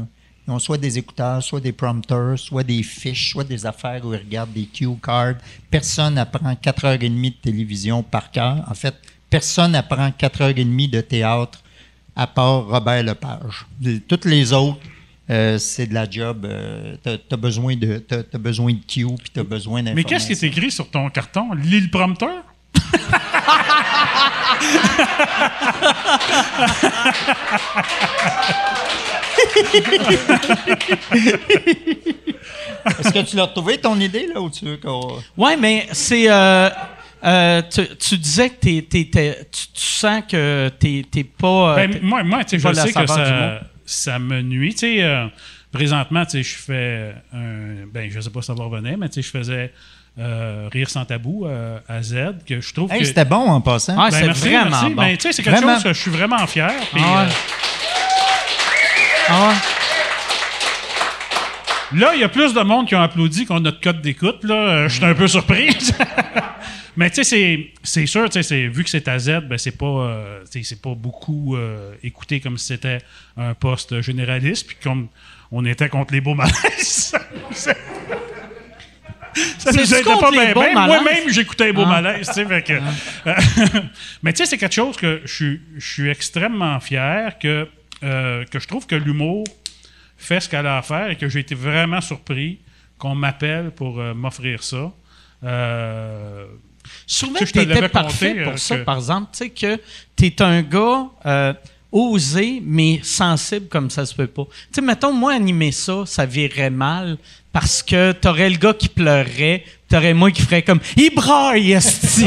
ils 0.48 0.52
ont 0.52 0.60
soit 0.60 0.78
des 0.78 0.98
écouteurs, 0.98 1.42
soit 1.44 1.60
des 1.60 1.72
prompteurs, 1.72 2.38
soit 2.40 2.64
des 2.64 2.84
fiches, 2.84 3.32
soit 3.32 3.44
des 3.44 3.66
affaires 3.66 4.02
où 4.06 4.14
ils 4.14 4.18
regardent 4.20 4.54
des 4.54 4.66
cue 4.66 4.88
cards. 5.04 5.36
Personne 5.70 6.16
n'apprend 6.16 6.54
4h30 6.56 7.22
de 7.30 7.36
télévision 7.42 8.02
par 8.04 8.32
cœur. 8.32 8.58
En 8.70 8.74
fait, 8.74 8.96
personne 9.32 9.72
n'apprend 9.72 10.10
4h30 10.10 10.90
de 10.92 11.02
théâtre 11.02 11.60
à 12.16 12.28
part 12.28 12.66
Robert 12.68 13.02
Lepage. 13.04 13.66
Toutes 14.08 14.26
les 14.26 14.54
autres, 14.54 14.78
euh, 15.30 15.58
c'est 15.58 15.88
de 15.88 15.94
la 15.94 16.08
job. 16.10 16.48
tu 17.04 17.10
as, 17.10 17.38
besoin 17.38 17.76
de 17.76 17.98
t'as- 18.00 18.24
t'as 18.24 18.38
besoin 18.38 18.74
de 18.74 18.80
cue 18.86 19.06
puis 19.18 19.32
tu 19.34 19.40
as 19.40 19.44
besoin 19.44 19.82
Mais 19.82 20.04
qu'est-ce 20.04 20.28
qui 20.28 20.34
est 20.34 20.44
écrit 20.44 20.70
sur 20.70 20.90
ton 20.92 21.10
carton? 21.10 21.54
Lis 21.54 21.80
le 21.82 21.90
prompteur? 21.90 22.44
Est-ce 33.00 33.14
que 33.14 33.22
tu 33.30 33.36
l'as 33.36 33.44
retrouvé, 33.46 33.78
ton 33.78 34.00
idée, 34.00 34.28
là, 34.34 34.42
ou 34.42 34.50
tu 34.50 34.66
veux 34.66 34.78
qu'on... 34.78 35.18
Ouais, 35.38 35.56
mais 35.58 35.88
c'est. 35.92 36.30
euh, 36.30 36.70
euh, 37.24 37.62
tu, 37.70 37.88
tu 37.98 38.18
disais 38.18 38.50
que 38.50 38.56
t'es- 38.56 38.88
t'es- 38.90 39.10
t'es- 39.12 39.48
tu, 39.52 39.68
tu 39.74 39.82
sens 39.82 40.22
que 40.30 40.70
t'es 40.80 41.06
t'es 41.10 41.24
pas. 41.24 41.74
euh, 41.74 41.76
Ben, 41.76 41.92
t'es- 41.92 42.00
moi, 42.02 42.24
moi 42.24 42.40
pas 42.40 42.46
je 42.52 42.58
sais 42.58 42.92
que 42.94 43.08
ça, 43.08 43.60
ça 43.86 44.20
me 44.20 44.42
nuit. 44.42 44.74
Tu 44.74 44.80
sais, 44.80 45.04
euh, 45.04 45.28
présentement, 45.72 46.26
tu 46.26 46.32
sais, 46.32 46.44
je 46.44 46.56
fais 46.58 47.14
un. 47.34 47.86
Ben, 47.94 48.10
je 48.12 48.20
sais 48.20 48.30
pas 48.30 48.42
si 48.42 48.48
ça 48.48 48.54
va 48.54 48.64
revenir, 48.66 48.98
mais 48.98 49.10
tu 49.10 49.22
sais, 49.22 49.28
je 49.28 49.38
faisais 49.38 49.74
euh, 50.20 50.68
Rire 50.72 50.90
sans 50.90 51.06
tabou 51.06 51.46
euh, 51.46 51.80
à 51.88 52.02
Z, 52.04 52.16
que 52.46 52.60
je 52.60 52.74
trouve 52.74 52.92
Hey, 52.92 53.00
que. 53.00 53.06
c'était 53.06 53.24
bon 53.26 53.50
en 53.50 53.62
passant. 53.62 53.96
Ah, 53.98 54.10
Ben, 54.10 54.18
c'est 54.20 54.26
merci, 54.26 54.42
vraiment 54.50 54.70
merci. 54.70 54.86
bon. 54.90 55.02
Ben, 55.02 55.16
tu 55.18 55.22
sais, 55.22 55.32
c'est 55.32 55.44
quelque 55.44 55.56
Vraiment. 55.58 55.74
chose 55.76 55.84
que 55.84 55.94
je 55.94 56.00
suis 56.02 56.12
vraiment 56.12 56.46
fier. 56.48 56.70
Ah 56.94 56.98
ouais. 56.98 57.04
euh, 57.04 57.30
Ah 59.30 59.48
ouais? 59.50 59.56
Là, 61.94 62.12
il 62.16 62.22
y 62.22 62.24
a 62.24 62.30
plus 62.30 62.54
de 62.54 62.62
monde 62.62 62.88
qui 62.88 62.96
ont 62.96 63.02
applaudi 63.02 63.46
qu'on 63.46 63.58
a 63.58 63.60
notre 63.60 63.82
code 63.82 64.02
d'écoute. 64.02 64.44
Là, 64.44 64.56
Euh, 64.56 64.90
je 64.90 64.96
suis 64.96 65.06
un 65.06 65.14
peu 65.14 65.28
surpris. 65.28 65.70
Mais 66.98 67.10
tu 67.10 67.16
sais, 67.18 67.24
c'est- 67.24 67.68
c'est 67.84 68.06
sûr, 68.06 68.26
tu 68.30 68.34
sais, 68.34 68.44
c'est- 68.44 68.68
vu 68.68 68.84
que 68.84 68.90
c'est 68.90 69.08
à 69.08 69.18
Z, 69.20 69.42
ben 69.48 69.58
c'est 69.58 69.78
pas, 69.78 69.86
euh, 69.86 70.40
c'est 70.50 70.82
pas 70.82 70.94
beaucoup 70.94 71.56
euh, 71.56 71.94
écouté 72.04 72.40
comme 72.40 72.58
si 72.58 72.68
c'était 72.68 73.00
un 73.38 73.54
poste 73.54 74.02
généraliste, 74.02 74.68
puis 74.68 74.78
comme 74.84 75.08
on 75.52 75.66
était 75.66 75.88
contre 75.90 76.14
les 76.14 76.22
beaux 76.22 76.36
malaises. 76.36 77.14
ça 77.54 77.74
C'est 79.58 79.74
nous 79.76 79.94
aidait 79.94 80.04
pas 80.20 80.32
bien. 80.32 80.54
Moi-même, 80.86 81.30
j'écoutais 81.30 81.68
les 81.68 81.74
beaux 81.74 81.84
Ah. 81.86 82.02
malaises. 82.02 82.28
tu 82.28 82.34
sais, 82.34 82.46
fait 82.46 82.62
que- 82.62 82.80
Mais 84.24 84.34
tu 84.34 84.38
sais, 84.44 84.46
c'est 84.50 84.58
quelque 84.58 84.76
chose 84.76 84.98
que 84.98 85.22
je 85.26 85.34
suis- 85.34 85.62
je 85.78 85.92
suis 85.94 86.10
extrêmement 86.10 86.80
fier, 86.82 87.38
que, 87.40 87.68
euh, 88.04 88.44
que 88.52 88.60
je 88.60 88.68
trouve 88.68 88.86
que 88.86 88.96
l'humour 88.96 89.46
fait 90.22 90.40
ce 90.40 90.50
qu'elle 90.50 90.68
a 90.68 90.78
à 90.78 90.82
faire 90.82 91.10
et 91.10 91.16
que 91.18 91.28
j'ai 91.28 91.40
été 91.40 91.56
vraiment 91.56 92.02
surpris 92.02 92.60
qu'on 92.98 93.16
m'appelle 93.16 93.72
pour 93.72 94.00
euh, 94.00 94.14
m'offrir 94.14 94.64
ça. 94.64 94.92
Euh, 95.44 96.46
trouvais 97.08 97.46
Tu 97.46 97.66
l'avais 97.66 97.90
parfait 97.90 98.30
compté, 98.30 98.44
pour 98.44 98.54
euh, 98.54 98.58
ça, 98.58 98.78
que- 98.78 98.84
par 98.84 98.96
exemple. 98.98 99.30
Tu 99.34 99.38
sais, 99.40 99.50
que 99.50 99.80
t'es 100.16 100.42
un 100.42 100.62
gars 100.62 101.06
euh, 101.26 101.54
osé, 101.92 102.62
mais 102.64 103.00
sensible 103.04 103.68
comme 103.68 103.90
ça 103.90 104.06
se 104.06 104.14
peut 104.16 104.28
pas. 104.28 104.46
Tu 104.46 104.76
sais, 104.76 104.82
mettons, 104.82 105.12
moi, 105.14 105.34
animer 105.34 105.72
ça, 105.72 106.04
ça 106.06 106.26
virait 106.26 106.70
mal 106.70 107.18
parce 107.52 107.84
que 107.84 108.12
t'aurais 108.14 108.50
le 108.50 108.58
gars 108.58 108.74
qui 108.74 108.88
pleurerait, 108.88 109.66
t'aurais 109.90 110.14
moi 110.14 110.32
qui 110.32 110.42
ferait 110.42 110.62
comme 110.62 110.80
«Il 110.96 111.14
braille, 111.14 111.74
esti!» 111.74 112.26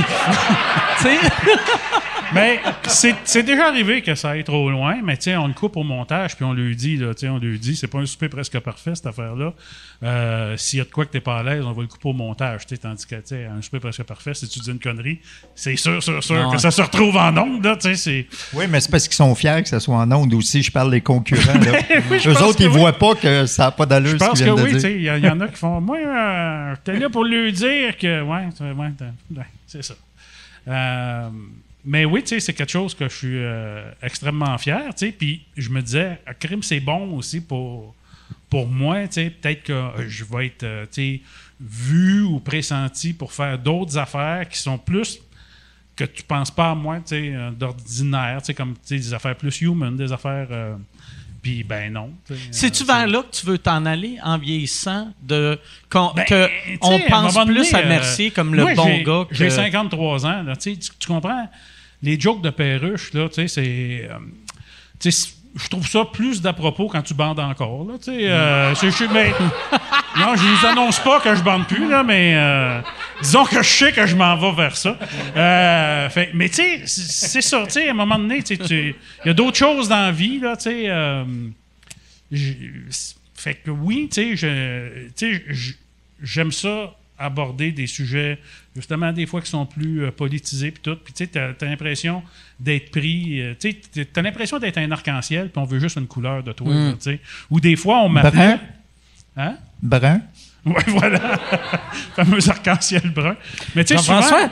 Tu 0.98 1.02
sais? 1.04 1.18
Mais 2.34 2.60
c'est 2.88 3.14
c'est 3.24 3.42
déjà 3.42 3.68
arrivé 3.68 4.02
que 4.02 4.14
ça 4.14 4.30
aille 4.30 4.44
trop 4.44 4.68
loin, 4.70 4.96
mais 5.02 5.16
tu 5.16 5.24
sais, 5.24 5.36
on 5.36 5.46
le 5.46 5.54
coupe 5.54 5.76
au 5.76 5.82
montage, 5.84 6.34
puis 6.36 6.44
on 6.44 6.52
lui 6.52 6.74
dit, 6.74 6.96
là, 6.96 7.14
tu 7.14 7.20
sais, 7.20 7.28
on 7.28 7.38
lui 7.38 7.58
dit, 7.58 7.76
c'est 7.76 7.86
pas 7.86 7.98
un 7.98 8.06
souper 8.06 8.28
presque 8.28 8.58
parfait, 8.60 8.94
cette 8.94 9.06
affaire-là. 9.06 9.52
Euh, 10.02 10.56
S'il 10.56 10.78
y 10.80 10.82
a 10.82 10.84
de 10.84 10.90
quoi 10.90 11.06
que 11.06 11.12
t'es 11.12 11.20
pas 11.20 11.38
à 11.38 11.42
l'aise, 11.42 11.64
on 11.64 11.72
va 11.72 11.82
le 11.82 11.88
couper 11.88 12.08
au 12.08 12.12
montage, 12.12 12.66
tu 12.66 12.74
sais, 12.74 12.80
tandis 12.82 13.06
que, 13.06 13.14
tu 13.16 13.22
sais, 13.26 13.44
un 13.46 13.62
souper 13.62 13.78
presque 13.80 14.02
parfait, 14.02 14.34
si 14.34 14.48
tu 14.48 14.58
dis 14.60 14.70
une 14.70 14.78
connerie, 14.80 15.20
c'est 15.54 15.76
sûr, 15.76 16.02
sûr, 16.02 16.22
sûr 16.22 16.50
que 16.52 16.58
ça 16.58 16.70
se 16.70 16.82
retrouve 16.82 17.16
en 17.16 17.36
ondes, 17.36 17.64
là, 17.64 17.76
tu 17.76 17.88
sais, 17.88 17.96
c'est... 17.96 18.26
Oui, 18.52 18.64
mais 18.68 18.80
c'est 18.80 18.90
parce 18.90 19.06
qu'ils 19.06 19.14
sont 19.16 19.34
fiers 19.34 19.60
que 19.62 19.68
ça 19.68 19.80
soit 19.80 19.96
en 19.96 20.10
ondes 20.12 20.34
aussi. 20.34 20.62
Je 20.62 20.70
parle 20.72 20.90
des 20.90 21.00
concurrents. 21.00 21.52
Là. 21.60 21.78
Oui, 22.10 22.18
Eux 22.26 22.42
autres, 22.42 22.60
ils 22.60 22.68
oui. 22.68 22.78
voient 22.78 22.92
pas 22.98 23.14
que 23.14 23.46
ça 23.46 23.64
n'a 23.64 23.70
pas 23.70 23.86
d'allure 23.86 24.12
Je 24.12 24.18
ce 24.18 24.24
pense 24.24 24.40
que 24.42 24.50
oui, 24.50 24.72
tu 24.72 24.80
sais, 24.80 24.94
il 24.94 25.02
y, 25.02 25.28
en 25.28 25.40
a 25.40 25.48
qui 25.48 25.56
font, 25.56 25.80
moi, 25.80 25.98
euh, 25.98 26.74
j'étais 26.74 26.98
là 26.98 27.08
pour 27.08 27.24
lui 27.24 27.52
dire 27.52 27.96
que, 27.96 28.22
ouais, 28.22 28.48
c'est- 28.56 28.64
ouais, 28.64 28.72
ouais, 29.36 29.44
c'est 29.66 29.82
ça. 29.82 29.94
Euh, 30.68 31.28
mais 31.84 32.04
oui, 32.04 32.22
tu 32.22 32.28
sais, 32.28 32.40
c'est 32.40 32.52
quelque 32.54 32.70
chose 32.72 32.94
que 32.94 33.08
je 33.08 33.14
suis 33.14 33.38
euh, 33.38 33.90
extrêmement 34.02 34.56
fier, 34.58 34.82
tu 34.96 35.06
sais, 35.06 35.12
puis 35.12 35.42
je 35.56 35.68
me 35.70 35.82
disais, 35.82 36.18
à 36.26 36.34
crime, 36.34 36.62
c'est 36.62 36.80
bon 36.80 37.16
aussi 37.16 37.40
pour, 37.40 37.94
pour 38.48 38.66
moi, 38.66 39.06
tu 39.08 39.14
sais, 39.14 39.30
peut-être 39.30 39.62
que 39.64 39.72
euh, 39.72 40.08
je 40.08 40.24
vais 40.24 40.46
être, 40.46 40.62
euh, 40.62 40.86
tu 40.86 40.92
sais, 40.92 41.20
vu 41.60 42.22
ou 42.22 42.40
pressenti 42.40 43.12
pour 43.12 43.32
faire 43.32 43.58
d'autres 43.58 43.96
affaires 43.98 44.48
qui 44.48 44.58
sont 44.58 44.78
plus 44.78 45.20
que 45.96 46.04
tu 46.04 46.22
penses 46.24 46.50
pas 46.50 46.70
à 46.70 46.74
moi, 46.74 46.96
tu 46.98 47.02
sais, 47.16 47.34
d'ordinaire, 47.56 48.38
tu 48.40 48.46
sais, 48.46 48.54
comme, 48.54 48.72
tu 48.74 48.80
sais, 48.84 48.96
des 48.96 49.14
affaires 49.14 49.36
plus 49.36 49.60
human, 49.60 49.96
des 49.96 50.10
affaires... 50.12 50.48
euh, 50.50 50.74
puis 51.42 51.62
ben 51.62 51.92
non. 51.92 52.10
C'est-tu 52.50 52.84
vers 52.84 53.06
là 53.06 53.22
que 53.22 53.36
tu 53.36 53.44
veux 53.44 53.58
t'en 53.58 53.84
aller 53.84 54.16
en 54.22 54.38
vieillissant? 54.38 55.12
De, 55.22 55.60
qu'on- 55.90 56.14
Ben, 56.14 56.24
on 56.80 56.98
pense 57.10 57.34
plus 57.44 57.54
donné, 57.56 57.68
à 57.74 57.82
Mercier 57.88 58.30
comme 58.30 58.54
le 58.54 58.62
moi, 58.62 58.74
bon 58.74 58.84
gars 59.04 59.26
que... 59.28 59.34
J'ai 59.34 59.50
53 59.50 60.24
ans, 60.26 60.42
là, 60.42 60.56
tu 60.56 60.74
comprends? 61.06 61.50
Les 62.04 62.20
jokes 62.20 62.42
de 62.42 62.50
perruche, 62.50 63.12
là, 63.14 63.28
tu 63.28 63.34
sais, 63.34 63.48
c'est. 63.48 64.08
euh, 64.10 64.18
tu 65.00 65.10
sais, 65.10 65.30
je 65.56 65.68
trouve 65.68 65.86
ça 65.88 66.04
plus 66.12 66.42
d'à 66.42 66.52
propos 66.52 66.88
quand 66.88 67.02
tu 67.02 67.14
bandes 67.14 67.38
encore, 67.40 67.86
là, 67.86 67.94
tu 67.98 68.06
sais. 68.06 68.28
euh, 68.28 68.74
je- 68.74 68.90
je- 68.90 69.04
mais- 69.12 69.30
non, 70.18 70.34
je 70.36 70.42
vous 70.42 70.66
annonce 70.66 70.98
pas 70.98 71.20
que 71.20 71.34
je 71.34 71.42
bande 71.42 71.66
plus, 71.68 71.88
là, 71.88 72.02
mais 72.02 72.34
euh, 72.36 72.80
disons 73.22 73.44
que 73.44 73.62
je 73.62 73.68
sais 73.68 73.92
que 73.92 74.04
je 74.06 74.16
m'en 74.16 74.36
vais 74.36 74.52
vers 74.52 74.76
ça. 74.76 74.98
Euh, 75.36 76.08
fait- 76.10 76.30
mais 76.34 76.48
tu 76.48 76.56
sais, 76.56 76.82
c'est 76.86 77.40
ça, 77.40 77.62
à 77.62 77.90
un 77.90 77.94
moment 77.94 78.18
donné, 78.18 78.42
tu 78.42 78.56
sais, 78.56 78.62
tu- 78.64 78.94
il 79.24 79.28
y 79.28 79.30
a 79.30 79.34
d'autres 79.34 79.56
choses 79.56 79.88
dans 79.88 80.00
la 80.06 80.12
vie, 80.12 80.40
là, 80.40 80.56
tu 80.56 80.64
sais. 80.64 80.90
j'ai- 82.32 82.72
fait 83.36 83.54
que 83.54 83.70
oui, 83.70 84.08
tu 84.12 84.36
sais, 84.36 85.36
j'aime 86.22 86.50
ça 86.52 86.94
aborder 87.24 87.72
des 87.72 87.86
sujets, 87.86 88.38
justement, 88.76 89.12
des 89.12 89.26
fois 89.26 89.40
qui 89.40 89.50
sont 89.50 89.66
plus 89.66 90.04
euh, 90.04 90.10
politisés, 90.10 90.70
puis 90.70 90.82
tout. 90.82 90.96
Puis 91.02 91.12
tu 91.12 91.24
sais, 91.24 91.30
t'as 91.30 91.50
as, 91.60 91.68
l'impression 91.68 92.22
d'être 92.60 92.90
pris, 92.90 93.40
euh, 93.40 93.54
tu 93.58 93.76
sais, 93.92 94.04
t'as 94.04 94.22
l'impression 94.22 94.58
d'être 94.58 94.78
un 94.78 94.90
arc-en-ciel, 94.90 95.50
puis 95.50 95.62
on 95.62 95.64
veut 95.64 95.78
juste 95.78 95.96
une 95.96 96.06
couleur 96.06 96.42
de 96.42 96.52
toi, 96.52 96.72
là, 96.72 96.92
tu 96.92 96.98
sais. 97.00 97.20
Ou 97.50 97.60
des 97.60 97.76
fois, 97.76 98.02
on. 98.02 98.10
Brun? 98.10 98.58
Hein? 99.36 99.56
Brun? 99.82 100.20
Oui, 100.64 100.74
voilà. 100.86 101.18
fameux 102.16 102.48
arc-en-ciel 102.48 103.10
brun. 103.10 103.36
Mais 103.74 103.84
tu 103.84 103.96
sais, 103.96 104.02
souvent, 104.02 104.20
Jean-François? 104.20 104.50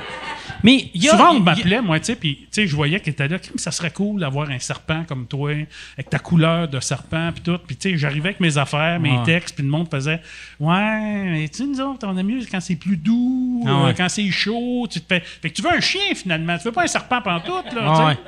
Mais 0.63 0.91
y 0.95 1.09
a... 1.09 1.13
souvent, 1.13 1.31
on 1.33 1.41
m'appelait, 1.41 1.81
moi, 1.83 1.99
tu 1.99 2.07
sais, 2.07 2.17
puis 2.17 2.37
tu 2.37 2.47
sais, 2.51 2.67
je 2.67 2.75
voyais 2.77 3.01
qu'il 3.01 3.13
était 3.13 3.29
là, 3.29 3.39
ça 3.57 3.71
serait 3.71 3.91
cool 3.91 4.21
d'avoir 4.21 4.49
un 4.51 4.59
serpent 4.59 5.05
comme 5.09 5.27
toi, 5.27 5.51
avec 5.97 6.09
ta 6.11 6.19
couleur 6.19 6.69
de 6.69 6.79
serpent, 6.81 7.31
puis 7.33 7.43
tout. 7.43 7.59
Puis 7.67 7.77
tu 7.77 7.91
sais, 7.91 7.97
j'arrivais 7.99 8.31
avec 8.31 8.41
mes 8.41 8.59
affaires, 8.59 8.99
mes 9.01 9.11
Ouais. 9.13 9.23
textes, 9.25 9.55
puis 9.57 9.65
le 9.65 9.71
monde 9.71 9.89
faisait 9.91 10.21
Ouais, 10.61 11.25
mais 11.33 11.49
tu 11.49 11.59
sais, 11.59 11.67
nous 11.67 11.81
autres, 11.81 12.07
on 12.07 12.17
aime 12.17 12.27
mieux 12.27 12.41
quand 12.51 12.61
c'est 12.61 12.77
plus 12.77 12.97
doux, 12.97 13.65
Ah 13.67 13.85
ouais. 13.85 13.91
euh, 13.91 13.93
quand 13.97 14.09
c'est 14.09 14.31
chaud. 14.31 14.87
Tu 14.91 15.01
te 15.01 15.07
fais... 15.15 15.21
fait 15.21 15.51
que 15.51 15.55
tu 15.55 15.63
veux 15.63 15.73
un 15.73 15.81
chien, 15.81 16.15
finalement. 16.15 16.57
Tu 16.59 16.65
veux 16.65 16.73
pas 16.73 16.85
un 16.85 16.87
serpent 16.87 17.21
pantoute, 17.21 17.73
là, 17.75 17.81
Ah 17.85 17.91
tu 17.93 17.97
sais. 17.97 18.05
ouais. 18.07 18.19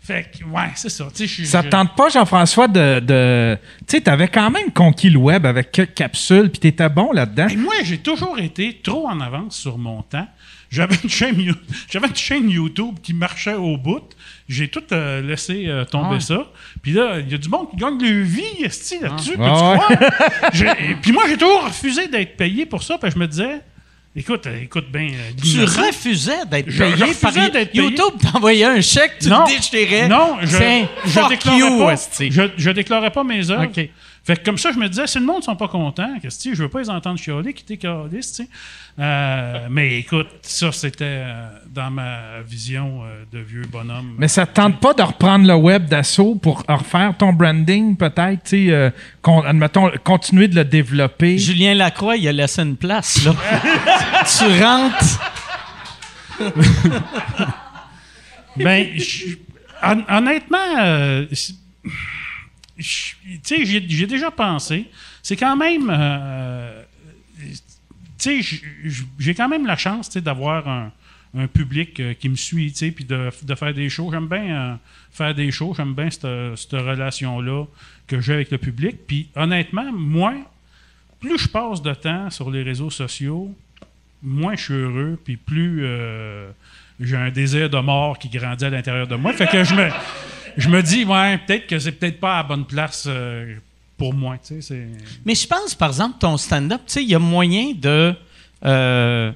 Fait 0.00 0.30
que, 0.38 0.44
ouais, 0.44 0.68
c'est 0.74 0.90
ça. 0.90 1.06
Tu 1.14 1.26
sais, 1.26 1.42
je- 1.44 1.48
Ça 1.48 1.62
te 1.62 1.68
tente 1.68 1.94
pas, 1.96 2.10
Jean-François, 2.10 2.68
de. 2.68 3.00
de... 3.00 3.56
Tu 3.86 3.96
sais, 3.96 4.00
t'avais 4.02 4.28
quand 4.28 4.50
même 4.50 4.70
conquis 4.70 5.08
le 5.08 5.18
web 5.18 5.46
avec 5.46 5.72
quelques 5.72 5.94
capsules, 5.94 6.50
puis 6.50 6.60
t'étais 6.60 6.90
bon 6.90 7.10
là-dedans. 7.12 7.48
Et 7.48 7.56
moi, 7.56 7.72
j'ai 7.84 7.96
toujours 7.98 8.38
été 8.38 8.80
trop 8.82 9.08
en 9.08 9.18
avance 9.20 9.56
sur 9.56 9.78
mon 9.78 10.02
temps. 10.02 10.28
J'avais 10.74 10.96
une 11.02 11.08
chaîne, 12.18 12.44
une 12.44 12.50
YouTube 12.50 12.96
qui 13.02 13.14
marchait 13.14 13.54
au 13.54 13.76
bout. 13.76 14.02
J'ai 14.48 14.68
tout 14.68 14.82
euh, 14.92 15.22
laissé 15.22 15.66
euh, 15.68 15.84
tomber 15.84 16.06
Ah 16.10 16.14
ouais. 16.14 16.20
ça. 16.20 16.46
Puis 16.82 16.92
là, 16.92 17.18
il 17.20 17.30
y 17.30 17.34
a 17.34 17.38
du 17.38 17.48
monde 17.48 17.70
qui 17.70 17.76
gagne 17.76 17.98
leur 17.98 18.24
vie 18.26 18.64
esti, 18.64 18.98
là-dessus. 19.00 19.36
Ah. 19.38 19.42
croire? 19.78 19.92
J'ai- 20.52 20.66
et 20.66 20.94
Puis 21.00 21.12
moi, 21.12 21.22
j'ai 21.28 21.36
toujours 21.36 21.64
refusé 21.64 22.08
d'être 22.08 22.36
payé 22.36 22.66
pour 22.66 22.82
ça. 22.82 22.98
Puis 22.98 23.10
je 23.12 23.18
me 23.18 23.26
disais, 23.28 23.60
écoute, 24.16 24.46
euh, 24.46 24.62
écoute 24.62 24.86
bien. 24.92 25.08
Tu 25.40 25.60
refusais 25.62 26.44
d'être 26.50 26.66
payé 26.66 26.76
je 26.96 27.04
refusais 27.04 27.40
par 27.40 27.50
d'être 27.50 27.72
payé. 27.72 27.84
YouTube, 27.84 28.20
t'envoyais 28.32 28.64
un 28.64 28.80
chèque, 28.80 29.18
tu 29.20 29.28
non, 29.28 29.44
le 29.46 29.56
déchirais. 29.56 30.08
Non, 30.08 30.36
je, 30.42 30.46
je 31.06 31.28
déclarais 31.28 31.58
you, 31.58 31.78
pas. 31.78 31.94
Je, 32.18 32.42
je 32.56 32.70
déclarais 32.70 33.10
pas 33.10 33.22
mes 33.24 33.50
œuvres. 33.50 33.70
Fait 34.24 34.36
que 34.36 34.44
comme 34.44 34.56
ça, 34.56 34.72
je 34.72 34.78
me 34.78 34.88
disais, 34.88 35.06
si 35.06 35.18
le 35.18 35.26
monde 35.26 35.38
ne 35.38 35.42
sont 35.42 35.56
pas 35.56 35.68
contents, 35.68 36.08
qu'est-ce 36.22 36.48
que 36.48 36.54
je 36.54 36.62
veux 36.62 36.70
pas 36.70 36.80
les 36.80 36.88
entendre 36.88 37.18
chialer, 37.18 37.52
quitter 37.52 37.76
tu 37.76 37.88
sais. 38.22 38.48
Euh, 38.98 39.66
mais 39.70 39.98
écoute, 39.98 40.28
ça, 40.40 40.72
c'était 40.72 41.04
euh, 41.04 41.46
dans 41.68 41.90
ma 41.90 42.40
vision 42.46 43.02
euh, 43.04 43.24
de 43.30 43.40
vieux 43.40 43.66
bonhomme. 43.70 44.14
Mais 44.16 44.28
ça 44.28 44.46
te 44.46 44.54
tente 44.54 44.80
pas 44.80 44.94
de 44.94 45.02
reprendre 45.02 45.46
le 45.46 45.54
web 45.54 45.86
d'assaut 45.86 46.36
pour 46.36 46.62
refaire 46.66 47.14
ton 47.18 47.34
branding, 47.34 47.96
peut-être, 47.98 48.44
tu 48.44 48.66
sais, 48.68 48.72
euh, 48.72 48.90
con- 49.20 49.42
admettons, 49.42 49.90
continuer 50.02 50.48
de 50.48 50.54
le 50.54 50.64
développer? 50.64 51.36
Julien 51.36 51.74
Lacroix, 51.74 52.16
il 52.16 52.26
a 52.26 52.32
laissé 52.32 52.62
une 52.62 52.76
place, 52.76 53.22
là. 53.24 53.34
tu 54.38 54.62
rentres. 54.62 55.20
Ben, 58.56 58.86
honnêtement, 60.08 60.58
euh, 60.80 61.26
tu 62.78 63.16
sais, 63.42 63.64
j'ai 63.64 64.06
déjà 64.06 64.30
pensé. 64.30 64.86
C'est 65.22 65.36
quand 65.36 65.56
même. 65.56 65.90
euh, 65.90 66.82
tu 68.18 68.42
sais, 68.42 68.60
j'ai 69.18 69.34
quand 69.34 69.48
même 69.48 69.66
la 69.66 69.76
chance 69.76 70.10
d'avoir 70.16 70.68
un, 70.68 70.90
public 71.52 71.98
euh, 71.98 72.14
qui 72.14 72.28
me 72.28 72.36
suit, 72.36 72.70
tu 72.70 72.78
sais, 72.78 72.90
puis 72.92 73.04
de, 73.04 73.30
faire 73.56 73.74
des 73.74 73.88
shows. 73.88 74.10
J'aime 74.12 74.28
bien 74.28 74.44
euh, 74.44 74.74
faire 75.10 75.34
des 75.34 75.50
shows. 75.50 75.74
J'aime 75.76 75.92
bien 75.94 76.08
cette, 76.08 76.28
cette 76.56 76.72
relation-là 76.72 77.64
que 78.06 78.20
j'ai 78.20 78.34
avec 78.34 78.50
le 78.50 78.58
public. 78.58 78.98
Puis 79.06 79.28
honnêtement, 79.34 79.90
moi, 79.92 80.34
plus 81.18 81.38
je 81.38 81.48
passe 81.48 81.82
de 81.82 81.92
temps 81.92 82.30
sur 82.30 82.50
les 82.50 82.62
réseaux 82.62 82.90
sociaux, 82.90 83.52
moins 84.22 84.54
je 84.54 84.62
suis 84.62 84.74
heureux, 84.74 85.18
puis 85.24 85.36
plus 85.36 85.84
j'ai 87.00 87.16
un 87.16 87.30
désir 87.30 87.68
de 87.68 87.78
mort 87.78 88.18
qui 88.18 88.28
grandit 88.28 88.64
à 88.64 88.70
l'intérieur 88.70 89.08
de 89.08 89.16
moi. 89.16 89.32
Fait 89.32 89.48
que 89.48 89.64
je 89.64 89.74
me, 89.74 89.90
je 90.56 90.68
me 90.68 90.82
dis, 90.82 91.04
ouais, 91.04 91.38
peut-être 91.38 91.66
que 91.66 91.78
c'est 91.78 91.92
peut-être 91.92 92.20
pas 92.20 92.34
à 92.34 92.42
la 92.42 92.48
bonne 92.48 92.64
place 92.64 93.04
euh, 93.08 93.56
pour 93.96 94.14
moi. 94.14 94.36
tu 94.38 94.60
sais, 94.62 94.86
Mais 95.24 95.34
je 95.34 95.46
pense, 95.46 95.74
par 95.74 95.88
exemple, 95.88 96.16
ton 96.18 96.36
stand-up, 96.36 96.82
tu 96.86 96.92
sais, 96.94 97.02
il 97.02 97.08
y 97.10 97.14
a 97.14 97.18
moyen 97.18 97.72
de, 97.74 98.14
euh, 98.64 99.32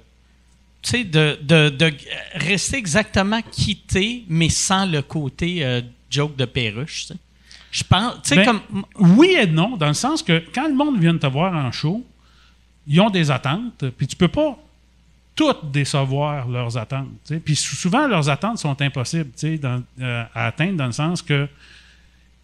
tu 0.82 0.90
sais, 0.90 1.04
de, 1.04 1.38
de, 1.42 1.68
de 1.70 1.92
rester 2.34 2.76
exactement 2.76 3.40
quitté, 3.42 4.24
mais 4.28 4.48
sans 4.48 4.86
le 4.86 5.02
côté 5.02 5.64
euh, 5.64 5.80
joke 6.10 6.36
de 6.36 6.44
perruche. 6.44 7.06
tu 7.06 7.14
sais. 7.14 7.18
Je 7.70 7.84
pense, 7.84 8.14
tu 8.22 8.30
sais, 8.30 8.36
Ben, 8.36 8.44
comme. 8.44 8.84
Oui 8.98 9.36
et 9.38 9.46
non, 9.46 9.76
dans 9.76 9.88
le 9.88 9.94
sens 9.94 10.22
que 10.22 10.42
quand 10.54 10.66
le 10.68 10.74
monde 10.74 10.98
vient 10.98 11.16
te 11.16 11.26
voir 11.26 11.54
en 11.54 11.70
show, 11.70 12.04
ils 12.86 13.00
ont 13.00 13.10
des 13.10 13.30
attentes, 13.30 13.84
puis 13.96 14.06
tu 14.06 14.16
peux 14.16 14.28
pas 14.28 14.58
toutes 15.38 15.70
décevoir 15.70 16.48
leurs 16.48 16.76
attentes. 16.76 17.08
tu. 17.24 17.38
Puis 17.38 17.54
sou- 17.54 17.76
souvent, 17.76 18.08
leurs 18.08 18.28
attentes 18.28 18.58
sont 18.58 18.82
impossibles 18.82 19.30
tu 19.38 19.56
dans- 19.56 19.82
euh, 20.00 20.24
à 20.34 20.46
atteindre 20.48 20.76
dans 20.76 20.86
le 20.86 20.92
sens 20.92 21.22
que 21.22 21.48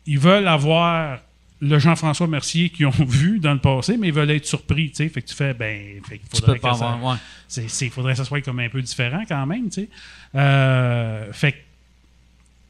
ils 0.07 0.19
veulent 0.19 0.47
avoir 0.47 1.19
le 1.61 1.79
Jean-François 1.81 2.29
Mercier 2.29 2.69
qu'ils 2.71 2.87
ont 2.87 2.91
vu 3.07 3.41
dans 3.41 3.53
le 3.53 3.59
passé, 3.59 3.97
mais 3.97 4.09
ils 4.09 4.15
veulent 4.15 4.31
être 4.31 4.47
surpris. 4.47 4.93
tu. 4.93 5.09
Fait 5.09 5.23
que 5.23 5.27
tu 5.27 5.35
fais, 5.35 5.55
ben, 5.55 6.01
fait 6.09 6.19
qu'il 6.19 6.29
Tu 6.29 6.37
faudrait 6.41 6.55
peux 6.55 6.61
pas 6.61 6.73
que 6.73 6.79
ça- 6.79 6.93
avoir. 6.93 7.13
ouais. 7.15 7.19
c'est, 7.49 7.69
c'est- 7.69 7.91
faudrait 7.91 8.13
que 8.13 8.19
ça 8.19 8.25
soit 8.25 8.41
comme 8.43 8.61
un 8.61 8.69
peu 8.69 8.81
différent 8.81 9.25
quand 9.27 9.45
même, 9.47 9.69
tu. 9.71 9.89
Euh, 10.37 11.33
fait 11.33 11.53
que, 11.53 11.57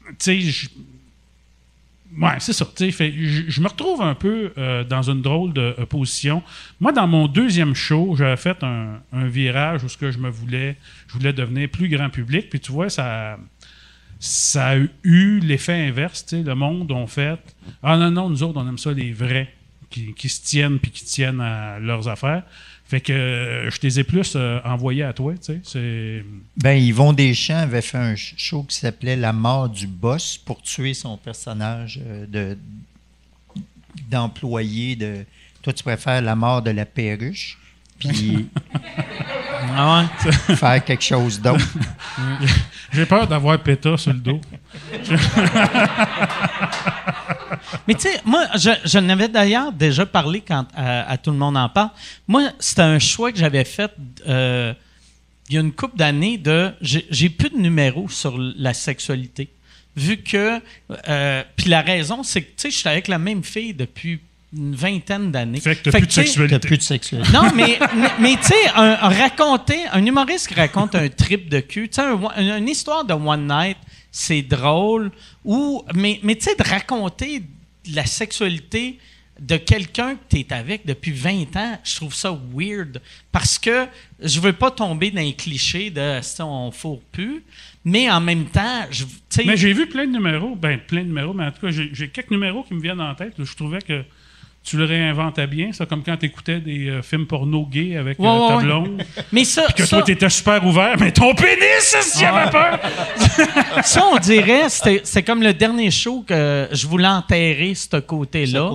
tu 0.09 0.15
sais, 0.19 0.39
je- 0.41 0.69
ouais, 2.21 2.35
c'est 2.39 2.53
ça, 2.53 2.65
fait- 2.65 3.13
Je 3.47 3.61
me 3.61 3.67
retrouve 3.67 4.01
un 4.01 4.15
peu 4.15 4.51
euh, 4.57 4.83
dans 4.83 5.09
une 5.09 5.21
drôle 5.21 5.53
de 5.53 5.75
euh, 5.79 5.85
position. 5.85 6.43
Moi, 6.79 6.91
dans 6.91 7.07
mon 7.07 7.27
deuxième 7.27 7.75
show, 7.75 8.15
j'avais 8.17 8.37
fait 8.37 8.63
un, 8.63 8.99
virage 9.13 9.83
où 9.83 9.89
ce 9.89 9.97
que 9.97 10.11
je 10.11 10.17
me 10.17 10.29
voulais, 10.29 10.77
je 11.07 11.13
voulais 11.13 11.33
devenir 11.33 11.69
plus 11.69 11.89
grand 11.89 12.09
public, 12.09 12.49
puis 12.49 12.59
tu 12.59 12.71
vois, 12.71 12.89
ça, 12.89 13.37
ça 14.19 14.69
a 14.69 14.75
eu 15.03 15.39
l'effet 15.39 15.87
inverse, 15.87 16.25
tu 16.25 16.37
sais. 16.37 16.43
Le 16.43 16.55
monde 16.55 16.91
ont 16.91 17.07
fait, 17.07 17.39
ah 17.83 17.97
non, 17.97 18.11
non, 18.11 18.29
nous 18.29 18.43
autres, 18.43 18.59
on 18.61 18.67
aime 18.67 18.77
ça, 18.77 18.91
les 18.91 19.11
vrais, 19.11 19.53
qui, 19.89 20.13
qui 20.13 20.29
se 20.29 20.43
tiennent 20.43 20.79
puis 20.79 20.91
qui 20.91 21.05
tiennent 21.05 21.41
à 21.41 21.79
leurs 21.79 22.07
affaires. 22.07 22.43
Fait 22.87 23.01
que 23.01 23.11
euh, 23.11 23.69
je 23.71 23.79
les 23.81 23.99
ai 23.99 24.03
plus 24.03 24.33
euh, 24.35 24.59
envoyés 24.63 25.03
à 25.03 25.11
toi, 25.11 25.33
tu 25.43 25.59
sais. 25.63 26.23
Ben, 26.55 26.75
Yvon 26.75 27.13
Deschamps 27.13 27.57
avait 27.57 27.81
fait 27.81 27.97
un 27.97 28.15
show 28.15 28.61
qui 28.61 28.75
s'appelait 28.75 29.15
La 29.15 29.33
mort 29.33 29.69
du 29.69 29.87
boss 29.87 30.37
pour 30.37 30.61
tuer 30.61 30.93
son 30.93 31.17
personnage 31.17 31.99
euh, 32.05 32.25
de 32.27 32.57
d'employé 34.11 34.95
de. 34.95 35.25
Toi, 35.63 35.73
tu 35.73 35.83
préfères 35.83 36.21
la 36.21 36.35
mort 36.35 36.61
de 36.61 36.69
la 36.69 36.85
perruche, 36.85 37.57
puis 37.99 38.47
Ah 39.77 40.07
ouais? 40.27 40.31
faire 40.55 40.83
quelque 40.83 41.03
chose 41.03 41.41
d'autre. 41.41 41.65
J'ai 42.93 43.05
peur 43.05 43.27
d'avoir 43.27 43.59
péta 43.59 43.97
sur 43.97 44.13
le 44.13 44.19
dos. 44.19 44.39
Mais 47.87 47.93
tu 47.95 48.01
sais, 48.01 48.21
moi, 48.25 48.45
je, 48.55 48.69
je 48.85 48.99
n'avais 48.99 49.27
d'ailleurs 49.27 49.71
déjà 49.71 50.05
parlé 50.05 50.41
quand 50.41 50.65
à, 50.75 51.09
à 51.09 51.17
Tout 51.17 51.31
le 51.31 51.37
monde 51.37 51.57
en 51.57 51.69
parle. 51.69 51.89
Moi, 52.27 52.51
c'était 52.59 52.81
un 52.81 52.99
choix 52.99 53.31
que 53.31 53.37
j'avais 53.37 53.63
fait 53.65 53.91
euh, 54.27 54.73
il 55.49 55.55
y 55.55 55.57
a 55.57 55.61
une 55.61 55.73
couple 55.73 55.97
d'années 55.97 56.37
de. 56.37 56.71
J'ai 56.81 57.05
j'ai 57.11 57.29
plus 57.29 57.49
de 57.49 57.57
numéros 57.57 58.09
sur 58.09 58.35
la 58.37 58.73
sexualité. 58.73 59.49
Vu 59.95 60.17
que. 60.17 60.59
euh, 61.07 61.43
Puis 61.55 61.69
la 61.69 61.81
raison, 61.81 62.23
c'est 62.23 62.41
que, 62.41 62.47
tu 62.47 62.53
sais, 62.57 62.71
je 62.71 62.77
suis 62.77 62.89
avec 62.89 63.07
la 63.07 63.19
même 63.19 63.43
fille 63.43 63.73
depuis 63.73 64.21
une 64.53 64.75
vingtaine 64.75 65.31
d'années. 65.31 65.59
Fait 65.59 65.75
que 65.75 65.89
t'as 65.89 65.91
plus 65.91 66.01
de 66.01 66.05
T'as 66.05 66.11
sexualité. 66.23 66.59
plus 66.67 66.77
de 66.77 66.83
sexualité. 66.83 67.31
non, 67.33 67.51
mais, 67.55 67.77
mais, 68.19 68.35
tu 68.37 68.43
sais, 68.43 68.67
un, 68.75 68.97
un 69.01 69.09
raconter, 69.09 69.79
un 69.91 70.05
humoriste 70.05 70.47
qui 70.47 70.53
raconte 70.53 70.95
un 70.95 71.09
trip 71.09 71.49
de 71.49 71.59
cul, 71.59 71.89
tu 71.89 71.95
sais, 71.95 72.01
un- 72.01 72.19
une, 72.41 72.63
une 72.63 72.69
histoire 72.69 73.03
de 73.05 73.13
one 73.13 73.47
night, 73.47 73.77
c'est 74.11 74.41
drôle. 74.43 75.11
Ou, 75.43 75.83
mais 75.93 76.19
mais 76.23 76.35
tu 76.35 76.45
sais, 76.45 76.55
de 76.55 76.63
raconter 76.63 77.39
de 77.41 77.95
la 77.95 78.05
sexualité 78.05 78.97
de 79.37 79.57
quelqu'un 79.57 80.15
que 80.15 80.21
tu 80.29 80.37
es 80.39 80.53
avec 80.53 80.85
depuis 80.85 81.11
20 81.11 81.57
ans, 81.57 81.77
je 81.83 81.95
trouve 81.97 82.13
ça 82.15 82.31
weird. 82.53 83.01
Parce 83.33 83.59
que 83.59 83.85
je 84.21 84.39
veux 84.39 84.53
pas 84.53 84.71
tomber 84.71 85.11
dans 85.11 85.19
les 85.21 85.33
clichés 85.33 85.89
de 85.89 86.19
ça, 86.21 86.45
on 86.45 86.71
fourre 86.71 87.01
plus. 87.11 87.43
Mais 87.83 88.09
en 88.09 88.21
même 88.21 88.45
temps, 88.45 88.85
je, 88.91 89.03
tu 89.03 89.09
sais, 89.29 89.43
Mais 89.45 89.57
j'ai 89.57 89.73
vu 89.73 89.87
plein 89.87 90.07
de 90.07 90.13
numéros, 90.13 90.55
ben 90.55 90.79
plein 90.79 91.01
de 91.01 91.07
numéros, 91.07 91.33
mais 91.33 91.43
en 91.47 91.51
tout 91.51 91.59
cas, 91.67 91.71
j'ai, 91.71 92.07
quelques 92.09 92.31
numéros 92.31 92.63
qui 92.63 92.73
me 92.75 92.81
viennent 92.81 93.01
en 93.01 93.13
tête. 93.13 93.33
Je 93.37 93.53
trouvais 93.55 93.81
que 93.81 94.05
tu 94.65 94.77
le 94.77 94.85
réinventais 94.85 95.45
bien, 95.47 95.71
ça, 95.73 95.85
comme 95.85 96.03
quand 96.03 96.17
tu 96.17 96.25
écoutais 96.25 96.59
des 96.59 96.89
euh, 96.89 97.01
films 97.03 97.27
porno 97.27 97.65
gays 97.65 97.97
avec 97.97 98.19
euh, 98.19 98.23
Ouais, 98.23 98.29
ouais, 98.29 98.47
ta 98.47 98.55
ouais. 98.57 98.63
blonde, 98.63 99.03
mais 99.31 99.45
ça, 99.45 99.67
que 99.67 99.85
ça- 99.85 99.97
toi, 99.97 100.05
t'étais 100.05 100.29
super 100.29 100.65
ouvert, 100.65 100.95
mais 100.99 101.11
ton 101.11 101.33
pénis, 101.35 101.95
s'il 102.01 102.21
y 102.23 102.25
avait 102.25 102.49
peur! 102.49 102.79
ça, 103.83 104.03
on 104.11 104.17
dirait, 104.17 104.67
c'était 104.69 105.01
c'était 105.03 105.23
comme 105.23 105.43
le 105.43 105.53
dernier 105.53 105.91
show 105.91 106.23
que 106.27 106.67
je 106.71 106.87
voulais 106.87 107.07
enterrer, 107.07 107.73
ce 107.75 107.97
côté-là. 107.97 108.71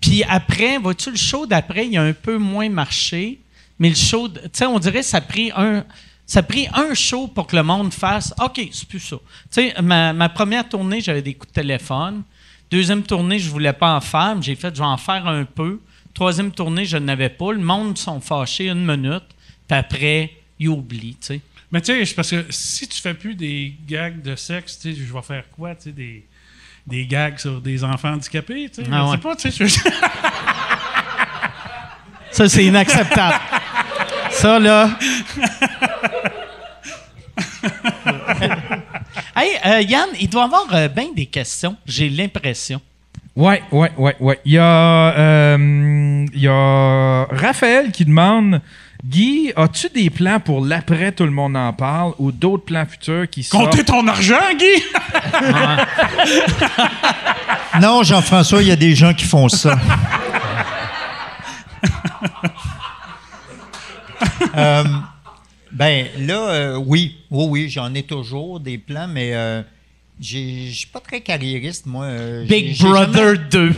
Puis 0.00 0.22
après, 0.28 0.78
vois-tu, 0.78 1.10
le 1.10 1.16
show 1.16 1.46
d'après, 1.46 1.86
il 1.86 1.96
a 1.98 2.02
un 2.02 2.12
peu 2.12 2.38
moins 2.38 2.68
marché. 2.68 3.40
Mais 3.78 3.88
le 3.88 3.96
show, 3.96 4.28
de- 4.28 4.38
tu 4.40 4.48
sais, 4.52 4.66
on 4.66 4.78
dirait 4.78 5.00
que 5.00 5.04
ça 5.06 5.16
a 5.18 5.20
pris 5.20 5.50
un. 5.56 5.84
Ça 6.26 6.38
a 6.40 6.42
pris 6.42 6.68
un 6.72 6.94
show 6.94 7.26
pour 7.26 7.46
que 7.46 7.54
le 7.56 7.62
monde 7.62 7.92
fasse 7.92 8.32
OK, 8.42 8.60
c'est 8.72 8.88
plus 8.88 9.00
ça. 9.00 9.16
Tu 9.52 9.68
sais, 9.68 9.74
ma, 9.82 10.12
ma 10.14 10.28
première 10.30 10.66
tournée, 10.66 11.00
j'avais 11.02 11.20
des 11.20 11.34
coups 11.34 11.52
de 11.52 11.60
téléphone. 11.60 12.22
Deuxième 12.70 13.02
tournée, 13.02 13.38
je 13.38 13.48
voulais 13.50 13.72
pas 13.72 13.94
en 13.94 14.00
faire, 14.00 14.34
mais 14.36 14.42
j'ai 14.42 14.54
fait, 14.56 14.74
je 14.74 14.80
vais 14.80 14.86
en 14.86 14.96
faire 14.96 15.26
un 15.26 15.44
peu. 15.44 15.80
Troisième 16.12 16.50
tournée, 16.52 16.84
je 16.84 16.96
n'avais 16.96 17.28
pas. 17.28 17.52
Le 17.52 17.58
monde 17.60 17.96
sont 17.98 18.20
fâchés 18.20 18.68
une 18.68 18.84
minute, 18.84 19.24
puis 19.68 19.78
après, 19.78 20.32
ils 20.58 20.68
oublient, 20.68 21.16
tu 21.20 21.26
sais. 21.26 21.40
Mais 21.72 21.80
tu 21.80 22.04
sais, 22.06 22.14
parce 22.14 22.30
que 22.30 22.44
si 22.50 22.86
tu 22.88 23.00
fais 23.00 23.14
plus 23.14 23.34
des 23.34 23.74
gags 23.88 24.22
de 24.22 24.36
sexe, 24.36 24.78
tu 24.78 24.92
sais, 24.94 25.00
je 25.00 25.12
vais 25.12 25.22
faire 25.22 25.44
quoi, 25.50 25.74
tu 25.74 25.84
sais, 25.84 25.92
des, 25.92 26.24
des 26.86 27.06
gags 27.06 27.38
sur 27.38 27.60
des 27.60 27.82
enfants 27.84 28.12
handicapés, 28.12 28.68
tu 28.72 28.82
sais, 28.84 28.90
Ah 28.92 29.08
ouais. 29.10 29.18
pas, 29.18 29.34
tu 29.36 29.50
sais, 29.50 29.66
je- 29.68 29.88
Ça, 32.30 32.48
c'est 32.48 32.64
inacceptable. 32.64 33.38
ça, 34.30 34.58
là. 34.58 34.98
hey, 39.44 39.58
euh, 39.66 39.80
Yann, 39.82 40.08
il 40.20 40.28
doit 40.28 40.42
y 40.42 40.44
avoir 40.44 40.66
bien 40.90 41.08
des 41.14 41.26
questions, 41.26 41.76
j'ai 41.86 42.08
l'impression. 42.08 42.80
Ouais, 43.36 43.62
ouais, 43.72 43.90
ouais, 43.98 44.14
ouais. 44.20 44.38
Il 44.44 44.52
y 44.52 44.58
a, 44.58 45.12
euh, 45.18 46.26
il 46.32 46.40
y 46.40 46.46
a 46.46 47.24
Raphaël 47.24 47.90
qui 47.90 48.04
demande 48.04 48.60
Guy, 49.04 49.52
as-tu 49.56 49.88
des 49.88 50.08
plans 50.08 50.38
pour 50.38 50.64
l'après 50.64 51.10
tout 51.12 51.24
le 51.24 51.30
monde 51.32 51.56
en 51.56 51.72
parle 51.72 52.12
ou 52.18 52.30
d'autres 52.30 52.64
plans 52.64 52.86
futurs 52.86 53.28
qui 53.28 53.42
sortent? 53.42 53.64
Compter 53.64 53.84
ton 53.84 54.06
argent, 54.08 54.40
Guy! 54.56 54.82
Non, 57.80 58.04
Jean-François, 58.04 58.62
il 58.62 58.68
y 58.68 58.70
a 58.70 58.76
des 58.76 58.94
gens 58.94 59.12
qui 59.12 59.24
font 59.24 59.48
ça. 59.48 59.76
Euh, 64.56 64.84
ben 65.74 66.06
là, 66.18 66.50
euh, 66.50 66.76
oui, 66.76 67.16
oui, 67.30 67.46
oui, 67.48 67.68
j'en 67.68 67.92
ai 67.94 68.02
toujours 68.02 68.60
des 68.60 68.78
plans, 68.78 69.08
mais 69.08 69.34
euh, 69.34 69.62
j'ai- 70.20 70.68
je 70.70 70.76
suis 70.78 70.86
pas 70.86 71.00
très 71.00 71.20
carriériste, 71.20 71.86
moi. 71.86 72.04
euh, 72.06 72.44
Big 72.46 72.78
Brother 72.80 73.36
2. 73.50 73.72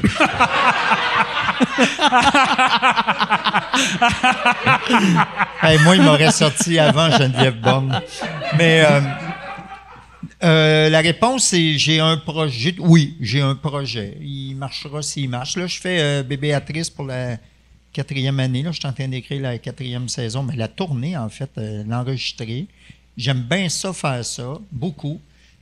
Hey, 5.62 5.78
moi, 5.85 5.97
il 5.97 6.02
m'aurait 6.02 6.31
sorti 6.31 6.78
avant 6.78 7.10
Geneviève 7.10 7.60
Borne. 7.60 8.01
Mais 8.56 8.85
euh, 10.44 10.89
la 10.89 11.01
réponse, 11.01 11.48
c'est 11.48 11.78
j'ai 11.78 12.01
un 12.01 12.16
projet. 12.16 12.74
Oui, 12.78 13.16
j'ai 13.20 13.40
un 13.40 13.55
projet. 13.55 14.16
Il 14.20 14.55
marchera 14.55 15.02
s'il 15.02 15.28
marche. 15.31 15.56
Là, 15.56 15.66
je 15.66 15.78
fais 15.81 15.98
euh, 16.01 16.23
Bébéatrice 16.23 16.90
pour 16.90 17.06
la 17.06 17.36
quatrième 17.97 18.39
année. 18.40 18.62
Là, 18.62 18.73
je 18.73 18.78
suis 18.78 18.86
en 18.86 18.93
train 18.93 19.09
d'écrire 19.09 19.40
la 19.40 19.56
quatrième 19.56 20.06
saison, 20.10 20.43
mais 20.43 20.55
la 20.55 20.68
tournée, 20.68 21.16
en 21.16 21.31
fait, 21.31 21.51
euh, 21.56 21.82
l'enregistrer. 21.85 22.66
J'aime 23.16 23.40
bien 23.40 23.70
ça, 23.70 23.94
faire 23.94 24.23
ça, 24.23 24.59
beaucoup. 24.70 25.18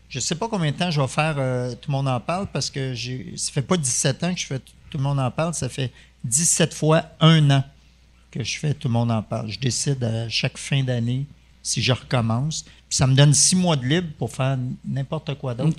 Je 0.08 0.18
sais 0.18 0.34
pas 0.34 0.48
combien 0.48 0.72
de 0.72 0.76
temps 0.76 0.90
je 0.90 1.00
vais 1.00 1.06
faire 1.06 1.36
euh, 1.38 1.74
Tout 1.80 1.90
le 1.90 1.92
monde 1.92 2.08
en 2.08 2.18
parle 2.18 2.48
parce 2.52 2.70
que 2.70 2.92
ça 3.36 3.52
fait 3.52 3.62
pas 3.62 3.76
17 3.76 4.24
ans 4.24 4.34
que 4.34 4.40
je 4.40 4.46
fais 4.46 4.58
Tout 4.58 4.98
le 4.98 5.04
monde 5.04 5.20
en 5.20 5.30
parle, 5.30 5.54
ça 5.54 5.68
fait 5.68 5.92
17 6.24 6.74
fois 6.74 7.04
un 7.20 7.50
an 7.50 7.64
que 8.32 8.42
je 8.42 8.58
fais 8.58 8.74
Tout 8.74 8.88
le 8.88 8.94
monde 8.94 9.12
en 9.12 9.22
parle. 9.22 9.48
Je 9.50 9.60
décide 9.60 10.02
à 10.02 10.28
chaque 10.28 10.58
fin 10.58 10.82
d'année 10.82 11.26
si 11.62 11.80
je 11.82 11.92
recommence. 11.92 12.64
Puis 12.88 12.96
ça 12.96 13.06
me 13.06 13.14
donne 13.14 13.32
six 13.32 13.54
mois 13.54 13.76
de 13.76 13.86
libre 13.86 14.08
pour 14.18 14.32
faire 14.32 14.58
n'importe 14.84 15.38
quoi 15.38 15.54
d'autre. 15.54 15.76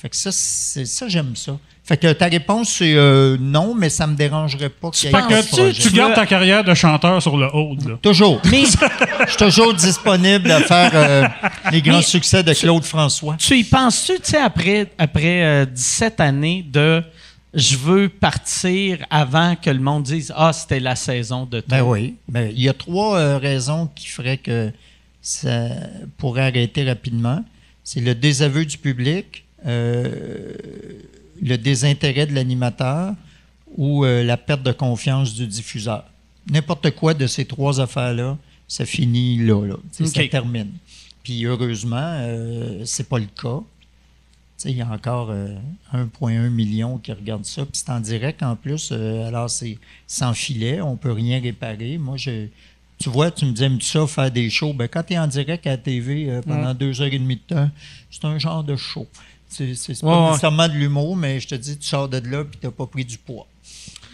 Fait 0.00 0.08
que 0.08 0.16
ça, 0.16 0.30
c'est 0.32 0.86
ça, 0.86 1.08
j'aime 1.08 1.36
ça. 1.36 1.58
Fait 1.84 1.96
que 1.96 2.12
ta 2.12 2.26
réponse, 2.26 2.70
c'est 2.78 2.94
euh, 2.94 3.36
non, 3.38 3.74
mais 3.74 3.90
ça 3.90 4.06
me 4.06 4.14
dérangerait 4.14 4.68
pas 4.70 4.90
qu'il 4.90 5.10
y 5.10 5.12
ait 5.12 5.16
un 5.16 5.26
Que 5.26 5.72
tu, 5.72 5.78
tu 5.78 5.90
gardes 5.90 6.14
ta 6.14 6.24
carrière 6.24 6.64
de 6.64 6.72
chanteur 6.72 7.20
sur 7.20 7.36
le 7.36 7.46
là? 7.46 7.98
Toujours. 8.00 8.40
Mais 8.50 8.64
Je 8.64 9.28
suis 9.28 9.36
toujours 9.36 9.74
disponible 9.74 10.50
à 10.52 10.60
faire 10.60 10.90
euh, 10.94 11.24
les 11.72 11.82
grands 11.82 11.96
Mais 11.96 12.02
succès 12.02 12.42
de 12.42 12.52
Claude 12.54 12.84
François. 12.84 13.36
tu 13.38 13.58
y 13.58 13.64
penses-tu, 13.64 14.14
tu 14.20 14.30
sais, 14.30 14.38
après, 14.38 14.86
après 14.96 15.42
euh, 15.44 15.64
17 15.66 16.20
années 16.20 16.64
de 16.66 17.02
je 17.52 17.76
veux 17.76 18.08
partir 18.08 19.04
avant 19.10 19.56
que 19.56 19.70
le 19.70 19.80
monde 19.80 20.04
dise 20.04 20.32
Ah, 20.36 20.52
c'était 20.52 20.80
la 20.80 20.96
saison 20.96 21.44
de 21.44 21.60
tout. 21.60 21.66
Ben 21.68 21.82
oui. 21.82 22.14
Ben, 22.28 22.50
il 22.54 22.62
y 22.62 22.68
a 22.68 22.72
trois 22.72 23.18
euh, 23.18 23.36
raisons 23.38 23.90
qui 23.94 24.06
feraient 24.06 24.38
que 24.38 24.70
ça 25.20 25.68
pourrait 26.16 26.46
arrêter 26.46 26.84
rapidement. 26.88 27.44
C'est 27.82 28.00
le 28.00 28.14
désaveu 28.14 28.64
du 28.64 28.78
public, 28.78 29.44
euh, 29.66 30.54
le 31.42 31.56
désintérêt 31.56 32.26
de 32.26 32.34
l'animateur 32.34 33.14
ou 33.76 34.04
euh, 34.04 34.22
la 34.24 34.36
perte 34.36 34.62
de 34.62 34.72
confiance 34.72 35.34
du 35.34 35.46
diffuseur. 35.46 36.04
N'importe 36.50 36.90
quoi 36.92 37.14
de 37.14 37.26
ces 37.26 37.44
trois 37.44 37.80
affaires-là, 37.80 38.36
ça 38.66 38.84
finit 38.84 39.38
là, 39.38 39.64
là. 39.66 39.76
Tu 39.96 40.06
Ça 40.06 40.26
termine. 40.28 40.72
Puis 41.22 41.44
heureusement, 41.46 41.96
euh, 42.00 42.82
c'est 42.84 43.08
pas 43.08 43.18
le 43.18 43.26
cas. 43.26 43.60
Tu 44.60 44.68
il 44.68 44.76
y 44.76 44.82
a 44.82 44.88
encore 44.90 45.30
euh, 45.30 45.54
1,1 45.94 46.50
million 46.50 46.98
qui 46.98 47.12
regardent 47.12 47.46
ça. 47.46 47.62
Puis 47.64 47.72
c'est 47.84 47.90
en 47.90 48.00
direct 48.00 48.42
en 48.42 48.56
plus. 48.56 48.90
euh, 48.92 49.26
alors, 49.28 49.48
c'est 49.48 49.78
sans 50.06 50.34
filet. 50.34 50.80
On 50.80 50.96
peut 50.96 51.12
rien 51.12 51.40
réparer. 51.40 51.96
Moi, 51.98 52.16
je, 52.16 52.46
tu 52.98 53.08
vois, 53.08 53.30
tu 53.30 53.46
me 53.46 53.52
dis, 53.52 53.64
aimes-tu 53.64 53.86
ça, 53.86 54.06
faire 54.06 54.30
des 54.30 54.50
shows? 54.50 54.74
Ben, 54.74 54.86
quand 54.88 55.02
tu 55.02 55.14
es 55.14 55.18
en 55.18 55.26
direct 55.26 55.66
à 55.66 55.70
la 55.70 55.76
TV 55.78 56.28
euh, 56.30 56.42
pendant 56.42 56.74
deux 56.74 57.00
heures 57.00 57.12
et 57.12 57.18
demie 57.18 57.36
de 57.36 57.54
temps, 57.54 57.70
c'est 58.10 58.24
un 58.26 58.38
genre 58.38 58.62
de 58.64 58.76
show. 58.76 59.06
C'est 59.50 59.74
c'est- 59.74 59.94
c'est 59.94 60.04
Ouais, 60.04 60.12
pas 60.12 60.20
ouais. 60.22 60.26
nécessairement 60.28 60.68
de 60.68 60.72
l'humour, 60.74 61.16
mais 61.16 61.38
je 61.40 61.48
te 61.48 61.54
dis, 61.56 61.76
tu 61.76 61.86
sors 61.86 62.08
de 62.08 62.18
là 62.18 62.44
puis 62.44 62.58
tu 62.60 62.66
n'as 62.66 62.72
pas 62.72 62.86
pris 62.86 63.04
du 63.04 63.18
poids. 63.18 63.46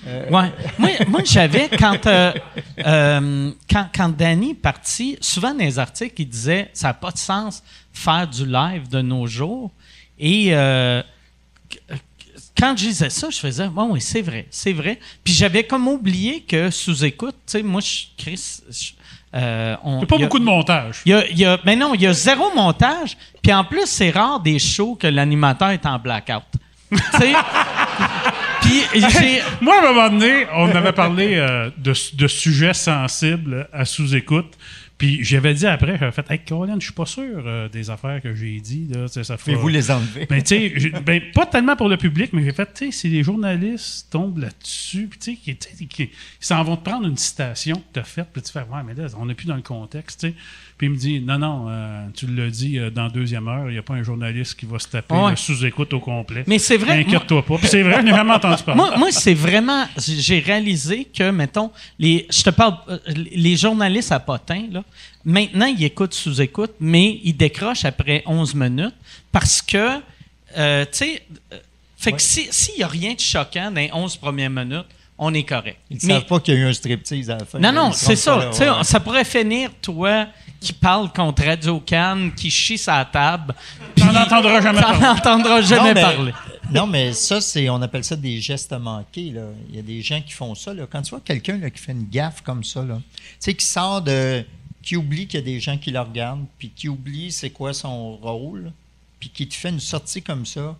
Ouais. 0.06 0.30
Moi, 0.78 0.90
moi 1.08 1.20
j'avais, 1.24 1.68
quand, 1.68 2.06
euh, 2.06 2.32
euh, 2.86 3.50
quand, 3.68 3.88
quand 3.94 4.08
Danny 4.16 4.50
est 4.50 4.54
parti, 4.54 5.18
souvent 5.20 5.52
dans 5.52 5.64
les 5.64 5.78
articles, 5.78 6.20
il 6.22 6.28
disait 6.28 6.70
ça 6.74 6.88
n'a 6.88 6.94
pas 6.94 7.10
de 7.10 7.18
sens 7.18 7.62
faire 7.92 8.26
du 8.28 8.46
live 8.46 8.88
de 8.88 9.00
nos 9.02 9.26
jours. 9.26 9.70
Et 10.18 10.54
euh, 10.54 11.02
quand 12.58 12.76
je 12.76 12.84
disais 12.86 13.10
ça, 13.10 13.30
je 13.30 13.38
faisais 13.38 13.68
bon, 13.68 13.92
oui, 13.92 14.00
c'est 14.00 14.22
vrai, 14.22 14.46
c'est 14.50 14.72
vrai. 14.72 14.98
Puis 15.24 15.34
j'avais 15.34 15.64
comme 15.64 15.88
oublié 15.88 16.42
que 16.42 16.70
sous-écoute, 16.70 17.34
tu 17.46 17.52
sais, 17.52 17.62
moi, 17.62 17.80
je, 17.80 18.04
Chris, 18.16 18.60
je- 18.70 18.92
euh, 19.34 19.76
on. 19.84 19.94
Il 19.94 19.96
n'y 19.98 20.02
a 20.04 20.06
pas 20.06 20.16
a- 20.16 20.18
beaucoup 20.20 20.38
de 20.38 20.44
montage. 20.44 21.00
y 21.06 21.12
a, 21.12 21.26
y 21.30 21.44
a- 21.44 21.58
mais 21.64 21.76
non, 21.76 21.94
il 21.94 22.00
y 22.02 22.06
a 22.06 22.12
zéro 22.12 22.54
montage. 22.54 23.16
Puis 23.42 23.52
en 23.52 23.64
plus, 23.64 23.86
c'est 23.86 24.10
rare 24.10 24.40
des 24.40 24.58
shows 24.58 24.96
que 25.00 25.06
l'animateur 25.06 25.70
est 25.70 25.84
en 25.86 25.98
blackout. 25.98 26.42
Puis. 28.62 28.82
Moi, 29.60 29.74
à 29.76 29.78
un 29.88 29.92
moment 29.92 30.08
donné, 30.10 30.46
on 30.54 30.70
avait 30.74 30.92
parlé 30.92 31.34
euh, 31.36 31.70
de, 31.76 31.92
de 32.14 32.28
sujets 32.28 32.74
sensibles 32.74 33.68
à 33.72 33.84
sous-écoute. 33.84 34.54
Puis 34.98 35.22
j'avais 35.24 35.52
dit 35.52 35.66
après, 35.66 35.98
j'avais 35.98 36.10
fait 36.12 36.30
Hey, 36.30 36.38
Colin, 36.38 36.76
je 36.80 36.84
suis 36.86 36.92
pas 36.94 37.04
sûr 37.04 37.42
euh, 37.46 37.68
des 37.68 37.90
affaires 37.90 38.22
que 38.22 38.34
j'ai 38.34 38.58
dit. 38.60 38.86
Là, 38.90 39.06
ça 39.08 39.22
fera- 39.24 39.36
Pouvez-vous 39.36 39.68
les 39.68 39.90
enlever? 39.90 40.24
Ben, 40.26 40.42
tu 40.42 40.80
sais, 40.80 40.90
ben, 41.04 41.20
pas 41.34 41.44
tellement 41.44 41.76
pour 41.76 41.88
le 41.90 41.98
public, 41.98 42.32
mais 42.32 42.42
j'ai 42.44 42.52
fait, 42.52 42.64
tu 42.72 42.86
sais, 42.86 42.90
si 42.92 43.08
les 43.08 43.22
journalistes 43.22 44.08
tombent 44.10 44.38
là-dessus, 44.38 45.06
puis 45.08 45.18
tu 45.18 45.30
sais, 45.32 45.36
qui- 45.36 45.56
tu 45.56 45.68
sais, 45.76 45.84
qui- 45.84 46.02
ils 46.04 46.10
s'en 46.40 46.62
vont 46.64 46.76
te 46.76 46.84
prendre 46.88 47.06
une 47.06 47.16
citation 47.18 47.76
que 47.76 47.84
tu 47.92 48.00
as 48.00 48.04
faite, 48.04 48.28
puis 48.32 48.40
tu 48.40 48.50
fais, 48.52 48.60
ouais, 48.60 48.82
mais 48.86 48.94
là, 48.94 49.06
on 49.18 49.26
n'est 49.26 49.34
plus 49.34 49.46
dans 49.46 49.56
le 49.56 49.62
contexte, 49.62 50.20
tu 50.20 50.28
sais. 50.28 50.34
Puis 50.78 50.88
il 50.88 50.90
me 50.90 50.96
dit, 50.96 51.20
non, 51.20 51.38
non, 51.38 51.66
euh, 51.70 52.06
tu 52.14 52.26
l'as 52.26 52.50
dit 52.50 52.78
euh, 52.78 52.90
dans 52.90 53.08
deuxième 53.08 53.48
heure, 53.48 53.70
il 53.70 53.72
n'y 53.72 53.78
a 53.78 53.82
pas 53.82 53.94
un 53.94 54.02
journaliste 54.02 54.56
qui 54.60 54.66
va 54.66 54.78
se 54.78 54.86
taper 54.88 55.14
Ouais. 55.14 55.30
le 55.30 55.36
sous-écoute 55.36 55.92
au 55.94 56.00
complet. 56.00 56.44
Mais 56.46 56.58
c'est 56.58 56.76
vrai, 56.76 57.00
Inquiète-toi 57.00 57.42
pas. 57.46 57.56
Puis 57.56 57.68
c'est 57.68 57.82
vrai, 57.82 57.96
je 57.96 58.02
n'ai 58.02 58.10
jamais 58.10 58.32
entendu 58.34 58.62
parler. 58.62 58.78
Moi, 58.82 58.94
moi 58.98 59.08
c'est 59.10 59.32
vraiment. 59.32 59.86
J'ai 59.96 60.38
réalisé 60.40 61.06
que, 61.06 61.30
mettons, 61.30 61.70
les, 61.98 62.26
je 62.30 62.42
te 62.42 62.50
parle, 62.50 62.76
euh, 62.90 62.98
les 63.32 63.56
journalistes 63.56 64.12
à 64.12 64.20
potins, 64.20 64.64
là, 64.70 64.82
maintenant, 65.24 65.64
ils 65.66 65.82
écoutent 65.82 66.12
sous-écoute, 66.12 66.72
mais 66.78 67.20
ils 67.24 67.32
décrochent 67.36 67.86
après 67.86 68.22
11 68.26 68.54
minutes 68.54 68.94
parce 69.32 69.62
que, 69.62 70.00
euh, 70.58 70.84
tu 70.84 70.88
sais, 70.92 71.22
fait 71.96 72.12
que 72.12 72.20
si- 72.20 72.48
s'il 72.50 72.76
n'y 72.76 72.82
a 72.82 72.88
rien 72.88 73.14
de 73.14 73.20
choquant 73.20 73.70
dans 73.70 73.80
les 73.80 73.90
11 73.94 74.16
premières 74.16 74.50
minutes, 74.50 74.84
on 75.18 75.32
est 75.32 75.44
correct. 75.44 75.78
Ils 75.90 75.96
ne 75.96 76.00
savent 76.12 76.26
pas 76.26 76.38
qu'il 76.40 76.52
y 76.52 76.56
a 76.58 76.60
eu 76.60 76.66
un 76.66 76.72
striptease 76.74 77.30
à 77.30 77.38
la 77.38 77.44
fin. 77.46 77.58
non, 77.58 77.72
non, 77.72 77.92
c'est 77.92 78.16
ça. 78.16 78.36
là, 78.36 78.50
Tu 78.50 78.58
sais, 78.58 78.68
ouais. 78.68 78.84
Ça 78.84 79.00
pourrait 79.00 79.24
finir, 79.24 79.70
toi, 79.80 80.26
qui 80.66 80.72
parle 80.72 81.12
contre 81.12 81.44
Radio 81.44 81.78
Cannes, 81.78 82.32
qui 82.34 82.50
chie 82.50 82.76
sa 82.76 83.04
table. 83.04 83.54
T'en 83.94 84.14
entendras 84.16 84.60
jamais 84.60 84.80
T'en 84.80 84.98
parler. 84.98 85.06
entendras 85.06 85.60
jamais 85.60 85.88
non, 85.88 85.94
mais, 85.94 86.02
parler. 86.02 86.32
Non, 86.72 86.86
mais 86.88 87.12
ça, 87.12 87.40
c'est, 87.40 87.68
on 87.68 87.80
appelle 87.82 88.02
ça 88.02 88.16
des 88.16 88.40
gestes 88.40 88.72
manqués. 88.72 89.30
Là. 89.30 89.46
Il 89.68 89.76
y 89.76 89.78
a 89.78 89.82
des 89.82 90.02
gens 90.02 90.20
qui 90.20 90.32
font 90.32 90.56
ça. 90.56 90.74
Là. 90.74 90.88
Quand 90.90 91.02
tu 91.02 91.10
vois 91.10 91.20
quelqu'un 91.20 91.56
là, 91.58 91.70
qui 91.70 91.80
fait 91.80 91.92
une 91.92 92.08
gaffe 92.08 92.40
comme 92.40 92.64
ça, 92.64 92.82
là, 92.82 92.96
tu 92.96 93.22
sais, 93.38 93.54
qui 93.54 93.64
sort 93.64 94.02
de. 94.02 94.44
qui 94.82 94.96
oublie 94.96 95.28
qu'il 95.28 95.38
y 95.38 95.42
a 95.42 95.46
des 95.46 95.60
gens 95.60 95.78
qui 95.78 95.92
le 95.92 96.00
regardent, 96.00 96.46
puis 96.58 96.70
qui 96.74 96.88
oublie 96.88 97.30
c'est 97.30 97.50
quoi 97.50 97.72
son 97.72 98.16
rôle, 98.16 98.72
puis 99.20 99.28
qui 99.28 99.46
te 99.46 99.54
fait 99.54 99.70
une 99.70 99.78
sortie 99.78 100.20
comme 100.20 100.46
ça, 100.46 100.76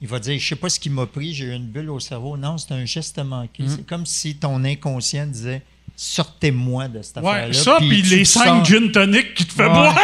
il 0.00 0.06
va 0.06 0.20
dire 0.20 0.38
Je 0.38 0.46
sais 0.46 0.54
pas 0.54 0.68
ce 0.68 0.78
qui 0.78 0.88
m'a 0.88 1.06
pris, 1.06 1.34
j'ai 1.34 1.46
eu 1.46 1.52
une 1.52 1.66
bulle 1.66 1.90
au 1.90 1.98
cerveau. 1.98 2.36
Non, 2.36 2.58
c'est 2.58 2.72
un 2.72 2.84
geste 2.84 3.18
manqué. 3.18 3.64
Mm. 3.64 3.68
C'est 3.70 3.86
comme 3.86 4.06
si 4.06 4.36
ton 4.36 4.62
inconscient 4.62 5.26
disait 5.26 5.62
Sortez-moi 5.96 6.88
de 6.88 7.02
cette 7.02 7.18
Ouais, 7.18 7.30
affaire-là. 7.30 7.52
ça, 7.54 7.76
puis 7.78 8.02
tu 8.02 8.16
les 8.16 8.24
cinq 8.24 8.44
sors- 8.44 8.64
gin 8.64 8.90
tonic 8.90 9.34
qui 9.34 9.44
te 9.46 9.52
fait 9.52 9.62
Ouais. 9.62 9.68
boire. 9.68 9.94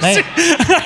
Ben, 0.00 0.22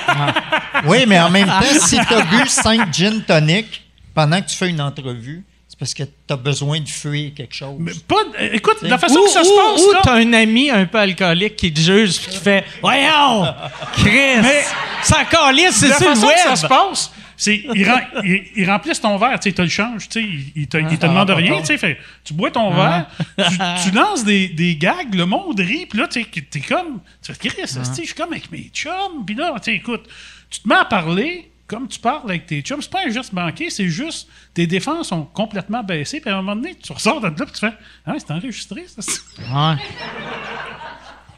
oui, 0.85 1.05
mais 1.07 1.19
en 1.19 1.29
même 1.29 1.47
temps, 1.47 1.61
si 1.85 1.97
tu 1.97 2.13
as 2.13 2.21
bu 2.23 2.47
5 2.47 2.93
gin 2.93 3.21
tonic 3.21 3.83
pendant 4.13 4.41
que 4.41 4.47
tu 4.47 4.55
fais 4.55 4.69
une 4.69 4.81
entrevue, 4.81 5.43
c'est 5.67 5.77
parce 5.77 5.93
que 5.93 6.03
tu 6.03 6.09
as 6.33 6.35
besoin 6.35 6.79
de 6.79 6.87
fuir 6.87 7.31
quelque 7.35 7.53
chose. 7.53 7.75
Mais 7.79 7.91
pas, 8.07 8.15
euh, 8.39 8.49
écoute, 8.53 8.77
la 8.81 8.97
façon 8.97 9.21
que 9.23 9.29
ça 9.29 9.43
se 9.43 9.49
passe, 9.49 9.83
ou 9.85 9.91
là, 9.93 9.99
t'as 10.03 10.13
un 10.15 10.33
ami 10.33 10.69
un 10.71 10.85
peu 10.85 10.97
alcoolique 10.99 11.55
qui 11.57 11.71
te 11.73 11.79
juge 11.79 12.19
puis 12.19 12.31
qui 12.31 12.37
fait 12.37 12.63
Voyons, 12.81 13.45
Chris, 13.97 14.41
Mais- 14.41 14.63
ça 15.03 15.25
calisse, 15.25 15.75
c'est 15.75 15.93
sur 15.93 16.09
le 16.09 16.15
que 16.15 16.39
ça 16.39 16.55
se 16.55 16.61
web. 16.65 16.69
passe, 16.69 17.11
ils 17.47 17.89
rem- 17.89 18.23
ils 18.55 18.69
remplissent 18.69 19.01
ton 19.01 19.17
verre, 19.17 19.39
tu 19.39 19.51
sais, 19.51 19.61
le 19.61 19.67
changent, 19.67 20.09
tu 20.09 20.21
sais, 20.21 20.29
ils, 20.55 20.67
te, 20.67 20.77
ils 20.77 20.97
te 20.97 21.05
demandent 21.05 21.31
ah, 21.31 21.35
rien, 21.35 21.57
ah. 21.59 21.65
tu 21.65 21.77
sais, 21.77 21.97
tu 22.23 22.33
bois 22.33 22.51
ton 22.51 22.71
verre, 22.71 23.07
tu, 23.37 23.89
tu 23.89 23.91
lances 23.95 24.23
des, 24.23 24.47
des 24.49 24.75
gags, 24.75 25.13
le 25.13 25.25
monde 25.25 25.59
rit, 25.59 25.85
puis 25.85 25.99
là, 25.99 26.07
tu 26.07 26.25
t'es 26.25 26.59
comme, 26.61 27.01
tu 27.21 27.33
fais, 27.33 27.49
Chris, 27.49 27.61
esti, 27.61 28.01
je 28.01 28.05
suis 28.07 28.15
comme 28.15 28.31
avec 28.31 28.51
mes 28.51 28.69
chums, 28.73 29.25
puis 29.25 29.35
là, 29.35 29.55
tu 29.61 29.71
écoute, 29.71 30.07
tu 30.49 30.61
te 30.61 30.67
mets 30.67 30.75
à 30.75 30.85
parler 30.85 31.51
comme 31.67 31.87
tu 31.87 31.99
parles 31.99 32.29
avec 32.29 32.45
tes 32.45 32.61
chums, 32.61 32.81
c'est 32.81 32.91
pas 32.91 33.05
un 33.05 33.09
geste 33.09 33.33
manqué, 33.33 33.69
c'est 33.69 33.89
juste, 33.89 34.29
tes 34.53 34.67
défenses 34.67 35.07
sont 35.07 35.25
complètement 35.25 35.83
baissées, 35.83 36.21
puis 36.21 36.29
à 36.29 36.33
un 36.33 36.41
moment 36.41 36.55
donné, 36.55 36.75
tu 36.75 36.91
ressors 36.93 37.19
de 37.19 37.27
là, 37.27 37.33
puis 37.33 37.51
tu 37.51 37.59
fais, 37.59 37.73
ah, 38.05 38.13
c'est 38.17 38.31
enregistré, 38.31 38.85
ça. 38.87 39.01
Ouais. 39.39 39.75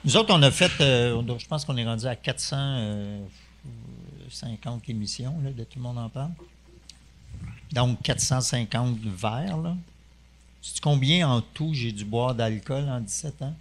Nous 0.04 0.16
autres, 0.18 0.34
on 0.34 0.42
a 0.42 0.52
fait, 0.52 0.72
euh, 0.82 1.22
je 1.38 1.48
pense 1.48 1.66
qu'on 1.66 1.78
est 1.78 1.86
rendu 1.86 2.06
à 2.06 2.16
450 4.28 4.90
émissions, 4.90 5.34
là, 5.44 5.52
de 5.52 5.64
tout 5.64 5.78
le 5.78 5.84
monde 5.84 5.98
en 5.98 6.10
parle. 6.10 6.32
Donc, 7.72 8.02
450 8.02 8.98
verres. 9.04 9.58
Là. 9.58 9.76
Sais-tu 10.62 10.82
combien 10.82 11.30
en 11.30 11.42
tout 11.42 11.74
j'ai 11.74 11.92
dû 11.92 12.04
boire 12.04 12.36
d'alcool 12.36 12.88
en 12.90 13.00
17 13.00 13.42
ans? 13.42 13.56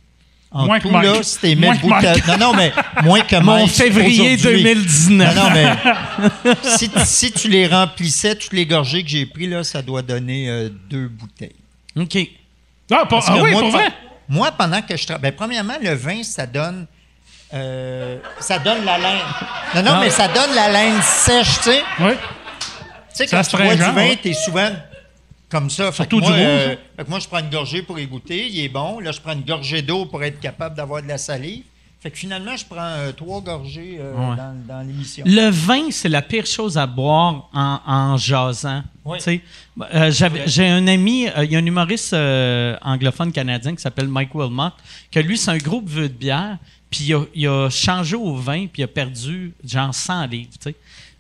En 0.50 0.66
Moins 0.66 0.78
que 0.78 0.84
tout, 0.84 0.90
Mike. 0.90 1.04
là, 1.04 1.22
c'était 1.22 1.54
que. 1.56 2.30
Non, 2.30 2.38
non, 2.38 2.56
mais 2.56 2.72
moins 3.02 3.20
que 3.20 3.36
Mon 3.36 3.66
février 3.66 4.34
aujourd'hui. 4.34 4.62
2019. 4.62 5.34
Non, 5.34 5.42
non, 5.42 5.50
mais 5.50 6.54
si, 6.76 6.90
si 7.04 7.32
tu 7.32 7.48
les 7.48 7.66
remplissais, 7.66 8.34
toutes 8.36 8.52
les 8.52 8.64
gorgées 8.64 9.02
que 9.02 9.08
j'ai 9.08 9.26
pris, 9.26 9.46
là, 9.46 9.64
ça 9.64 9.82
doit 9.82 10.02
donner 10.02 10.48
euh, 10.48 10.68
deux 10.88 11.08
bouteilles. 11.08 11.56
OK. 11.96 12.16
Ah, 12.90 13.04
Parce 13.08 13.26
ah 13.28 13.34
que 13.34 13.42
oui, 13.42 13.50
moi, 13.50 13.60
pour 13.60 13.70
vrai? 13.70 13.92
Moi, 14.28 14.52
pendant 14.52 14.82
que 14.82 14.96
je 14.96 15.04
travaille. 15.04 15.32
premièrement, 15.32 15.76
le 15.82 15.94
vin, 15.94 16.22
ça 16.22 16.46
donne. 16.46 16.86
Euh, 17.54 18.18
ça 18.40 18.58
donne 18.58 18.84
la 18.84 18.98
laine. 18.98 19.18
Non, 19.74 19.82
non, 19.82 20.00
mais 20.00 20.10
ça 20.10 20.28
donne 20.28 20.54
la 20.54 20.70
laine 20.70 21.00
sèche, 21.02 21.56
tu 21.58 21.62
sais. 21.70 21.82
Oui. 22.00 22.12
Tu 22.12 22.66
sais, 23.14 23.26
Ça 23.26 23.36
quand 23.42 23.48
tu 23.48 23.56
bois 23.56 23.74
du 23.76 23.82
vin, 23.82 23.94
ouais. 23.94 24.16
t'es 24.16 24.34
souvent 24.34 24.70
comme 25.48 25.70
ça. 25.70 25.92
Fait 25.92 26.04
que 26.04 26.10
Surtout 26.10 26.18
moi, 26.20 26.28
du 26.30 26.34
rouge, 26.34 26.44
euh, 26.46 26.76
fait 26.96 27.04
que 27.04 27.10
moi, 27.10 27.18
je 27.18 27.28
prends 27.28 27.38
une 27.38 27.50
gorgée 27.50 27.82
pour 27.82 27.98
y 27.98 28.06
goûter. 28.06 28.46
Il 28.48 28.60
est 28.64 28.68
bon. 28.68 29.00
Là, 29.00 29.12
je 29.12 29.20
prends 29.20 29.32
une 29.32 29.44
gorgée 29.44 29.80
d'eau 29.82 30.06
pour 30.06 30.22
être 30.24 30.40
capable 30.40 30.76
d'avoir 30.76 31.02
de 31.02 31.08
la 31.08 31.18
salive. 31.18 31.62
Fait 31.98 32.10
que 32.10 32.18
finalement, 32.18 32.54
je 32.56 32.64
prends 32.66 32.76
euh, 32.78 33.10
trois 33.12 33.40
gorgées 33.40 33.96
euh, 33.98 34.12
Ouais. 34.12 34.36
dans, 34.36 34.54
dans 34.68 34.86
l'émission. 34.86 35.24
Le 35.26 35.48
vin, 35.50 35.90
c'est 35.90 36.10
la 36.10 36.20
pire 36.20 36.44
chose 36.46 36.76
à 36.76 36.86
boire 36.86 37.48
en, 37.54 37.80
en 37.86 38.16
jasant. 38.18 38.82
Oui. 39.04 39.16
Tu 39.18 39.24
sais, 39.24 39.40
euh, 39.94 40.10
j'avais- 40.10 40.46
J'ai 40.46 40.68
un 40.68 40.86
ami, 40.88 41.26
euh, 41.28 41.44
il 41.44 41.52
y 41.52 41.56
a 41.56 41.58
un 41.58 41.64
humoriste 41.66 42.12
euh, 42.12 42.76
anglophone 42.82 43.32
canadien 43.32 43.74
qui 43.74 43.80
s'appelle 43.80 44.08
Mike 44.08 44.34
Wilmot, 44.34 44.70
que 45.10 45.20
lui, 45.20 45.38
c'est 45.38 45.50
un 45.52 45.56
gros 45.58 45.80
buveux 45.80 46.08
de 46.08 46.14
bière, 46.14 46.58
puis 46.90 47.04
il 47.06 47.14
a, 47.14 47.22
il 47.34 47.48
a 47.48 47.68
changé 47.70 48.16
au 48.16 48.34
vin, 48.36 48.66
puis 48.66 48.82
il 48.82 48.84
a 48.84 48.88
perdu 48.88 49.52
genre 49.64 49.94
100 49.94 50.26
livres. 50.26 50.50
tu 50.60 50.70
sais. 50.70 50.76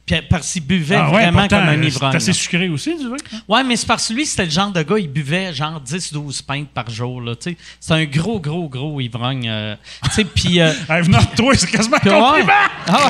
Puis 0.06 0.14
parce 0.30 0.52
qu'il 0.52 0.62
buvait 0.64 0.94
Ah 0.94 1.06
ouais, 1.10 1.22
vraiment 1.24 1.40
pourtant, 1.40 1.58
comme 1.58 1.68
un 1.68 1.82
euh, 1.82 1.84
ivrogne. 1.88 2.10
C'est 2.12 2.16
assez 2.18 2.32
sucré 2.32 2.68
aussi, 2.68 2.96
du 2.96 3.08
vin. 3.08 3.16
Ouais, 3.48 3.64
mais 3.64 3.74
c'est 3.74 3.88
parce 3.88 4.06
que 4.06 4.12
lui, 4.12 4.24
c'était 4.24 4.44
le 4.44 4.52
genre 4.52 4.70
de 4.70 4.80
gars, 4.84 4.98
il 5.00 5.08
buvait 5.10 5.52
genre 5.52 5.82
10-12 5.82 6.44
pintes 6.44 6.68
par 6.68 6.88
jour. 6.88 7.20
là, 7.20 7.34
tu 7.34 7.50
sais. 7.50 7.56
C'est 7.80 7.92
un 7.94 8.04
gros, 8.04 8.38
gros, 8.38 8.68
gros 8.68 9.00
ivrogne. 9.00 9.48
euh, 9.48 9.74
tu 10.04 10.10
sais, 10.12 10.24
puis... 10.24 10.60
euh, 10.60 10.72
Hey, 10.88 11.02
venant 11.02 11.18
de 11.18 11.34
toi, 11.36 11.52
c'est 11.56 11.66
quasiment 11.68 11.96
un 12.04 12.34
ouais. 12.36 12.44
Ah 12.86 13.08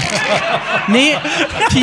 mais, 0.88 1.16
puis- 1.68 1.82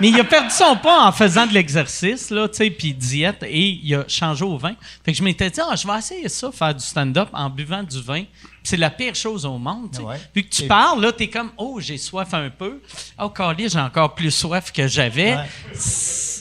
mais 0.00 0.08
il 0.08 0.18
a 0.20 0.24
perdu 0.24 0.48
son 0.50 0.74
poids 0.76 1.06
en 1.06 1.12
faisant 1.12 1.46
de 1.46 1.52
l'exercice, 1.52 2.30
là, 2.30 2.48
tu 2.48 2.56
sais, 2.56 2.70
puis 2.70 2.94
diète, 2.94 3.42
et 3.46 3.68
il 3.82 3.94
a 3.94 4.04
changé 4.08 4.42
au 4.42 4.56
vin. 4.56 4.72
Fait 5.04 5.12
que 5.12 5.18
je 5.18 5.22
m'étais 5.22 5.50
dit, 5.50 5.60
ah, 5.62 5.76
je 5.76 5.86
vais 5.86 5.98
essayer 5.98 6.28
ça, 6.30 6.50
faire 6.50 6.74
du 6.74 6.82
stand-up 6.84 7.28
en 7.34 7.50
buvant 7.50 7.82
du 7.82 8.00
vin. 8.00 8.24
Puis 8.62 8.68
C'est 8.70 8.76
la 8.76 8.90
pire 8.90 9.14
chose 9.14 9.46
au 9.46 9.56
monde. 9.58 9.90
tu 9.90 9.98
sais. 9.98 10.02
Ouais. 10.02 10.20
Vu 10.34 10.42
que 10.42 10.48
tu 10.50 10.66
parles, 10.66 11.00
là, 11.00 11.12
t'es 11.12 11.28
comme, 11.28 11.50
oh, 11.56 11.80
j'ai 11.80 11.96
soif 11.98 12.34
un 12.34 12.50
peu. 12.50 12.80
Oh, 13.18 13.28
calé, 13.30 13.68
j'ai 13.68 13.78
encore 13.80 14.14
plus 14.14 14.30
soif 14.30 14.70
que 14.72 14.86
j'avais. 14.86 15.34
Ouais. 15.36 15.46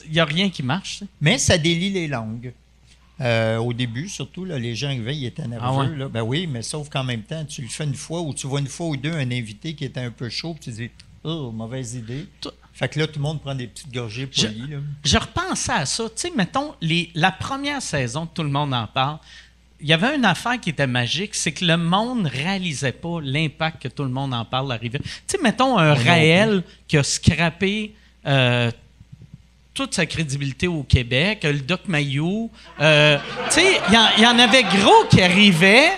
Il 0.05 0.11
n'y 0.13 0.19
a 0.19 0.25
rien 0.25 0.49
qui 0.49 0.63
marche. 0.63 0.99
tu 0.99 1.05
sais. 1.05 1.11
Mais 1.21 1.37
ça 1.37 1.57
délie 1.57 1.89
les 1.91 2.07
langues. 2.07 2.53
Euh, 3.21 3.57
au 3.57 3.73
début, 3.73 4.07
surtout, 4.07 4.45
là, 4.45 4.57
les 4.57 4.75
gens 4.75 4.87
arrivaient, 4.87 5.15
ils 5.15 5.25
étaient 5.25 5.45
nerveux. 5.47 5.65
Ah 5.67 5.73
ouais? 5.73 5.95
là. 5.95 6.07
Ben 6.07 6.21
oui, 6.21 6.47
mais 6.47 6.61
sauf 6.61 6.89
qu'en 6.89 7.03
même 7.03 7.23
temps, 7.23 7.43
tu 7.43 7.61
le 7.61 7.67
fais 7.67 7.83
une 7.83 7.93
fois 7.95 8.21
ou 8.21 8.33
tu 8.33 8.47
vois 8.47 8.61
une 8.61 8.67
fois 8.67 8.87
ou 8.87 8.95
deux 8.97 9.11
un 9.13 9.29
invité 9.31 9.73
qui 9.73 9.83
était 9.83 9.99
un 9.99 10.11
peu 10.11 10.29
chaud, 10.29 10.53
puis 10.53 10.71
tu 10.71 10.71
dis 10.71 10.89
Oh, 11.25 11.51
mauvaise 11.51 11.95
idée. 11.95 12.27
Toi- 12.39 12.53
Fait 12.73 12.87
que 12.87 12.97
là, 12.97 13.07
tout 13.07 13.17
le 13.19 13.23
monde 13.23 13.41
prend 13.41 13.53
des 13.55 13.67
petites 13.67 13.93
gorgées 13.93 14.29
Je- 14.31 14.47
polies. 14.47 14.67
là. 14.69 14.77
Je 15.03 15.17
repensais 15.17 15.73
à 15.73 15.85
ça. 15.85 16.05
Tu 16.05 16.13
sais, 16.15 16.31
mettons, 16.33 16.73
les, 16.79 17.11
la 17.13 17.31
première 17.33 17.81
saison, 17.81 18.25
tout 18.25 18.41
le 18.43 18.49
monde 18.49 18.73
en 18.73 18.87
parle. 18.87 19.17
Il 19.81 19.87
y 19.87 19.93
avait 19.93 20.15
une 20.15 20.25
affaire 20.25 20.59
qui 20.59 20.71
était 20.71 20.87
magique, 20.87 21.33
c'est 21.35 21.53
que 21.53 21.63
le 21.63 21.77
monde 21.77 22.27
réalisait 22.27 22.91
pas 22.91 23.19
l'impact 23.21 23.83
que 23.83 23.87
tout 23.87 24.03
le 24.03 24.09
monde 24.09 24.33
en 24.33 24.43
parle 24.43 24.71
arrivait. 24.73 24.99
Tu 24.99 25.09
sais, 25.27 25.37
mettons 25.41 25.77
un 25.77 25.95
non 25.95 26.03
Raël 26.03 26.63
qui 26.87 26.97
a 26.97 27.03
scrappé 27.03 27.93
euh, 28.27 28.71
toute 29.73 29.93
sa 29.93 30.05
crédibilité 30.05 30.67
au 30.67 30.83
Québec, 30.83 31.39
le 31.43 31.59
Doc 31.59 31.81
Mayou. 31.87 32.51
euh, 32.81 33.17
tu 33.45 33.51
sais, 33.61 33.79
il 33.89 33.93
y, 34.19 34.21
y 34.21 34.27
en 34.27 34.37
avait 34.37 34.63
gros 34.63 35.05
qui 35.09 35.21
arrivaient, 35.21 35.91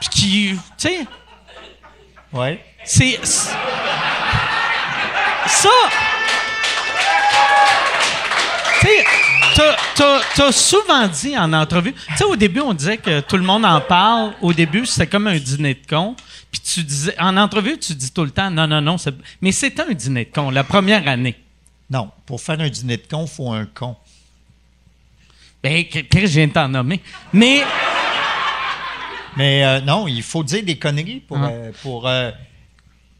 puis 0.00 0.08
qui, 0.08 0.50
tu 0.78 0.88
sais, 0.88 1.00
Ouais. 2.32 2.64
c'est- 2.84 3.20
Ça! 5.46 5.68
Tu 8.80 8.86
sais, 8.86 9.04
t'as- 10.34 10.52
souvent 10.52 11.06
dit 11.08 11.36
en 11.36 11.52
entrevue. 11.52 11.92
Tu 11.92 12.16
sais, 12.16 12.24
au 12.24 12.36
début, 12.36 12.60
on 12.60 12.74
disait 12.74 12.98
que 12.98 13.20
tout 13.20 13.36
le 13.36 13.42
monde 13.42 13.64
en 13.64 13.80
parle. 13.80 14.34
Au 14.40 14.52
début, 14.52 14.86
c'était 14.86 15.06
comme 15.06 15.26
un 15.26 15.38
dîner 15.38 15.74
de 15.74 15.86
con. 15.88 16.14
Puis 16.50 16.60
tu 16.60 16.82
disais, 16.82 17.14
en 17.18 17.36
entrevue, 17.36 17.78
tu 17.78 17.94
dis 17.94 18.10
tout 18.12 18.24
le 18.24 18.30
temps, 18.30 18.50
non, 18.50 18.66
non, 18.66 18.80
non. 18.80 18.98
c'est- 18.98 19.14
Mais 19.40 19.52
c'était 19.52 19.82
un 19.82 19.92
dîner 19.92 20.24
de 20.26 20.30
con, 20.32 20.50
la 20.50 20.64
première 20.64 21.06
année. 21.08 21.36
Non, 21.90 22.10
pour 22.24 22.40
faire 22.40 22.60
un 22.60 22.68
dîner 22.68 22.96
de 22.96 23.06
con, 23.08 23.24
il 23.24 23.28
faut 23.28 23.52
un 23.52 23.66
con. 23.66 23.96
Ben, 25.62 25.84
que- 25.88 26.00
que 26.00 26.20
je 26.20 26.26
viens 26.26 26.46
de 26.48 26.52
t'en 26.52 26.68
nommer. 26.68 27.00
Mais. 27.32 27.64
Mais 29.36 29.64
euh, 29.64 29.80
non, 29.80 30.08
il 30.08 30.22
faut 30.22 30.42
dire 30.42 30.62
des 30.62 30.78
conneries 30.78 31.20
pour. 31.20 31.36
Ah. 31.38 31.48
euh, 31.50 31.72
pour 31.82 32.08
euh, 32.08 32.30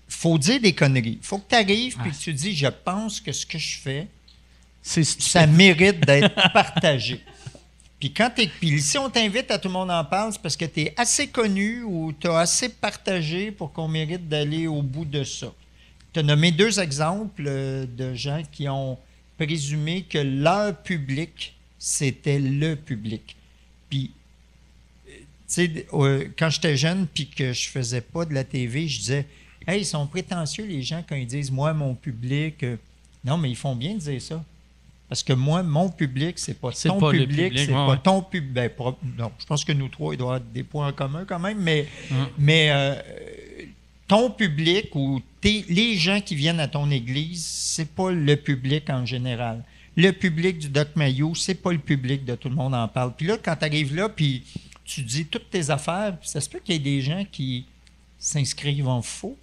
faut 0.09 0.39
dire 0.39 0.61
des 0.61 0.73
conneries. 0.73 1.19
faut 1.23 1.39
que 1.39 1.49
tu 1.51 1.55
arrives 1.57 1.97
et 2.07 2.11
que 2.11 2.17
tu 2.17 2.33
dis 2.33 2.55
Je 2.57 2.69
pense 2.69 3.21
que 3.21 3.33
ce 3.33 3.45
que 3.45 3.59
je 3.59 3.79
fais, 3.79 4.07
C'est 4.09 4.16
ça 4.87 5.47
mérite 5.47 6.01
d'être 6.01 6.35
partagé. 6.53 7.21
Puis 7.99 8.13
quand 8.13 8.31
si 8.79 8.99
on 8.99 9.09
t'invite 9.09 9.51
à 9.51 9.59
tout 9.59 9.69
le 9.69 9.75
monde 9.75 9.91
en 9.91 10.05
parle, 10.05 10.33
c'est 10.33 10.41
parce 10.41 10.57
que 10.57 10.67
tu 10.67 10.83
es 10.83 10.95
assez 10.97 11.29
connu 11.29 11.83
ou 11.83 12.13
tu 12.13 12.29
as 12.29 12.39
assez 12.39 12.69
partagé 12.69 13.51
pour 13.51 13.73
qu'on 13.73 13.89
mérite 13.89 14.29
d'aller 14.29 14.67
au 14.67 14.83
bout 14.83 15.05
de 15.05 15.25
ça. 15.25 15.53
Tu 16.13 16.21
as 16.21 16.23
nommé 16.23 16.53
deux 16.53 16.79
exemples 16.79 17.45
euh, 17.47 17.87
de 17.87 18.15
gens 18.15 18.43
qui 18.53 18.69
ont 18.69 18.99
présumé 19.39 20.03
que 20.03 20.19
leur 20.19 20.77
public, 20.83 21.55
c'était 21.79 22.39
le 22.39 22.75
public. 22.75 23.37
Puis, 23.89 24.13
euh, 25.09 25.13
tu 25.19 25.25
sais, 25.47 25.87
euh, 25.93 26.29
quand 26.39 26.51
j'étais 26.51 26.77
jeune 26.77 27.07
puis 27.07 27.29
que 27.29 27.53
je 27.53 27.69
faisais 27.69 28.03
pas 28.03 28.25
de 28.25 28.35
la 28.35 28.45
TV, 28.45 28.89
je 28.89 28.99
disais 28.99 29.27
Hey, 29.67 29.81
ils 29.81 29.87
sont 29.87 30.07
prétentieux, 30.07 30.65
les 30.65 30.83
gens, 30.83 31.03
quand 31.07 31.17
ils 31.17 31.27
disent 31.27 31.51
Moi, 31.51 31.73
mon 31.73 31.95
public. 31.95 32.65
Non, 33.25 33.37
mais 33.37 33.51
ils 33.51 33.57
font 33.57 33.75
bien 33.75 33.95
de 33.95 33.99
dire 33.99 34.23
ça. 34.23 34.45
Parce 35.09 35.23
que 35.23 35.33
moi, 35.33 35.63
mon 35.63 35.89
public, 35.89 36.37
c'est 36.39 36.59
pas 36.61 36.73
ton 36.73 36.99
pas 36.99 37.11
public, 37.13 37.29
public, 37.29 37.53
c'est 37.59 37.69
ouais, 37.69 37.87
pas 37.87 37.97
ton 37.97 38.23
public. 38.23 38.53
Ben, 38.53 38.71
je 39.39 39.47
pense 39.47 39.65
que 39.65 39.73
nous 39.73 39.89
trois, 39.89 40.15
il 40.15 40.19
doit 40.19 40.27
y 40.27 40.37
avoir 40.37 40.41
des 40.53 40.63
points 40.65 40.89
en 40.89 40.93
commun 40.93 41.25
quand 41.25 41.39
même, 41.39 41.59
mais, 41.61 41.87
Hum. 42.11 42.27
mais 42.39 42.71
euh, 42.71 42.95
ton 44.09 44.31
public 44.31 44.95
ou 44.97 45.21
tes- 45.41 45.65
les 45.69 45.97
gens 45.97 46.21
qui 46.21 46.35
viennent 46.35 46.59
à 46.61 46.67
ton 46.69 46.91
église, 46.91 47.45
c'est 47.45 47.89
pas 47.91 48.11
le 48.11 48.37
public 48.37 48.91
en 48.91 49.07
général. 49.07 49.63
Le 49.97 50.11
public 50.11 50.59
du 50.59 50.69
Doc 50.69 50.89
Mayo, 50.97 51.35
c'est 51.37 51.55
pas 51.55 51.73
le 51.73 51.79
public 51.79 52.25
de 52.25 52.35
tout 52.35 52.49
le 52.49 52.55
monde 52.57 52.75
en 52.75 52.87
parle. 52.89 53.15
Puis 53.17 53.27
là, 53.27 53.37
quand 53.43 53.55
tu 53.57 53.65
arrives 53.65 53.95
là, 53.95 54.09
puis 54.09 54.43
tu 54.85 55.03
dis 55.03 55.27
toutes 55.27 55.51
tes 55.51 55.71
affaires, 55.71 56.17
puis 56.19 56.29
ça 56.29 56.41
se 56.41 56.49
peut 56.49 56.59
qu'il 56.63 56.75
y 56.75 56.79
ait 56.79 56.81
des 56.81 57.01
gens 57.01 57.25
qui 57.31 57.65
s'inscrivent 58.19 58.89
en 58.89 59.03
faux 59.03 59.37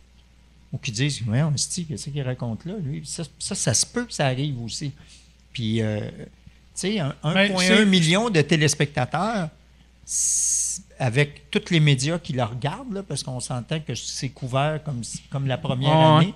ou 0.71 0.77
qui 0.77 0.91
disent 0.91 1.21
Ouais, 1.27 1.41
on 1.41 1.55
se 1.57 1.69
dit, 1.69 1.85
qu'est-ce 1.85 2.09
qu'il 2.09 2.21
raconte 2.21 2.65
là, 2.65 2.73
lui? 2.83 3.01
Ça, 3.05 3.23
ça, 3.39 3.55
ça 3.55 3.73
se 3.73 3.85
peut 3.85 4.05
que 4.05 4.13
ça 4.13 4.25
arrive 4.27 4.61
aussi. 4.61 4.91
Puis, 5.53 5.81
euh, 5.81 5.99
tu 5.99 6.25
sais, 6.75 6.99
un- 6.99 7.13
Ben, 7.23 7.51
1,1 7.51 7.57
c'est- 7.59 7.85
million 7.85 8.29
de 8.29 8.41
téléspectateurs, 8.41 9.49
avec 10.99 11.49
tous 11.51 11.69
les 11.71 11.79
médias 11.79 12.19
qui 12.19 12.33
le 12.33 12.43
regardent, 12.43 12.93
là, 12.93 13.03
parce 13.07 13.23
qu'on 13.23 13.39
s'entend 13.39 13.79
que 13.79 13.95
c'est 13.95 14.29
couvert 14.29 14.79
comme, 14.83 15.01
comme 15.31 15.47
la 15.47 15.57
première 15.57 15.95
année, 15.95 16.33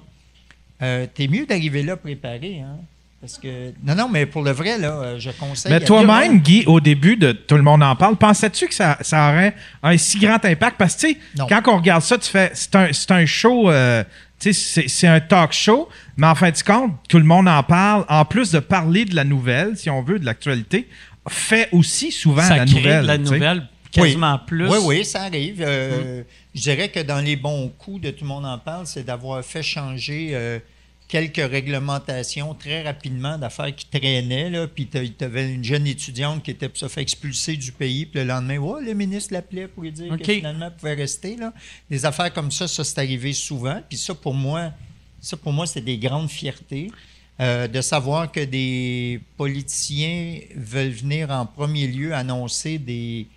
euh, 0.82 1.06
t'es 1.14 1.28
mieux 1.28 1.46
d'arriver 1.46 1.84
là 1.84 1.96
préparé. 1.98 2.62
Hein? 2.62 2.78
Parce 3.20 3.40
que, 3.40 3.74
non, 3.84 3.96
non, 3.96 4.08
mais 4.10 4.28
pour 4.28 4.44
le 4.44 4.52
vrai, 4.52 4.78
là, 4.78 4.92
euh, 4.92 5.20
je 5.20 5.32
conseille. 5.32 5.72
Mais 5.72 5.80
toi-même, 5.80 6.40
Guy, 6.40 6.64
au 6.68 6.80
début 6.80 7.18
de 7.18 7.32
Tout 7.32 7.56
le 7.56 7.64
monde 7.64 7.82
en 7.82 7.96
parle, 7.96 8.16
pensais-tu 8.16 8.68
que 8.68 8.76
ça, 8.76 8.98
ça 9.02 9.30
aurait 9.32 9.56
un 9.82 9.98
si 9.98 10.20
grand 10.20 10.44
impact? 10.46 10.78
Parce 10.78 10.96
que, 10.96 11.08
tu 11.08 11.14
sais, 11.14 11.20
quand 11.50 11.62
on 11.68 11.78
regarde 11.78 12.04
ça, 12.04 12.18
tu 12.20 12.30
fais, 12.30 12.52
c'est 12.54 12.76
un, 12.76 12.94
c'est 12.94 13.10
un 13.12 13.26
show, 13.26 13.72
euh, 13.72 14.04
c'est- 14.40 14.88
c'est 14.88 15.08
un 15.08 15.20
talk 15.20 15.52
show, 15.54 15.90
mais 16.16 16.28
en 16.28 16.36
fin 16.36 16.52
de 16.52 16.58
compte, 16.62 16.94
tout 17.10 17.18
le 17.18 17.24
monde 17.26 17.48
en 17.48 17.64
parle. 17.64 18.06
En 18.10 18.24
plus 18.26 18.52
de 18.52 18.60
parler 18.60 19.06
de 19.06 19.16
la 19.16 19.24
nouvelle, 19.24 19.78
si 19.78 19.90
on 19.90 20.02
veut, 20.04 20.20
de 20.20 20.26
l'actualité, 20.26 20.88
fait 21.30 21.70
aussi 21.72 22.12
souvent 22.12 22.42
ça 22.44 22.58
la 22.58 22.66
crée 22.66 22.76
nouvelle. 22.76 23.02
de 23.02 23.08
la 23.08 23.18
nouvelle 23.18 23.68
quasiment 23.92 24.38
plus. 24.40 24.68
Oui, 24.70 24.78
oui, 24.84 25.06
ça 25.06 25.24
arrive. 25.24 25.64
Euh, 25.66 26.22
Je 26.54 26.62
dirais 26.62 26.90
que 26.90 27.00
dans 27.02 27.20
les 27.24 27.36
bons 27.36 27.70
coups 27.78 28.02
de 28.02 28.10
tout 28.12 28.24
le 28.24 28.28
monde 28.30 28.46
en 28.46 28.58
parle, 28.58 28.86
c'est 28.88 29.04
d'avoir 29.04 29.44
fait 29.44 29.62
changer 29.64 30.30
euh, 30.34 30.60
quelques 31.08 31.38
réglementations 31.38 32.54
très 32.54 32.84
rapidement 32.84 33.38
d'affaires 33.38 33.74
qui 33.76 33.86
traînaient. 33.86 34.50
Là, 34.50 34.68
puis 34.68 34.88
tu 34.88 35.24
avais 35.24 35.54
une 35.54 35.64
jeune 35.64 35.88
étudiante 35.88 36.44
qui 36.44 36.52
était 36.52 36.70
expulser 36.98 37.56
du 37.56 37.72
pays. 37.72 38.06
Puis 38.06 38.20
le 38.20 38.26
lendemain, 38.26 38.58
ouais, 38.58 38.84
le 38.84 38.94
ministre 38.94 39.34
l'appelait 39.34 39.68
pour 39.68 39.84
lui 39.84 39.92
dire 39.92 40.18
que 40.18 40.24
finalement, 40.24 40.68
elle 40.68 40.76
pouvait 40.76 40.94
rester. 40.94 41.36
Là. 41.36 41.54
Des 41.90 42.06
affaires 42.06 42.34
comme 42.34 42.52
ça, 42.52 42.68
ça, 42.68 42.84
c'est 42.84 43.00
arrivé 43.00 43.34
souvent. 43.34 43.82
Puis 43.88 43.98
ça, 43.98 44.14
pour 44.14 44.34
moi, 44.34 44.72
ça, 45.22 45.38
pour 45.38 45.54
moi, 45.54 45.66
c'est 45.66 45.82
des 45.82 45.98
grandes 45.98 46.30
fiertés. 46.30 46.92
euh, 47.40 47.68
de 47.68 47.82
savoir 47.82 48.32
que 48.32 48.44
des 48.44 49.20
politiciens 49.38 50.40
veulent 50.56 50.90
venir 50.90 51.30
en 51.30 51.46
premier 51.46 51.88
lieu 51.88 52.14
annoncer 52.14 52.80
des, 52.80 53.28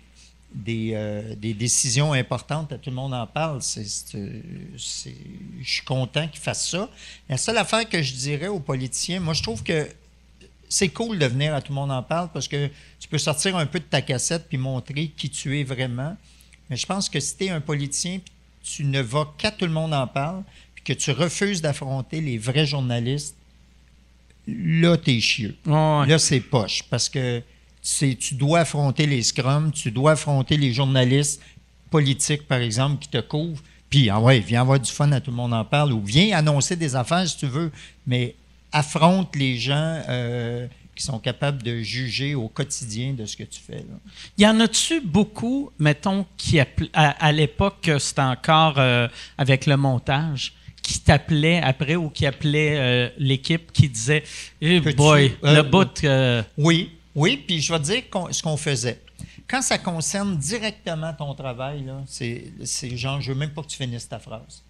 des, 0.53 0.91
euh, 0.93 1.35
des 1.35 1.53
décisions 1.53 2.13
importantes, 2.13 2.71
à 2.73 2.77
tout 2.77 2.89
le 2.89 2.95
monde 2.95 3.13
en 3.13 3.25
parle. 3.27 3.61
Je 3.61 4.77
suis 4.77 5.85
content 5.85 6.27
qu'ils 6.27 6.41
fassent 6.41 6.69
ça. 6.69 6.89
La 7.29 7.37
seule 7.37 7.57
affaire 7.57 7.87
que 7.87 8.01
je 8.01 8.13
dirais 8.13 8.47
aux 8.47 8.59
politiciens, 8.59 9.19
moi, 9.19 9.33
je 9.33 9.43
trouve 9.43 9.63
que 9.63 9.87
c'est 10.67 10.89
cool 10.89 11.19
de 11.19 11.25
venir 11.25 11.53
à 11.53 11.61
tout 11.61 11.71
le 11.73 11.75
monde 11.75 11.91
en 11.91 12.03
parle 12.03 12.29
parce 12.33 12.47
que 12.47 12.69
tu 12.99 13.07
peux 13.09 13.17
sortir 13.17 13.57
un 13.57 13.65
peu 13.65 13.79
de 13.79 13.85
ta 13.85 14.01
cassette 14.01 14.47
puis 14.47 14.57
montrer 14.57 15.09
qui 15.09 15.29
tu 15.29 15.59
es 15.59 15.63
vraiment. 15.63 16.15
Mais 16.69 16.77
je 16.77 16.85
pense 16.85 17.09
que 17.09 17.19
si 17.19 17.35
tu 17.35 17.45
es 17.45 17.49
un 17.49 17.59
politicien 17.59 18.19
puis 18.19 18.33
tu 18.63 18.85
ne 18.85 19.01
vas 19.01 19.33
qu'à 19.37 19.51
tout 19.51 19.65
le 19.65 19.71
monde 19.71 19.93
en 19.93 20.07
parle 20.07 20.43
puis 20.75 20.83
que 20.83 20.93
tu 20.93 21.11
refuses 21.11 21.61
d'affronter 21.61 22.21
les 22.21 22.37
vrais 22.37 22.65
journalistes, 22.65 23.35
là, 24.47 24.97
t'es 24.97 25.19
chieux. 25.19 25.57
Ouais. 25.65 26.07
Là, 26.07 26.17
c'est 26.17 26.39
poche 26.39 26.83
parce 26.89 27.09
que 27.09 27.41
c'est, 27.81 28.15
tu 28.15 28.35
dois 28.35 28.59
affronter 28.59 29.05
les 29.05 29.23
scrums, 29.23 29.71
tu 29.71 29.91
dois 29.91 30.11
affronter 30.11 30.57
les 30.57 30.71
journalistes 30.73 31.41
politiques, 31.89 32.47
par 32.47 32.59
exemple, 32.59 32.99
qui 33.01 33.09
te 33.09 33.19
couvrent. 33.19 33.61
Puis, 33.89 34.09
ah 34.09 34.19
ouais, 34.19 34.39
viens 34.39 34.61
avoir 34.61 34.79
du 34.79 34.89
fun 34.91 35.11
à 35.11 35.19
tout 35.19 35.31
le 35.31 35.35
monde 35.37 35.53
en 35.53 35.65
parle 35.65 35.91
ou 35.91 36.01
viens 36.01 36.37
annoncer 36.37 36.75
des 36.75 36.95
affaires 36.95 37.27
si 37.27 37.37
tu 37.37 37.47
veux, 37.47 37.71
mais 38.07 38.35
affronte 38.71 39.35
les 39.35 39.57
gens 39.57 40.01
euh, 40.07 40.65
qui 40.95 41.03
sont 41.03 41.19
capables 41.19 41.61
de 41.61 41.81
juger 41.81 42.35
au 42.35 42.47
quotidien 42.47 43.11
de 43.13 43.25
ce 43.25 43.35
que 43.35 43.43
tu 43.43 43.59
fais. 43.59 43.79
là. 43.79 43.99
Y 44.37 44.45
en 44.47 44.59
a-tu 44.61 45.01
beaucoup, 45.01 45.71
mettons, 45.77 46.25
qui 46.37 46.59
à, 46.61 46.65
à 46.93 47.31
l'époque, 47.33 47.77
que 47.81 47.99
c'était 47.99 48.21
encore 48.21 48.75
euh, 48.77 49.09
avec 49.37 49.65
le 49.65 49.75
montage, 49.75 50.53
qui 50.81 50.99
t'appelaient 51.01 51.61
après 51.61 51.95
ou 51.97 52.09
qui 52.09 52.25
appelaient 52.25 52.77
euh, 52.77 53.09
l'équipe 53.17 53.71
qui 53.73 53.89
disait 53.89 54.23
Eh 54.61 54.79
boy, 54.79 55.33
le 55.43 55.61
bout. 55.63 56.03
euh, 56.05 56.41
Oui, 56.57 56.91
oui, 57.15 57.37
puis 57.37 57.61
je 57.61 57.71
vais 57.73 57.79
te 57.79 57.85
dire 57.85 58.03
ce 58.31 58.41
qu'on 58.41 58.57
faisait. 58.57 59.01
Quand 59.47 59.61
ça 59.61 59.77
concerne 59.77 60.37
directement 60.37 61.13
ton 61.13 61.33
travail, 61.35 61.85
c'est, 62.05 62.51
genre, 62.97 63.19
je 63.21 63.31
veux 63.33 63.37
même 63.37 63.51
pas 63.51 63.61
que 63.63 63.67
tu 63.67 63.77
finisses 63.77 64.07
ta 64.07 64.19
phrase. 64.19 64.63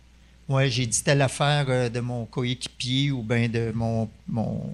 Ouais, 0.50 0.70
j'ai 0.70 0.86
dit 0.86 1.04
telle 1.04 1.22
affaire 1.22 1.66
euh, 1.70 1.88
de 1.88 2.00
mon 2.00 2.26
coéquipier 2.26 3.12
ou 3.12 3.22
bien 3.22 3.48
de 3.48 3.72
mon, 3.74 4.10
mon, 4.28 4.74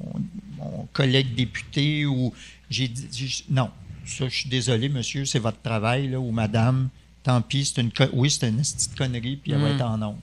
mon 0.57 0.87
collègue 0.93 1.35
député 1.35 2.05
ou 2.05 2.33
j'ai 2.69 2.87
dit. 2.87 3.45
non, 3.49 3.69
ça, 4.05 4.27
je 4.29 4.35
suis 4.35 4.49
désolé, 4.49 4.87
monsieur, 4.89 5.25
c'est 5.25 5.39
votre 5.39 5.61
travail, 5.61 6.07
là, 6.07 6.19
ou 6.19 6.31
madame. 6.31 6.89
Tant 7.21 7.41
pis, 7.41 7.65
c'est 7.65 7.81
une, 7.81 7.91
oui, 8.13 8.31
c'est 8.31 8.47
une 8.47 8.57
petite 8.57 8.95
connerie, 8.95 9.35
puis 9.35 9.51
elle 9.51 9.59
va 9.59 9.73
Mm. 9.73 9.75
être 9.75 9.85
en 9.85 9.97
nombre. 9.97 10.19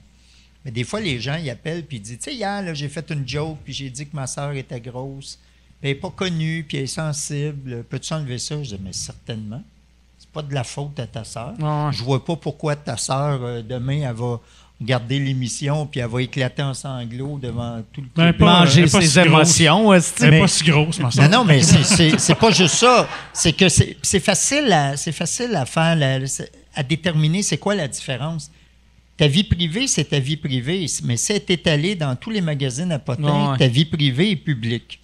Mais 0.65 0.71
des 0.71 0.83
fois, 0.85 1.01
les 1.01 1.21
gens, 1.21 1.37
ils 1.37 1.51
appellent 1.51 1.85
puis 1.85 1.99
ils 1.99 2.01
disent, 2.01 2.19
tu 2.19 2.25
sais, 2.31 2.35
hier, 2.35 2.75
j'ai 2.75 2.89
fait 2.89 3.09
une 3.11 3.29
joke, 3.29 3.59
puis 3.63 3.75
j'ai 3.75 3.91
dit 3.91 4.07
que 4.09 4.17
ma 4.17 4.27
soeur 4.27 4.53
était 4.53 4.81
grosse. 4.81 5.39
Elle 5.85 5.91
n'est 5.91 5.95
pas 5.97 6.11
connue, 6.11 6.65
puis 6.67 6.79
elle 6.79 6.85
est 6.85 6.87
sensible. 6.87 7.85
Peux-tu 7.89 8.13
enlever 8.15 8.39
ça? 8.39 8.57
Je 8.63 8.71
dis, 8.75 8.81
mais 8.83 8.93
certainement. 8.95 9.63
C'est 10.19 10.31
pas 10.31 10.43
de 10.43 10.53
la 10.55 10.65
faute 10.65 10.99
à 10.99 11.07
ta 11.07 11.25
sœur. 11.25 11.53
Ouais. 11.61 11.93
Je 11.93 12.03
vois 12.03 12.25
pas 12.25 12.37
pourquoi 12.37 12.75
ta 12.75 12.97
sœur, 12.97 13.39
euh, 13.43 13.63
demain, 13.63 14.01
elle 14.09 14.15
va 14.17 14.41
regarder 14.81 15.19
l'émission, 15.21 15.87
puis 15.87 16.01
elle 16.01 16.09
va 16.09 16.23
éclater 16.23 16.63
en 16.63 16.73
sanglots 16.75 17.39
devant 17.41 17.83
tout 17.93 18.01
le 18.01 18.09
Ben, 18.17 18.33
pas- 18.33 18.61
Manger 18.61 18.81
elle 18.83 18.89
est 18.89 18.93
pas 18.93 19.01
ses 19.03 19.07
si 19.09 19.15
grosse. 19.21 19.27
émotions, 19.61 19.89
hostie. 19.89 20.25
Elle 20.25 20.31
n'est 20.31 20.41
pas 20.41 20.49
si 20.49 20.65
grosse, 20.65 20.99
ma 20.99 21.05
Non, 21.05 21.11
soeur. 21.11 21.29
non, 21.31 21.45
mais 21.45 21.63
c'est- 21.63 21.85
c'est 21.85 22.19
c'est 22.19 22.35
pas 22.35 22.51
juste 22.51 22.75
ça. 22.77 23.07
C'est 23.33 23.53
que 23.53 23.69
c'est 23.69 23.97
c'est 24.03 24.21
facile, 24.21 24.73
à, 24.73 24.97
c'est 24.97 25.13
facile 25.13 25.55
à 25.55 25.65
faire, 25.67 25.95
la- 25.97 26.19
à 26.75 26.83
déterminer 26.83 27.43
c'est 27.43 27.59
quoi 27.59 27.75
la 27.75 27.87
différence. 27.87 28.51
Ta 29.17 29.29
vie 29.29 29.45
privée, 29.45 29.87
c'est 29.87 30.05
ta 30.07 30.19
vie 30.19 30.37
privée, 30.37 30.87
mais 31.05 31.17
c'est 31.19 31.49
étalé 31.51 31.95
dans 31.95 32.17
tous 32.17 32.31
les 32.31 32.41
magazines 32.41 32.91
à 32.91 32.99
potins. 32.99 33.53
Ouais. 33.53 33.59
Ta 33.59 33.69
vie 33.69 33.85
privée 33.85 34.33
est 34.33 34.37
publique. 34.37 34.99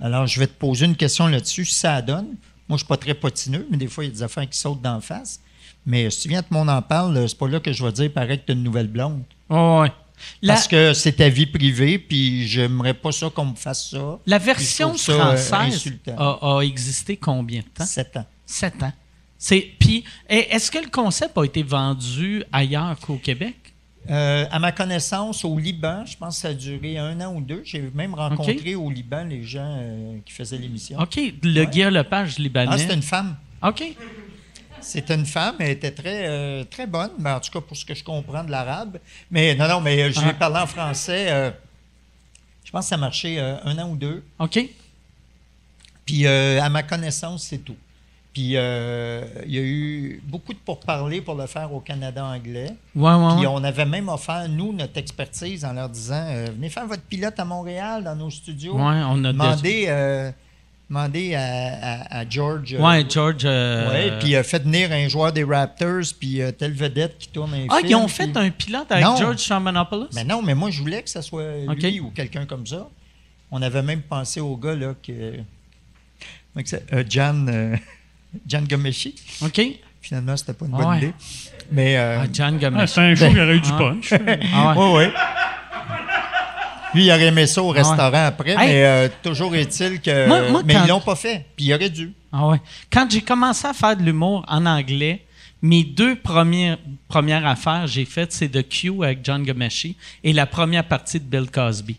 Alors, 0.00 0.26
je 0.26 0.38
vais 0.38 0.46
te 0.46 0.52
poser 0.58 0.86
une 0.86 0.96
question 0.96 1.26
là-dessus, 1.26 1.64
si 1.64 1.74
ça 1.74 2.00
donne. 2.02 2.36
Moi, 2.68 2.76
je 2.76 2.78
suis 2.78 2.86
pas 2.86 2.96
très 2.96 3.14
potineux, 3.14 3.66
mais 3.70 3.76
des 3.76 3.88
fois, 3.88 4.04
il 4.04 4.08
y 4.08 4.10
a 4.10 4.14
des 4.14 4.22
affaires 4.22 4.48
qui 4.48 4.58
sautent 4.58 4.82
d'en 4.82 5.00
face. 5.00 5.40
Mais 5.86 6.10
si 6.10 6.22
tu 6.22 6.28
viens, 6.28 6.42
tout 6.42 6.48
le 6.50 6.58
monde 6.58 6.70
en 6.70 6.82
parle, 6.82 7.28
c'est 7.28 7.38
pas 7.38 7.48
là 7.48 7.60
que 7.60 7.72
je 7.72 7.84
vais 7.84 7.92
dire, 7.92 8.12
pareil 8.12 8.38
que 8.38 8.46
tu 8.46 8.52
as 8.52 8.54
une 8.54 8.62
nouvelle 8.62 8.88
blonde. 8.88 9.22
Ouais, 9.48 9.80
ouais. 9.80 9.92
La, 10.42 10.54
Parce 10.54 10.66
que 10.68 10.92
c'est 10.94 11.12
ta 11.12 11.28
vie 11.28 11.46
privée, 11.46 11.98
puis 11.98 12.46
j'aimerais 12.46 12.94
pas 12.94 13.12
ça 13.12 13.30
qu'on 13.30 13.46
me 13.46 13.54
fasse 13.54 13.90
ça. 13.90 14.18
la 14.26 14.38
version 14.38 14.92
euh, 14.92 14.96
française 14.96 15.92
a, 16.16 16.56
a 16.56 16.60
existé 16.62 17.16
combien 17.16 17.60
de 17.60 17.66
temps? 17.66 17.86
Sept 17.86 18.16
ans. 18.16 18.26
Sept 18.44 18.82
ans. 18.82 18.92
C'est, 19.38 19.60
puis, 19.78 20.02
eh, 20.28 20.52
est-ce 20.52 20.70
que 20.70 20.78
le 20.78 20.90
concept 20.90 21.38
a 21.38 21.44
été 21.44 21.62
vendu 21.62 22.42
ailleurs 22.52 22.98
qu'au 22.98 23.16
Québec? 23.16 23.67
Euh, 24.10 24.46
à 24.50 24.58
ma 24.58 24.72
connaissance, 24.72 25.44
au 25.44 25.58
Liban, 25.58 26.04
je 26.06 26.16
pense 26.16 26.36
que 26.36 26.40
ça 26.42 26.48
a 26.48 26.54
duré 26.54 26.96
un 26.98 27.20
an 27.20 27.34
ou 27.34 27.40
deux. 27.40 27.62
J'ai 27.64 27.90
même 27.94 28.14
rencontré 28.14 28.74
au 28.74 28.90
Liban 28.90 29.24
les 29.24 29.42
gens 29.44 29.76
euh, 29.78 30.18
qui 30.24 30.32
faisaient 30.32 30.56
l'émission. 30.58 30.98
OK, 30.98 31.16
le 31.42 31.60
Ouais. 31.60 31.66
Guy 31.66 31.82
Lepage 31.82 32.38
libanais. 32.38 32.70
Ah, 32.72 32.78
c'était 32.78 32.94
une 32.94 33.02
femme. 33.02 33.36
OK. 33.62 33.82
C'était 34.80 35.14
une 35.16 35.26
femme, 35.26 35.56
elle 35.58 35.70
était 35.70 35.90
très, 35.90 36.26
euh, 36.28 36.64
très 36.64 36.86
bonne, 36.86 37.10
mais 37.18 37.30
en 37.30 37.40
tout 37.40 37.50
cas 37.50 37.60
pour 37.60 37.76
ce 37.76 37.84
que 37.84 37.94
je 37.94 38.04
comprends 38.04 38.44
de 38.44 38.50
l'arabe. 38.50 38.98
Mais 39.30 39.54
non, 39.54 39.68
non, 39.68 39.80
mais 39.80 40.10
je 40.12 40.20
lui 40.20 40.30
ai 40.30 40.34
parlé 40.34 40.58
en 40.60 40.66
français. 40.66 41.52
je 42.64 42.70
pense 42.70 42.84
que 42.84 42.88
ça 42.90 42.94
a 42.94 42.98
marché 42.98 43.38
un 43.40 43.76
an 43.78 43.90
ou 43.90 43.96
deux. 43.96 44.22
OK. 44.38 44.60
Puis 46.08 46.26
euh, 46.26 46.58
à 46.62 46.70
ma 46.70 46.82
connaissance, 46.82 47.42
c'est 47.42 47.58
tout. 47.58 47.76
Puis 48.38 48.52
euh, 48.54 49.24
il 49.46 49.52
y 49.52 49.58
a 49.58 49.62
eu 49.62 50.22
beaucoup 50.24 50.52
de 50.52 50.58
pourparlers 50.60 51.20
pour 51.20 51.34
le 51.34 51.48
faire 51.48 51.72
au 51.74 51.80
Canada 51.80 52.24
anglais. 52.24 52.70
Ouais, 52.94 53.12
ouais, 53.12 53.36
Puis 53.36 53.48
on 53.48 53.64
avait 53.64 53.84
même 53.84 54.08
offert, 54.08 54.48
nous, 54.48 54.72
notre 54.72 54.96
expertise 54.96 55.64
en 55.64 55.72
leur 55.72 55.88
disant 55.88 56.24
euh, 56.28 56.46
Venez 56.54 56.68
faire 56.68 56.86
votre 56.86 57.02
pilote 57.02 57.34
à 57.40 57.44
Montréal, 57.44 58.04
dans 58.04 58.14
nos 58.14 58.30
studios. 58.30 58.74
Ouais, 58.76 59.00
on 59.10 59.24
a 59.24 59.32
demandez, 59.32 59.86
euh, 59.88 60.30
demandez 60.88 61.34
à, 61.34 61.42
à- 61.42 62.18
à 62.20 62.28
George. 62.30 62.74
euh, 62.74 62.80
Ouais, 62.80 63.04
George. 63.10 63.44
ouais, 63.44 64.12
puis 64.20 64.34
faites 64.44 64.62
venir 64.62 64.92
un 64.92 65.08
joueur 65.08 65.32
des 65.32 65.42
Raptors, 65.42 66.04
puis 66.20 66.40
telle 66.56 66.74
vedette 66.74 67.18
qui 67.18 67.30
tourne 67.30 67.52
un 67.54 67.66
ah, 67.70 67.78
film. 67.78 67.88
ils 67.90 67.94
ont 67.96 68.06
puis- 68.06 68.14
fait 68.14 68.36
un 68.36 68.50
pilote 68.50 68.92
avec 68.92 69.04
Non. 69.04 69.16
George 69.16 69.38
Shamanopoulou? 69.40 70.06
Mais 70.14 70.22
non, 70.22 70.42
mais 70.42 70.54
moi, 70.54 70.70
je 70.70 70.78
voulais 70.80 71.02
que 71.02 71.10
ce 71.10 71.22
soit 71.22 71.42
lui 71.76 71.98
ou 71.98 72.10
quelqu'un 72.10 72.46
comme 72.46 72.68
ça. 72.68 72.88
On 73.50 73.60
avait 73.62 73.82
même 73.82 74.02
pensé 74.02 74.38
au 74.40 74.56
gars, 74.56 74.76
là, 74.76 74.94
que. 75.02 75.40
Euh, 76.92 77.04
Jan, 77.08 77.46
euh, 77.48 77.76
Jan 78.46 78.62
Gomeshi. 78.68 79.14
OK. 79.42 79.60
Finalement, 80.00 80.36
c'était 80.36 80.52
pas 80.54 80.66
une 80.66 80.72
Ah 80.74 80.78
bonne 80.78 80.88
ouais. 80.90 80.96
idée. 80.98 81.12
Mais. 81.72 81.96
euh, 81.96 82.20
Ah, 82.22 82.26
John 82.32 82.54
Ah, 82.56 82.70
Gomes. 82.70 82.86
c'est 82.86 83.00
un 83.00 83.14
show 83.14 83.28
qui 83.28 83.40
aurait 83.40 83.56
eu 83.56 83.60
du 83.60 83.70
Ah. 83.72 83.78
punch. 83.78 84.12
Ah, 84.12 84.74
ouais. 84.74 84.74
Oui, 84.76 85.04
oui. 85.06 85.12
Lui, 86.94 87.04
il 87.04 87.10
aurait 87.10 87.26
aimé 87.26 87.46
ça 87.46 87.62
au 87.62 87.68
restaurant 87.68 88.24
après, 88.26 88.52
Hey. 88.52 88.56
mais 88.56 88.84
euh, 88.84 89.08
toujours 89.22 89.54
est-il 89.54 90.00
que. 90.00 90.26
Moi- 90.26 90.50
moi, 90.50 90.62
mais 90.64 90.72
quand- 90.74 90.84
ils 90.84 90.88
l'ont 90.88 91.00
pas 91.00 91.16
fait, 91.16 91.44
puis 91.54 91.66
il 91.66 91.74
aurait 91.74 91.90
dû. 91.90 92.12
Ah 92.32 92.46
ouais. 92.48 92.60
Quand 92.90 93.06
j'ai 93.10 93.20
commencé 93.20 93.66
à 93.66 93.74
faire 93.74 93.94
de 93.96 94.02
l'humour 94.02 94.44
en 94.48 94.64
anglais, 94.64 95.22
mes 95.60 95.84
deux 95.84 96.16
premières, 96.16 96.78
premières 97.06 97.44
affaires 97.46 97.86
j'ai 97.86 98.06
faites, 98.06 98.32
c'est 98.32 98.48
de 98.48 98.62
Q 98.62 99.04
avec 99.04 99.18
John 99.22 99.44
Gomeshi 99.44 99.96
et 100.24 100.32
la 100.32 100.46
première 100.46 100.84
partie 100.84 101.20
de 101.20 101.24
Bill 101.24 101.50
Cosby. 101.50 101.98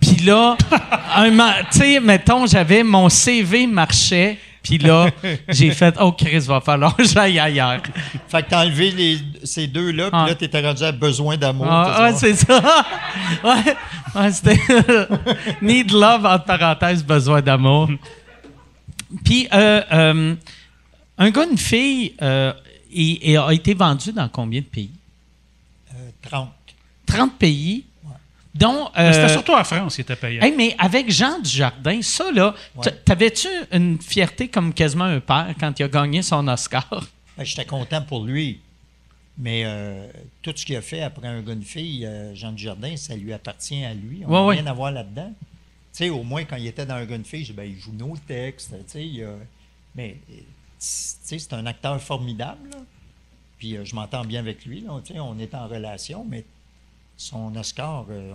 Puis 0.00 0.16
là, 0.24 0.56
tu 1.72 1.78
sais, 1.78 1.98
mettons, 2.00 2.46
j'avais 2.46 2.84
mon 2.84 3.08
CV 3.08 3.66
marchait, 3.66 4.38
puis 4.62 4.78
là, 4.78 5.08
j'ai 5.48 5.70
fait, 5.72 5.94
oh 6.00 6.12
Chris, 6.12 6.38
va 6.40 6.60
falloir 6.60 6.96
que 6.96 7.04
j'aille 7.04 7.38
ailleurs. 7.38 7.82
Fait 8.28 8.42
que 8.42 8.50
t'as 8.50 8.64
enlevé 8.64 8.90
les, 8.92 9.18
ces 9.44 9.66
deux-là, 9.66 10.04
puis 10.10 10.20
Ah. 10.22 10.26
là, 10.28 10.34
t'étais 10.34 10.60
rendu 10.66 10.82
à 10.84 10.92
besoin 10.92 11.36
d'amour. 11.36 11.66
Ah, 11.68 12.02
ouais, 12.04 12.12
dit, 12.12 12.18
c'est 12.20 12.34
ça. 12.36 12.62
ouais, 13.44 13.74
ouais, 14.14 14.32
c'était 14.32 14.58
Need 15.62 15.90
love, 15.92 16.24
entre 16.26 16.44
parenthèses, 16.44 17.04
besoin 17.04 17.42
d'amour. 17.42 17.88
Puis, 19.24 19.48
euh, 19.52 19.82
euh, 19.92 20.34
un 21.18 21.30
gars, 21.30 21.44
une 21.50 21.58
fille, 21.58 22.14
euh, 22.22 22.52
et, 22.92 23.32
et 23.32 23.36
a 23.36 23.50
été 23.52 23.74
vendu 23.74 24.12
dans 24.12 24.28
combien 24.28 24.60
de 24.60 24.66
pays? 24.66 24.90
euh, 25.94 26.10
30. 26.22 26.48
30 27.06 27.34
pays, 27.38 27.84
dont... 28.54 28.90
Mais 28.96 29.00
euh, 29.02 29.12
C'était 29.12 29.28
surtout 29.32 29.52
en 29.52 29.64
France 29.64 29.94
qui 29.94 30.00
était 30.02 30.16
payant. 30.16 30.42
hey, 30.42 30.54
mais 30.56 30.74
avec 30.78 31.10
Jean 31.10 31.40
Dujardin, 31.40 32.00
ça, 32.02 32.30
là, 32.32 32.54
Ouais. 32.76 32.90
t'avais-tu 33.04 33.48
une 33.72 33.98
fierté 34.00 34.48
comme 34.48 34.72
quasiment 34.74 35.04
un 35.04 35.20
père 35.20 35.54
quand 35.58 35.78
il 35.78 35.82
a 35.84 35.88
gagné 35.88 36.22
son 36.22 36.46
Oscar? 36.48 36.88
Ben, 37.36 37.44
J'étais 37.44 37.64
content 37.64 38.02
pour 38.02 38.24
lui. 38.24 38.60
Mais 39.38 39.62
euh, 39.64 40.06
tout 40.42 40.52
ce 40.54 40.66
qu'il 40.66 40.76
a 40.76 40.82
fait 40.82 41.00
après 41.00 41.26
un 41.28 41.40
gars, 41.40 41.54
une 41.54 41.62
fille, 41.62 42.04
euh, 42.04 42.34
Jean 42.34 42.52
Dujardin, 42.52 42.94
ça 42.98 43.16
lui 43.16 43.32
appartient 43.32 43.82
à 43.82 43.94
lui. 43.94 44.22
On 44.26 44.30
n'a 44.30 44.44
ouais. 44.44 44.56
rien 44.56 44.66
à 44.66 44.74
voir 44.74 44.92
là-dedans. 44.92 45.32
Tu 45.40 46.04
sais, 46.04 46.10
au 46.10 46.22
moins, 46.22 46.44
quand 46.44 46.56
il 46.56 46.66
était 46.66 46.84
dans 46.84 46.96
un 46.96 47.06
gars, 47.06 47.16
une 47.16 47.24
fille, 47.24 47.50
ben, 47.52 47.64
il 47.64 47.78
joue 47.80 47.92
nos 47.92 48.14
textes. 48.28 48.74
Tu 48.92 49.16
sais, 49.16 49.24
mais 49.94 50.16
tu 50.28 50.36
sais, 50.78 51.38
c'est 51.38 51.52
un 51.54 51.64
acteur 51.64 51.98
formidable. 52.02 52.68
là. 52.70 52.78
Puis 53.58 53.76
euh, 53.78 53.84
je 53.86 53.94
m'entends 53.94 54.24
bien 54.26 54.40
avec 54.40 54.66
lui. 54.66 54.82
Là, 54.82 55.00
tu 55.02 55.14
sais, 55.14 55.20
on 55.20 55.38
est 55.38 55.54
en 55.54 55.66
relation, 55.68 56.26
mais 56.28 56.44
son 57.22 57.54
Oscar, 57.56 58.06
euh, 58.10 58.32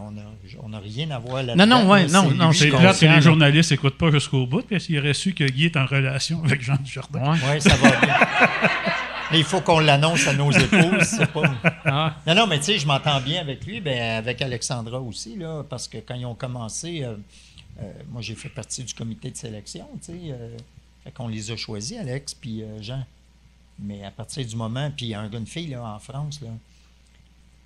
on 0.63 0.69
n'a 0.69 0.77
a 0.77 0.79
rien 0.81 1.11
à 1.11 1.19
voir 1.19 1.43
là-dedans. 1.43 1.65
non, 1.65 1.89
ouais, 1.89 2.07
là. 2.07 2.21
non, 2.21 2.29
C'est 2.29 2.35
non, 2.35 2.51
je 2.51 2.57
C'est 2.59 2.69
plate 2.69 2.99
que 2.99 3.05
là. 3.05 3.15
les 3.17 3.21
journalistes 3.21 3.71
n'écoutent 3.71 3.97
pas 3.97 4.11
jusqu'au 4.11 4.45
bout, 4.45 4.61
parce 4.67 4.85
qu'il 4.85 4.97
aurait 4.99 5.13
su 5.13 5.33
que 5.33 5.43
Guy 5.43 5.65
est 5.65 5.77
en 5.77 5.85
relation 5.85 6.41
avec 6.43 6.61
Jean 6.61 6.77
Dujardin. 6.83 7.33
Ouais. 7.33 7.37
Oui, 7.53 7.61
ça 7.61 7.75
va 7.75 7.89
bien. 7.99 8.15
Mais 9.31 9.39
il 9.39 9.43
faut 9.43 9.59
qu'on 9.59 9.79
l'annonce 9.79 10.25
à 10.27 10.33
nos 10.33 10.51
épouses. 10.51 11.03
c'est 11.03 11.29
pas- 11.31 11.41
Ah. 11.85 12.15
Non, 12.25 12.33
non, 12.33 12.47
mais 12.47 12.59
tu 12.59 12.63
sais, 12.65 12.79
je 12.79 12.87
m'entends 12.87 13.19
bien 13.19 13.41
avec 13.41 13.65
lui, 13.65 13.81
ben, 13.81 14.17
avec 14.19 14.41
Alexandra 14.41 15.01
aussi, 15.01 15.35
là, 15.35 15.63
parce 15.69 15.85
que 15.89 15.97
quand 15.97 16.15
ils 16.15 16.25
ont 16.25 16.33
commencé, 16.35 17.03
euh, 17.03 17.15
euh, 17.81 17.91
moi 18.09 18.21
j'ai 18.21 18.35
fait 18.35 18.47
partie 18.49 18.83
du 18.85 18.93
comité 18.93 19.29
de 19.31 19.35
sélection, 19.35 19.85
tu 20.01 20.13
sais. 20.13 20.19
euh, 20.31 20.55
fait 21.03 21.11
qu'on 21.11 21.27
les 21.27 21.51
a 21.51 21.57
choisis, 21.57 21.97
Alex 21.97 22.33
puis 22.35 22.63
Jean. 22.79 23.03
Mais 23.79 24.03
à 24.05 24.11
partir 24.11 24.45
du 24.45 24.55
moment, 24.55 24.89
puis 24.95 25.13
un 25.13 25.27
gars, 25.27 25.37
une 25.39 25.45
fille 25.45 25.67
là, 25.67 25.83
en 25.83 25.99
France, 25.99 26.39
là, 26.41 26.47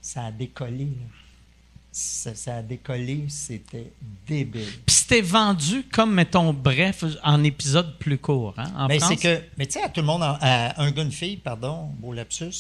ça 0.01 0.25
a 0.25 0.31
décollé. 0.31 0.85
là. 0.85 1.07
Ça, 1.93 2.33
ça 2.35 2.55
a 2.57 2.61
décollé, 2.61 3.25
c'était 3.27 3.91
débile. 4.25 4.65
Puis 4.85 4.95
c'était 4.95 5.19
vendu 5.21 5.83
comme, 5.91 6.13
mettons, 6.13 6.53
bref, 6.53 7.03
en 7.21 7.43
épisode 7.43 7.97
plus 7.99 8.17
court, 8.17 8.53
hein, 8.57 8.71
en 8.77 8.87
Mais 8.87 8.99
c'est 8.99 9.17
que, 9.17 9.41
mais 9.57 9.65
tu 9.65 9.73
sais, 9.73 9.83
à 9.83 9.89
tout 9.89 9.99
le 9.99 10.07
monde, 10.07 10.23
en- 10.23 10.37
à 10.39 10.81
un 10.81 10.91
gars, 10.91 11.03
une 11.03 11.11
fille, 11.11 11.35
pardon, 11.35 11.87
beau 11.99 12.13
lapsus, 12.13 12.49
tu 12.49 12.57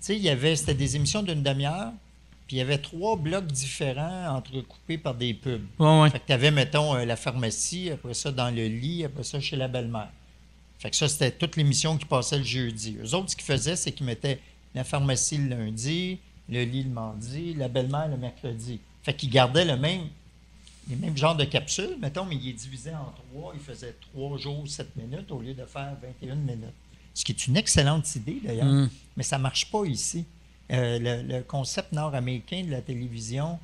sais, 0.00 0.16
il 0.16 0.22
y 0.22 0.28
avait, 0.28 0.56
c'était 0.56 0.74
des 0.74 0.96
émissions 0.96 1.22
d'une 1.22 1.40
demi-heure, 1.44 1.92
puis 2.48 2.56
il 2.56 2.58
y 2.58 2.62
avait 2.62 2.78
trois 2.78 3.16
blocs 3.16 3.46
différents 3.46 4.34
entrecoupés 4.36 4.98
par 4.98 5.14
des 5.14 5.34
pubs. 5.34 5.62
Ouais, 5.78 6.00
ouais. 6.02 6.10
Fait 6.10 6.18
que 6.18 6.26
tu 6.26 6.32
avais, 6.32 6.50
mettons, 6.50 6.96
euh, 6.96 7.04
la 7.04 7.14
pharmacie, 7.14 7.90
après 7.90 8.14
ça, 8.14 8.32
dans 8.32 8.50
le 8.52 8.66
lit, 8.66 9.04
après 9.04 9.22
ça, 9.22 9.38
chez 9.38 9.54
la 9.54 9.68
belle-mère. 9.68 10.10
Fait 10.80 10.90
que 10.90 10.96
ça, 10.96 11.06
c'était 11.08 11.30
toute 11.30 11.54
l'émission 11.56 11.96
qui 11.96 12.06
passait 12.06 12.38
le 12.38 12.44
jeudi. 12.44 12.96
Eux 13.00 13.14
autres, 13.14 13.30
ce 13.30 13.36
qu'ils 13.36 13.44
faisaient, 13.46 13.76
c'est 13.76 13.92
qu'ils 13.92 14.04
mettaient 14.04 14.40
la 14.74 14.82
pharmacie 14.82 15.38
le 15.38 15.48
lundi, 15.50 16.18
le 16.48 16.62
lit 16.64 16.84
le 16.84 16.90
mardi, 16.90 17.54
la 17.54 17.68
belle-mère 17.68 18.08
le 18.08 18.16
mercredi. 18.16 18.80
Fait 19.02 19.14
qu'ils 19.14 19.30
gardaient 19.30 19.64
le 19.64 19.76
même, 19.76 20.02
les 20.88 20.96
mêmes 20.96 21.16
genres 21.16 21.36
de 21.36 21.44
capsules, 21.44 21.96
mettons, 22.00 22.24
mais 22.24 22.36
ils 22.36 22.46
les 22.46 22.52
divisaient 22.52 22.94
en 22.94 23.12
trois. 23.32 23.52
Ils 23.54 23.60
faisaient 23.60 23.94
trois 24.12 24.36
jours, 24.38 24.64
sept 24.66 24.94
minutes, 24.96 25.30
au 25.30 25.40
lieu 25.40 25.54
de 25.54 25.64
faire 25.64 25.94
21 26.22 26.34
minutes. 26.36 26.74
Ce 27.14 27.24
qui 27.24 27.32
est 27.32 27.46
une 27.46 27.56
excellente 27.56 28.14
idée, 28.16 28.40
d'ailleurs. 28.44 28.66
Mm. 28.66 28.90
Mais 29.16 29.22
ça 29.22 29.38
ne 29.38 29.42
marche 29.42 29.70
pas 29.70 29.84
ici. 29.84 30.24
Euh, 30.72 30.98
le, 30.98 31.34
le 31.36 31.42
concept 31.42 31.92
nord-américain 31.92 32.62
de 32.64 32.70
la 32.70 32.80
télévision, 32.80 33.58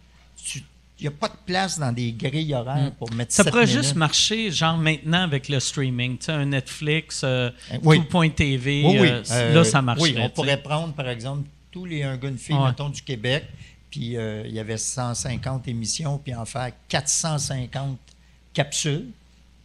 il 0.55 0.63
n'y 1.03 1.07
a 1.09 1.11
pas 1.11 1.29
de 1.29 1.37
place 1.47 1.79
dans 1.79 1.93
des 1.93 2.13
grilles 2.13 2.55
horaires 2.55 2.93
pour 2.99 3.11
mettre 3.13 3.31
Mm. 3.33 3.35
Ça 3.35 3.43
sept 3.45 3.53
pourrait 3.53 3.67
minutes. 3.67 3.83
juste 3.83 3.95
marcher, 3.97 4.51
genre 4.51 4.77
maintenant 4.77 5.23
avec 5.23 5.49
le 5.49 5.59
streaming, 5.61 6.19
tu 6.19 6.27
sais, 6.27 6.33
un 6.33 6.47
Netflix, 6.47 7.23
euh, 7.25 7.51
Euh, 7.73 7.79
oui. 7.83 8.01
tout.tv, 8.07 8.83
Oui, 8.87 8.99
oui. 9.01 9.09
euh, 9.09 9.23
Euh, 9.31 9.55
là 9.55 9.65
ça 9.65 9.81
marcherait. 9.83 10.13
Oui, 10.15 10.21
on 10.23 10.29
pourrait 10.31 10.63
prendre, 10.63 10.93
par 10.95 11.09
exemple, 11.09 11.49
tous 11.71 11.85
les 11.85 12.03
un 12.03 12.17
gars, 12.17 12.29
une 12.29 12.39
fille, 12.39 12.55
Ouais. 12.57 12.67
mettons, 12.69 12.89
du 12.89 13.03
Québec, 13.03 13.45
puis 13.91 14.17
euh, 14.17 14.45
il 14.47 14.53
y 14.55 14.59
avait 14.59 14.77
150 14.77 15.69
émissions, 15.69 16.19
puis 16.19 16.35
en 16.35 16.45
faire 16.45 16.71
450 16.89 17.99
capsules, 18.53 19.07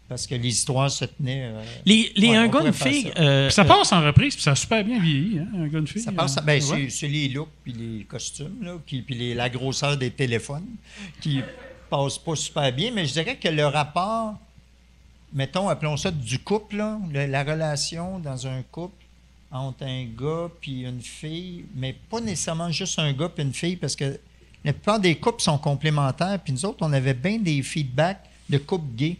parce 0.07 0.27
que 0.27 0.36
les 0.36 0.49
histoires 0.49 0.91
se 0.91 1.06
tenaient. 1.06 1.45
euh, 1.52 1.64
Les, 1.86 2.11
les 2.15 2.30
Ouais, 2.30 2.36
un 2.36 2.48
gars, 2.48 2.61
une 2.61 2.73
fille, 2.73 3.11
ça. 3.15 3.22
euh, 3.22 3.48
Puis 3.48 3.56
ça 3.56 3.65
passe 3.65 3.91
en 3.91 4.02
reprise, 4.03 4.36
puis 4.36 4.44
ça 4.44 4.52
a 4.52 4.56
super 4.56 4.84
bien 4.84 4.99
vieilli, 4.99 5.40
hein, 5.40 5.48
un 5.56 5.68
gars, 5.68 5.80
une 5.80 5.88
fille. 5.88 6.02
Ça 6.02 6.11
passe, 6.11 6.38
euh, 6.38 6.41
ben, 6.41 6.61
ouais. 6.64 6.84
c'est, 6.86 6.90
c'est 6.90 7.07
les 7.07 7.27
looks 7.30 7.49
puis 7.64 7.73
les 7.73 8.03
costumes, 8.03 8.57
là, 8.64 8.77
qui, 8.86 9.02
puis 9.02 9.15
les- 9.15 9.34
la 9.34 9.49
grosseur 9.49 9.98
des 9.98 10.11
téléphones 10.11 10.68
qui 11.22 11.41
passent 11.90 12.19
pas 12.19 12.36
super 12.36 12.72
bien, 12.72 12.91
mais 12.91 13.06
je 13.06 13.14
dirais 13.14 13.38
que 13.38 13.48
le 13.48 13.65
rapport, 13.65 14.36
mettons, 15.34 15.69
appelons 15.69 15.98
ça 15.98 16.11
du 16.11 16.38
couple, 16.40 16.77
là, 16.77 16.99
la 17.11 17.44
relation 17.44 18.19
dans 18.19 18.45
un 18.48 18.61
couple 18.72 19.03
entre 19.56 19.86
un 19.86 20.06
gars 20.06 20.49
puis 20.60 20.82
une 20.82 21.02
fille, 21.02 21.65
mais 21.76 21.95
pas 22.10 22.19
nécessairement 22.19 22.72
juste 22.72 22.99
un 22.99 23.14
gars 23.14 23.30
puis 23.30 23.44
une 23.44 23.53
fille, 23.53 23.76
parce 23.76 23.95
que 23.95 24.19
la 24.64 24.73
plupart 24.73 24.99
des 24.99 25.15
couples 25.15 25.41
sont 25.41 25.57
complémentaires. 25.57 26.40
Puis 26.44 26.53
nous 26.53 26.65
autres, 26.65 26.80
on 26.82 26.91
avait 26.91 27.14
bien 27.14 27.38
des 27.38 27.61
feedbacks 27.61 28.23
de 28.49 28.57
couples 28.57 28.95
gays. 28.95 29.18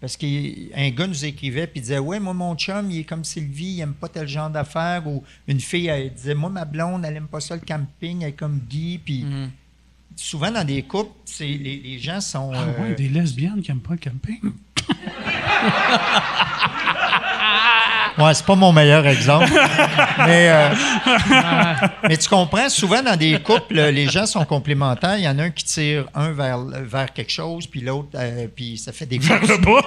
Parce 0.00 0.16
qu'un 0.16 0.90
gars 0.90 1.06
nous 1.06 1.24
écrivait 1.26 1.66
puis 1.66 1.80
disait 1.80 1.98
Ouais, 1.98 2.18
moi, 2.18 2.32
mon 2.32 2.56
chum, 2.56 2.90
il 2.90 3.00
est 3.00 3.04
comme 3.04 3.22
Sylvie, 3.22 3.74
il 3.74 3.80
aime 3.80 3.92
pas 3.92 4.08
tel 4.08 4.26
genre 4.26 4.48
d'affaires. 4.48 5.06
Ou 5.06 5.22
une 5.46 5.60
fille, 5.60 5.88
elle 5.88 6.14
disait 6.14 6.34
Moi, 6.34 6.48
ma 6.48 6.64
blonde, 6.64 7.04
elle 7.04 7.16
aime 7.16 7.28
pas 7.28 7.40
ça 7.40 7.54
le 7.54 7.60
camping, 7.60 8.22
elle 8.22 8.30
est 8.30 8.32
comme 8.32 8.60
Guy. 8.60 8.98
Puis 9.04 9.26
souvent, 10.16 10.50
dans 10.50 10.64
des 10.64 10.82
couples, 10.84 11.12
c'est, 11.26 11.46
les, 11.46 11.76
les 11.76 11.98
gens 11.98 12.22
sont. 12.22 12.50
Ah 12.54 12.62
euh, 12.62 12.82
ouais, 12.82 12.94
des 12.94 13.08
lesbiennes 13.08 13.60
qui 13.60 13.70
n'aiment 13.70 13.80
pas 13.80 13.92
le 13.92 13.98
camping. 13.98 14.40
Ouais, 18.18 18.34
c'est 18.34 18.44
pas 18.44 18.54
mon 18.54 18.72
meilleur 18.72 19.06
exemple. 19.06 19.50
mais, 20.26 20.48
euh, 20.50 20.68
mais 22.08 22.16
tu 22.16 22.28
comprends, 22.28 22.68
souvent 22.68 23.02
dans 23.02 23.16
des 23.16 23.38
couples, 23.40 23.80
les 23.80 24.08
gens 24.08 24.26
sont 24.26 24.44
complémentaires. 24.44 25.16
Il 25.16 25.24
y 25.24 25.28
en 25.28 25.38
a 25.38 25.44
un 25.44 25.50
qui 25.50 25.64
tire 25.64 26.06
un 26.14 26.32
vers, 26.32 26.58
vers 26.58 27.12
quelque 27.12 27.30
chose, 27.32 27.66
puis 27.66 27.80
l'autre, 27.80 28.08
euh, 28.14 28.46
puis 28.54 28.78
ça 28.78 28.92
fait 28.92 29.06
des 29.06 29.18
Vers 29.18 29.40
le 29.42 29.58
bas. 29.58 29.82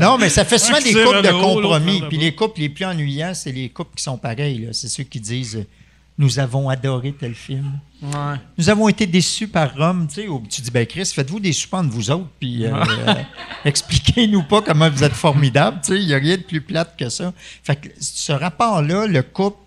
Non, 0.00 0.18
mais 0.18 0.28
ça 0.28 0.44
fait 0.44 0.58
souvent 0.58 0.78
des 0.78 0.90
tire 0.92 1.04
couples 1.04 1.22
vers 1.22 1.22
de 1.22 1.28
le 1.28 1.34
haut, 1.34 1.60
l'autre 1.60 1.62
compromis. 1.62 1.92
vers 2.00 2.02
le 2.02 2.08
Puis 2.08 2.18
bas. 2.18 2.24
les 2.24 2.34
couples 2.34 2.60
les 2.60 2.68
plus 2.68 2.84
ennuyants, 2.84 3.34
c'est 3.34 3.52
les 3.52 3.68
couples 3.68 3.96
qui 3.96 4.02
sont 4.02 4.18
pareils. 4.18 4.58
là. 4.58 4.68
C'est 4.72 4.88
ceux 4.88 5.04
qui 5.04 5.20
disent 5.20 5.56
euh, 5.56 5.66
Nous 6.18 6.40
avons 6.40 6.68
adoré 6.68 7.12
tel 7.12 7.32
film. 7.32 7.78
Ouais. 8.02 8.36
Nous 8.58 8.68
avons 8.68 8.88
été 8.88 9.06
déçus 9.06 9.46
par 9.46 9.76
Rome. 9.76 10.08
Tu, 10.08 10.22
sais, 10.22 10.28
ou 10.28 10.42
tu 10.50 10.60
dis, 10.60 10.70
ben 10.70 10.84
Chris, 10.84 11.06
faites-vous 11.14 11.38
des 11.38 11.52
soupers 11.52 11.78
entre 11.78 11.90
vous 11.90 12.10
autres, 12.10 12.28
puis 12.40 12.66
euh, 12.66 12.74
euh, 12.74 13.14
expliquez-nous 13.64 14.42
pas 14.42 14.60
comment 14.60 14.90
vous 14.90 15.04
êtes 15.04 15.12
formidables. 15.12 15.80
Tu 15.80 15.94
sais, 15.94 16.00
Il 16.00 16.06
n'y 16.08 16.14
a 16.14 16.18
rien 16.18 16.36
de 16.36 16.42
plus 16.42 16.60
plate 16.60 16.96
que 16.98 17.08
ça. 17.08 17.32
Fait 17.62 17.76
que 17.76 17.88
ce 18.00 18.32
rapport-là, 18.32 19.06
le 19.06 19.22
couple, 19.22 19.58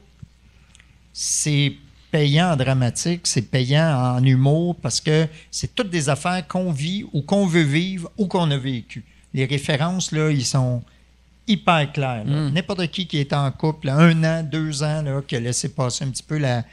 c'est 1.13 1.73
payant 2.11 2.51
en 2.51 2.55
dramatique, 2.57 3.27
c'est 3.27 3.43
payant 3.43 4.17
en 4.17 4.23
humour, 4.23 4.75
parce 4.75 4.99
que 4.99 5.27
c'est 5.49 5.73
toutes 5.73 5.89
des 5.89 6.09
affaires 6.09 6.45
qu'on 6.47 6.73
vit 6.73 7.05
ou 7.13 7.21
qu'on 7.21 7.45
veut 7.45 7.61
vivre 7.61 8.11
ou 8.17 8.27
qu'on 8.27 8.51
a 8.51 8.57
vécu. 8.57 9.05
Les 9.33 9.45
références, 9.45 10.11
là, 10.11 10.29
ils 10.29 10.45
sont 10.45 10.83
hyper 11.51 11.91
clairs. 11.91 12.23
là. 12.25 12.49
N'importe 12.49 12.87
qui 12.87 13.07
qui 13.07 13.17
est 13.19 13.33
en 13.33 13.49
couple, 13.51 13.87
là, 13.87 13.97
un 13.97 14.23
an, 14.23 14.43
deux 14.43 14.83
ans, 14.83 15.01
là, 15.01 15.21
qui 15.27 15.35
a 15.35 15.39
laissé 15.39 15.69
passer 15.69 16.03
un 16.05 16.09
petit 16.09 16.23
peu 16.23 16.37
la, 16.37 16.63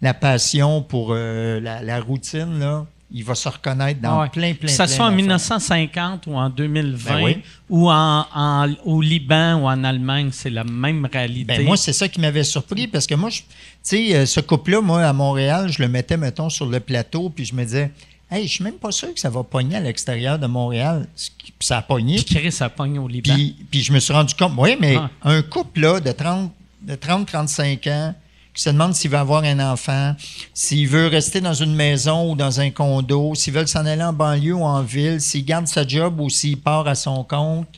la 0.00 0.14
passion 0.14 0.82
pour 0.82 1.08
euh, 1.12 1.60
la, 1.60 1.82
la 1.82 2.00
routine, 2.00 2.58
là, 2.58 2.86
il 3.14 3.24
va 3.24 3.34
se 3.34 3.46
reconnaître 3.48 4.00
dans 4.00 4.22
Ouais. 4.22 4.28
plein, 4.30 4.54
plein, 4.54 4.66
Que 4.66 4.72
ça 4.72 4.86
plein 4.86 4.94
soit 4.96 5.04
en 5.04 5.08
d'affaires. 5.10 5.16
1950 5.16 6.26
ou 6.28 6.34
en 6.34 6.48
2020 6.48 7.14
Ben 7.14 7.22
oui. 7.24 7.42
ou 7.68 7.90
en, 7.90 8.26
en- 8.34 8.74
au 8.86 9.02
Liban 9.02 9.56
ou 9.60 9.66
en 9.66 9.84
Allemagne, 9.84 10.30
c'est 10.32 10.48
la 10.48 10.64
même 10.64 11.06
réalité. 11.12 11.44
Ben, 11.58 11.64
moi, 11.66 11.76
c'est 11.76 11.92
ça 11.92 12.08
qui 12.08 12.20
m'avait 12.20 12.42
surpris 12.42 12.86
parce 12.88 13.06
que 13.06 13.14
moi, 13.14 13.28
tu 13.30 13.42
sais, 13.82 14.16
euh, 14.16 14.24
ce 14.24 14.40
couple-là, 14.40 14.80
moi, 14.80 15.04
à 15.04 15.12
Montréal, 15.12 15.68
je 15.70 15.82
le 15.82 15.88
mettais, 15.88 16.16
mettons, 16.16 16.48
sur 16.48 16.64
le 16.66 16.80
plateau, 16.80 17.28
puis 17.28 17.44
je 17.44 17.54
me 17.54 17.64
disais, 17.64 17.90
hey, 18.32 18.46
je 18.48 18.52
suis 18.54 18.64
même 18.64 18.74
pas 18.74 18.90
sûr 18.92 19.12
que 19.14 19.20
ça 19.20 19.30
va 19.30 19.42
pogner 19.42 19.76
à 19.76 19.80
l'extérieur 19.80 20.38
de 20.38 20.46
Montréal. 20.46 21.06
Puis 21.16 21.52
ça 21.60 21.78
a 21.78 21.82
pogné. 21.82 22.16
Puis 22.16 22.34
Chris 22.34 22.56
a 22.60 22.68
pogné 22.68 22.98
au 22.98 23.06
Liban. 23.08 23.34
Puis, 23.34 23.56
puis 23.70 23.82
je 23.82 23.92
me 23.92 24.00
suis 24.00 24.12
rendu 24.12 24.34
compte, 24.34 24.52
oui, 24.56 24.76
mais 24.80 24.96
Ah. 24.96 25.10
un 25.22 25.42
couple 25.42 25.80
là, 25.80 26.00
de 26.00 26.10
30, 26.12 26.52
de 26.80 26.94
30-35 26.96 27.86
ans 27.88 28.14
qui 28.54 28.62
se 28.62 28.68
demande 28.70 28.94
s'il 28.94 29.10
veut 29.10 29.16
avoir 29.18 29.44
un 29.44 29.60
enfant, 29.72 30.14
s'il 30.52 30.86
veut 30.88 31.06
rester 31.06 31.40
dans 31.40 31.54
une 31.54 31.74
maison 31.74 32.30
ou 32.32 32.36
dans 32.36 32.60
un 32.60 32.70
condo, 32.70 33.34
s'il 33.34 33.54
veut 33.54 33.66
s'en 33.66 33.86
aller 33.86 34.02
en 34.02 34.12
banlieue 34.12 34.54
ou 34.54 34.64
en 34.64 34.82
ville, 34.82 35.20
s'il 35.20 35.44
garde 35.44 35.66
sa 35.66 35.86
job 35.86 36.20
ou 36.20 36.28
s'il 36.28 36.58
part 36.58 36.86
à 36.88 36.94
son 36.94 37.24
compte. 37.24 37.68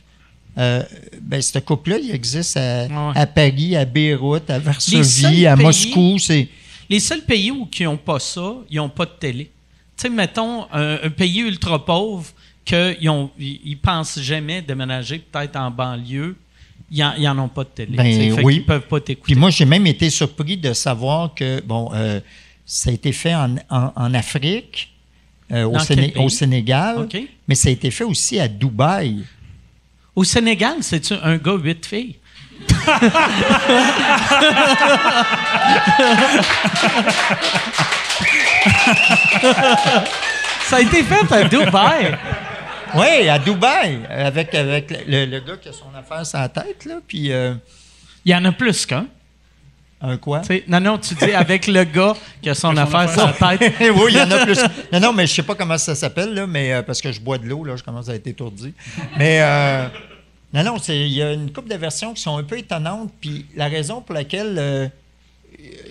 Euh, 0.57 0.83
ben, 1.21 1.41
ce 1.41 1.59
couple-là, 1.59 1.97
il 2.01 2.11
existe 2.11 2.55
à, 2.57 2.83
Ouais. 2.87 3.11
à 3.15 3.25
Paris, 3.25 3.75
à 3.75 3.83
Beyrouth, 3.85 4.49
à 4.49 4.57
Varsovie, 4.59 5.45
à 5.45 5.55
pays- 5.55 5.65
Moscou. 5.65 6.17
C'est, 6.19 6.47
Les 6.89 6.99
seuls 6.99 7.23
pays 7.23 7.51
où 7.51 7.65
qui 7.65 7.83
n'ont 7.83 7.97
pas 7.97 8.19
ça, 8.19 8.53
ils 8.69 8.77
n'ont 8.77 8.89
pas 8.89 9.05
de 9.05 9.11
télé. 9.19 9.51
Tu 9.97 10.01
sais, 10.03 10.09
mettons, 10.09 10.65
un, 10.73 10.99
un 11.03 11.09
pays 11.09 11.39
ultra 11.39 11.83
pauvre 11.85 12.25
qu'ils 12.65 13.09
ont, 13.09 13.29
ils, 13.39 13.61
ils 13.63 13.77
pensent 13.77 14.19
jamais 14.19 14.61
déménager 14.61 15.19
peut-être 15.19 15.55
en 15.55 15.71
banlieue, 15.71 16.35
ils 16.91 16.99
n'en 17.21 17.39
ont 17.39 17.47
pas 17.47 17.63
de 17.63 17.69
télé. 17.69 17.95
Ben, 17.97 18.43
oui. 18.43 18.55
qu'ils 18.55 18.65
peuvent 18.65 18.87
pas 18.87 18.99
t'écouter. 18.99 19.33
Puis 19.33 19.39
moi, 19.39 19.49
j'ai 19.49 19.65
même 19.65 19.87
été 19.87 20.09
surpris 20.09 20.57
de 20.57 20.73
savoir 20.73 21.33
que, 21.33 21.61
bon, 21.61 21.91
euh, 21.93 22.19
ça 22.65 22.89
a 22.89 22.93
été 22.93 23.11
fait 23.11 23.33
en, 23.35 23.55
en- 23.69 23.91
en 23.95 24.13
Afrique, 24.13 24.91
euh, 25.51 25.63
au, 25.65 25.75
Séné- 25.79 26.13
Sénégal, 26.29 26.97
mais 27.47 27.55
ça 27.55 27.69
a 27.69 27.71
été 27.71 27.91
fait 27.91 28.03
aussi 28.03 28.39
à 28.39 28.47
Dubaï. 28.47 29.23
Au 30.15 30.23
Sénégal, 30.23 30.77
c'est-tu 30.81 31.13
un 31.21 31.37
gars, 31.37 31.53
huit 31.61 31.85
filles? 31.85 32.15
Ça 40.65 40.77
a 40.77 40.81
été 40.81 41.03
fait 41.03 41.31
à 41.31 41.43
Dubaï. 41.43 42.17
Oui, 42.95 43.29
à 43.29 43.37
Dubaï, 43.39 43.99
avec, 44.09 44.53
avec 44.55 44.89
le, 45.07 45.25
le 45.25 45.39
gars 45.39 45.57
qui 45.61 45.69
a 45.69 45.73
son 45.73 45.85
affaire 45.97 46.25
sur 46.25 46.39
la 46.39 46.49
tête, 46.49 46.85
là, 46.85 46.95
puis 47.05 47.31
euh, 47.31 47.53
Il 48.23 48.31
y 48.31 48.35
en 48.35 48.43
a 48.45 48.51
plus 48.51 48.85
qu'un. 48.85 49.05
un 50.01 50.17
quoi? 50.17 50.41
Non, 50.67 50.79
non, 50.79 50.97
tu 50.97 51.13
dis 51.15 51.33
avec 51.33 51.67
le 51.67 51.83
gars 51.83 52.13
qui 52.41 52.49
a 52.49 52.55
son 52.55 52.75
affaire 52.77 53.09
sur 53.11 53.27
la 53.27 53.33
tête. 53.57 53.73
oui, 53.95 54.11
il 54.11 54.15
y 54.17 54.21
en 54.21 54.31
a 54.31 54.45
plus. 54.45 54.59
Non, 54.91 54.99
non, 54.99 55.13
mais 55.13 55.27
je 55.27 55.33
sais 55.33 55.43
pas 55.43 55.55
comment 55.55 55.77
ça 55.77 55.93
s'appelle, 55.93 56.33
là, 56.33 56.47
mais 56.47 56.73
euh, 56.73 56.81
parce 56.83 57.01
que 57.01 57.11
je 57.11 57.19
bois 57.19 57.37
de 57.37 57.45
l'eau, 57.45 57.63
là, 57.63 57.75
je 57.75 57.83
commence 57.83 58.09
à 58.09 58.15
être 58.15 58.27
étourdi. 58.27 58.73
Mais 59.17 59.39
euh, 59.41 59.87
non, 60.55 60.63
non, 60.63 60.77
il 60.87 61.07
y 61.09 61.21
a 61.21 61.33
une 61.33 61.51
couple 61.51 61.69
de 61.69 61.75
versions 61.75 62.13
qui 62.13 62.21
sont 62.21 62.37
un 62.37 62.43
peu 62.43 62.57
étonnantes. 62.57 63.11
Puis 63.19 63.45
la 63.55 63.67
raison 63.67 64.01
pour 64.01 64.15
laquelle 64.15 64.55
euh, 64.57 64.87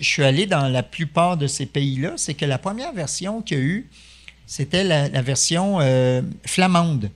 je 0.00 0.04
suis 0.04 0.24
allé 0.24 0.46
dans 0.46 0.68
la 0.68 0.82
plupart 0.82 1.36
de 1.36 1.46
ces 1.46 1.66
pays-là, 1.66 2.14
c'est 2.16 2.34
que 2.34 2.46
la 2.46 2.58
première 2.58 2.92
version 2.92 3.42
qu'il 3.42 3.58
y 3.58 3.60
a 3.60 3.64
eu, 3.64 3.86
c'était 4.46 4.84
la, 4.84 5.08
la 5.08 5.22
version 5.22 5.80
euh, 5.80 6.22
flamande 6.46 7.10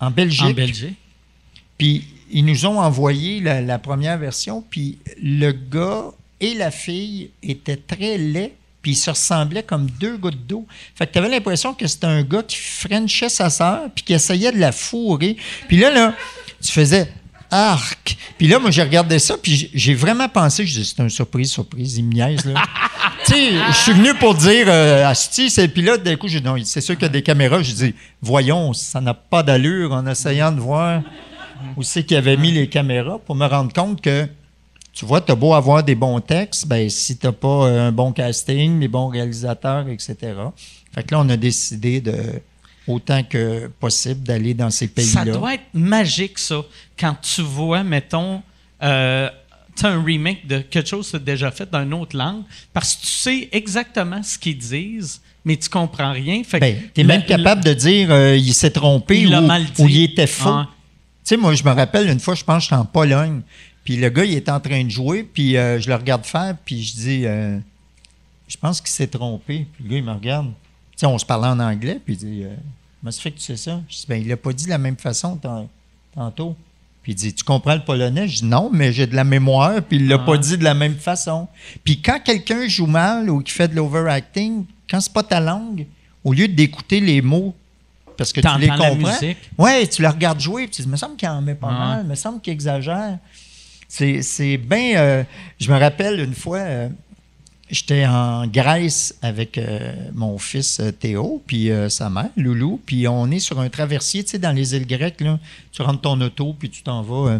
en 0.00 0.10
Belgique. 0.10 0.42
En 0.42 0.50
Belgique. 0.50 0.96
Puis 1.76 2.04
ils 2.30 2.44
nous 2.44 2.66
ont 2.66 2.80
envoyé 2.80 3.40
la, 3.40 3.60
la 3.60 3.78
première 3.78 4.18
version, 4.18 4.62
puis 4.68 4.98
le 5.22 5.52
gars 5.52 6.06
et 6.40 6.54
la 6.54 6.70
fille 6.70 7.30
étaient 7.42 7.76
très 7.76 8.18
laids, 8.18 8.54
puis 8.82 8.92
ils 8.92 8.96
se 8.96 9.10
ressemblaient 9.10 9.62
comme 9.62 9.88
deux 10.00 10.16
gouttes 10.16 10.46
d'eau. 10.46 10.66
Fait 10.94 11.06
que 11.06 11.12
tu 11.12 11.18
avais 11.18 11.28
l'impression 11.28 11.74
que 11.74 11.86
c'était 11.86 12.06
un 12.06 12.22
gars 12.22 12.42
qui 12.42 12.56
frenchait 12.56 13.28
sa 13.28 13.50
sœur, 13.50 13.90
puis 13.94 14.04
qui 14.04 14.12
essayait 14.12 14.52
de 14.52 14.58
la 14.58 14.72
fourrer. 14.72 15.36
Puis 15.68 15.78
là, 15.78 15.90
là, 15.90 16.14
tu 16.62 16.72
faisais 16.72 17.10
arc. 17.50 18.16
Puis 18.36 18.46
là, 18.46 18.58
moi, 18.58 18.70
j'ai 18.70 18.82
regardé 18.82 19.18
ça, 19.18 19.36
puis 19.42 19.70
j'ai- 19.72 19.94
vraiment 19.94 20.28
pensé, 20.28 20.66
je 20.66 20.80
dis, 20.80 20.84
c'est 20.84 21.02
une 21.02 21.08
surprise, 21.08 21.50
surprise, 21.50 21.96
il 21.96 22.04
me 22.04 22.12
niaise, 22.12 22.44
là. 22.44 22.62
tu 23.24 23.32
sais, 23.32 23.52
je 23.70 23.74
suis 23.76 23.92
venu 23.92 24.12
pour 24.14 24.34
dire, 24.34 24.66
euh, 24.68 25.06
Asti, 25.08 25.48
c'est- 25.48 25.68
puis 25.68 25.82
là, 25.82 25.96
d'un 25.96 26.16
coup, 26.16 26.28
j'ai 26.28 26.40
dit, 26.40 26.46
non, 26.46 26.56
c'est 26.64 26.80
sûr 26.82 26.94
qu'il 26.94 27.04
y 27.04 27.06
a 27.06 27.08
des 27.10 27.22
caméras. 27.22 27.62
J'ai 27.62 27.72
dit, 27.72 27.94
voyons, 28.20 28.72
ça 28.74 29.00
n'a 29.00 29.14
pas 29.14 29.42
d'allure 29.42 29.92
en 29.92 30.06
essayant 30.06 30.52
de 30.52 30.60
voir 30.60 31.02
où 31.76 31.82
c'est 31.82 32.04
qu'il 32.04 32.16
avait 32.16 32.36
mis 32.36 32.52
les 32.52 32.68
caméras 32.68 33.18
pour 33.18 33.34
me 33.34 33.46
rendre 33.46 33.72
compte 33.72 34.00
que, 34.00 34.28
tu 34.92 35.06
vois, 35.06 35.20
tu 35.20 35.32
as 35.32 35.34
beau 35.34 35.54
avoir 35.54 35.82
des 35.82 35.94
bons 35.94 36.20
textes, 36.20 36.66
ben 36.66 36.90
si 36.90 37.16
tu 37.16 37.32
pas 37.32 37.48
euh, 37.66 37.88
un 37.88 37.92
bon 37.92 38.12
casting, 38.12 38.78
des 38.78 38.88
bons 38.88 39.08
réalisateurs, 39.08 39.88
etc. 39.88 40.16
Fait 40.94 41.02
que 41.02 41.14
là, 41.14 41.20
on 41.20 41.28
a 41.28 41.36
décidé 41.36 42.00
de, 42.00 42.14
autant 42.88 43.22
que 43.22 43.68
possible, 43.80 44.22
d'aller 44.22 44.54
dans 44.54 44.70
ces 44.70 44.88
pays-là. 44.88 45.24
Ça 45.24 45.30
doit 45.30 45.54
être 45.54 45.74
magique, 45.74 46.38
ça, 46.38 46.62
quand 46.98 47.16
tu 47.20 47.42
vois, 47.42 47.84
mettons, 47.84 48.42
euh, 48.82 49.28
un 49.84 50.02
remake 50.02 50.46
de 50.46 50.58
quelque 50.58 50.88
chose 50.88 51.06
que 51.06 51.10
tu 51.12 51.16
as 51.16 51.24
déjà 51.24 51.50
fait 51.50 51.70
dans 51.70 51.82
une 51.82 51.94
autre 51.94 52.16
langue, 52.16 52.42
parce 52.72 52.96
que 52.96 53.02
tu 53.02 53.12
sais 53.12 53.48
exactement 53.52 54.22
ce 54.22 54.38
qu'ils 54.38 54.58
disent, 54.58 55.20
mais 55.44 55.56
tu 55.56 55.68
comprends 55.68 56.12
rien. 56.12 56.42
Ben, 56.52 56.76
tu 56.94 57.00
es 57.00 57.04
même 57.04 57.24
capable 57.24 57.62
de 57.64 57.74
dire 57.74 58.10
euh, 58.10 58.36
il 58.36 58.54
s'est 58.54 58.70
trompé 58.70 59.20
Il 59.20 59.34
ou, 59.34 59.40
mal 59.40 59.64
dit. 59.64 59.82
ou 59.82 59.88
il 59.88 60.04
était 60.04 60.26
faux. 60.26 60.48
Ah. 60.48 60.68
Tu 61.24 61.34
sais, 61.34 61.36
moi, 61.36 61.54
je 61.54 61.62
me 61.62 61.70
rappelle 61.70 62.08
une 62.08 62.20
fois, 62.20 62.34
je 62.34 62.44
pense 62.44 62.58
que 62.58 62.62
j'étais 62.64 62.80
en 62.80 62.84
Pologne, 62.84 63.42
puis 63.84 63.96
le 63.96 64.08
gars, 64.10 64.24
il 64.24 64.34
était 64.34 64.50
en 64.50 64.60
train 64.60 64.84
de 64.84 64.90
jouer, 64.90 65.22
puis 65.22 65.56
euh, 65.56 65.80
je 65.80 65.88
le 65.88 65.94
regarde 65.94 66.24
faire, 66.24 66.56
puis 66.64 66.82
je 66.82 66.94
dis, 66.94 67.26
euh, 67.26 67.58
je 68.46 68.56
pense 68.56 68.80
qu'il 68.80 68.90
s'est 68.90 69.06
trompé. 69.06 69.66
Puis 69.72 69.84
le 69.84 69.90
gars, 69.90 69.96
il 69.96 70.04
me 70.04 70.12
regarde. 70.12 70.46
Tu 70.46 70.98
sais, 70.98 71.06
on 71.06 71.18
se 71.18 71.24
parlait 71.24 71.48
en 71.48 71.60
anglais, 71.60 72.00
puis 72.04 72.14
il 72.14 72.18
dit, 72.18 72.42
euh, 72.44 72.54
comment 73.00 73.10
ça 73.12 73.20
fait 73.20 73.30
que 73.30 73.38
tu 73.38 73.44
sais 73.44 73.56
ça? 73.56 73.80
Je 73.88 73.96
dis, 73.96 74.04
ben, 74.08 74.20
il 74.20 74.28
l'a 74.28 74.36
pas 74.36 74.52
dit 74.52 74.64
de 74.64 74.70
la 74.70 74.78
même 74.78 74.96
façon 74.96 75.36
tan- 75.36 75.68
tantôt. 76.14 76.56
Puis 77.02 77.12
il 77.12 77.14
dit, 77.14 77.32
tu 77.34 77.44
comprends 77.44 77.74
le 77.74 77.84
polonais? 77.84 78.28
Je 78.28 78.38
dis, 78.38 78.44
non, 78.44 78.70
mais 78.72 78.92
j'ai 78.92 79.06
de 79.06 79.14
la 79.14 79.24
mémoire, 79.24 79.80
puis 79.82 79.96
il 79.98 80.08
l'a 80.08 80.16
Ah. 80.16 80.24
pas 80.26 80.36
dit 80.36 80.58
de 80.58 80.64
la 80.64 80.74
même 80.74 80.96
façon. 80.96 81.48
Puis 81.84 82.02
quand 82.02 82.20
quelqu'un 82.22 82.66
joue 82.68 82.86
mal 82.86 83.30
ou 83.30 83.40
qui 83.40 83.52
fait 83.52 83.68
de 83.68 83.74
l'overacting, 83.76 84.64
quand 84.90 85.00
c'est 85.00 85.12
pas 85.12 85.22
ta 85.22 85.40
langue, 85.40 85.86
au 86.24 86.32
lieu 86.32 86.48
d'écouter 86.48 87.00
les 87.00 87.22
mots, 87.22 87.54
parce 88.16 88.32
que 88.32 88.40
tu 88.40 88.48
les 88.58 88.66
comprends. 88.68 89.16
Ouais, 89.58 89.86
tu 89.86 90.02
le 90.02 90.08
regardes 90.08 90.40
jouer, 90.40 90.62
puis 90.66 90.76
tu 90.76 90.82
dis, 90.82 90.88
me 90.88 90.96
semble 90.96 91.16
qu'il 91.16 91.28
en 91.28 91.40
met 91.40 91.54
pas 91.54 91.68
Ouais. 91.68 91.72
mal, 91.74 92.04
me 92.04 92.14
semble 92.16 92.40
qu'il 92.40 92.52
exagère. 92.52 93.18
C'est, 93.86 94.20
c'est 94.22 94.56
bien. 94.58 94.96
euh, 94.98 95.24
je 95.58 95.72
me 95.72 95.78
rappelle 95.78 96.20
une 96.20 96.34
fois, 96.34 96.58
euh, 96.58 96.88
j'étais 97.70 98.06
en 98.06 98.46
Grèce 98.46 99.14
avec 99.22 99.58
euh, 99.58 99.94
mon 100.14 100.38
fils 100.38 100.80
euh, 100.80 100.90
Théo, 100.92 101.42
puis 101.46 101.70
euh, 101.70 101.88
sa 101.88 102.08
mère, 102.10 102.30
Loulou, 102.36 102.80
puis 102.84 103.06
on 103.08 103.30
est 103.30 103.38
sur 103.40 103.60
un 103.60 103.68
traversier, 103.68 104.24
tu 104.24 104.30
sais, 104.30 104.38
dans 104.38 104.52
les 104.52 104.74
îles 104.74 104.86
grecques, 104.86 105.20
là. 105.20 105.38
Tu 105.72 105.82
rentres 105.82 106.00
ton 106.02 106.20
auto, 106.20 106.54
puis 106.58 106.70
tu 106.70 106.82
t'en 106.82 107.02
vas. 107.02 107.30
euh, 107.32 107.38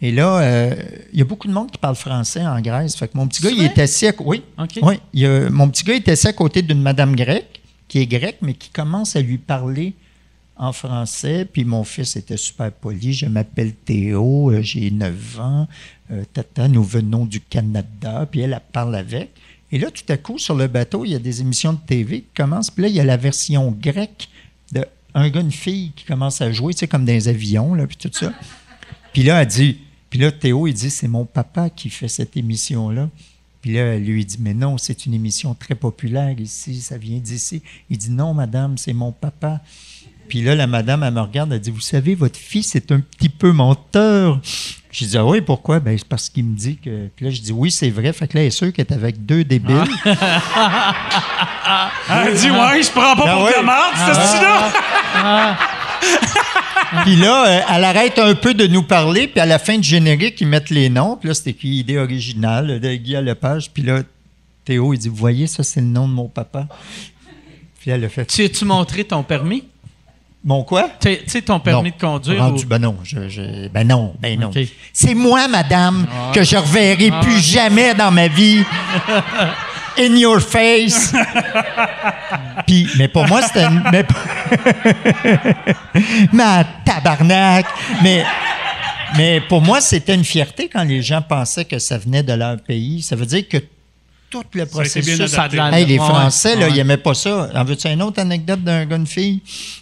Et 0.00 0.10
là, 0.12 0.74
il 1.12 1.18
y 1.18 1.22
a 1.22 1.24
beaucoup 1.24 1.46
de 1.48 1.52
monde 1.52 1.70
qui 1.70 1.78
parle 1.78 1.94
français 1.94 2.44
en 2.44 2.60
Grèce. 2.60 2.96
Fait 2.96 3.06
que 3.08 3.16
mon 3.16 3.26
petit 3.28 3.40
gars, 3.42 3.50
il 3.50 3.62
est 3.62 3.78
assis 3.78 4.06
à, 4.08 4.12
oui, 4.24 4.42
OK. 4.58 4.78
oui, 4.82 4.98
il 5.12 5.20
y 5.20 5.26
a- 5.26 5.48
mon 5.48 5.68
petit 5.70 5.84
gars 5.84 5.94
est 5.94 6.08
assis 6.08 6.26
à 6.26 6.32
côté 6.32 6.62
d'une 6.62 6.82
madame 6.82 7.14
grecque, 7.14 7.60
qui 7.88 7.98
est 8.00 8.06
grecque, 8.06 8.38
mais 8.42 8.54
qui 8.54 8.70
commence 8.70 9.14
à 9.16 9.20
lui 9.20 9.38
parler 9.38 9.94
en 10.56 10.72
français. 10.72 11.44
Puis 11.44 11.64
mon 11.64 11.84
fils 11.84 12.16
était 12.16 12.36
super 12.36 12.72
poli. 12.72 13.12
Je 13.12 13.26
m'appelle 13.26 13.74
Théo, 13.74 14.50
euh, 14.50 14.62
j'ai 14.62 14.90
9 14.90 15.40
ans. 15.40 15.68
Euh, 16.10 16.24
tata, 16.32 16.68
nous 16.68 16.84
venons 16.84 17.26
du 17.26 17.40
Canada. 17.40 18.26
Puis 18.30 18.40
elle, 18.40 18.52
elle 18.52 18.62
parle 18.72 18.94
avec. 18.94 19.30
Et 19.70 19.78
là, 19.78 19.90
tout 19.90 20.10
à 20.12 20.16
coup, 20.16 20.38
sur 20.38 20.54
le 20.54 20.66
bateau, 20.66 21.04
il 21.04 21.12
y 21.12 21.14
a 21.14 21.18
des 21.18 21.40
émissions 21.40 21.72
de 21.72 21.80
TV 21.86 22.20
qui 22.20 22.34
commencent. 22.34 22.70
Puis 22.70 22.82
là, 22.82 22.88
il 22.88 22.94
y 22.94 23.00
a 23.00 23.04
la 23.04 23.16
version 23.16 23.70
grecque 23.70 24.28
de 24.72 24.84
un 25.14 25.28
gars, 25.28 25.40
une 25.40 25.52
fille 25.52 25.92
qui 25.94 26.04
commence 26.04 26.40
à 26.40 26.52
jouer, 26.52 26.72
tu 26.72 26.80
sais, 26.80 26.88
comme 26.88 27.04
dans 27.04 27.12
les 27.12 27.28
avions, 27.28 27.74
là, 27.74 27.86
puis 27.86 27.96
tout 27.96 28.10
ça. 28.12 28.32
Puis 29.12 29.22
là, 29.22 29.42
elle 29.42 29.48
dit, 29.48 29.78
puis 30.08 30.18
là, 30.18 30.32
Théo, 30.32 30.66
il 30.66 30.74
dit, 30.74 30.90
c'est 30.90 31.08
mon 31.08 31.24
papa 31.24 31.70
qui 31.70 31.90
fait 31.90 32.08
cette 32.08 32.36
émission-là. 32.36 33.10
Puis 33.60 33.74
là, 33.74 33.94
elle 33.94 34.04
lui 34.04 34.24
dit, 34.24 34.38
mais 34.40 34.54
non, 34.54 34.78
c'est 34.78 35.06
une 35.06 35.14
émission 35.14 35.54
très 35.54 35.74
populaire 35.74 36.38
ici, 36.40 36.80
ça 36.80 36.98
vient 36.98 37.18
d'ici. 37.18 37.62
Il 37.90 37.98
dit, 37.98 38.10
non, 38.10 38.34
madame, 38.34 38.76
c'est 38.78 38.92
mon 38.92 39.12
papa. 39.12 39.60
Puis 40.28 40.42
là, 40.42 40.54
la 40.54 40.66
madame, 40.66 41.02
elle 41.02 41.12
me 41.12 41.20
regarde, 41.20 41.52
elle 41.52 41.60
dit, 41.60 41.70
vous 41.70 41.80
savez, 41.80 42.14
votre 42.14 42.38
fils 42.38 42.74
est 42.74 42.90
un 42.92 43.00
petit 43.00 43.28
peu 43.28 43.52
menteur. 43.52 44.40
Je 44.90 45.04
dis, 45.06 45.16
ah 45.16 45.24
oui, 45.24 45.40
pourquoi? 45.40 45.80
Ben, 45.80 45.96
c'est 45.96 46.06
parce 46.08 46.28
qu'il 46.28 46.44
me 46.44 46.54
dit 46.56 46.76
que. 46.76 47.08
Puis 47.16 47.24
là, 47.24 47.30
je 47.30 47.40
dis, 47.40 47.52
oui, 47.52 47.70
c'est 47.70 47.90
vrai. 47.90 48.12
Fait 48.12 48.28
que 48.28 48.36
là, 48.36 48.42
elle 48.42 48.48
est 48.48 48.50
sûre 48.50 48.72
qu'elle 48.72 48.86
est 48.88 48.92
avec 48.92 49.24
deux 49.24 49.44
débiles. 49.44 49.84
Elle 52.10 52.34
dit, 52.34 52.50
ouais, 52.50 52.78
il 52.80 52.84
se 52.84 52.90
prend 52.90 53.14
pas 53.16 53.24
Ah 53.26 53.34
pour 53.34 53.44
ouais. 53.44 53.52
de 53.52 53.56
la 53.56 53.62
marde, 53.62 53.94
ce 53.96 54.14
style-là. 54.14 55.58
Puis 57.04 57.16
là, 57.16 57.46
euh, 57.46 57.60
elle 57.70 57.84
arrête 57.84 58.18
un 58.18 58.34
peu 58.34 58.52
de 58.52 58.66
nous 58.66 58.82
parler, 58.82 59.26
puis 59.28 59.40
à 59.40 59.46
la 59.46 59.58
fin 59.58 59.78
du 59.78 59.88
générique, 59.88 60.40
ils 60.40 60.46
mettent 60.46 60.68
les 60.70 60.90
noms. 60.90 61.16
Puis 61.16 61.28
là, 61.28 61.34
c'est 61.34 61.50
écrit 61.50 61.68
idée 61.68 61.96
originale 61.96 62.80
de 62.80 62.94
Guy 62.96 63.12
Lepage. 63.14 63.70
Puis 63.72 63.82
là, 63.82 64.02
Théo, 64.64 64.92
il 64.92 64.98
dit 64.98 65.08
Vous 65.08 65.16
voyez, 65.16 65.46
ça, 65.46 65.62
c'est 65.62 65.80
le 65.80 65.86
nom 65.86 66.06
de 66.06 66.12
mon 66.12 66.28
papa. 66.28 66.66
Puis 67.80 67.90
elle 67.90 68.04
a 68.04 68.08
fait 68.08 68.26
Tu 68.26 68.44
as-tu 68.44 68.64
montré 68.64 69.04
ton 69.04 69.22
permis? 69.22 69.64
Mon 70.44 70.64
quoi? 70.64 70.88
Tu 71.00 71.18
sais, 71.28 71.40
ton 71.42 71.60
permis 71.60 71.90
Non. 71.90 71.94
de 71.96 72.00
conduire? 72.00 72.42
Rendu- 72.42 72.64
ou- 72.64 72.68
Ben 72.68 72.80
non, 72.80 72.96
je, 73.04 73.28
je- 73.28 73.68
ben 73.68 73.86
non, 73.86 74.12
ben 74.20 74.38
non. 74.40 74.50
C'est 74.92 75.14
moi, 75.14 75.46
madame, 75.46 76.04
que 76.34 76.42
je 76.42 76.56
reverrai 76.56 77.12
plus 77.22 77.38
jamais 77.40 77.94
dans 77.94 78.10
ma 78.10 78.26
vie. 78.28 78.64
In 79.98 80.16
your 80.16 80.40
face. 80.40 81.12
Puis, 82.66 82.88
mais 82.96 83.08
pour 83.08 83.26
moi, 83.28 83.42
c'était. 83.42 83.64
une- 83.66 83.82
Mais, 83.92 84.04
Ma 86.32 86.64
tabarnak! 86.84 87.66
Mais, 88.02 88.24
mais 89.16 89.40
pour 89.42 89.60
moi, 89.60 89.80
c'était 89.80 90.14
une 90.14 90.24
fierté 90.24 90.68
quand 90.72 90.84
les 90.84 91.02
gens 91.02 91.20
pensaient 91.22 91.64
que 91.66 91.78
ça 91.78 91.98
venait 91.98 92.22
de 92.22 92.32
leur 92.32 92.56
pays. 92.62 93.02
Ça 93.02 93.16
veut 93.16 93.26
dire 93.26 93.46
que 93.48 93.58
tout 94.32 94.42
le 94.54 94.66
Ça 94.66 94.80
a 94.80 94.84
été 94.86 95.00
bien 95.02 95.16
processus. 95.16 95.38
A 95.38 95.48
de 95.48 95.74
Hey, 95.76 95.86
les 95.86 95.98
Ouais, 95.98 96.04
Français, 96.06 96.56
là, 96.56 96.68
ils 96.68 96.74
n'aimaient 96.76 96.96
pas 96.96 97.14
ça. 97.14 97.50
En 97.54 97.64
veux-tu 97.64 97.86
une 97.88 98.02
autre 98.02 98.18
anecdote 98.20 98.62
d'un 98.64 98.86
gars, 98.86 98.96
une 98.96 99.06
fille? 99.06 99.40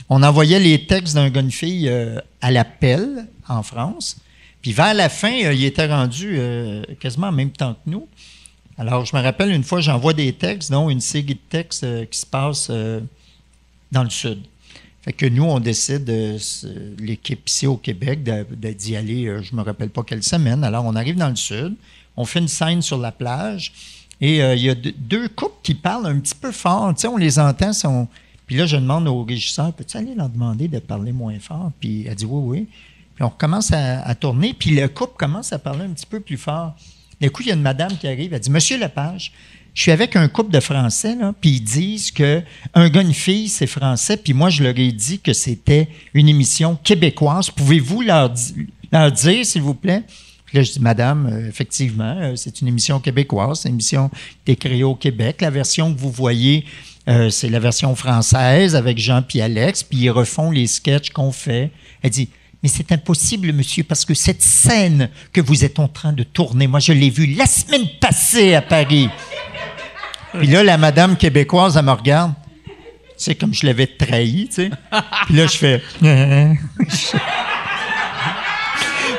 On 0.08 0.22
envoyait 0.22 0.58
les 0.58 0.86
textes 0.86 1.14
d'un 1.14 1.30
gars, 1.30 1.40
une 1.40 1.52
fille 1.52 1.88
euh, 1.88 2.18
à 2.42 2.50
l'appel 2.50 3.26
en 3.48 3.62
France. 3.62 4.16
Puis 4.60 4.72
vers 4.72 4.92
la 4.94 5.08
fin, 5.08 5.32
euh, 5.44 5.52
il 5.54 5.64
était 5.64 5.86
rendu 5.86 6.34
euh, 6.36 6.82
quasiment 6.98 7.28
en 7.28 7.32
même 7.32 7.50
temps 7.52 7.74
que 7.74 7.88
nous. 7.90 8.08
Alors, 8.76 9.04
je 9.04 9.14
me 9.14 9.22
rappelle 9.22 9.50
une 9.52 9.62
fois, 9.64 9.80
j'envoie 9.80 10.14
des 10.14 10.32
textes, 10.32 10.70
dont 10.72 10.90
une 10.90 11.00
série 11.00 11.24
de 11.34 11.38
textes 11.48 11.84
euh, 11.84 12.04
qui 12.06 12.18
se 12.18 12.26
passent 12.26 12.68
euh, 12.70 13.00
dans 13.92 14.02
le 14.02 14.10
sud. 14.10 14.38
Fait 15.02 15.12
que 15.14 15.26
nous, 15.26 15.44
on 15.44 15.60
décide, 15.60 16.08
euh, 16.10 16.38
l'équipe 16.98 17.48
ici 17.48 17.66
au 17.66 17.76
Québec, 17.76 18.22
de- 18.22 18.46
de- 18.54 18.72
d'y 18.72 18.96
aller, 18.96 19.26
euh, 19.26 19.42
je 19.42 19.54
me 19.54 19.62
rappelle 19.62 19.88
pas 19.90 20.02
quelle 20.02 20.22
semaine. 20.22 20.62
Alors, 20.64 20.84
on 20.84 20.94
arrive 20.96 21.16
dans 21.16 21.28
le 21.30 21.36
sud, 21.36 21.74
on 22.16 22.24
fait 22.26 22.40
une 22.40 22.48
scène 22.48 22.82
sur 22.82 22.98
la 22.98 23.12
plage, 23.12 23.72
et 24.20 24.42
euh, 24.42 24.54
il 24.54 24.62
y 24.62 24.70
a 24.70 24.74
deux- 24.74 25.28
couples 25.28 25.58
qui 25.62 25.74
parlent 25.74 26.06
un 26.06 26.18
petit 26.18 26.34
peu 26.34 26.52
fort. 26.52 26.94
Tu 26.94 27.02
sais, 27.02 27.08
on 27.08 27.16
les 27.16 27.38
entend. 27.38 27.70
Puis 28.46 28.56
là, 28.56 28.66
je 28.66 28.76
demande 28.76 29.08
au 29.08 29.24
régisseur, 29.24 29.72
peux-tu 29.72 29.96
aller 29.96 30.14
leur 30.14 30.28
demander 30.28 30.68
de 30.68 30.78
parler 30.78 31.12
moins 31.12 31.38
fort? 31.38 31.70
Puis 31.80 32.06
elle 32.06 32.14
dit 32.14 32.26
oui, 32.26 32.58
oui. 32.58 32.66
Puis 33.14 33.24
on 33.24 33.28
recommence 33.28 33.70
à, 33.72 34.14
tourner, 34.14 34.54
puis 34.54 34.70
le 34.70 34.88
couple 34.88 35.14
commence 35.16 35.52
à 35.52 35.58
parler 35.58 35.84
un 35.84 35.90
petit 35.90 36.06
peu 36.06 36.20
plus 36.20 36.36
fort. 36.36 36.74
D'un 37.20 37.28
coup, 37.28 37.42
il 37.42 37.48
y 37.48 37.50
a 37.50 37.54
une 37.54 37.62
madame 37.62 37.96
qui 37.98 38.08
arrive, 38.08 38.32
elle 38.32 38.40
dit 38.40 38.50
Monsieur 38.50 38.78
Lepage, 38.78 39.32
je 39.74 39.82
suis 39.82 39.90
avec 39.90 40.16
un 40.16 40.26
couple 40.28 40.50
de 40.50 40.60
Français, 40.60 41.14
là, 41.14 41.34
puis 41.38 41.50
ils 41.50 41.60
disent 41.60 42.10
que 42.10 42.42
un 42.74 42.88
gars, 42.88 43.02
une 43.02 43.12
fille, 43.12 43.48
c'est 43.48 43.66
français, 43.66 44.16
puis 44.16 44.32
moi, 44.32 44.48
je 44.48 44.62
leur 44.62 44.76
ai 44.78 44.90
dit 44.90 45.20
que 45.20 45.32
c'était 45.32 45.88
une 46.14 46.28
émission 46.28 46.78
québécoise. 46.82 47.50
Pouvez-vous 47.50 48.00
leur 48.00 48.30
dire, 48.30 49.46
s'il 49.46 49.62
vous 49.62 49.74
plaît? 49.74 50.02
Puis 50.50 50.58
là, 50.58 50.64
je 50.64 50.72
dis, 50.72 50.80
Madame, 50.80 51.30
euh, 51.32 51.48
effectivement, 51.48 52.16
euh, 52.18 52.34
c'est 52.34 52.60
une 52.60 52.66
émission 52.66 52.98
québécoise, 52.98 53.60
c'est 53.60 53.68
une 53.68 53.76
émission 53.76 54.10
qui 54.44 54.50
est 54.50 54.56
créée 54.56 54.82
au 54.82 54.96
Québec. 54.96 55.40
La 55.42 55.50
version 55.50 55.94
que 55.94 56.00
vous 56.00 56.10
voyez, 56.10 56.64
euh, 57.08 57.30
c'est 57.30 57.48
la 57.48 57.60
version 57.60 57.94
française 57.94 58.74
avec 58.74 58.98
Jean 58.98 59.22
puis 59.22 59.40
Alex, 59.40 59.84
puis 59.84 59.98
ils 59.98 60.10
refont 60.10 60.50
les 60.50 60.66
sketchs 60.66 61.10
qu'on 61.10 61.30
fait. 61.30 61.70
Elle 62.02 62.10
dit, 62.10 62.28
mais 62.64 62.68
c'est 62.68 62.90
impossible, 62.90 63.52
monsieur, 63.52 63.84
parce 63.84 64.04
que 64.04 64.12
cette 64.12 64.42
scène 64.42 65.08
que 65.32 65.40
vous 65.40 65.64
êtes 65.64 65.78
en 65.78 65.86
train 65.86 66.12
de 66.12 66.24
tourner, 66.24 66.66
moi, 66.66 66.80
je 66.80 66.92
l'ai 66.92 67.10
vue 67.10 67.26
la 67.26 67.46
semaine 67.46 67.86
passée 68.00 68.54
à 68.54 68.60
Paris. 68.60 69.08
Puis 70.36 70.48
là, 70.48 70.64
la 70.64 70.78
madame 70.78 71.16
québécoise, 71.16 71.76
elle 71.76 71.84
me 71.84 71.92
regarde. 71.92 72.32
C'est 73.16 73.36
comme 73.36 73.54
je 73.54 73.66
l'avais 73.66 73.86
trahi, 73.86 74.48
tu 74.48 74.54
sais. 74.54 74.70
Puis 75.26 75.36
là, 75.36 75.46
je 75.46 75.56
fais. 75.56 75.82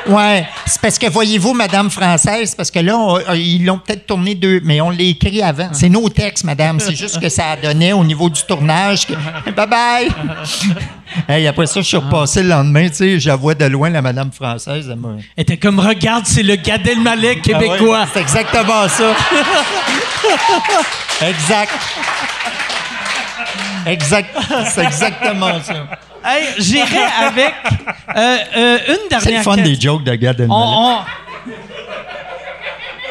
Ouais, 0.08 0.46
c'est 0.66 0.80
parce 0.80 0.98
que 0.98 1.08
voyez-vous, 1.08 1.54
Madame 1.54 1.88
française, 1.90 2.54
parce 2.56 2.70
que 2.70 2.80
là, 2.80 2.96
on- 2.98 3.18
euh, 3.18 3.36
ils 3.36 3.64
l'ont 3.64 3.78
peut-être 3.78 4.06
tourné 4.06 4.34
deux, 4.34 4.60
mais 4.64 4.80
on 4.80 4.90
l'a 4.90 5.02
écrit 5.02 5.42
avant. 5.42 5.68
C'est 5.72 5.88
nos 5.88 6.08
textes, 6.08 6.44
Madame. 6.44 6.80
C'est 6.80 6.96
juste 6.96 7.20
que 7.20 7.28
ça 7.28 7.50
a 7.52 7.56
donné 7.56 7.92
au 7.92 8.02
niveau 8.04 8.28
du 8.28 8.42
tournage. 8.42 9.06
que- 9.06 9.12
Bye 9.52 9.66
bye. 9.68 10.08
hey, 11.28 11.46
après 11.46 11.66
ça, 11.66 11.80
je 11.80 11.86
suis 11.86 11.96
repassé 11.96 12.42
le 12.42 12.48
lendemain, 12.48 12.88
tu 12.88 13.20
sais, 13.20 13.30
vois 13.36 13.54
de 13.54 13.64
loin 13.66 13.90
la 13.90 14.02
Madame 14.02 14.32
française. 14.32 14.88
Elle 14.90 14.96
m'a- 14.98 15.16
Elle 15.36 15.42
était 15.42 15.56
comme, 15.56 15.78
regarde, 15.78 16.26
c'est 16.26 16.42
le 16.42 16.56
Gad 16.56 16.86
Elmaleh 16.86 17.40
québécois. 17.40 17.98
Ah 18.00 18.02
ouais, 18.02 18.08
c'est 18.12 18.20
exactement 18.22 18.88
ça. 18.88 19.14
exact. 21.28 21.72
Exact. 23.86 24.36
C'est 24.72 24.84
exactement 24.84 25.60
ça. 25.62 25.74
Hey, 26.24 26.44
j'irai 26.58 27.02
avec 27.20 27.52
euh, 28.16 28.36
euh, 28.56 28.78
une 28.88 28.94
C'est 28.94 29.08
dernière 29.08 29.38
le 29.38 29.42
fun 29.44 29.56
des 29.56 29.80
jokes 29.80 30.04
de 30.04 30.14
Gad. 30.14 30.46
On- 30.48 30.52
on- 30.54 30.98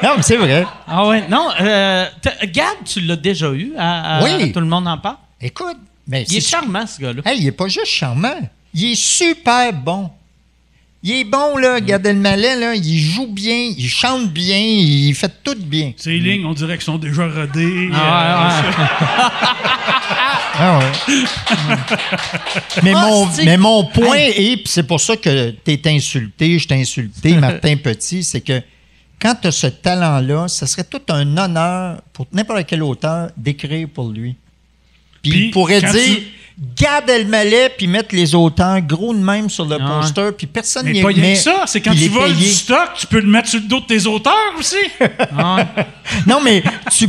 Non, 0.03 0.13
mais 0.17 0.23
c'est 0.23 0.38
vrai. 0.38 0.65
Ah 0.88 1.07
ouais, 1.07 1.23
non. 1.29 1.49
Euh, 1.59 2.05
Gad, 2.45 2.77
tu 2.85 3.01
l'as 3.01 3.15
déjà 3.17 3.51
eu 3.51 3.73
à, 3.77 4.17
à- 4.19 4.23
Oui. 4.23 4.31
à 4.43 4.47
Tout 4.53 4.59
le 4.61 4.65
monde 4.65 4.88
en 4.88 4.97
parle? 4.97 5.17
Écoute, 5.39 5.77
mais 6.07 6.23
Il 6.29 6.38
est 6.38 6.41
c'est- 6.41 6.49
charmant, 6.49 6.85
ce 6.88 6.99
gars-là. 7.01 7.21
Hey, 7.25 7.39
il 7.41 7.47
est 7.47 7.51
pas 7.51 7.67
juste 7.67 7.85
charmant. 7.88 8.39
Il 8.73 8.91
est 8.91 8.95
super 8.95 9.71
bon. 9.73 10.09
Il 11.03 11.11
est 11.13 11.23
bon, 11.23 11.57
là, 11.57 11.81
Gad 11.81 12.05
Elmaleh, 12.05 12.55
là. 12.59 12.75
Il 12.75 12.99
joue 12.99 13.27
bien, 13.27 13.71
il 13.75 13.89
chante 13.89 14.27
bien, 14.29 14.57
il 14.57 15.13
fait 15.15 15.31
tout 15.43 15.55
bien. 15.57 15.93
Ces 15.97 16.17
lignes, 16.19 16.45
on 16.45 16.53
dirait 16.53 16.75
qu'elles 16.77 16.85
sont 16.85 16.97
déjà 16.99 17.27
rodées. 17.27 17.89
Ah, 17.93 18.51
ouais, 18.53 18.61
ouais. 18.61 18.71
Ah 20.53 20.80
ouais. 20.80 21.15
mais, 22.84 22.94
Ah, 22.95 23.07
mon, 23.07 23.28
mais 23.45 23.57
mon 23.57 23.84
point 23.86 24.15
est, 24.18 24.57
puis 24.57 24.68
c'est 24.68 24.84
pour 24.84 24.99
ça 24.99 25.15
que 25.15 25.52
tu 25.52 25.72
es 25.72 25.82
insulté, 25.88 26.60
je 26.60 26.68
t'ai 26.68 26.76
insulté, 26.76 27.34
Martin 27.38 27.76
Petit, 27.78 28.23
c'est 28.23 28.41
que 28.41 28.61
quand 29.22 29.36
tu 29.41 29.48
as 29.48 29.52
ce 29.52 29.68
talent-là, 29.68 30.48
ce 30.48 30.65
serait 30.65 30.84
tout 30.84 31.02
un 31.10 31.38
honneur 31.38 32.02
pour 32.14 32.28
n'importe 32.34 32.65
quel 32.68 32.84
auteur 32.84 33.30
d'écrire 33.38 33.88
pour 33.94 34.10
lui. 34.10 34.36
Puis 35.22 35.45
il 35.45 35.52
pourrait 35.52 35.82
dire 35.82 35.91
tu- 35.91 36.23
Gad 36.76 37.10
Elmaleh, 37.10 37.69
puis 37.78 37.88
mettre 37.88 38.14
les 38.15 38.36
auteurs 38.36 38.82
gros 38.82 39.14
de 39.14 39.19
même 39.19 39.49
sur 39.49 39.65
le 39.65 39.78
Ah. 39.80 39.99
poster, 40.02 40.32
puis 40.38 40.48
personne 40.48 40.86
n'y 40.91 41.02
pas 41.02 41.07
rien 41.07 41.22
met, 41.22 41.34
que 41.34 41.40
ça, 41.40 41.64
c'est 41.65 41.82
quand 41.82 41.94
tu 41.94 42.03
est 42.03 42.07
voles 42.07 42.36
du 42.36 42.45
stock, 42.52 42.90
tu 42.99 43.07
peux 43.07 43.19
le 43.19 43.28
mettre 43.28 43.48
sur 43.49 43.60
le 43.60 43.68
dos 43.68 43.80
de 43.80 43.86
tes 43.86 44.06
auteurs 44.06 44.34
aussi. 44.60 44.76
Ah, 45.38 45.65
Non, 46.28 46.40
mais 46.44 46.61
tu, 46.91 47.07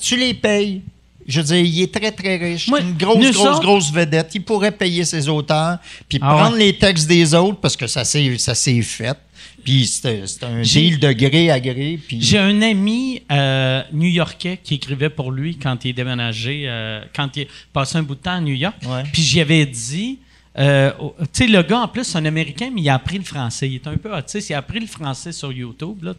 tu 0.00 0.16
les 0.16 0.34
payes. 0.34 0.82
Je 1.30 1.40
veux 1.40 1.46
dire, 1.46 1.56
il 1.64 1.82
est 1.82 1.94
très, 1.94 2.10
très 2.12 2.36
riche. 2.36 2.68
Moi, 2.68 2.80
une 2.80 2.96
grosse, 2.96 3.30
grosse, 3.32 3.60
grosse 3.60 3.92
vedette. 3.92 4.32
Il 4.34 4.42
pourrait 4.42 4.72
payer 4.72 5.04
ses 5.04 5.28
auteurs, 5.28 5.78
puis 6.08 6.18
Ah 6.20 6.34
prendre 6.34 6.54
ouais. 6.56 6.64
les 6.66 6.76
textes 6.78 7.06
des 7.08 7.34
autres, 7.34 7.58
parce 7.60 7.76
que 7.76 7.86
ça 7.86 8.04
s'est 8.04 8.82
fait. 8.82 9.16
Puis 9.64 9.86
c'est 9.86 10.22
un 10.42 10.62
J'ai- 10.62 10.80
deal 10.90 10.98
de 10.98 11.12
gré 11.12 11.50
à 11.50 11.60
gré. 11.60 11.98
Puis 12.08 12.18
J'ai 12.22 12.38
un 12.38 12.62
ami 12.62 13.20
euh, 13.30 13.82
new-yorkais 13.92 14.58
qui 14.62 14.74
écrivait 14.76 15.10
pour 15.10 15.30
lui 15.32 15.56
quand 15.58 15.84
il 15.84 15.90
est 15.90 15.92
déménagé, 15.92 16.62
euh, 16.66 17.02
quand 17.14 17.36
il 17.36 17.46
passé 17.72 17.98
un 17.98 18.02
bout 18.02 18.14
de 18.14 18.20
temps 18.20 18.36
à 18.36 18.40
New 18.40 18.54
York. 18.54 18.76
Ouais. 18.86 19.02
Puis 19.12 19.20
j'y 19.22 19.38
avais 19.40 19.66
dit, 19.66 20.18
euh, 20.58 20.90
tu 20.98 21.26
sais, 21.32 21.46
le 21.46 21.62
gars 21.62 21.80
en 21.80 21.88
plus, 21.88 22.04
c'est 22.04 22.16
un 22.16 22.24
Américain, 22.24 22.70
mais 22.74 22.80
il 22.80 22.88
a 22.88 22.94
appris 22.94 23.18
le 23.18 23.24
français. 23.24 23.68
Il 23.68 23.74
est 23.76 23.86
un 23.86 23.96
peu 23.98 24.16
autiste, 24.16 24.48
il 24.48 24.54
a 24.54 24.58
appris 24.58 24.80
le 24.80 24.86
français 24.86 25.30
sur 25.32 25.52
YouTube. 25.52 26.02
Là. 26.04 26.14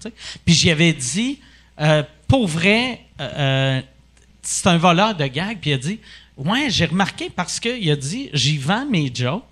Puis 0.46 0.54
j'y 0.54 0.70
avais 0.70 0.94
dit, 0.94 1.40
pour 2.28 2.48
vrai, 2.48 3.02
c'est 4.42 4.68
un 4.68 4.78
voleur 4.78 5.16
de 5.16 5.26
gags. 5.28 5.58
Puis 5.60 5.72
il 5.72 5.74
a 5.74 5.78
dit, 5.78 6.00
ouais, 6.38 6.70
j'ai 6.70 6.86
remarqué 6.86 7.30
parce 7.30 7.60
qu'il 7.60 7.90
a 7.92 7.96
dit, 7.96 8.30
j'y 8.34 8.58
vends 8.58 8.86
mes 8.86 9.12
jokes. 9.14 9.44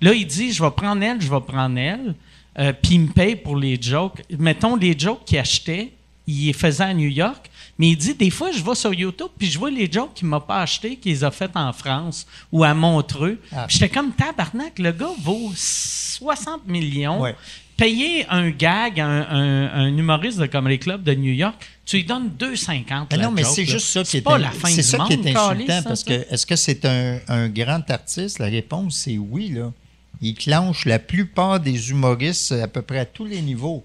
Là, 0.00 0.12
il 0.12 0.26
dit, 0.26 0.52
je 0.52 0.62
vais 0.62 0.70
prendre 0.70 1.02
elle, 1.02 1.20
je 1.20 1.28
vais 1.30 1.40
prendre 1.40 1.78
elle. 1.78 2.14
euh, 2.58 2.72
puis 2.72 2.94
il 2.94 3.00
me 3.02 3.08
paye 3.08 3.36
pour 3.36 3.56
les 3.56 3.80
jokes. 3.80 4.22
Mettons, 4.38 4.74
les 4.76 4.98
jokes 4.98 5.24
qu'il 5.24 5.38
achetait, 5.38 5.92
il 6.26 6.46
les 6.46 6.52
faisait 6.52 6.84
à 6.84 6.92
New 6.92 7.08
York, 7.08 7.48
mais 7.78 7.90
il 7.90 7.96
dit, 7.96 8.14
des 8.14 8.30
fois, 8.30 8.50
je 8.50 8.62
vais 8.62 8.74
sur 8.74 8.92
YouTube, 8.92 9.28
puis 9.38 9.46
je 9.48 9.58
vois 9.58 9.70
les 9.70 9.90
jokes 9.90 10.14
qu'il 10.14 10.26
m'a 10.26 10.40
pas 10.40 10.62
achetés, 10.62 10.96
qu'il 10.96 11.12
les 11.12 11.22
a 11.24 11.30
fait 11.30 11.50
en 11.54 11.72
France 11.72 12.26
ou 12.50 12.64
à 12.64 12.74
Montreux. 12.74 13.40
Ah. 13.52 13.66
J'étais 13.68 13.88
comme, 13.88 14.10
tabarnak, 14.12 14.78
le 14.80 14.90
gars 14.92 15.12
vaut 15.22 15.52
60 15.54 16.66
millions. 16.66 17.20
Ouais. 17.20 17.36
Payer 17.78 18.26
un 18.28 18.50
gag 18.50 18.98
à 19.00 19.06
un, 19.06 19.20
un- 19.30 19.70
un 19.84 19.96
humoriste 19.96 20.38
de 20.38 20.46
Comedy 20.46 20.78
Club 20.80 21.02
de 21.04 21.14
New 21.14 21.32
York, 21.32 21.54
tu 21.86 21.96
lui 21.96 22.04
donnes 22.04 22.30
2,50. 22.38 23.06
Mais 23.10 23.16
la 23.16 23.22
non, 23.22 23.30
mais 23.30 23.44
c'est 23.44 23.64
juste 23.64 23.86
ça 23.86 24.02
qui 24.02 24.16
est, 24.18 24.20
pas 24.20 24.36
la 24.36 24.50
fin 24.50 24.68
du 24.74 24.82
ça 24.82 24.98
monde, 24.98 25.06
qui 25.08 25.14
est 25.14 25.36
insultant 25.36 25.82
parce 25.84 26.02
ça, 26.04 26.10
que 26.10 26.26
est-ce 26.34 26.44
que 26.44 26.56
c'est 26.56 26.84
un, 26.84 27.20
un 27.28 27.48
grand 27.48 27.88
artiste? 27.90 28.40
La 28.40 28.46
réponse, 28.46 28.96
c'est 28.96 29.16
oui. 29.16 29.50
Là. 29.50 29.72
Il 30.20 30.34
clenche 30.34 30.84
la 30.86 30.98
plupart 30.98 31.60
des 31.60 31.90
humoristes 31.90 32.50
à 32.52 32.66
peu 32.66 32.82
près 32.82 32.98
à 32.98 33.04
tous 33.06 33.24
les 33.24 33.40
niveaux. 33.40 33.84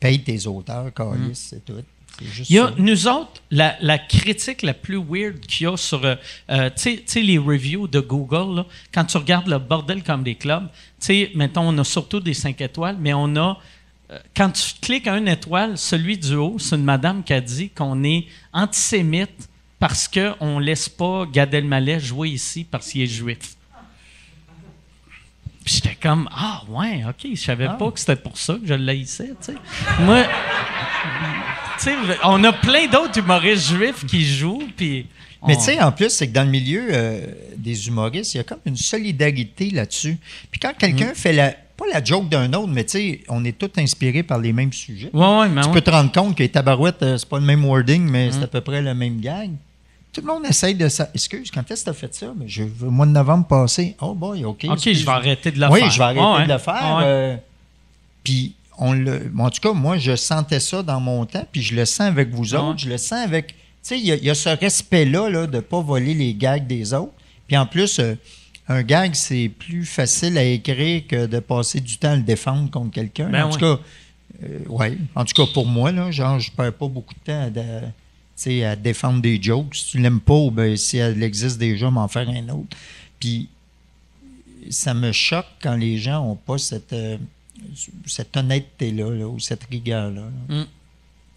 Paye 0.00 0.22
tes 0.22 0.46
auteurs, 0.46 0.94
câlisse, 0.94 1.48
c'est 1.50 1.64
tout. 1.64 1.82
Il 2.20 2.56
y 2.56 2.58
a, 2.58 2.72
nous 2.78 3.06
autres, 3.06 3.40
la, 3.50 3.76
la 3.80 3.98
critique 3.98 4.62
la 4.62 4.74
plus 4.74 4.96
weird 4.98 5.38
qu'il 5.40 5.64
y 5.64 5.70
a 5.70 5.76
sur, 5.76 6.04
euh, 6.04 6.16
euh, 6.50 6.68
tu 6.76 7.00
sais- 7.06 7.22
les 7.22 7.38
reviews 7.38 7.86
de 7.86 8.00
Google, 8.00 8.56
là, 8.56 8.66
quand 8.92 9.04
tu 9.04 9.16
regardes 9.16 9.46
le 9.48 9.58
bordel 9.58 10.02
comme 10.02 10.22
des 10.24 10.34
clubs, 10.34 10.66
tu 11.00 11.06
sais, 11.06 11.30
mettons, 11.34 11.62
on 11.68 11.78
a 11.78 11.84
surtout 11.84 12.18
des 12.20 12.34
5 12.34 12.60
étoiles, 12.60 12.96
mais 12.98 13.14
on 13.14 13.36
a, 13.36 13.58
euh, 14.10 14.18
quand 14.36 14.50
tu 14.50 14.62
cliques 14.80 15.06
à 15.06 15.16
une 15.16 15.28
étoile, 15.28 15.78
celui 15.78 16.18
du 16.18 16.34
haut, 16.34 16.56
c'est 16.58 16.74
une 16.74 16.82
madame 16.84 17.22
qui 17.22 17.32
a 17.34 17.40
dit 17.40 17.70
qu'on 17.70 18.02
est 18.02 18.26
antisémite 18.52 19.48
parce 19.78 20.08
qu'on 20.08 20.58
ne 20.58 20.64
laisse 20.64 20.88
pas 20.88 21.24
Gad 21.32 21.54
Elmaleh 21.54 22.00
jouer 22.00 22.30
ici 22.30 22.66
parce 22.68 22.88
qu'il 22.90 23.02
est 23.02 23.06
juif. 23.06 23.38
Puis 25.64 25.74
j'étais 25.76 25.94
comme, 26.00 26.28
ah 26.32 26.62
ouais, 26.68 27.04
ok, 27.08 27.30
je 27.34 27.40
savais 27.40 27.68
pas 27.78 27.90
que 27.92 28.00
c'était 28.00 28.16
pour 28.16 28.38
ça 28.38 28.54
que 28.54 28.66
je 28.66 28.74
l'haïssais, 28.74 29.28
tu 29.40 29.52
sais. 29.52 29.54
Moi, 30.00 30.24
on 32.24 32.42
a 32.44 32.52
plein 32.52 32.86
d'autres 32.86 33.18
humoristes 33.18 33.68
juifs 33.68 34.04
qui 34.06 34.24
jouent, 34.24 34.62
puis... 34.76 35.06
Mais 35.46 35.54
tu 35.56 35.62
sais, 35.62 35.80
en 35.80 35.92
plus, 35.92 36.10
c'est 36.10 36.26
que 36.26 36.32
dans 36.32 36.42
le 36.42 36.50
milieu 36.50 36.88
euh, 36.90 37.20
des 37.56 37.86
humoristes, 37.86 38.34
il 38.34 38.38
y 38.38 38.40
a 38.40 38.42
comme 38.44 38.58
une 38.64 38.76
solidarité 38.76 39.70
là-dessus. 39.70 40.18
Puis 40.50 40.58
quand 40.58 40.70
Mm. 40.72 40.78
quelqu'un 40.78 41.14
fait 41.14 41.32
la, 41.32 41.50
pas 41.76 41.84
la 41.92 42.02
joke 42.02 42.28
d'un 42.28 42.52
autre, 42.54 42.66
mais 42.66 42.82
tu 42.82 42.90
sais, 42.98 43.20
on 43.28 43.44
est 43.44 43.56
tous 43.56 43.70
inspirés 43.80 44.24
par 44.24 44.38
les 44.40 44.52
mêmes 44.52 44.72
sujets. 44.72 45.10
Ouais, 45.12 45.38
ouais, 45.38 45.48
mais 45.48 45.60
Tu 45.62 45.68
ouais. 45.68 45.74
peux 45.74 45.80
te 45.80 45.90
rendre 45.90 46.10
compte 46.10 46.36
que 46.36 46.42
les 46.42 46.48
tabarouettes, 46.48 47.02
euh, 47.04 47.16
c'est 47.18 47.28
pas 47.28 47.38
le 47.38 47.44
même 47.44 47.64
wording, 47.64 48.02
mais 48.10 48.28
Mm. 48.28 48.32
c'est 48.32 48.42
à 48.42 48.46
peu 48.48 48.60
près 48.62 48.82
le 48.82 48.92
même 48.94 49.20
gag. 49.20 49.50
Tout 50.12 50.22
le 50.22 50.26
monde 50.26 50.42
essaye 50.44 50.74
de 50.74 50.88
ça. 50.88 51.08
Excuse, 51.14 51.52
quand 51.52 51.70
est-ce 51.70 51.82
que 51.82 51.84
tu 51.84 51.90
as 51.90 51.94
fait 51.94 52.14
ça? 52.16 52.32
Mais 52.36 52.48
je, 52.48 52.64
au 52.64 52.90
mois 52.90 53.06
de 53.06 53.12
novembre 53.12 53.46
passé. 53.46 53.94
Oh 54.00 54.14
boy, 54.14 54.44
OK. 54.44 54.64
OK, 54.64 54.72
excuse. 54.72 54.98
je 55.00 55.04
vais 55.06 55.12
arrêter 55.12 55.52
de 55.52 55.60
le 55.60 55.68
oui, 55.70 55.80
faire. 55.82 55.90
je 55.92 55.98
vais 55.98 56.04
arrêter 56.04 56.48
de 56.48 56.52
le 56.52 56.58
faire. 56.58 57.00
Euh, 57.04 57.36
puis, 58.24 58.54
on 58.78 58.92
le, 58.92 59.30
en 59.38 59.50
tout 59.50 59.60
cas, 59.60 59.72
moi, 59.72 59.98
je 59.98 60.14
sentais 60.16 60.60
ça 60.60 60.82
dans 60.82 61.00
mon 61.00 61.26
temps, 61.26 61.46
puis 61.50 61.62
je 61.62 61.74
le 61.74 61.84
sens 61.84 62.06
avec 62.08 62.30
vous 62.30 62.54
autres. 62.54 62.70
Ouais. 62.72 62.78
Je 62.78 62.88
le 62.88 62.96
sens 62.98 63.24
avec. 63.24 63.48
Tu 63.48 63.54
sais, 63.82 63.98
il 63.98 64.06
y, 64.06 64.12
a- 64.12 64.16
il 64.16 64.24
y 64.24 64.30
a 64.30 64.34
ce 64.34 64.48
respect-là 64.50 65.28
là, 65.28 65.46
de 65.46 65.56
ne 65.56 65.60
pas 65.60 65.80
voler 65.80 66.14
les 66.14 66.34
gags 66.34 66.66
des 66.66 66.92
autres. 66.94 67.12
Puis 67.46 67.56
en 67.56 67.66
plus, 67.66 67.98
euh, 67.98 68.14
un 68.68 68.82
gag, 68.82 69.14
c'est 69.14 69.48
plus 69.48 69.84
facile 69.84 70.36
à 70.38 70.44
écrire 70.44 71.02
que 71.08 71.26
de 71.26 71.38
passer 71.40 71.80
du 71.80 71.96
temps 71.98 72.10
à 72.12 72.16
le 72.16 72.22
défendre 72.22 72.70
contre 72.70 72.90
quelqu'un. 72.92 73.28
Ben 73.30 73.44
en 73.44 73.50
tout 73.50 73.58
cas, 73.60 73.78
euh, 74.44 74.58
ouais. 74.68 74.98
En 75.14 75.24
tout 75.24 75.34
cas, 75.34 75.50
pour 75.52 75.66
moi, 75.66 75.90
là, 75.92 76.10
genre, 76.10 76.38
je 76.38 76.50
perds 76.52 76.74
pas 76.74 76.86
beaucoup 76.88 77.14
de 77.14 77.20
temps 77.20 77.42
à, 77.42 77.50
de- 77.50 78.64
à 78.64 78.76
défendre 78.76 79.20
des 79.22 79.42
jokes. 79.42 79.74
Si 79.74 79.86
tu 79.92 79.98
l'aimes 79.98 80.20
pas, 80.20 80.50
ben, 80.52 80.76
si 80.76 80.98
elle 80.98 81.22
existe 81.22 81.58
déjà, 81.58 81.90
m'en 81.90 82.06
faire 82.08 82.28
un 82.28 82.48
autre. 82.50 82.76
Puis, 83.18 83.48
ça 84.70 84.92
me 84.94 85.12
choque 85.12 85.46
quand 85.62 85.74
les 85.76 85.98
gens 85.98 86.24
n'ont 86.24 86.34
pas 86.36 86.58
cette, 86.58 86.92
euh, 86.92 87.16
cette 88.06 88.36
honnêteté-là, 88.36 89.10
là, 89.10 89.26
ou 89.26 89.38
cette 89.38 89.64
rigueur-là. 89.70 90.22
là. 90.48 90.64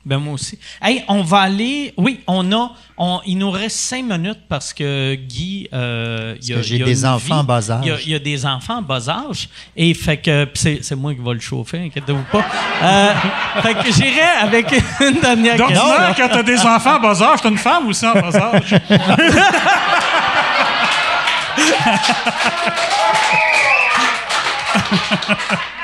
Ben 0.04 0.18
moi 0.18 0.34
aussi. 0.34 0.58
Hey, 0.82 1.04
on 1.08 1.22
va 1.22 1.42
aller. 1.42 1.94
Oui, 1.96 2.22
on 2.26 2.52
a. 2.54 2.72
On, 2.98 3.22
il 3.28 3.38
nous 3.38 3.52
reste 3.52 3.78
cinq 3.78 4.04
minutes 4.06 4.40
parce 4.50 4.74
que 4.74 5.14
Guy. 5.14 5.70
Euh, 5.74 6.36
y 6.42 6.54
a- 6.54 6.56
que 6.56 6.62
j'ai 6.64 6.76
il 6.78 6.80
y 6.80 6.82
a 6.82 6.86
des 6.88 7.06
enfants 7.06 7.38
en 7.38 7.44
bas 7.44 7.70
âge. 7.70 7.82
Il 7.84 7.90
y 7.90 7.92
a, 7.92 8.02
il 8.02 8.10
y 8.10 8.16
a 8.16 8.20
des 8.20 8.44
enfants 8.44 8.80
en 8.80 8.82
bas 8.82 9.08
âge. 9.08 9.48
Et 9.78 9.94
fait 9.94 10.18
que. 10.18 10.50
C'est, 10.56 10.80
c'est 10.82 10.96
moi 10.96 11.14
qui 11.14 11.22
vais 11.22 11.34
le 11.36 11.40
chauffer, 11.40 11.82
inquiétez-vous 11.86 12.26
pas. 12.32 12.44
Euh, 12.82 13.14
fait 13.62 13.76
que 13.76 13.92
j'irai 13.92 14.22
avec 14.42 14.72
une 15.02 15.20
dernière 15.22 15.58
Donc, 15.58 15.68
question. 15.70 15.88
non, 15.88 16.14
quand 16.18 16.30
t'as 16.30 16.42
des 16.44 16.60
enfants 16.62 16.96
en 16.96 17.00
bas 17.00 17.22
âge, 17.22 17.40
t'as 17.44 17.50
une 17.50 17.58
femme 17.60 17.88
aussi 17.88 18.04
en 18.08 18.14
bas 18.14 18.36
âge. 18.36 18.76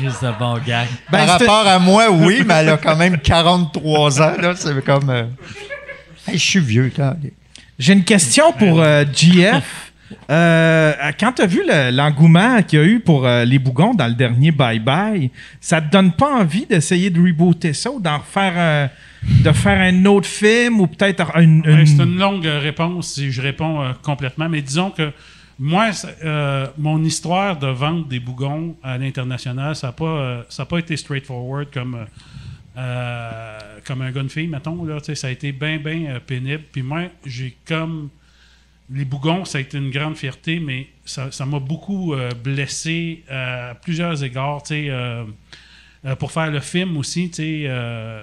Juste 0.00 0.22
de 0.24 0.30
bon 0.38 0.54
gag. 0.66 0.86
Ben, 1.10 1.26
Par 1.26 1.38
rapport 1.38 1.66
à 1.66 1.78
moi, 1.78 2.10
oui, 2.10 2.42
mais 2.46 2.54
elle 2.54 2.70
a 2.70 2.76
quand 2.76 2.96
même 2.96 3.18
43 3.18 4.22
ans. 4.22 4.32
Là, 4.40 4.54
c'est 4.56 4.84
comme. 4.84 5.10
euh, 5.10 5.24
hey, 6.28 6.38
je 6.38 6.44
suis 6.44 6.60
vieux, 6.60 6.90
quand 6.94 7.14
J'ai 7.78 7.92
une 7.92 8.04
question 8.04 8.52
pour 8.52 8.80
euh, 8.80 9.04
GF. 9.12 9.92
Euh, 10.30 10.92
quand 11.18 11.32
tu 11.32 11.42
as 11.42 11.46
vu 11.46 11.62
le- 11.66 11.90
l'engouement 11.90 12.62
qu'il 12.62 12.78
y 12.78 12.82
a 12.82 12.84
eu 12.84 13.00
pour 13.00 13.26
euh, 13.26 13.44
les 13.44 13.58
bougons 13.58 13.92
dans 13.92 14.06
le 14.06 14.14
dernier 14.14 14.52
Bye 14.52 14.78
Bye, 14.78 15.30
ça 15.60 15.80
te 15.80 15.90
donne 15.90 16.12
pas 16.12 16.32
envie 16.32 16.64
d'essayer 16.64 17.10
de 17.10 17.20
rebooter 17.20 17.72
ça 17.72 17.90
ou 17.90 17.98
d'en 18.00 18.18
refaire 18.18 18.52
un, 18.56 18.88
de 19.42 19.50
faire 19.52 19.80
un 19.80 20.04
autre 20.04 20.28
film 20.28 20.80
ou 20.80 20.86
peut-être 20.86 21.36
une. 21.38 21.60
Ouais, 21.66 21.84
c'est 21.86 22.02
une 22.04 22.18
longue 22.18 22.46
euh, 22.46 22.60
réponse 22.60 23.14
si 23.14 23.32
je 23.32 23.42
réponds 23.42 23.82
euh, 23.82 23.90
complètement, 24.02 24.48
mais 24.48 24.62
disons 24.62 24.90
que 24.90 25.10
moi, 25.58 25.90
euh, 26.22 26.66
mon 26.76 27.02
histoire 27.02 27.58
de 27.58 27.68
vente 27.68 28.08
des 28.08 28.20
bougons 28.20 28.76
à 28.82 28.98
l'international, 28.98 29.74
ça 29.74 29.86
n'a 29.88 29.92
pas, 29.92 30.04
euh, 30.04 30.42
pas 30.68 30.78
été 30.78 30.98
straightforward 30.98 31.70
comme, 31.72 32.06
euh, 32.76 33.58
comme 33.86 34.02
un 34.02 34.10
gun 34.10 34.28
fille, 34.28 34.48
mettons. 34.48 34.86
Ça 35.14 35.28
a 35.28 35.30
été 35.30 35.52
bien, 35.52 35.78
bien 35.78 36.20
pénible. 36.20 36.64
Puis 36.70 36.82
moi, 36.82 37.04
j'ai 37.24 37.56
comme. 37.66 38.10
Les 38.88 39.04
bougons, 39.04 39.44
ça 39.44 39.58
a 39.58 39.62
été 39.62 39.78
une 39.78 39.90
grande 39.90 40.16
fierté, 40.16 40.60
mais 40.60 40.86
ça 41.04 41.44
m'a 41.44 41.58
beaucoup 41.58 42.14
blessé 42.44 43.24
à 43.28 43.74
plusieurs 43.82 44.22
égards. 44.22 44.62
pour 46.20 46.30
faire 46.30 46.52
le 46.52 46.60
film 46.60 46.96
aussi, 46.96 47.24
il 47.24 47.68
a 47.68 48.20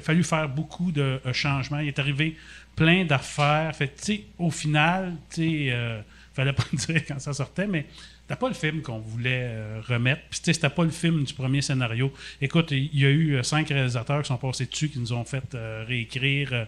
fallu 0.00 0.24
faire 0.24 0.48
beaucoup 0.48 0.90
de 0.90 1.20
changements. 1.32 1.78
Il 1.78 1.86
est 1.86 2.00
arrivé 2.00 2.36
plein 2.80 3.04
d'affaires. 3.04 3.76
Tu 4.02 4.22
au 4.38 4.50
final, 4.50 5.16
tu 5.30 5.70
euh, 5.70 6.00
fallait 6.32 6.54
pas 6.54 6.64
dire 6.72 7.04
quand 7.06 7.18
ça 7.18 7.34
sortait, 7.34 7.66
mais 7.66 7.84
c'était 8.22 8.38
pas 8.38 8.48
le 8.48 8.54
film 8.54 8.80
qu'on 8.80 9.00
voulait 9.00 9.50
euh, 9.50 9.80
remettre. 9.86 10.22
Puis, 10.30 10.40
c'était 10.42 10.70
pas 10.70 10.84
le 10.84 10.90
film 10.90 11.24
du 11.24 11.34
premier 11.34 11.60
scénario. 11.60 12.10
Écoute, 12.40 12.70
il 12.70 12.98
y 12.98 13.04
a 13.04 13.10
eu 13.10 13.34
euh, 13.34 13.42
cinq 13.42 13.68
réalisateurs 13.68 14.22
qui 14.22 14.28
sont 14.28 14.38
passés 14.38 14.64
dessus, 14.64 14.88
qui 14.88 14.98
nous 14.98 15.12
ont 15.12 15.24
fait 15.24 15.54
euh, 15.54 15.84
réécrire. 15.86 16.66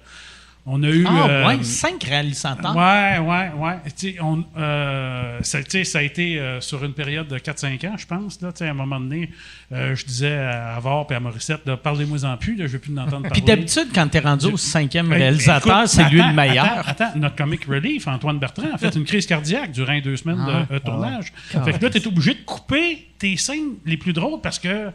On 0.65 0.83
a 0.85 0.89
eu. 0.89 1.05
Ah, 1.09 1.27
euh, 1.29 1.47
ouais, 1.49 1.63
cinq 1.65 2.05
réalisateurs. 2.05 2.77
Ouais, 2.77 3.19
ouais, 3.19 3.51
ouais. 3.57 3.77
Tu 3.97 4.13
sais, 4.13 4.17
on, 4.21 4.45
euh, 4.57 5.39
ça, 5.43 5.59
a 5.59 6.03
été 6.03 6.39
euh, 6.39 6.61
sur 6.61 6.85
une 6.85 6.93
période 6.93 7.27
de 7.27 7.37
4-5 7.37 7.85
ans, 7.89 7.97
je 7.99 8.07
pense. 8.07 8.41
Là, 8.41 8.53
Tu 8.53 8.59
sais, 8.59 8.69
à 8.69 8.71
un 8.71 8.75
moment 8.75 9.01
donné, 9.01 9.31
euh, 9.73 9.97
je 9.97 10.05
disais 10.05 10.37
à 10.37 10.77
Avard 10.77 11.07
et 11.11 11.15
à 11.15 11.21
Morissette, 11.21 11.67
là, 11.67 11.77
parlez-moi-en 11.77 12.37
plus, 12.37 12.53
là, 12.55 12.59
je 12.59 12.63
ne 12.65 12.69
veux 12.75 12.79
plus 12.79 12.95
l'entendre 12.95 13.23
parler. 13.23 13.31
Puis 13.31 13.43
d'habitude, 13.43 13.89
quand 13.93 14.07
tu 14.09 14.19
es 14.19 14.21
rendu 14.21 14.47
au 14.47 14.57
cinquième 14.57 15.13
réalisateur, 15.13 15.89
c'est 15.89 16.09
lui 16.11 16.23
le 16.23 16.33
meilleur. 16.33 16.87
Attends, 16.87 17.07
attends, 17.07 17.19
notre 17.19 17.37
comic 17.37 17.65
relief, 17.65 18.07
Antoine 18.07 18.39
Bertrand, 18.39 18.73
a 18.73 18.79
fait 18.79 18.95
une 18.95 19.05
crise 19.05 19.27
cardiaque 19.27 19.73
durant 19.73 19.99
deux 20.01 20.17
semaines 20.17 20.45
Ah. 20.47 20.67
de 20.71 20.77
euh, 20.77 20.79
tournage. 20.79 21.33
Fait 21.49 21.73
que 21.73 21.85
là, 21.85 21.91
tu 21.91 21.99
es 21.99 22.07
obligé 22.07 22.35
de 22.35 22.41
couper 22.47 23.09
tes 23.19 23.37
scènes 23.37 23.75
les 23.85 23.97
plus 23.97 24.13
drôles 24.13 24.41
parce 24.41 24.59
que. 24.59 24.91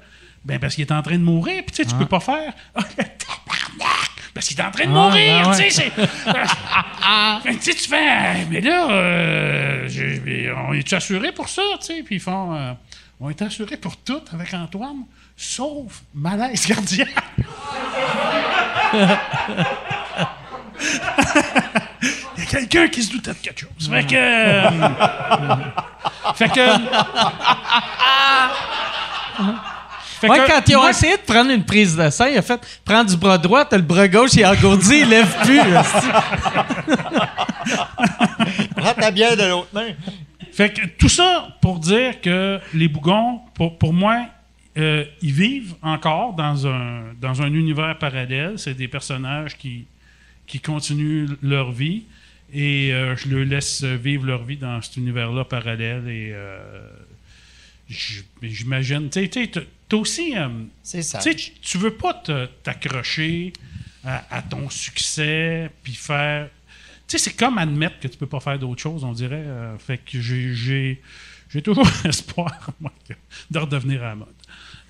Ben 0.45 0.59
parce 0.59 0.75
qu'il 0.75 0.85
est 0.85 0.93
en 0.93 1.01
train 1.01 1.17
de 1.17 1.23
mourir, 1.23 1.61
puis 1.65 1.75
tu 1.75 1.83
sais, 1.83 1.89
tu 1.89 1.95
peux 1.95 2.05
pas 2.05 2.21
faire. 2.21 2.53
Ah! 4.37 4.39
Parce 4.39 4.47
qu'il 4.49 4.59
est 4.59 4.63
en 4.63 4.71
train 4.71 4.85
de 4.85 4.89
Ah, 4.89 4.93
mourir, 4.93 5.51
ah, 7.01 7.39
tu 7.43 7.53
sais, 7.59 7.73
tu 7.73 7.89
fais. 7.89 8.05
Hey, 8.05 8.45
mais 8.49 8.61
là, 8.61 8.87
euh, 8.91 9.89
mais 10.25 10.51
on 10.51 10.73
est-tu 10.73 10.93
assuré 10.95 11.31
pour 11.31 11.49
ça, 11.49 11.61
tu 11.79 11.85
sais? 11.87 12.03
Puis 12.03 12.15
ils 12.15 12.21
font. 12.21 12.53
euh, 12.55 12.73
on 13.19 13.29
est 13.31 13.41
assuré 13.41 13.77
pour 13.77 13.97
tout 13.97 14.21
avec 14.31 14.53
Antoine, 14.53 15.05
sauf 15.35 16.03
malaise 16.13 16.65
cardiaque. 16.67 17.09
Il 22.37 22.43
y 22.43 22.43
a 22.43 22.45
quelqu'un 22.45 22.87
qui 22.89 23.01
se 23.03 23.11
doutait 23.11 23.31
de 23.31 23.37
quelque 23.37 23.59
chose. 23.61 23.89
Fait 23.89 24.05
que. 24.05 24.15
euh, 24.15 24.69
fait 26.35 26.49
que. 26.49 26.77
Fait 30.19 30.29
Ouais, 30.29 30.39
que 30.39 30.47
quand 30.47 30.61
ils 30.67 30.75
ont 30.75 30.81
moi, 30.81 30.89
essayé 30.89 31.15
de 31.15 31.21
prendre 31.21 31.51
une 31.51 31.63
prise 31.63 31.95
de 31.95 32.09
sang, 32.09 32.25
il 32.25 32.37
a 32.37 32.41
fait 32.41 32.59
prends 32.83 33.03
du 33.03 33.15
bras 33.15 33.37
droit, 33.37 33.65
t'as 33.65 33.77
le 33.77 33.83
bras 33.83 34.07
gauche, 34.07 34.31
il 34.33 34.39
est 34.41 34.45
engourdi, 34.45 35.01
il 35.01 35.09
lève 35.09 35.31
plus. 35.43 35.59
Prends 38.75 38.93
ta 38.93 39.11
bière 39.11 39.37
de 39.37 39.43
l'autre 39.43 39.67
main. 39.73 39.89
Fait 40.51 40.73
que 40.73 40.87
tout 40.87 41.09
ça 41.09 41.49
pour 41.61 41.79
dire 41.79 42.19
que 42.19 42.59
les 42.73 42.87
bougons, 42.87 43.41
pour, 43.53 43.77
pour 43.77 43.93
moi, 43.93 44.25
euh, 44.77 45.05
ils 45.21 45.33
vivent 45.33 45.75
encore 45.83 46.33
dans 46.33 46.65
un, 46.65 47.13
dans 47.21 47.43
un 47.43 47.53
univers 47.53 47.95
parallèle. 47.99 48.53
C'est 48.57 48.73
des 48.73 48.87
personnages 48.87 49.55
qui, 49.55 49.85
qui 50.47 50.59
continuent 50.59 51.27
leur 51.43 51.71
vie 51.71 52.05
et 52.51 52.91
euh, 52.93 53.15
je 53.15 53.29
leur 53.29 53.45
laisse 53.45 53.83
vivre 53.83 54.25
leur 54.25 54.43
vie 54.43 54.57
dans 54.57 54.81
cet 54.81 54.97
univers-là 54.97 55.45
parallèle 55.45 56.07
et, 56.07 56.31
euh, 56.33 56.57
j'imagine, 58.41 59.09
tu 59.09 59.21
sais, 59.21 59.29
tu 59.29 59.43
sais, 59.53 59.67
t'as- 59.89 59.97
aussi. 59.97 60.37
euh, 60.37 60.47
C'est 60.83 61.01
ça. 61.01 61.19
tu 61.19 61.31
sais, 61.31 61.51
tu- 61.61 61.77
veux 61.77 61.93
pas 61.93 62.13
t'accrocher 62.63 63.53
à, 64.05 64.23
à 64.37 64.41
ton 64.41 64.69
succès, 64.69 65.69
puis 65.83 65.93
faire. 65.95 66.49
Tu 67.07 67.17
sais, 67.17 67.23
c'est 67.29 67.33
comme 67.37 67.57
admettre 67.57 67.99
que 67.99 68.07
tu 68.07 68.17
peux 68.17 68.27
pas 68.27 68.39
faire 68.39 68.59
d'autre 68.59 68.81
chose, 68.81 69.03
on 69.03 69.13
dirait. 69.13 69.35
euh, 69.45 69.77
fait 69.77 69.97
que 69.97 70.19
j'ai- 70.19 71.01
j'ai 71.49 71.61
toujours 71.61 71.87
espoir, 72.05 72.51
moi, 72.81 72.91
de 73.49 73.59
redevenir 73.59 74.03
à 74.03 74.07
la 74.09 74.15
mode. 74.15 74.27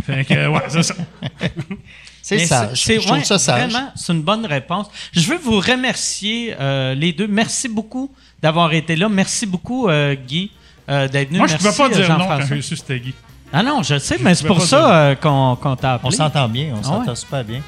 Fait 0.03 0.25
que, 0.25 0.47
ouais, 0.47 0.61
c'est 0.69 0.83
ça. 0.83 0.95
C'est 2.21 2.39
ça. 2.45 2.75
c'est- 2.75 2.95
Je, 2.95 2.99
je 3.01 3.05
trouve 3.05 3.19
ouais, 3.19 3.23
ça 3.23 3.39
sage. 3.39 3.71
Vraiment, 3.71 3.91
c'est 3.95 4.11
une 4.11 4.21
bonne 4.21 4.45
réponse. 4.45 4.87
Je 5.13 5.21
veux 5.29 5.37
vous 5.37 5.61
remercier 5.61 6.55
euh, 6.59 6.93
les 6.93 7.13
deux. 7.13 7.25
Merci 7.27 7.69
beaucoup 7.69 8.13
d'avoir 8.41 8.73
été 8.73 8.97
là. 8.97 9.07
Merci 9.07 9.45
beaucoup, 9.45 9.87
euh, 9.87 10.13
Guy, 10.13 10.51
euh, 10.89 11.07
d'être 11.07 11.29
venu. 11.29 11.37
Moi, 11.37 11.47
je 11.47 11.53
Merci, 11.53 11.65
pouvais 11.69 11.89
pas 11.89 11.95
dire 11.95 12.09
non 12.09 12.15
quand 12.25 12.29
Jean-François. 12.31 12.55
j'ai 12.57 12.61
su 12.61 12.75
c'était 12.75 12.99
Guy. 12.99 13.13
Ah 13.53 13.63
non, 13.63 13.81
je 13.81 13.97
sais, 13.97 14.17
mais 14.19 14.35
c'est 14.35 14.45
pour 14.47 14.61
ça 14.61 14.91
euh, 14.93 15.15
qu'on 15.15 15.55
qu'on 15.55 15.75
t'a 15.75 15.93
appelé. 15.93 16.07
On 16.07 16.11
s'entend 16.11 16.47
bien, 16.49 16.73
on 16.75 16.79
Ah 16.81 16.83
s'entend 16.83 17.09
ouais. 17.11 17.15
super 17.15 17.43
bien. 17.43 17.61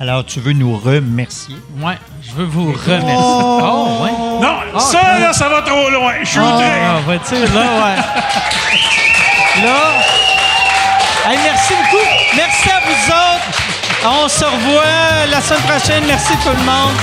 Alors, 0.00 0.24
tu 0.24 0.40
veux 0.40 0.52
nous 0.54 0.76
remercier? 0.78 1.56
Ouais, 1.78 1.98
je 2.22 2.32
veux 2.32 2.46
vous 2.46 2.72
remercier. 2.72 3.14
Oh, 3.16 3.98
ouais. 4.02 4.10
Non, 4.40 4.80
ça, 4.80 5.18
là, 5.18 5.32
ça 5.32 5.48
va 5.48 5.60
trop 5.62 5.90
loin. 5.90 6.14
Je 6.22 6.28
suis. 6.28 6.40
Ah, 6.40 6.58
là, 6.58 7.00
ouais. 7.06 7.18
Là. 9.62 9.76
Hey, 11.28 11.38
merci 11.44 11.74
beaucoup. 11.74 12.04
Merci 12.34 12.70
à 12.70 12.80
vous 12.80 13.12
autres. 13.12 14.22
On 14.24 14.28
se 14.28 14.44
revoit 14.44 15.26
la 15.30 15.40
semaine 15.42 15.60
prochaine. 15.62 16.04
Merci 16.06 16.32
tout 16.42 16.48
le 16.50 16.64
monde. 16.64 16.96